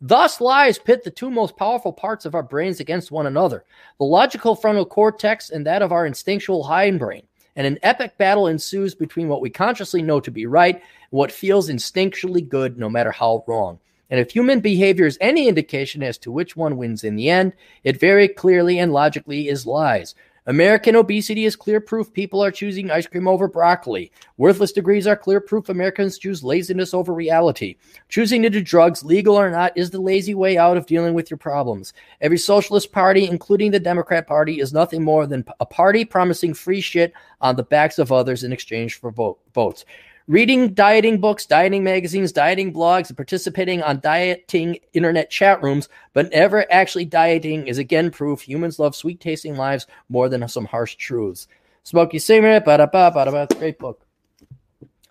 Thus, 0.00 0.40
lies 0.40 0.78
pit 0.78 1.02
the 1.02 1.10
two 1.10 1.30
most 1.30 1.56
powerful 1.56 1.92
parts 1.92 2.26
of 2.26 2.34
our 2.34 2.42
brains 2.42 2.80
against 2.80 3.10
one 3.10 3.26
another 3.26 3.64
the 3.98 4.04
logical 4.04 4.54
frontal 4.54 4.84
cortex 4.84 5.50
and 5.50 5.66
that 5.66 5.82
of 5.82 5.92
our 5.92 6.04
instinctual 6.04 6.64
hindbrain. 6.64 7.24
And 7.56 7.66
an 7.66 7.78
epic 7.82 8.18
battle 8.18 8.48
ensues 8.48 8.94
between 8.94 9.28
what 9.28 9.40
we 9.40 9.48
consciously 9.48 10.02
know 10.02 10.20
to 10.20 10.30
be 10.30 10.44
right 10.44 10.74
and 10.74 10.84
what 11.10 11.30
feels 11.32 11.70
instinctually 11.70 12.46
good, 12.46 12.78
no 12.78 12.90
matter 12.90 13.12
how 13.12 13.44
wrong. 13.46 13.78
And 14.10 14.20
if 14.20 14.30
human 14.30 14.60
behavior 14.60 15.06
is 15.06 15.16
any 15.20 15.48
indication 15.48 16.02
as 16.02 16.18
to 16.18 16.32
which 16.32 16.56
one 16.56 16.76
wins 16.76 17.04
in 17.04 17.16
the 17.16 17.30
end, 17.30 17.52
it 17.84 17.98
very 17.98 18.28
clearly 18.28 18.78
and 18.78 18.92
logically 18.92 19.48
is 19.48 19.66
lies. 19.66 20.14
American 20.46 20.94
obesity 20.94 21.46
is 21.46 21.56
clear 21.56 21.80
proof 21.80 22.12
people 22.12 22.44
are 22.44 22.50
choosing 22.50 22.90
ice 22.90 23.06
cream 23.06 23.26
over 23.26 23.48
broccoli. 23.48 24.12
Worthless 24.36 24.72
degrees 24.72 25.06
are 25.06 25.16
clear 25.16 25.40
proof 25.40 25.70
Americans 25.70 26.18
choose 26.18 26.44
laziness 26.44 26.92
over 26.92 27.14
reality. 27.14 27.76
Choosing 28.10 28.42
to 28.42 28.50
do 28.50 28.60
drugs, 28.60 29.02
legal 29.02 29.36
or 29.36 29.50
not, 29.50 29.72
is 29.74 29.90
the 29.90 30.00
lazy 30.00 30.34
way 30.34 30.58
out 30.58 30.76
of 30.76 30.84
dealing 30.84 31.14
with 31.14 31.30
your 31.30 31.38
problems. 31.38 31.94
Every 32.20 32.36
socialist 32.36 32.92
party, 32.92 33.26
including 33.26 33.70
the 33.70 33.80
Democrat 33.80 34.26
Party, 34.26 34.60
is 34.60 34.74
nothing 34.74 35.02
more 35.02 35.26
than 35.26 35.46
a 35.60 35.66
party 35.66 36.04
promising 36.04 36.52
free 36.52 36.82
shit 36.82 37.14
on 37.40 37.56
the 37.56 37.62
backs 37.62 37.98
of 37.98 38.12
others 38.12 38.44
in 38.44 38.52
exchange 38.52 38.96
for 38.96 39.10
vote, 39.10 39.38
votes. 39.54 39.86
Reading 40.26 40.72
dieting 40.72 41.20
books, 41.20 41.44
dieting 41.44 41.84
magazines, 41.84 42.32
dieting 42.32 42.72
blogs, 42.72 43.08
and 43.08 43.16
participating 43.16 43.82
on 43.82 44.00
dieting 44.00 44.78
internet 44.94 45.28
chat 45.28 45.62
rooms, 45.62 45.90
but 46.14 46.30
never 46.30 46.64
actually 46.72 47.04
dieting 47.04 47.66
is 47.66 47.76
again 47.76 48.10
proof 48.10 48.40
humans 48.40 48.78
love 48.78 48.96
sweet 48.96 49.20
tasting 49.20 49.54
lives 49.54 49.86
more 50.08 50.30
than 50.30 50.48
some 50.48 50.64
harsh 50.64 50.94
truths. 50.94 51.46
Smokey 51.82 52.18
Singer, 52.18 52.60
ba 52.60 52.78
da 52.78 52.86
ba 52.86 53.10
ba 53.12 53.26
da 53.26 53.30
ba. 53.30 53.54
Great 53.58 53.78
book. 53.78 54.00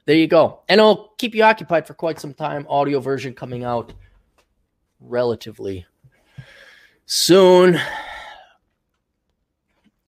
There 0.05 0.15
you 0.15 0.27
go. 0.27 0.61
And 0.67 0.79
it'll 0.79 1.13
keep 1.19 1.35
you 1.35 1.43
occupied 1.43 1.85
for 1.85 1.93
quite 1.93 2.19
some 2.19 2.33
time. 2.33 2.65
Audio 2.67 2.99
version 2.99 3.35
coming 3.35 3.63
out 3.63 3.93
relatively 4.99 5.85
soon. 7.05 7.79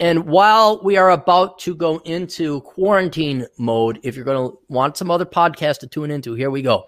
And 0.05 0.27
while 0.27 0.83
we 0.83 0.97
are 0.97 1.09
about 1.09 1.57
to 1.61 1.73
go 1.73 1.97
into 2.05 2.61
quarantine 2.61 3.47
mode, 3.57 3.99
if 4.03 4.15
you're 4.15 4.23
going 4.23 4.51
to 4.51 4.59
want 4.67 4.97
some 4.97 5.09
other 5.09 5.25
podcast 5.25 5.79
to 5.79 5.87
tune 5.87 6.11
into, 6.11 6.35
here 6.35 6.51
we 6.51 6.61
go 6.61 6.85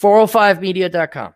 405media.com, 0.00 1.34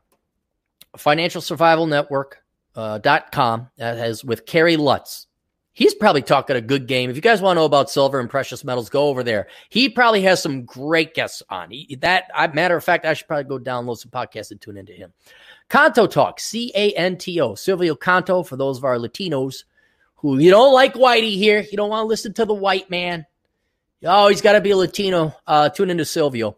financial 0.96 1.40
survival 1.40 1.88
network.com, 1.88 3.60
uh, 3.60 3.66
that 3.76 3.98
has 3.98 4.24
with 4.24 4.46
Kerry 4.46 4.76
Lutz. 4.76 5.26
He's 5.72 5.94
probably 5.94 6.22
talking 6.22 6.54
a 6.54 6.60
good 6.60 6.86
game. 6.86 7.10
If 7.10 7.16
you 7.16 7.22
guys 7.22 7.42
want 7.42 7.56
to 7.56 7.60
know 7.62 7.66
about 7.66 7.90
silver 7.90 8.20
and 8.20 8.30
precious 8.30 8.62
metals, 8.62 8.88
go 8.88 9.08
over 9.08 9.24
there. 9.24 9.48
He 9.70 9.88
probably 9.88 10.22
has 10.22 10.40
some 10.40 10.64
great 10.64 11.12
guests 11.12 11.42
on. 11.50 11.72
He, 11.72 11.98
that, 12.02 12.30
I, 12.32 12.46
matter 12.46 12.76
of 12.76 12.84
fact, 12.84 13.04
I 13.04 13.14
should 13.14 13.26
probably 13.26 13.48
go 13.48 13.58
download 13.58 13.98
some 13.98 14.12
podcasts 14.12 14.52
and 14.52 14.60
tune 14.60 14.76
into 14.76 14.92
him. 14.92 15.12
Canto 15.68 16.06
Talk, 16.06 16.38
C 16.38 16.70
A 16.76 16.92
N 16.92 17.18
T 17.18 17.40
O, 17.40 17.56
Silvio 17.56 17.96
Canto, 17.96 18.44
for 18.44 18.54
those 18.54 18.78
of 18.78 18.84
our 18.84 18.96
Latinos 18.96 19.64
who 20.18 20.38
you 20.38 20.50
don't 20.50 20.74
like 20.74 20.94
Whitey 20.94 21.36
here. 21.36 21.60
You 21.60 21.76
don't 21.76 21.90
want 21.90 22.04
to 22.04 22.08
listen 22.08 22.34
to 22.34 22.44
the 22.44 22.54
white 22.54 22.90
man. 22.90 23.26
Oh, 24.04 24.28
he's 24.28 24.42
got 24.42 24.52
to 24.52 24.60
be 24.60 24.74
Latino. 24.74 25.34
Uh, 25.46 25.68
tune 25.68 25.90
into 25.90 26.04
Silvio. 26.04 26.56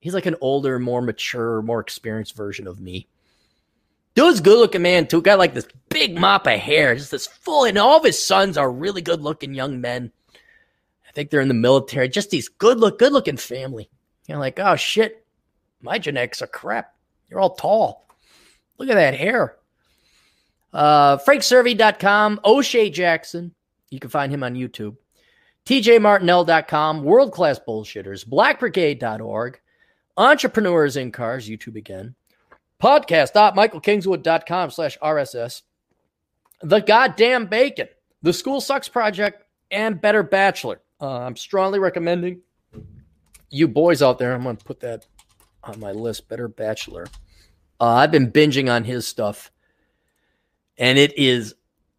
He's 0.00 0.14
like 0.14 0.26
an 0.26 0.36
older, 0.40 0.78
more 0.78 1.02
mature, 1.02 1.62
more 1.62 1.80
experienced 1.80 2.34
version 2.34 2.66
of 2.66 2.80
me. 2.80 3.08
Dude's 4.14 4.40
good 4.40 4.58
looking 4.58 4.82
man 4.82 5.06
too. 5.06 5.22
Got 5.22 5.38
like 5.38 5.54
this 5.54 5.68
big 5.88 6.18
mop 6.18 6.46
of 6.46 6.58
hair, 6.58 6.94
just 6.94 7.10
this 7.10 7.26
full, 7.26 7.64
and 7.64 7.78
all 7.78 7.98
of 7.98 8.04
his 8.04 8.22
sons 8.22 8.58
are 8.58 8.70
really 8.70 9.00
good 9.00 9.22
looking 9.22 9.54
young 9.54 9.80
men. 9.80 10.12
I 11.08 11.12
think 11.12 11.30
they're 11.30 11.40
in 11.40 11.48
the 11.48 11.54
military. 11.54 12.08
Just 12.08 12.30
these 12.30 12.48
good 12.48 12.78
look, 12.78 12.98
good 12.98 13.12
looking 13.12 13.36
family. 13.36 13.88
You're 14.26 14.38
like, 14.38 14.58
oh 14.58 14.76
shit, 14.76 15.24
my 15.80 15.98
genetics 15.98 16.42
are 16.42 16.46
crap. 16.46 16.94
You're 17.28 17.40
all 17.40 17.54
tall. 17.54 18.06
Look 18.78 18.90
at 18.90 18.94
that 18.94 19.14
hair. 19.14 19.56
Uh, 20.72 21.18
FrankSurvey.com, 21.18 22.40
O'Shea 22.44 22.90
Jackson. 22.90 23.54
You 23.90 24.00
can 24.00 24.10
find 24.10 24.32
him 24.32 24.42
on 24.42 24.54
YouTube. 24.54 24.96
TJMartinell.com, 25.66 27.04
World 27.04 27.32
Class 27.32 27.60
Bullshitters, 27.66 28.26
BlackBrigade.org, 28.26 29.60
Entrepreneurs 30.16 30.96
in 30.96 31.12
Cars, 31.12 31.48
YouTube 31.48 31.76
again 31.76 32.14
podcast.michaelkingswood.com 32.82 34.70
slash 34.70 34.98
RSS. 34.98 35.62
The 36.62 36.80
Goddamn 36.80 37.46
Bacon, 37.46 37.88
The 38.22 38.32
School 38.32 38.60
Sucks 38.60 38.88
Project, 38.88 39.44
and 39.70 40.00
Better 40.00 40.22
Bachelor. 40.22 40.80
Uh, 41.00 41.20
I'm 41.20 41.36
strongly 41.36 41.78
recommending 41.78 42.40
you 43.50 43.68
boys 43.68 44.02
out 44.02 44.18
there. 44.18 44.34
I'm 44.34 44.42
going 44.42 44.56
to 44.56 44.64
put 44.64 44.80
that 44.80 45.06
on 45.62 45.78
my 45.80 45.92
list. 45.92 46.28
Better 46.28 46.48
Bachelor. 46.48 47.06
Uh, 47.80 47.86
I've 47.94 48.12
been 48.12 48.30
binging 48.30 48.72
on 48.72 48.84
his 48.84 49.06
stuff, 49.06 49.50
and 50.78 50.98
it 50.98 51.16
is 51.18 51.54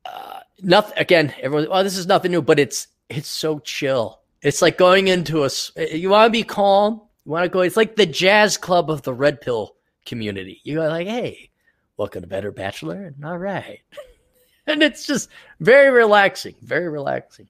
uh, 0.06 0.40
nothing. 0.62 0.98
Again, 0.98 1.34
everyone. 1.42 1.70
Well, 1.70 1.84
this 1.84 1.98
is 1.98 2.08
nothing 2.08 2.32
new, 2.32 2.42
but 2.42 2.60
it's 2.60 2.88
it's 3.10 3.28
so 3.28 3.60
chill. 3.60 4.20
It's 4.42 4.62
like 4.62 4.78
going 4.78 5.08
into 5.08 5.46
a. 5.46 5.50
You 5.96 6.10
want 6.10 6.28
to 6.28 6.32
be 6.32 6.44
calm. 6.44 7.02
You 7.26 7.32
want 7.32 7.46
to 7.46 7.50
go. 7.50 7.62
It's 7.62 7.78
like 7.78 7.96
the 7.96 8.06
jazz 8.06 8.58
club 8.58 8.90
of 8.90 9.04
the 9.04 9.14
red 9.14 9.42
pill 9.42 9.76
community. 10.06 10.62
You're 10.64 10.88
like, 10.88 11.08
hey, 11.08 11.50
welcome 11.98 12.22
to 12.22 12.28
Better 12.28 12.52
Bachelor. 12.52 13.14
All 13.24 13.38
right. 13.38 13.82
and 14.68 14.84
it's 14.84 15.06
just 15.06 15.30
very 15.60 15.90
relaxing, 15.90 16.56
very 16.62 16.90
relaxing. 16.90 17.48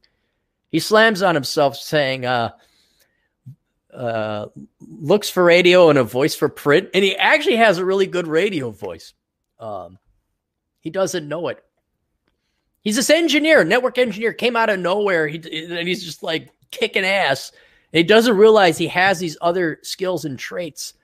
He 0.69 0.79
slams 0.79 1.21
on 1.21 1.35
himself 1.35 1.75
saying, 1.75 2.25
uh, 2.25 2.51
uh, 3.93 4.47
looks 4.79 5.29
for 5.29 5.43
radio 5.43 5.89
and 5.89 5.99
a 5.99 6.03
voice 6.03 6.35
for 6.35 6.49
print. 6.49 6.89
And 6.93 7.03
he 7.03 7.15
actually 7.15 7.57
has 7.57 7.77
a 7.77 7.85
really 7.85 8.07
good 8.07 8.27
radio 8.27 8.71
voice. 8.71 9.13
Um, 9.59 9.99
he 10.83 10.89
doesn't 10.89 11.27
know 11.27 11.47
it. 11.47 11.63
He's 12.81 12.97
this 12.97 13.09
engineer, 13.09 13.63
network 13.63 13.97
engineer, 13.97 14.33
came 14.33 14.57
out 14.57 14.69
of 14.69 14.79
nowhere. 14.79 15.27
He, 15.27 15.37
and 15.37 15.87
he's 15.87 16.03
just 16.03 16.21
like 16.21 16.51
kicking 16.71 17.05
ass. 17.05 17.53
And 17.93 17.99
he 17.99 18.03
doesn't 18.03 18.35
realize 18.35 18.77
he 18.77 18.87
has 18.87 19.17
these 19.17 19.37
other 19.39 19.79
skills 19.81 20.25
and 20.25 20.37
traits 20.37 20.95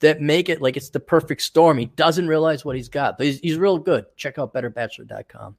that 0.00 0.22
make 0.22 0.48
it 0.48 0.62
like 0.62 0.78
it's 0.78 0.88
the 0.88 1.00
perfect 1.00 1.42
storm. 1.42 1.76
He 1.76 1.84
doesn't 1.84 2.26
realize 2.26 2.64
what 2.64 2.76
he's 2.76 2.88
got, 2.88 3.18
but 3.18 3.26
he's, 3.26 3.40
he's 3.40 3.58
real 3.58 3.78
good. 3.78 4.06
Check 4.16 4.38
out 4.38 4.54
betterbachelor.com. 4.54 5.56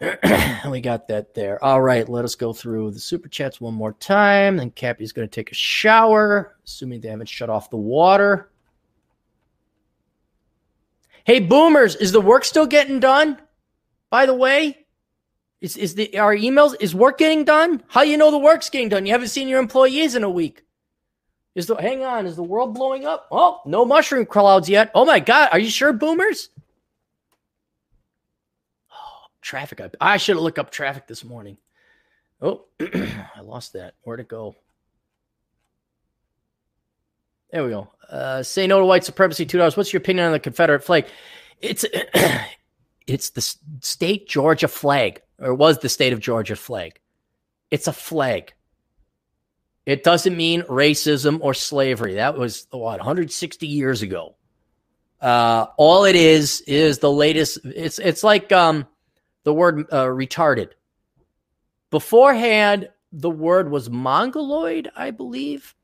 we 0.70 0.82
got 0.82 1.08
that 1.08 1.32
there. 1.32 1.62
All 1.64 1.80
right, 1.80 2.06
let 2.06 2.26
us 2.26 2.34
go 2.34 2.52
through 2.52 2.90
the 2.90 3.00
super 3.00 3.28
chats 3.28 3.58
one 3.58 3.72
more 3.72 3.94
time. 3.94 4.58
Then 4.58 4.70
Cappy's 4.72 5.12
going 5.12 5.26
to 5.26 5.34
take 5.34 5.50
a 5.50 5.54
shower, 5.54 6.56
assuming 6.66 7.00
they 7.00 7.08
haven't 7.08 7.28
shut 7.28 7.48
off 7.48 7.70
the 7.70 7.78
water. 7.78 8.50
Hey, 11.24 11.40
boomers, 11.40 11.96
is 11.96 12.12
the 12.12 12.20
work 12.20 12.44
still 12.44 12.66
getting 12.66 13.00
done? 13.00 13.38
By 14.10 14.26
the 14.26 14.34
way, 14.34 14.86
is 15.60 15.76
is 15.78 15.94
the 15.94 16.18
our 16.18 16.36
emails 16.36 16.74
is 16.78 16.94
work 16.94 17.16
getting 17.16 17.44
done? 17.44 17.82
How 17.88 18.02
you 18.02 18.18
know 18.18 18.30
the 18.30 18.38
work's 18.38 18.68
getting 18.68 18.90
done? 18.90 19.06
You 19.06 19.12
haven't 19.12 19.28
seen 19.28 19.48
your 19.48 19.58
employees 19.58 20.14
in 20.14 20.22
a 20.22 20.30
week. 20.30 20.64
Is 21.54 21.66
the 21.66 21.76
hang 21.76 22.04
on? 22.04 22.26
Is 22.26 22.36
the 22.36 22.42
world 22.42 22.74
blowing 22.74 23.06
up? 23.06 23.26
Oh, 23.32 23.62
no 23.64 23.86
mushroom 23.86 24.26
clouds 24.26 24.68
yet. 24.68 24.90
Oh 24.94 25.06
my 25.06 25.20
god, 25.20 25.48
are 25.52 25.58
you 25.58 25.70
sure, 25.70 25.94
boomers? 25.94 26.50
Oh, 28.92 29.26
traffic. 29.40 29.80
I, 29.80 29.90
I 30.00 30.16
should 30.18 30.36
have 30.36 30.42
looked 30.42 30.58
up 30.58 30.70
traffic 30.70 31.06
this 31.06 31.24
morning. 31.24 31.56
Oh, 32.42 32.64
I 32.80 33.40
lost 33.42 33.72
that. 33.72 33.94
Where'd 34.02 34.20
it 34.20 34.28
go? 34.28 34.56
There 37.54 37.62
we 37.62 37.70
go. 37.70 37.88
Uh, 38.10 38.42
say 38.42 38.66
no 38.66 38.80
to 38.80 38.84
white 38.84 39.04
supremacy. 39.04 39.46
Two 39.46 39.58
dollars. 39.58 39.76
What's 39.76 39.92
your 39.92 39.98
opinion 39.98 40.26
on 40.26 40.32
the 40.32 40.40
Confederate 40.40 40.82
flag? 40.82 41.06
It's 41.60 41.84
it's 43.06 43.30
the 43.30 43.56
state 43.80 44.26
Georgia 44.26 44.66
flag, 44.66 45.22
or 45.38 45.54
was 45.54 45.78
the 45.78 45.88
state 45.88 46.12
of 46.12 46.18
Georgia 46.18 46.56
flag. 46.56 46.98
It's 47.70 47.86
a 47.86 47.92
flag. 47.92 48.52
It 49.86 50.02
doesn't 50.02 50.36
mean 50.36 50.62
racism 50.62 51.38
or 51.42 51.54
slavery. 51.54 52.14
That 52.14 52.36
was 52.36 52.66
what 52.72 52.98
160 52.98 53.68
years 53.68 54.02
ago. 54.02 54.34
Uh, 55.20 55.66
all 55.76 56.06
it 56.06 56.16
is 56.16 56.60
is 56.62 56.98
the 56.98 57.12
latest. 57.12 57.60
It's 57.62 58.00
it's 58.00 58.24
like 58.24 58.50
um, 58.50 58.84
the 59.44 59.54
word 59.54 59.86
uh, 59.92 60.06
retarded. 60.06 60.70
Beforehand, 61.92 62.88
the 63.12 63.30
word 63.30 63.70
was 63.70 63.88
mongoloid, 63.88 64.90
I 64.96 65.12
believe, 65.12 65.76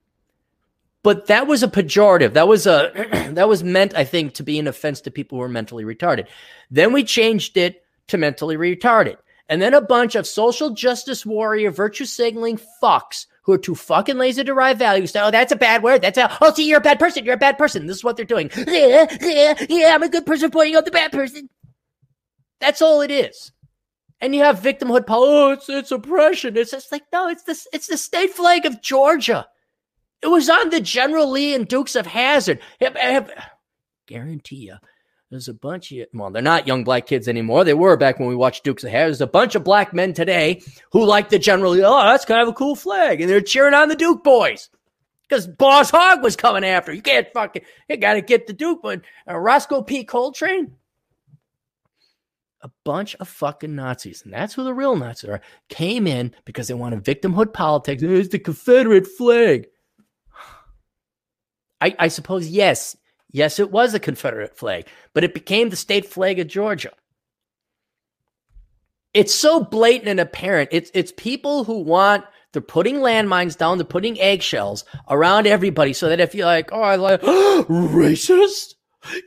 but 1.03 1.27
that 1.27 1.47
was 1.47 1.63
a 1.63 1.69
pejorative. 1.69 2.35
That 2.35 2.49
was 2.49 2.67
a 2.67 2.93
that 3.35 3.49
was 3.49 3.65
meant, 3.65 3.95
I 3.95 4.05
think, 4.05 4.35
to 4.35 4.43
be 4.43 4.59
an 4.59 4.69
offense 4.69 5.01
to 5.03 5.11
people 5.11 5.39
who 5.39 5.45
are 5.45 5.49
mentally 5.49 5.85
retarded. 5.85 6.27
Then 6.71 6.93
we 6.93 7.05
changed 7.05 7.57
it 7.57 7.83
to 8.09 8.19
mentally 8.19 8.57
retarded, 8.57 9.17
and 9.49 9.63
then 9.63 9.75
a 9.75 9.81
bunch 9.81 10.15
of 10.15 10.27
social 10.27 10.71
justice 10.71 11.25
warrior, 11.25 11.71
virtue 11.71 12.05
signaling 12.05 12.61
fucks 12.83 13.27
who 13.43 13.53
are 13.53 13.59
too 13.59 13.75
fucking 13.75 14.19
lazy 14.19 14.43
to 14.43 14.45
derive 14.45 14.79
value. 14.79 15.07
So 15.07 15.25
oh, 15.25 15.31
that's 15.31 15.53
a 15.53 15.57
bad 15.57 15.83
word. 15.83 16.03
That's 16.03 16.19
a 16.19 16.37
oh, 16.41 16.53
see, 16.53 16.69
you're 16.69 16.79
a 16.79 16.83
bad 16.83 16.99
person. 16.99 17.25
You're 17.25 17.35
a 17.35 17.39
bad 17.39 17.59
person. 17.59 17.87
This 17.87 17.99
is 17.99 18.05
what 18.05 18.17
they're 18.17 18.25
doing. 18.25 18.51
Yeah, 18.57 19.07
yeah, 19.21 19.67
yeah. 19.69 19.95
I'm 19.95 20.03
a 20.03 20.09
good 20.09 20.27
person 20.27 20.51
pointing 20.51 20.77
out 20.77 20.85
the 20.85 20.91
bad 20.91 21.13
person. 21.13 21.49
That's 22.61 22.83
all 22.83 23.01
it 23.01 23.11
is. 23.11 23.53
And 24.21 24.35
you 24.35 24.43
have 24.43 24.61
victimhood. 24.61 25.05
Oh, 25.09 25.53
it's 25.53 25.69
it's 25.69 25.91
oppression. 25.91 26.57
It's 26.57 26.73
just 26.73 26.93
like 26.93 27.05
no, 27.13 27.29
it's 27.29 27.45
this. 27.45 27.67
It's 27.73 27.87
the 27.87 27.97
state 27.97 28.31
flag 28.35 28.67
of 28.67 28.83
Georgia. 28.83 29.49
It 30.23 30.29
was 30.29 30.51
on 30.51 30.71
the 30.71 30.81
General 30.81 31.31
Lee 31.31 31.55
and 31.55 31.67
Dukes 31.67 31.97
of 31.97 32.07
I, 32.97 33.27
guarantee 34.07 34.57
you, 34.57 34.77
there's 35.31 35.49
a 35.49 35.55
bunch 35.55 35.93
of, 35.93 36.09
well, 36.13 36.31
they're 36.31 36.43
not 36.43 36.67
young 36.67 36.85
black 36.85 37.07
kids 37.07 37.29
anymore. 37.29 37.65
They 37.65 37.75
were 37.75 37.97
back 37.97 38.19
when 38.19 38.29
we 38.29 38.35
watched 38.35 38.65
Dukes 38.65 38.85
of 38.85 38.91
Hazzard. 38.91 39.11
There's 39.11 39.21
a 39.21 39.27
bunch 39.29 39.55
of 39.55 39.65
black 39.65 39.95
men 39.95 40.13
today 40.13 40.61
who 40.93 41.05
like 41.05 41.29
the 41.29 41.39
general, 41.39 41.73
Lee. 41.73 41.85
oh, 41.85 42.03
that's 42.03 42.25
kind 42.25 42.43
of 42.43 42.49
a 42.49 42.53
cool 42.53 42.75
flag. 42.75 43.21
And 43.21 43.31
they're 43.31 43.41
cheering 43.41 43.75
on 43.75 43.89
the 43.89 43.97
Duke 43.97 44.25
boys 44.25 44.69
because 45.29 45.47
Boss 45.47 45.91
Hogg 45.91 46.23
was 46.23 46.35
coming 46.35 46.65
after. 46.65 46.93
You 46.93 47.01
can't 47.01 47.29
fucking, 47.33 47.63
you 47.89 47.97
got 47.97 48.15
to 48.15 48.23
get 48.23 48.49
the 48.49 48.53
Duke. 48.53 48.81
But 48.83 49.03
uh, 49.29 49.39
Roscoe 49.39 49.83
P. 49.83 50.05
Coltrane, 50.05 50.73
a 52.63 52.71
bunch 52.85 53.15
of 53.15 53.29
fucking 53.29 53.75
Nazis, 53.75 54.23
and 54.25 54.35
that's 54.35 54.55
who 54.55 54.65
the 54.65 54.75
real 54.75 54.97
Nazis 54.97 55.31
are, 55.31 55.41
came 55.69 56.09
in 56.09 56.35
because 56.45 56.67
they 56.67 56.75
wanted 56.75 57.05
victimhood 57.05 57.53
politics. 57.53 58.03
It's 58.03 58.29
the 58.31 58.41
Confederate 58.41 59.07
flag. 59.07 59.69
I, 61.81 61.95
I 61.99 62.09
suppose, 62.09 62.49
yes, 62.49 62.97
Yes, 63.33 63.59
it 63.59 63.71
was 63.71 63.95
a 63.95 64.01
Confederate 64.01 64.57
flag, 64.57 64.87
but 65.13 65.25
it 65.25 65.35
became 65.35 65.71
the 65.71 65.77
state 65.77 66.07
flag 66.07 66.39
of 66.39 66.49
Georgia. 66.49 66.91
It's 69.15 69.35
so 69.35 69.63
blatant 69.63 70.09
and 70.09 70.21
apparent. 70.21 70.71
It's 70.73 70.91
it's 70.95 71.13
people 71.17 71.65
who 71.65 71.81
want 71.81 72.25
they're 72.53 72.63
putting 72.63 72.97
landmines 72.97 73.57
down, 73.57 73.79
they're 73.79 73.85
putting 73.85 74.21
eggshells 74.21 74.85
around 75.09 75.47
everybody 75.47 75.93
so 75.93 76.09
that 76.09 76.21
if 76.21 76.35
you're 76.35 76.47
like, 76.47 76.71
oh, 76.73 76.83
I 76.83 76.97
like 76.97 77.21
racist, 77.23 78.75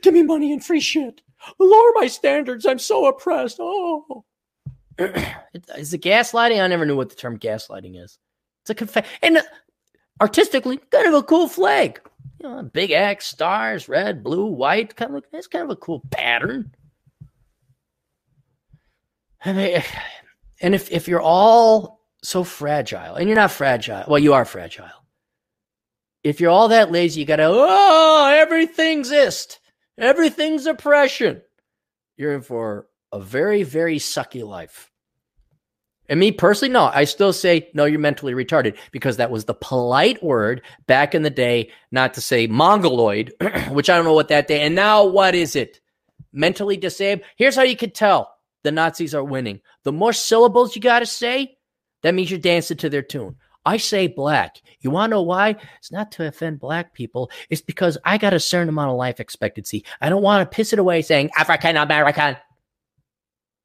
give 0.02 0.12
me 0.12 0.22
money 0.22 0.52
and 0.52 0.64
free 0.64 0.80
shit. 0.80 1.22
Lower 1.58 1.92
my 1.94 2.06
standards. 2.06 2.66
I'm 2.66 2.78
so 2.78 3.06
oppressed. 3.06 3.58
Oh. 3.60 4.24
Is 4.98 5.92
it 5.92 6.02
gaslighting? 6.02 6.62
I 6.62 6.66
never 6.66 6.86
knew 6.86 6.96
what 6.96 7.10
the 7.10 7.16
term 7.16 7.38
gaslighting 7.38 8.02
is. 8.02 8.18
It's 8.62 8.70
a 8.70 8.74
conf- 8.74 9.06
and 9.22 9.42
artistically 10.20 10.78
kind 10.90 11.06
of 11.06 11.14
a 11.14 11.22
cool 11.22 11.48
flag 11.48 12.00
you 12.40 12.48
know, 12.48 12.62
big 12.62 12.90
X, 12.90 13.26
stars, 13.26 13.88
red, 13.88 14.22
blue, 14.22 14.46
white. 14.46 14.96
Kind 14.96 15.16
of, 15.16 15.24
it's 15.32 15.46
kind 15.46 15.64
of 15.64 15.70
a 15.70 15.76
cool 15.76 16.02
pattern. 16.10 16.74
I 19.44 19.52
mean, 19.52 19.82
and 20.60 20.74
if 20.74 20.90
if 20.90 21.08
you're 21.08 21.20
all 21.20 22.00
so 22.22 22.44
fragile, 22.44 23.14
and 23.16 23.28
you're 23.28 23.36
not 23.36 23.50
fragile, 23.50 24.04
well, 24.08 24.18
you 24.18 24.32
are 24.32 24.44
fragile. 24.44 24.88
If 26.22 26.40
you're 26.40 26.50
all 26.50 26.68
that 26.68 26.90
lazy, 26.90 27.20
you 27.20 27.26
gotta 27.26 27.46
oh, 27.46 28.32
everything's 28.34 29.10
ist, 29.10 29.60
everything's 29.98 30.66
oppression. 30.66 31.42
You're 32.16 32.34
in 32.34 32.42
for 32.42 32.86
a 33.12 33.20
very 33.20 33.62
very 33.62 33.98
sucky 33.98 34.46
life. 34.46 34.90
And 36.08 36.20
me 36.20 36.32
personally, 36.32 36.72
no, 36.72 36.90
I 36.92 37.04
still 37.04 37.32
say, 37.32 37.70
no, 37.72 37.86
you're 37.86 37.98
mentally 37.98 38.34
retarded 38.34 38.76
because 38.92 39.16
that 39.16 39.30
was 39.30 39.46
the 39.46 39.54
polite 39.54 40.22
word 40.22 40.62
back 40.86 41.14
in 41.14 41.22
the 41.22 41.30
day, 41.30 41.70
not 41.90 42.14
to 42.14 42.20
say 42.20 42.46
mongoloid, 42.46 43.32
which 43.70 43.88
I 43.88 43.96
don't 43.96 44.04
know 44.04 44.12
what 44.12 44.28
that 44.28 44.46
day. 44.46 44.60
And 44.60 44.74
now 44.74 45.04
what 45.04 45.34
is 45.34 45.56
it? 45.56 45.80
Mentally 46.32 46.76
disabled. 46.76 47.26
Here's 47.36 47.56
how 47.56 47.62
you 47.62 47.76
can 47.76 47.90
tell 47.90 48.30
the 48.64 48.72
Nazis 48.72 49.14
are 49.14 49.24
winning. 49.24 49.60
The 49.84 49.92
more 49.92 50.12
syllables 50.12 50.76
you 50.76 50.82
got 50.82 50.98
to 51.00 51.06
say, 51.06 51.56
that 52.02 52.14
means 52.14 52.30
you're 52.30 52.40
dancing 52.40 52.76
to 52.78 52.90
their 52.90 53.02
tune. 53.02 53.36
I 53.66 53.78
say 53.78 54.08
black. 54.08 54.60
You 54.80 54.90
want 54.90 55.10
to 55.10 55.16
know 55.16 55.22
why? 55.22 55.56
It's 55.78 55.90
not 55.90 56.12
to 56.12 56.26
offend 56.26 56.60
black 56.60 56.92
people. 56.92 57.30
It's 57.48 57.62
because 57.62 57.96
I 58.04 58.18
got 58.18 58.34
a 58.34 58.40
certain 58.40 58.68
amount 58.68 58.90
of 58.90 58.96
life 58.98 59.20
expectancy. 59.20 59.84
I 60.02 60.10
don't 60.10 60.22
want 60.22 60.48
to 60.50 60.54
piss 60.54 60.74
it 60.74 60.78
away 60.78 61.00
saying 61.00 61.30
African 61.36 61.76
American. 61.78 62.36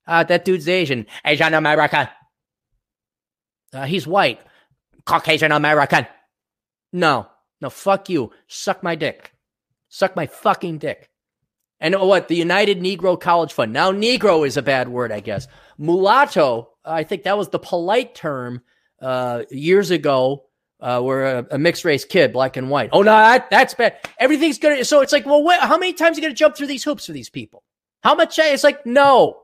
Uh, 0.07 0.23
that 0.23 0.45
dude's 0.45 0.69
Asian. 0.69 1.05
Asian 1.25 1.53
American. 1.53 2.07
Uh, 3.73 3.85
he's 3.85 4.07
white. 4.07 4.39
Caucasian 5.05 5.51
American. 5.51 6.07
No, 6.91 7.27
no, 7.61 7.69
fuck 7.69 8.09
you. 8.09 8.31
Suck 8.47 8.83
my 8.83 8.95
dick. 8.95 9.33
Suck 9.89 10.15
my 10.15 10.27
fucking 10.27 10.77
dick. 10.77 11.09
And 11.79 11.95
what? 11.95 12.27
The 12.27 12.35
United 12.35 12.79
Negro 12.79 13.19
College 13.19 13.53
Fund. 13.53 13.71
Now, 13.71 13.91
Negro 13.91 14.45
is 14.45 14.57
a 14.57 14.61
bad 14.61 14.89
word, 14.89 15.11
I 15.11 15.21
guess. 15.21 15.47
Mulatto, 15.77 16.69
I 16.83 17.03
think 17.03 17.23
that 17.23 17.37
was 17.37 17.49
the 17.49 17.59
polite 17.59 18.15
term 18.15 18.61
uh, 19.01 19.43
years 19.49 19.89
ago 19.91 20.45
uh, 20.81 21.01
where 21.01 21.39
a, 21.39 21.47
a, 21.51 21.57
mixed 21.57 21.85
race 21.85 22.05
kid, 22.05 22.33
black 22.33 22.57
and 22.57 22.69
white. 22.69 22.89
Oh, 22.91 23.01
no, 23.01 23.11
that, 23.11 23.49
that's 23.49 23.73
bad. 23.73 23.97
Everything's 24.17 24.57
to. 24.59 24.83
So 24.85 25.01
it's 25.01 25.13
like, 25.13 25.25
well, 25.25 25.45
how 25.59 25.77
many 25.77 25.93
times 25.93 26.17
are 26.17 26.21
you 26.21 26.29
to 26.29 26.33
jump 26.35 26.55
through 26.55 26.67
these 26.67 26.83
hoops 26.83 27.05
for 27.05 27.11
these 27.11 27.29
people? 27.29 27.63
How 28.01 28.15
much? 28.15 28.37
It's 28.39 28.63
like, 28.63 28.85
no, 28.85 29.41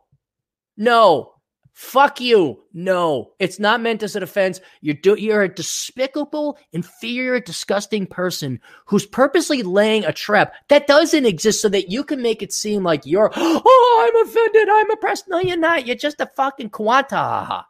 no. 0.78 1.35
Fuck 1.76 2.22
you. 2.22 2.64
No, 2.74 3.34
it's 3.38 3.60
not 3.60 3.82
meant 3.82 4.02
as 4.02 4.16
an 4.16 4.24
offense. 4.24 4.62
You're 4.80 4.96
do- 4.96 5.20
you're 5.20 5.44
a 5.44 5.54
despicable, 5.54 6.58
inferior, 6.72 7.42
disgusting 7.42 8.08
person 8.08 8.62
who's 8.86 9.06
purposely 9.06 9.62
laying 9.62 10.06
a 10.06 10.14
trap 10.14 10.54
that 10.70 10.88
doesn't 10.88 11.26
exist 11.26 11.62
so 11.62 11.68
that 11.68 11.92
you 11.92 12.06
can 12.06 12.22
make 12.22 12.42
it 12.42 12.54
seem 12.54 12.84
like 12.84 13.06
you're, 13.06 13.30
oh, 13.36 14.10
I'm 14.10 14.26
offended, 14.26 14.70
I'm 14.72 14.90
oppressed. 14.90 15.26
No, 15.28 15.40
you're 15.40 15.58
not. 15.58 15.86
You're 15.86 15.98
just 15.98 16.22
a 16.22 16.32
fucking 16.38 16.70
quanta, 16.70 17.66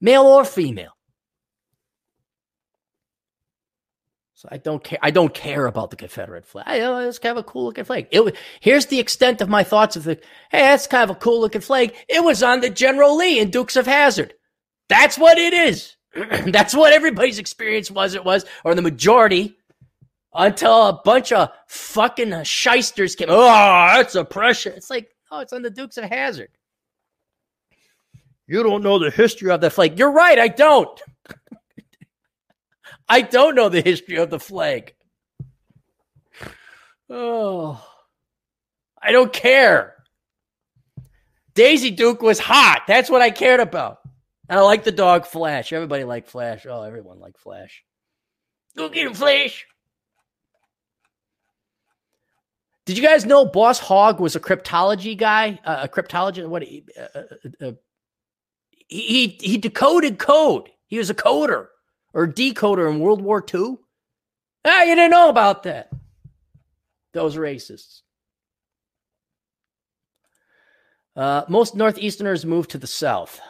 male 0.00 0.24
or 0.24 0.44
female. 0.44 0.97
So 4.38 4.48
I 4.52 4.58
don't 4.58 4.84
care. 4.84 5.00
I 5.02 5.10
don't 5.10 5.34
care 5.34 5.66
about 5.66 5.90
the 5.90 5.96
Confederate 5.96 6.46
flag. 6.46 6.64
I, 6.68 6.80
oh, 6.82 7.08
it's 7.08 7.18
kind 7.18 7.36
of 7.36 7.44
a 7.44 7.48
cool 7.48 7.64
looking 7.64 7.82
flag. 7.82 8.06
It, 8.12 8.36
here's 8.60 8.86
the 8.86 9.00
extent 9.00 9.40
of 9.40 9.48
my 9.48 9.64
thoughts 9.64 9.96
of 9.96 10.04
the. 10.04 10.14
Hey, 10.48 10.60
that's 10.60 10.86
kind 10.86 11.02
of 11.02 11.16
a 11.16 11.18
cool 11.18 11.40
looking 11.40 11.60
flag. 11.60 11.92
It 12.08 12.22
was 12.22 12.40
on 12.40 12.60
the 12.60 12.70
General 12.70 13.16
Lee 13.16 13.40
in 13.40 13.50
Dukes 13.50 13.74
of 13.74 13.88
Hazzard. 13.88 14.34
That's 14.88 15.18
what 15.18 15.38
it 15.38 15.52
is. 15.52 15.96
that's 16.14 16.72
what 16.72 16.92
everybody's 16.92 17.40
experience 17.40 17.90
was. 17.90 18.14
It 18.14 18.24
was, 18.24 18.44
or 18.64 18.76
the 18.76 18.82
majority, 18.82 19.56
until 20.32 20.86
a 20.86 21.00
bunch 21.04 21.32
of 21.32 21.50
fucking 21.66 22.44
shysters 22.44 23.16
came. 23.16 23.30
Oh, 23.30 23.44
that's 23.44 24.14
oppression. 24.14 24.74
It's 24.76 24.88
like, 24.88 25.08
oh, 25.32 25.40
it's 25.40 25.52
on 25.52 25.62
the 25.62 25.70
Dukes 25.70 25.98
of 25.98 26.04
Hazzard. 26.04 26.50
You 28.46 28.62
don't 28.62 28.84
know 28.84 29.00
the 29.00 29.10
history 29.10 29.50
of 29.50 29.60
the 29.60 29.68
flag. 29.68 29.98
You're 29.98 30.12
right. 30.12 30.38
I 30.38 30.46
don't. 30.46 31.02
I 33.08 33.22
don't 33.22 33.54
know 33.54 33.68
the 33.68 33.80
history 33.80 34.16
of 34.16 34.30
the 34.30 34.38
flag. 34.38 34.94
Oh, 37.08 37.82
I 39.00 39.12
don't 39.12 39.32
care. 39.32 39.94
Daisy 41.54 41.90
Duke 41.90 42.20
was 42.20 42.38
hot. 42.38 42.82
That's 42.86 43.08
what 43.08 43.22
I 43.22 43.30
cared 43.30 43.60
about. 43.60 43.98
And 44.48 44.58
I 44.58 44.62
like 44.62 44.84
the 44.84 44.92
dog 44.92 45.26
Flash. 45.26 45.72
Everybody 45.72 46.04
liked 46.04 46.28
Flash. 46.28 46.66
Oh, 46.68 46.82
everyone 46.82 47.18
liked 47.18 47.40
Flash. 47.40 47.82
Go 48.76 48.88
get 48.88 49.06
him, 49.06 49.14
Flash. 49.14 49.66
Did 52.84 52.96
you 52.96 53.02
guys 53.02 53.26
know 53.26 53.44
Boss 53.44 53.78
Hogg 53.78 54.20
was 54.20 54.36
a 54.36 54.40
cryptology 54.40 55.16
guy? 55.16 55.58
Uh, 55.64 55.80
a 55.82 55.88
cryptologist? 55.88 56.48
What? 56.48 56.62
Uh, 56.62 57.18
uh, 57.18 57.66
uh, 57.66 57.72
he 58.86 59.36
he 59.40 59.58
decoded 59.58 60.18
code. 60.18 60.70
He 60.86 60.96
was 60.96 61.10
a 61.10 61.14
coder 61.14 61.68
or 62.12 62.26
decoder 62.26 62.90
in 62.90 63.00
World 63.00 63.22
War 63.22 63.44
II? 63.52 63.76
Ah, 64.64 64.82
you 64.82 64.94
didn't 64.94 65.10
know 65.10 65.28
about 65.28 65.62
that. 65.64 65.90
Those 67.12 67.36
racists. 67.36 68.02
Uh, 71.16 71.44
most 71.48 71.76
Northeasterners 71.76 72.44
move 72.44 72.68
to 72.68 72.78
the 72.78 72.86
South. 72.86 73.40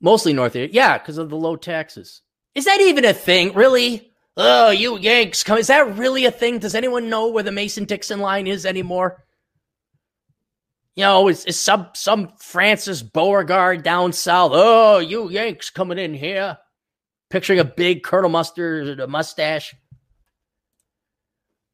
Mostly 0.00 0.32
North. 0.32 0.56
Yeah, 0.56 0.96
because 0.96 1.18
of 1.18 1.28
the 1.28 1.36
low 1.36 1.56
taxes. 1.56 2.22
Is 2.54 2.64
that 2.64 2.80
even 2.80 3.04
a 3.04 3.12
thing? 3.12 3.52
Really? 3.52 4.10
Oh, 4.36 4.70
you 4.70 4.98
Yanks 4.98 5.44
come. 5.44 5.58
Is 5.58 5.66
that 5.66 5.98
really 5.98 6.24
a 6.24 6.30
thing? 6.30 6.58
Does 6.58 6.74
anyone 6.74 7.10
know 7.10 7.28
where 7.28 7.42
the 7.42 7.52
Mason 7.52 7.84
Dixon 7.84 8.20
line 8.20 8.46
is 8.46 8.64
anymore? 8.64 9.22
You 10.96 11.04
know, 11.04 11.28
is, 11.28 11.44
is 11.44 11.58
some 11.58 11.88
some 11.94 12.32
Francis 12.38 13.02
Beauregard 13.02 13.82
down 13.82 14.12
south? 14.12 14.52
Oh, 14.54 14.98
you 14.98 15.30
Yanks 15.30 15.68
coming 15.68 15.98
in 15.98 16.14
here? 16.14 16.58
Picturing 17.30 17.60
a 17.60 17.64
big 17.64 18.02
Colonel 18.02 18.28
Mustard 18.28 19.08
mustache. 19.08 19.74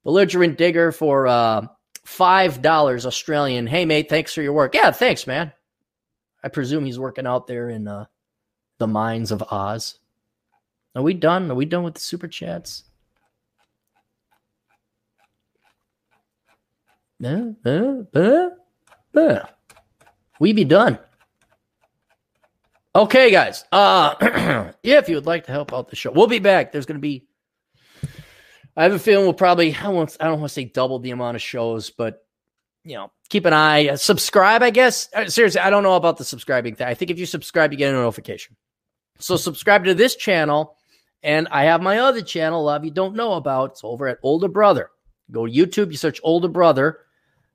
Belligerent 0.04 0.56
digger 0.56 0.92
for 0.92 1.26
uh, 1.26 1.66
five 2.04 2.62
dollars 2.62 3.04
Australian. 3.06 3.66
Hey 3.66 3.84
mate, 3.84 4.08
thanks 4.08 4.32
for 4.32 4.42
your 4.42 4.52
work. 4.52 4.74
Yeah, 4.74 4.92
thanks, 4.92 5.26
man. 5.26 5.52
I 6.44 6.48
presume 6.48 6.84
he's 6.84 6.98
working 6.98 7.26
out 7.26 7.48
there 7.48 7.68
in 7.70 7.88
uh, 7.88 8.04
the 8.78 8.86
mines 8.86 9.32
of 9.32 9.42
Oz. 9.50 9.98
Are 10.94 11.02
we 11.02 11.12
done? 11.12 11.50
Are 11.50 11.56
we 11.56 11.64
done 11.64 11.82
with 11.82 11.94
the 11.94 12.00
super 12.00 12.28
chats? 12.28 12.84
Uh, 17.24 17.52
uh, 17.64 18.50
uh. 19.14 19.40
We 20.38 20.52
be 20.52 20.64
done. 20.64 20.98
Okay, 22.96 23.30
guys. 23.30 23.62
Uh, 23.70 24.72
if 24.82 25.10
you 25.10 25.16
would 25.16 25.26
like 25.26 25.44
to 25.44 25.52
help 25.52 25.74
out 25.74 25.90
the 25.90 25.96
show, 25.96 26.10
we'll 26.10 26.28
be 26.28 26.38
back. 26.38 26.72
There's 26.72 26.86
going 26.86 26.96
to 26.96 26.98
be. 26.98 27.26
I 28.74 28.84
have 28.84 28.92
a 28.94 28.98
feeling 28.98 29.26
we'll 29.26 29.34
probably. 29.34 29.76
I 29.76 29.82
don't, 29.82 30.16
I 30.18 30.24
don't 30.24 30.40
want 30.40 30.48
to 30.48 30.54
say 30.54 30.64
double 30.64 30.98
the 30.98 31.10
amount 31.10 31.34
of 31.34 31.42
shows, 31.42 31.90
but 31.90 32.24
you 32.84 32.94
know, 32.94 33.12
keep 33.28 33.44
an 33.44 33.52
eye. 33.52 33.88
Uh, 33.88 33.96
subscribe, 33.96 34.62
I 34.62 34.70
guess. 34.70 35.10
Uh, 35.12 35.26
seriously, 35.26 35.60
I 35.60 35.68
don't 35.68 35.82
know 35.82 35.96
about 35.96 36.16
the 36.16 36.24
subscribing 36.24 36.74
thing. 36.74 36.86
I 36.86 36.94
think 36.94 37.10
if 37.10 37.18
you 37.18 37.26
subscribe, 37.26 37.70
you 37.70 37.76
get 37.76 37.92
a 37.92 37.98
notification. 37.98 38.56
So 39.18 39.36
subscribe 39.36 39.84
to 39.84 39.92
this 39.92 40.16
channel, 40.16 40.78
and 41.22 41.48
I 41.50 41.64
have 41.64 41.82
my 41.82 41.98
other 41.98 42.22
channel. 42.22 42.62
A 42.62 42.64
lot 42.64 42.80
of 42.80 42.86
you 42.86 42.92
don't 42.92 43.14
know 43.14 43.34
about. 43.34 43.72
It's 43.72 43.84
over 43.84 44.08
at 44.08 44.20
Older 44.22 44.48
Brother. 44.48 44.88
Go 45.30 45.46
to 45.46 45.52
YouTube. 45.52 45.90
You 45.90 45.98
search 45.98 46.18
Older 46.24 46.48
Brother, 46.48 47.00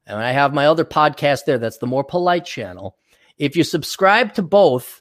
and 0.05 0.19
I 0.19 0.34
have 0.34 0.53
my 0.53 0.68
other 0.68 0.85
podcast 0.85 1.45
there. 1.45 1.57
That's 1.57 1.80
the 1.80 1.88
more 1.88 2.03
polite 2.03 2.45
channel. 2.45 2.95
If 3.39 3.55
you 3.55 3.63
subscribe 3.63 4.35
to 4.35 4.43
both 4.43 5.01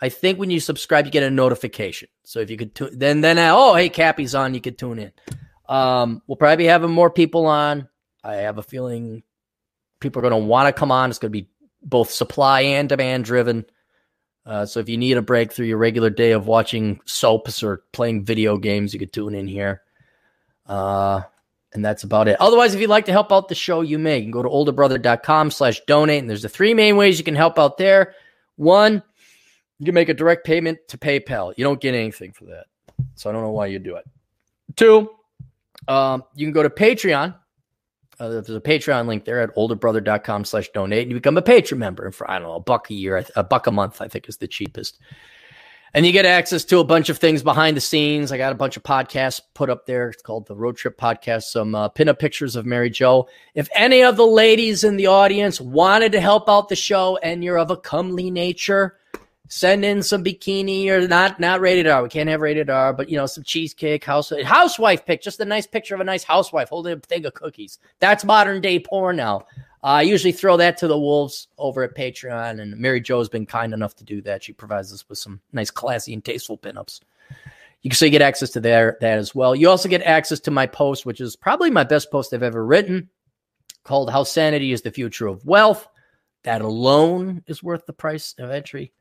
I 0.00 0.08
think 0.08 0.38
when 0.38 0.50
you 0.50 0.60
subscribe, 0.60 1.04
you 1.04 1.10
get 1.10 1.22
a 1.22 1.30
notification. 1.30 2.08
So 2.24 2.40
if 2.40 2.50
you 2.50 2.56
could, 2.56 2.74
tu- 2.74 2.90
then 2.90 3.20
then 3.20 3.38
oh 3.38 3.74
hey, 3.74 3.88
Cappy's 3.88 4.34
on, 4.34 4.54
you 4.54 4.60
could 4.60 4.78
tune 4.78 4.98
in. 4.98 5.12
Um, 5.68 6.22
we'll 6.26 6.36
probably 6.36 6.64
be 6.64 6.68
having 6.68 6.90
more 6.90 7.10
people 7.10 7.46
on. 7.46 7.88
I 8.24 8.36
have 8.36 8.58
a 8.58 8.62
feeling 8.62 9.22
people 10.00 10.20
are 10.20 10.28
going 10.28 10.42
to 10.42 10.46
want 10.48 10.66
to 10.66 10.78
come 10.78 10.90
on. 10.90 11.10
It's 11.10 11.18
going 11.18 11.32
to 11.32 11.42
be 11.42 11.48
both 11.82 12.10
supply 12.10 12.62
and 12.62 12.88
demand 12.88 13.24
driven. 13.24 13.64
Uh, 14.44 14.66
so 14.66 14.80
if 14.80 14.88
you 14.88 14.96
need 14.96 15.16
a 15.16 15.22
break 15.22 15.52
through 15.52 15.66
your 15.66 15.78
regular 15.78 16.10
day 16.10 16.32
of 16.32 16.46
watching 16.46 17.00
soaps 17.04 17.62
or 17.62 17.84
playing 17.92 18.24
video 18.24 18.56
games, 18.56 18.92
you 18.92 18.98
could 18.98 19.12
tune 19.12 19.34
in 19.34 19.46
here. 19.46 19.82
Uh, 20.66 21.22
and 21.72 21.84
that's 21.84 22.02
about 22.02 22.26
it. 22.26 22.40
Otherwise, 22.40 22.74
if 22.74 22.80
you'd 22.80 22.90
like 22.90 23.04
to 23.04 23.12
help 23.12 23.30
out 23.30 23.48
the 23.48 23.54
show, 23.54 23.80
you 23.80 23.98
may. 23.98 24.18
You 24.18 24.24
can 24.24 24.30
go 24.32 24.42
to 24.42 24.48
olderbrother.com 24.48 25.50
slash 25.52 25.80
donate. 25.86 26.20
And 26.20 26.28
there's 26.28 26.42
the 26.42 26.48
three 26.48 26.74
main 26.74 26.96
ways 26.96 27.18
you 27.18 27.24
can 27.24 27.36
help 27.36 27.58
out 27.58 27.78
there. 27.78 28.14
One, 28.56 29.02
you 29.80 29.86
can 29.86 29.94
make 29.94 30.10
a 30.10 30.14
direct 30.14 30.44
payment 30.44 30.78
to 30.88 30.98
PayPal. 30.98 31.54
You 31.56 31.64
don't 31.64 31.80
get 31.80 31.94
anything 31.94 32.32
for 32.32 32.44
that. 32.44 32.66
So 33.14 33.30
I 33.30 33.32
don't 33.32 33.42
know 33.42 33.50
why 33.50 33.66
you 33.66 33.78
do 33.78 33.96
it. 33.96 34.04
Two, 34.76 35.08
um, 35.88 36.22
you 36.34 36.46
can 36.46 36.52
go 36.52 36.62
to 36.62 36.68
Patreon. 36.68 37.34
Uh, 38.18 38.28
there's 38.28 38.50
a 38.50 38.60
Patreon 38.60 39.06
link 39.06 39.24
there 39.24 39.40
at 39.40 39.56
olderbrother.com 39.56 40.44
slash 40.44 40.68
donate 40.74 41.02
and 41.02 41.10
you 41.10 41.16
become 41.16 41.38
a 41.38 41.42
patron 41.42 41.78
member. 41.78 42.10
For, 42.10 42.30
I 42.30 42.38
don't 42.38 42.48
know, 42.48 42.56
a 42.56 42.60
buck 42.60 42.90
a 42.90 42.94
year, 42.94 43.24
a 43.34 43.42
buck 43.42 43.66
a 43.66 43.72
month, 43.72 44.02
I 44.02 44.08
think 44.08 44.28
is 44.28 44.36
the 44.36 44.46
cheapest. 44.46 44.98
And 45.94 46.04
you 46.04 46.12
get 46.12 46.26
access 46.26 46.62
to 46.66 46.78
a 46.78 46.84
bunch 46.84 47.08
of 47.08 47.16
things 47.16 47.42
behind 47.42 47.74
the 47.74 47.80
scenes. 47.80 48.30
I 48.30 48.36
got 48.36 48.52
a 48.52 48.56
bunch 48.56 48.76
of 48.76 48.82
podcasts 48.82 49.40
put 49.54 49.70
up 49.70 49.86
there. 49.86 50.10
It's 50.10 50.22
called 50.22 50.46
the 50.46 50.54
Road 50.54 50.76
Trip 50.76 50.98
Podcast. 50.98 51.44
Some 51.44 51.74
uh, 51.74 51.88
pinup 51.88 52.18
pictures 52.18 52.54
of 52.54 52.66
Mary 52.66 52.90
Jo. 52.90 53.26
If 53.54 53.70
any 53.74 54.02
of 54.02 54.18
the 54.18 54.26
ladies 54.26 54.84
in 54.84 54.98
the 54.98 55.06
audience 55.06 55.58
wanted 55.58 56.12
to 56.12 56.20
help 56.20 56.48
out 56.50 56.68
the 56.68 56.76
show 56.76 57.16
and 57.22 57.42
you're 57.42 57.58
of 57.58 57.70
a 57.70 57.76
comely 57.78 58.30
nature, 58.30 58.99
send 59.50 59.84
in 59.84 60.00
some 60.02 60.24
bikini 60.24 60.88
or 60.88 61.06
not 61.06 61.40
not 61.40 61.60
rated 61.60 61.86
R. 61.86 62.02
We 62.02 62.08
can't 62.08 62.28
have 62.28 62.40
rated 62.40 62.70
R, 62.70 62.94
but 62.94 63.10
you 63.10 63.16
know 63.16 63.26
some 63.26 63.44
cheesecake 63.44 64.04
house 64.04 64.32
housewife 64.44 65.04
pic, 65.04 65.20
just 65.20 65.40
a 65.40 65.44
nice 65.44 65.66
picture 65.66 65.94
of 65.94 66.00
a 66.00 66.04
nice 66.04 66.24
housewife 66.24 66.70
holding 66.70 66.94
a 66.94 67.00
thing 67.00 67.26
of 67.26 67.34
cookies. 67.34 67.78
That's 67.98 68.24
modern 68.24 68.62
day 68.62 68.78
porn 68.78 69.16
now. 69.16 69.46
Uh, 69.82 69.86
I 69.86 70.02
usually 70.02 70.32
throw 70.32 70.56
that 70.58 70.76
to 70.78 70.88
the 70.88 70.98
wolves 70.98 71.48
over 71.58 71.82
at 71.82 71.96
Patreon, 71.96 72.60
and 72.60 72.76
Mary 72.78 73.00
Jo's 73.00 73.28
been 73.28 73.46
kind 73.46 73.74
enough 73.74 73.96
to 73.96 74.04
do 74.04 74.22
that. 74.22 74.44
She 74.44 74.52
provides 74.52 74.92
us 74.92 75.08
with 75.08 75.18
some 75.18 75.40
nice, 75.52 75.70
classy, 75.70 76.14
and 76.14 76.24
tasteful 76.24 76.58
pinups. 76.58 77.00
You 77.82 77.90
can 77.90 77.96
so 77.96 78.04
you 78.04 78.10
get 78.10 78.22
access 78.22 78.50
to 78.50 78.60
there, 78.60 78.98
that 79.00 79.18
as 79.18 79.34
well. 79.34 79.56
You 79.56 79.70
also 79.70 79.88
get 79.88 80.02
access 80.02 80.38
to 80.40 80.50
my 80.50 80.66
post, 80.66 81.06
which 81.06 81.20
is 81.20 81.34
probably 81.34 81.70
my 81.70 81.84
best 81.84 82.10
post 82.10 82.32
I've 82.32 82.42
ever 82.42 82.64
written, 82.64 83.08
called 83.82 84.10
"How 84.10 84.22
Sanity 84.22 84.72
is 84.72 84.82
the 84.82 84.90
Future 84.90 85.26
of 85.26 85.44
Wealth." 85.44 85.88
That 86.44 86.60
alone 86.60 87.42
is 87.46 87.62
worth 87.62 87.86
the 87.86 87.92
price 87.92 88.34
of 88.38 88.50
entry. 88.50 88.92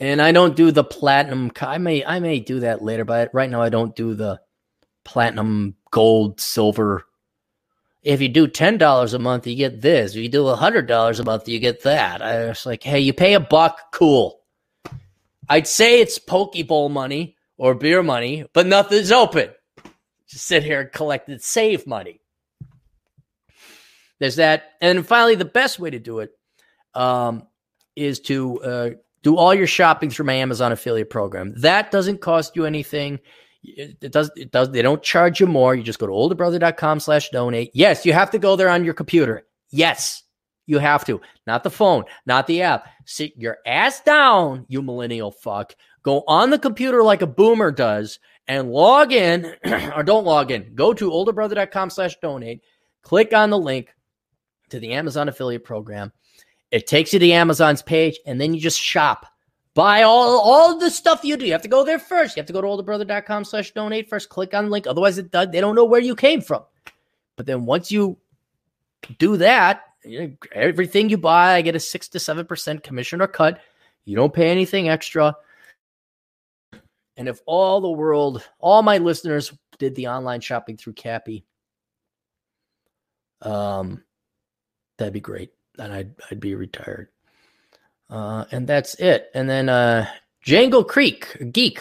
And 0.00 0.22
I 0.22 0.32
don't 0.32 0.56
do 0.56 0.70
the 0.70 0.82
platinum. 0.82 1.52
I 1.60 1.76
may 1.76 2.02
I 2.04 2.20
may 2.20 2.40
do 2.40 2.60
that 2.60 2.82
later, 2.82 3.04
but 3.04 3.30
right 3.34 3.50
now 3.50 3.60
I 3.60 3.68
don't 3.68 3.94
do 3.94 4.14
the 4.14 4.40
platinum, 5.04 5.76
gold, 5.90 6.40
silver. 6.40 7.04
If 8.02 8.22
you 8.22 8.30
do 8.30 8.48
ten 8.48 8.78
dollars 8.78 9.12
a 9.12 9.18
month, 9.18 9.46
you 9.46 9.54
get 9.56 9.82
this. 9.82 10.12
If 10.12 10.22
you 10.22 10.30
do 10.30 10.46
hundred 10.48 10.86
dollars 10.86 11.20
a 11.20 11.24
month, 11.24 11.48
you 11.48 11.58
get 11.58 11.82
that. 11.82 12.22
I 12.22 12.46
was 12.46 12.64
like, 12.64 12.82
hey, 12.82 13.00
you 13.00 13.12
pay 13.12 13.34
a 13.34 13.40
buck, 13.40 13.92
cool. 13.92 14.40
I'd 15.50 15.66
say 15.66 16.00
it's 16.00 16.18
Pokeball 16.18 16.90
money 16.90 17.36
or 17.58 17.74
beer 17.74 18.02
money, 18.02 18.46
but 18.54 18.66
nothing's 18.66 19.12
open. 19.12 19.50
Just 20.28 20.46
sit 20.46 20.62
here 20.62 20.80
and 20.80 20.92
collect 20.92 21.28
and 21.28 21.42
save 21.42 21.86
money. 21.86 22.22
There's 24.18 24.36
that, 24.36 24.72
and 24.80 25.06
finally, 25.06 25.34
the 25.34 25.44
best 25.44 25.78
way 25.78 25.90
to 25.90 25.98
do 25.98 26.20
it 26.20 26.30
um, 26.94 27.46
is 27.96 28.20
to 28.20 28.62
uh, 28.62 28.90
do 29.22 29.36
all 29.36 29.54
your 29.54 29.66
shopping 29.66 30.10
through 30.10 30.26
my 30.26 30.34
Amazon 30.34 30.72
affiliate 30.72 31.10
program. 31.10 31.52
That 31.56 31.90
doesn't 31.90 32.20
cost 32.20 32.56
you 32.56 32.64
anything. 32.64 33.20
It 33.62 34.12
does. 34.12 34.30
It 34.36 34.50
does. 34.50 34.70
They 34.70 34.82
don't 34.82 35.02
charge 35.02 35.38
you 35.40 35.46
more. 35.46 35.74
You 35.74 35.82
just 35.82 35.98
go 35.98 36.06
to 36.06 36.12
olderbrother.com 36.12 37.00
slash 37.00 37.28
donate. 37.28 37.70
Yes, 37.74 38.06
you 38.06 38.12
have 38.12 38.30
to 38.30 38.38
go 38.38 38.56
there 38.56 38.70
on 38.70 38.84
your 38.84 38.94
computer. 38.94 39.46
Yes, 39.70 40.22
you 40.66 40.78
have 40.78 41.04
to. 41.06 41.20
Not 41.46 41.62
the 41.62 41.70
phone, 41.70 42.04
not 42.24 42.46
the 42.46 42.62
app. 42.62 42.88
Sit 43.04 43.32
your 43.36 43.58
ass 43.66 44.00
down, 44.00 44.64
you 44.68 44.80
millennial 44.80 45.30
fuck. 45.30 45.74
Go 46.02 46.24
on 46.26 46.48
the 46.48 46.58
computer 46.58 47.02
like 47.02 47.20
a 47.20 47.26
boomer 47.26 47.70
does 47.70 48.18
and 48.48 48.70
log 48.70 49.12
in 49.12 49.54
or 49.94 50.02
don't 50.02 50.24
log 50.24 50.50
in. 50.50 50.74
Go 50.74 50.94
to 50.94 51.10
olderbrother.com 51.10 51.90
slash 51.90 52.16
donate. 52.22 52.62
Click 53.02 53.34
on 53.34 53.50
the 53.50 53.58
link 53.58 53.92
to 54.70 54.80
the 54.80 54.92
Amazon 54.92 55.28
affiliate 55.28 55.64
program 55.64 56.12
it 56.70 56.86
takes 56.86 57.12
you 57.12 57.18
to 57.18 57.24
the 57.24 57.32
Amazon's 57.32 57.82
page, 57.82 58.18
and 58.26 58.40
then 58.40 58.54
you 58.54 58.60
just 58.60 58.80
shop. 58.80 59.26
Buy 59.74 60.02
all 60.02 60.40
all 60.40 60.78
the 60.78 60.90
stuff 60.90 61.24
you 61.24 61.36
do. 61.36 61.46
You 61.46 61.52
have 61.52 61.62
to 61.62 61.68
go 61.68 61.84
there 61.84 61.98
first. 61.98 62.36
You 62.36 62.40
have 62.40 62.46
to 62.46 62.52
go 62.52 62.60
to 62.60 62.66
olderbrother.com 62.66 63.44
slash 63.44 63.72
donate 63.72 64.08
first. 64.08 64.28
Click 64.28 64.52
on 64.52 64.66
the 64.66 64.70
link. 64.70 64.86
Otherwise, 64.86 65.18
it 65.18 65.30
they 65.32 65.60
don't 65.60 65.76
know 65.76 65.84
where 65.84 66.00
you 66.00 66.16
came 66.16 66.40
from. 66.40 66.64
But 67.36 67.46
then 67.46 67.64
once 67.66 67.90
you 67.90 68.18
do 69.18 69.36
that, 69.38 69.82
everything 70.52 71.08
you 71.08 71.18
buy, 71.18 71.54
I 71.54 71.62
get 71.62 71.76
a 71.76 71.80
six 71.80 72.08
to 72.08 72.20
seven 72.20 72.46
percent 72.46 72.82
commission 72.82 73.20
or 73.20 73.28
cut. 73.28 73.60
You 74.04 74.16
don't 74.16 74.34
pay 74.34 74.50
anything 74.50 74.88
extra. 74.88 75.36
And 77.16 77.28
if 77.28 77.40
all 77.46 77.80
the 77.80 77.90
world, 77.90 78.42
all 78.58 78.82
my 78.82 78.98
listeners 78.98 79.52
did 79.78 79.94
the 79.94 80.08
online 80.08 80.40
shopping 80.40 80.76
through 80.76 80.94
Cappy, 80.94 81.44
um, 83.42 84.02
that'd 84.98 85.12
be 85.12 85.20
great 85.20 85.50
then 85.76 85.90
I'd 85.92 86.14
I'd 86.30 86.40
be 86.40 86.54
retired. 86.54 87.08
Uh, 88.08 88.44
and 88.50 88.66
that's 88.66 88.94
it. 88.94 89.30
And 89.34 89.48
then 89.48 89.68
uh, 89.68 90.06
Django 90.44 90.86
Creek, 90.86 91.52
geek, 91.52 91.80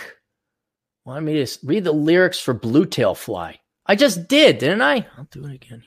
wanted 1.06 1.22
me 1.22 1.44
to 1.44 1.60
read 1.64 1.84
the 1.84 1.92
lyrics 1.92 2.40
for 2.40 2.54
Blue 2.54 2.86
Tail 2.86 3.16
Fly. 3.16 3.60
I 3.86 3.96
just 3.96 4.28
did, 4.28 4.60
didn't 4.60 4.84
I? 4.84 5.08
I'll 5.18 5.28
do 5.32 5.46
it 5.46 5.56
again 5.56 5.84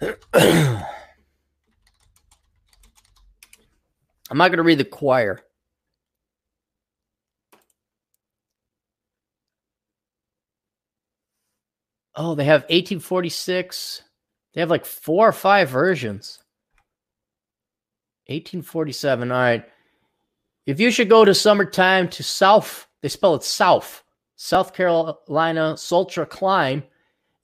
here. 0.00 0.18
I'm 4.30 4.36
not 4.36 4.48
going 4.48 4.58
to 4.58 4.62
read 4.62 4.78
the 4.78 4.84
choir. 4.84 5.40
Oh, 12.14 12.34
they 12.34 12.44
have 12.44 12.62
1846. 12.62 14.02
They 14.54 14.60
have 14.60 14.70
like 14.70 14.86
four 14.86 15.28
or 15.28 15.32
five 15.32 15.70
versions. 15.70 16.40
1847. 18.26 19.30
All 19.30 19.38
right. 19.38 19.64
If 20.66 20.80
you 20.80 20.90
should 20.90 21.08
go 21.08 21.24
to 21.24 21.34
summertime 21.34 22.08
to 22.10 22.22
South, 22.22 22.86
they 23.00 23.08
spell 23.08 23.34
it 23.34 23.42
South, 23.42 24.04
South 24.36 24.74
Carolina, 24.74 25.76
sultry 25.78 26.26
climb, 26.26 26.82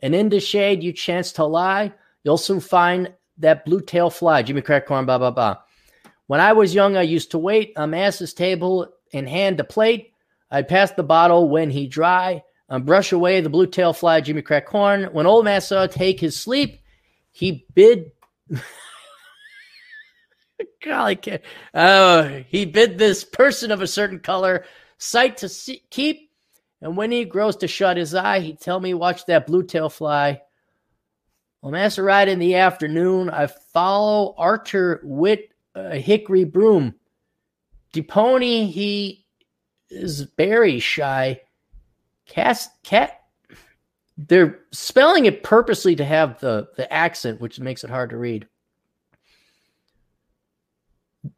and 0.03 0.15
in 0.15 0.29
the 0.29 0.41
shade 0.41 0.83
you 0.83 0.93
chance 0.93 1.33
to 1.33 1.45
lie, 1.45 1.93
you'll 2.23 2.37
soon 2.37 2.61
find 2.61 3.15
that 3.39 3.65
blue 3.65 3.81
tail 3.81 4.11
fly. 4.11 4.43
Jimmy 4.43 4.61
Crack 4.61 4.87
Corn, 4.87 5.07
blah, 5.07 5.17
blah, 5.17 5.31
blah. 5.31 5.57
When 6.27 6.41
I 6.41 6.53
was 6.53 6.75
young, 6.75 6.97
I 6.97 7.03
used 7.03 7.31
to 7.31 7.39
wait 7.39 7.73
on 7.77 7.91
Mass's 7.91 8.35
table 8.35 8.93
and 9.13 9.29
hand 9.29 9.59
the 9.59 9.65
plate. 9.65 10.13
I'd 10.51 10.69
pass 10.69 10.91
the 10.93 11.03
bottle 11.03 11.49
when 11.49 11.71
he 11.71 11.87
dry 11.87 12.43
and 12.69 12.85
brush 12.85 13.13
away 13.13 13.41
the 13.41 13.49
blue 13.49 13.67
tail 13.67 13.93
fly, 13.93 14.21
Jimmy 14.21 14.43
Crack 14.43 14.67
Corn. 14.67 15.05
When 15.13 15.27
old 15.27 15.45
Massa 15.45 15.89
take 15.89 16.21
his 16.21 16.39
sleep, 16.39 16.81
he 17.35 17.66
bid 17.74 18.12
Golly, 20.85 21.19
oh, 21.74 22.44
he 22.48 22.65
bid 22.65 22.97
this 22.97 23.24
person 23.24 23.70
of 23.73 23.82
a 23.82 23.86
certain 23.86 24.20
color 24.20 24.65
sight 24.98 25.39
to 25.39 25.48
see, 25.48 25.82
keep, 25.90 26.31
and 26.81 26.97
when 26.97 27.11
he 27.11 27.24
grows 27.24 27.56
to 27.56 27.69
shut 27.69 27.97
his 27.97 28.15
eye, 28.15 28.39
he 28.40 28.55
tell 28.55 28.78
me 28.78 28.94
watch 28.94 29.27
that 29.27 29.47
blue 29.47 29.65
tail 29.65 29.89
fly. 29.89 30.40
Well, 31.61 31.73
master 31.73 32.05
ride 32.05 32.28
in 32.28 32.39
the 32.39 32.56
afternoon, 32.56 33.31
I 33.31 33.47
follow 33.47 34.35
Archer 34.39 35.01
with 35.02 35.40
uh, 35.74 35.89
a 35.93 35.98
hickory 35.98 36.44
broom. 36.44 36.94
DePony, 37.93 38.70
he 38.70 39.24
is 39.90 40.23
very 40.36 40.78
shy. 40.78 41.40
Cast 42.27 42.70
cat. 42.82 43.24
They're 44.16 44.61
spelling 44.70 45.27
it 45.27 45.43
purposely 45.43 45.97
to 45.97 46.05
have 46.05 46.39
the 46.41 46.69
the 46.77 46.93
accent, 46.93 47.41
which 47.41 47.59
makes 47.61 47.82
it 47.85 47.91
hard 47.91 48.11
to 48.11 48.16
read. 48.16 48.47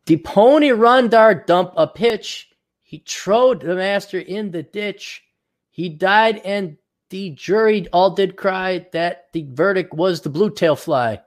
The 0.06 0.18
pony 0.18 0.70
run 0.70 1.08
dar 1.08 1.34
dump 1.34 1.72
a 1.76 1.86
pitch. 1.86 2.50
He 2.82 2.98
trod 2.98 3.62
the 3.62 3.76
master 3.76 4.18
in 4.18 4.50
the 4.50 4.62
ditch. 4.62 5.24
He 5.70 5.88
died, 5.88 6.38
and 6.38 6.76
the 7.10 7.30
jury 7.30 7.86
all 7.92 8.10
did 8.10 8.36
cry 8.36 8.86
that 8.92 9.26
the 9.32 9.46
verdict 9.50 9.94
was 9.94 10.20
the 10.20 10.30
blue 10.30 10.50
tail 10.50 10.76
fly. 10.76 11.20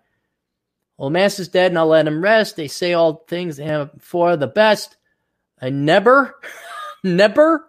Old 0.98 1.14
master's 1.14 1.48
dead, 1.48 1.72
and 1.72 1.80
I'll 1.80 1.88
let 1.88 2.08
him 2.08 2.22
rest. 2.22 2.56
They 2.58 2.68
say 2.68 2.94
all 2.94 3.24
things 3.28 3.60
for 4.00 4.36
the 4.36 4.48
best. 4.48 4.98
I 5.62 5.70
never, 5.70 6.36
never 7.04 7.69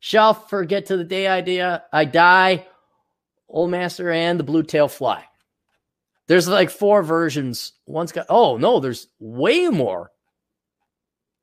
shall 0.00 0.34
forget 0.34 0.86
to 0.86 0.96
the 0.96 1.04
day 1.04 1.28
I, 1.28 1.80
I 1.92 2.04
die, 2.04 2.66
old 3.48 3.70
master 3.70 4.10
and 4.10 4.38
the 4.38 4.44
blue 4.44 4.62
tail 4.62 4.88
fly. 4.88 5.24
There's 6.26 6.46
like 6.48 6.70
four 6.70 7.02
versions. 7.02 7.72
One's 7.86 8.12
got, 8.12 8.26
oh 8.28 8.58
no, 8.58 8.80
there's 8.80 9.08
way 9.18 9.68
more. 9.68 10.10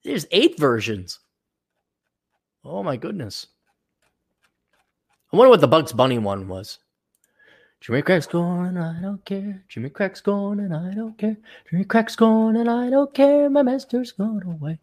There's 0.03 0.27
eight 0.31 0.59
versions. 0.59 1.19
Oh 2.63 2.83
my 2.83 2.95
goodness. 2.95 3.47
I 5.33 5.37
wonder 5.37 5.49
what 5.49 5.61
the 5.61 5.67
Bugs 5.67 5.91
Bunny 5.91 6.19
one 6.19 6.47
was. 6.47 6.79
Jimmy 7.81 8.01
Crack's 8.01 8.27
gone 8.27 8.77
and 8.77 8.79
I 8.79 9.01
don't 9.01 9.23
care. 9.25 9.63
Jimmy 9.67 9.89
Crack's 9.89 10.21
gone 10.21 10.59
and 10.59 10.75
I 10.75 10.93
don't 10.93 11.17
care. 11.17 11.37
Jimmy 11.69 11.83
Crack's 11.83 12.15
gone 12.15 12.55
and 12.55 12.69
I 12.69 12.89
don't 12.89 13.13
care. 13.13 13.49
My 13.49 13.63
master's 13.63 14.11
gone 14.11 14.41
away. 14.43 14.79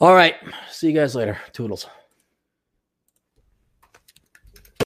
All 0.00 0.14
right. 0.14 0.36
See 0.70 0.88
you 0.88 0.94
guys 0.94 1.14
later. 1.14 1.38
Toodles. 1.52 1.86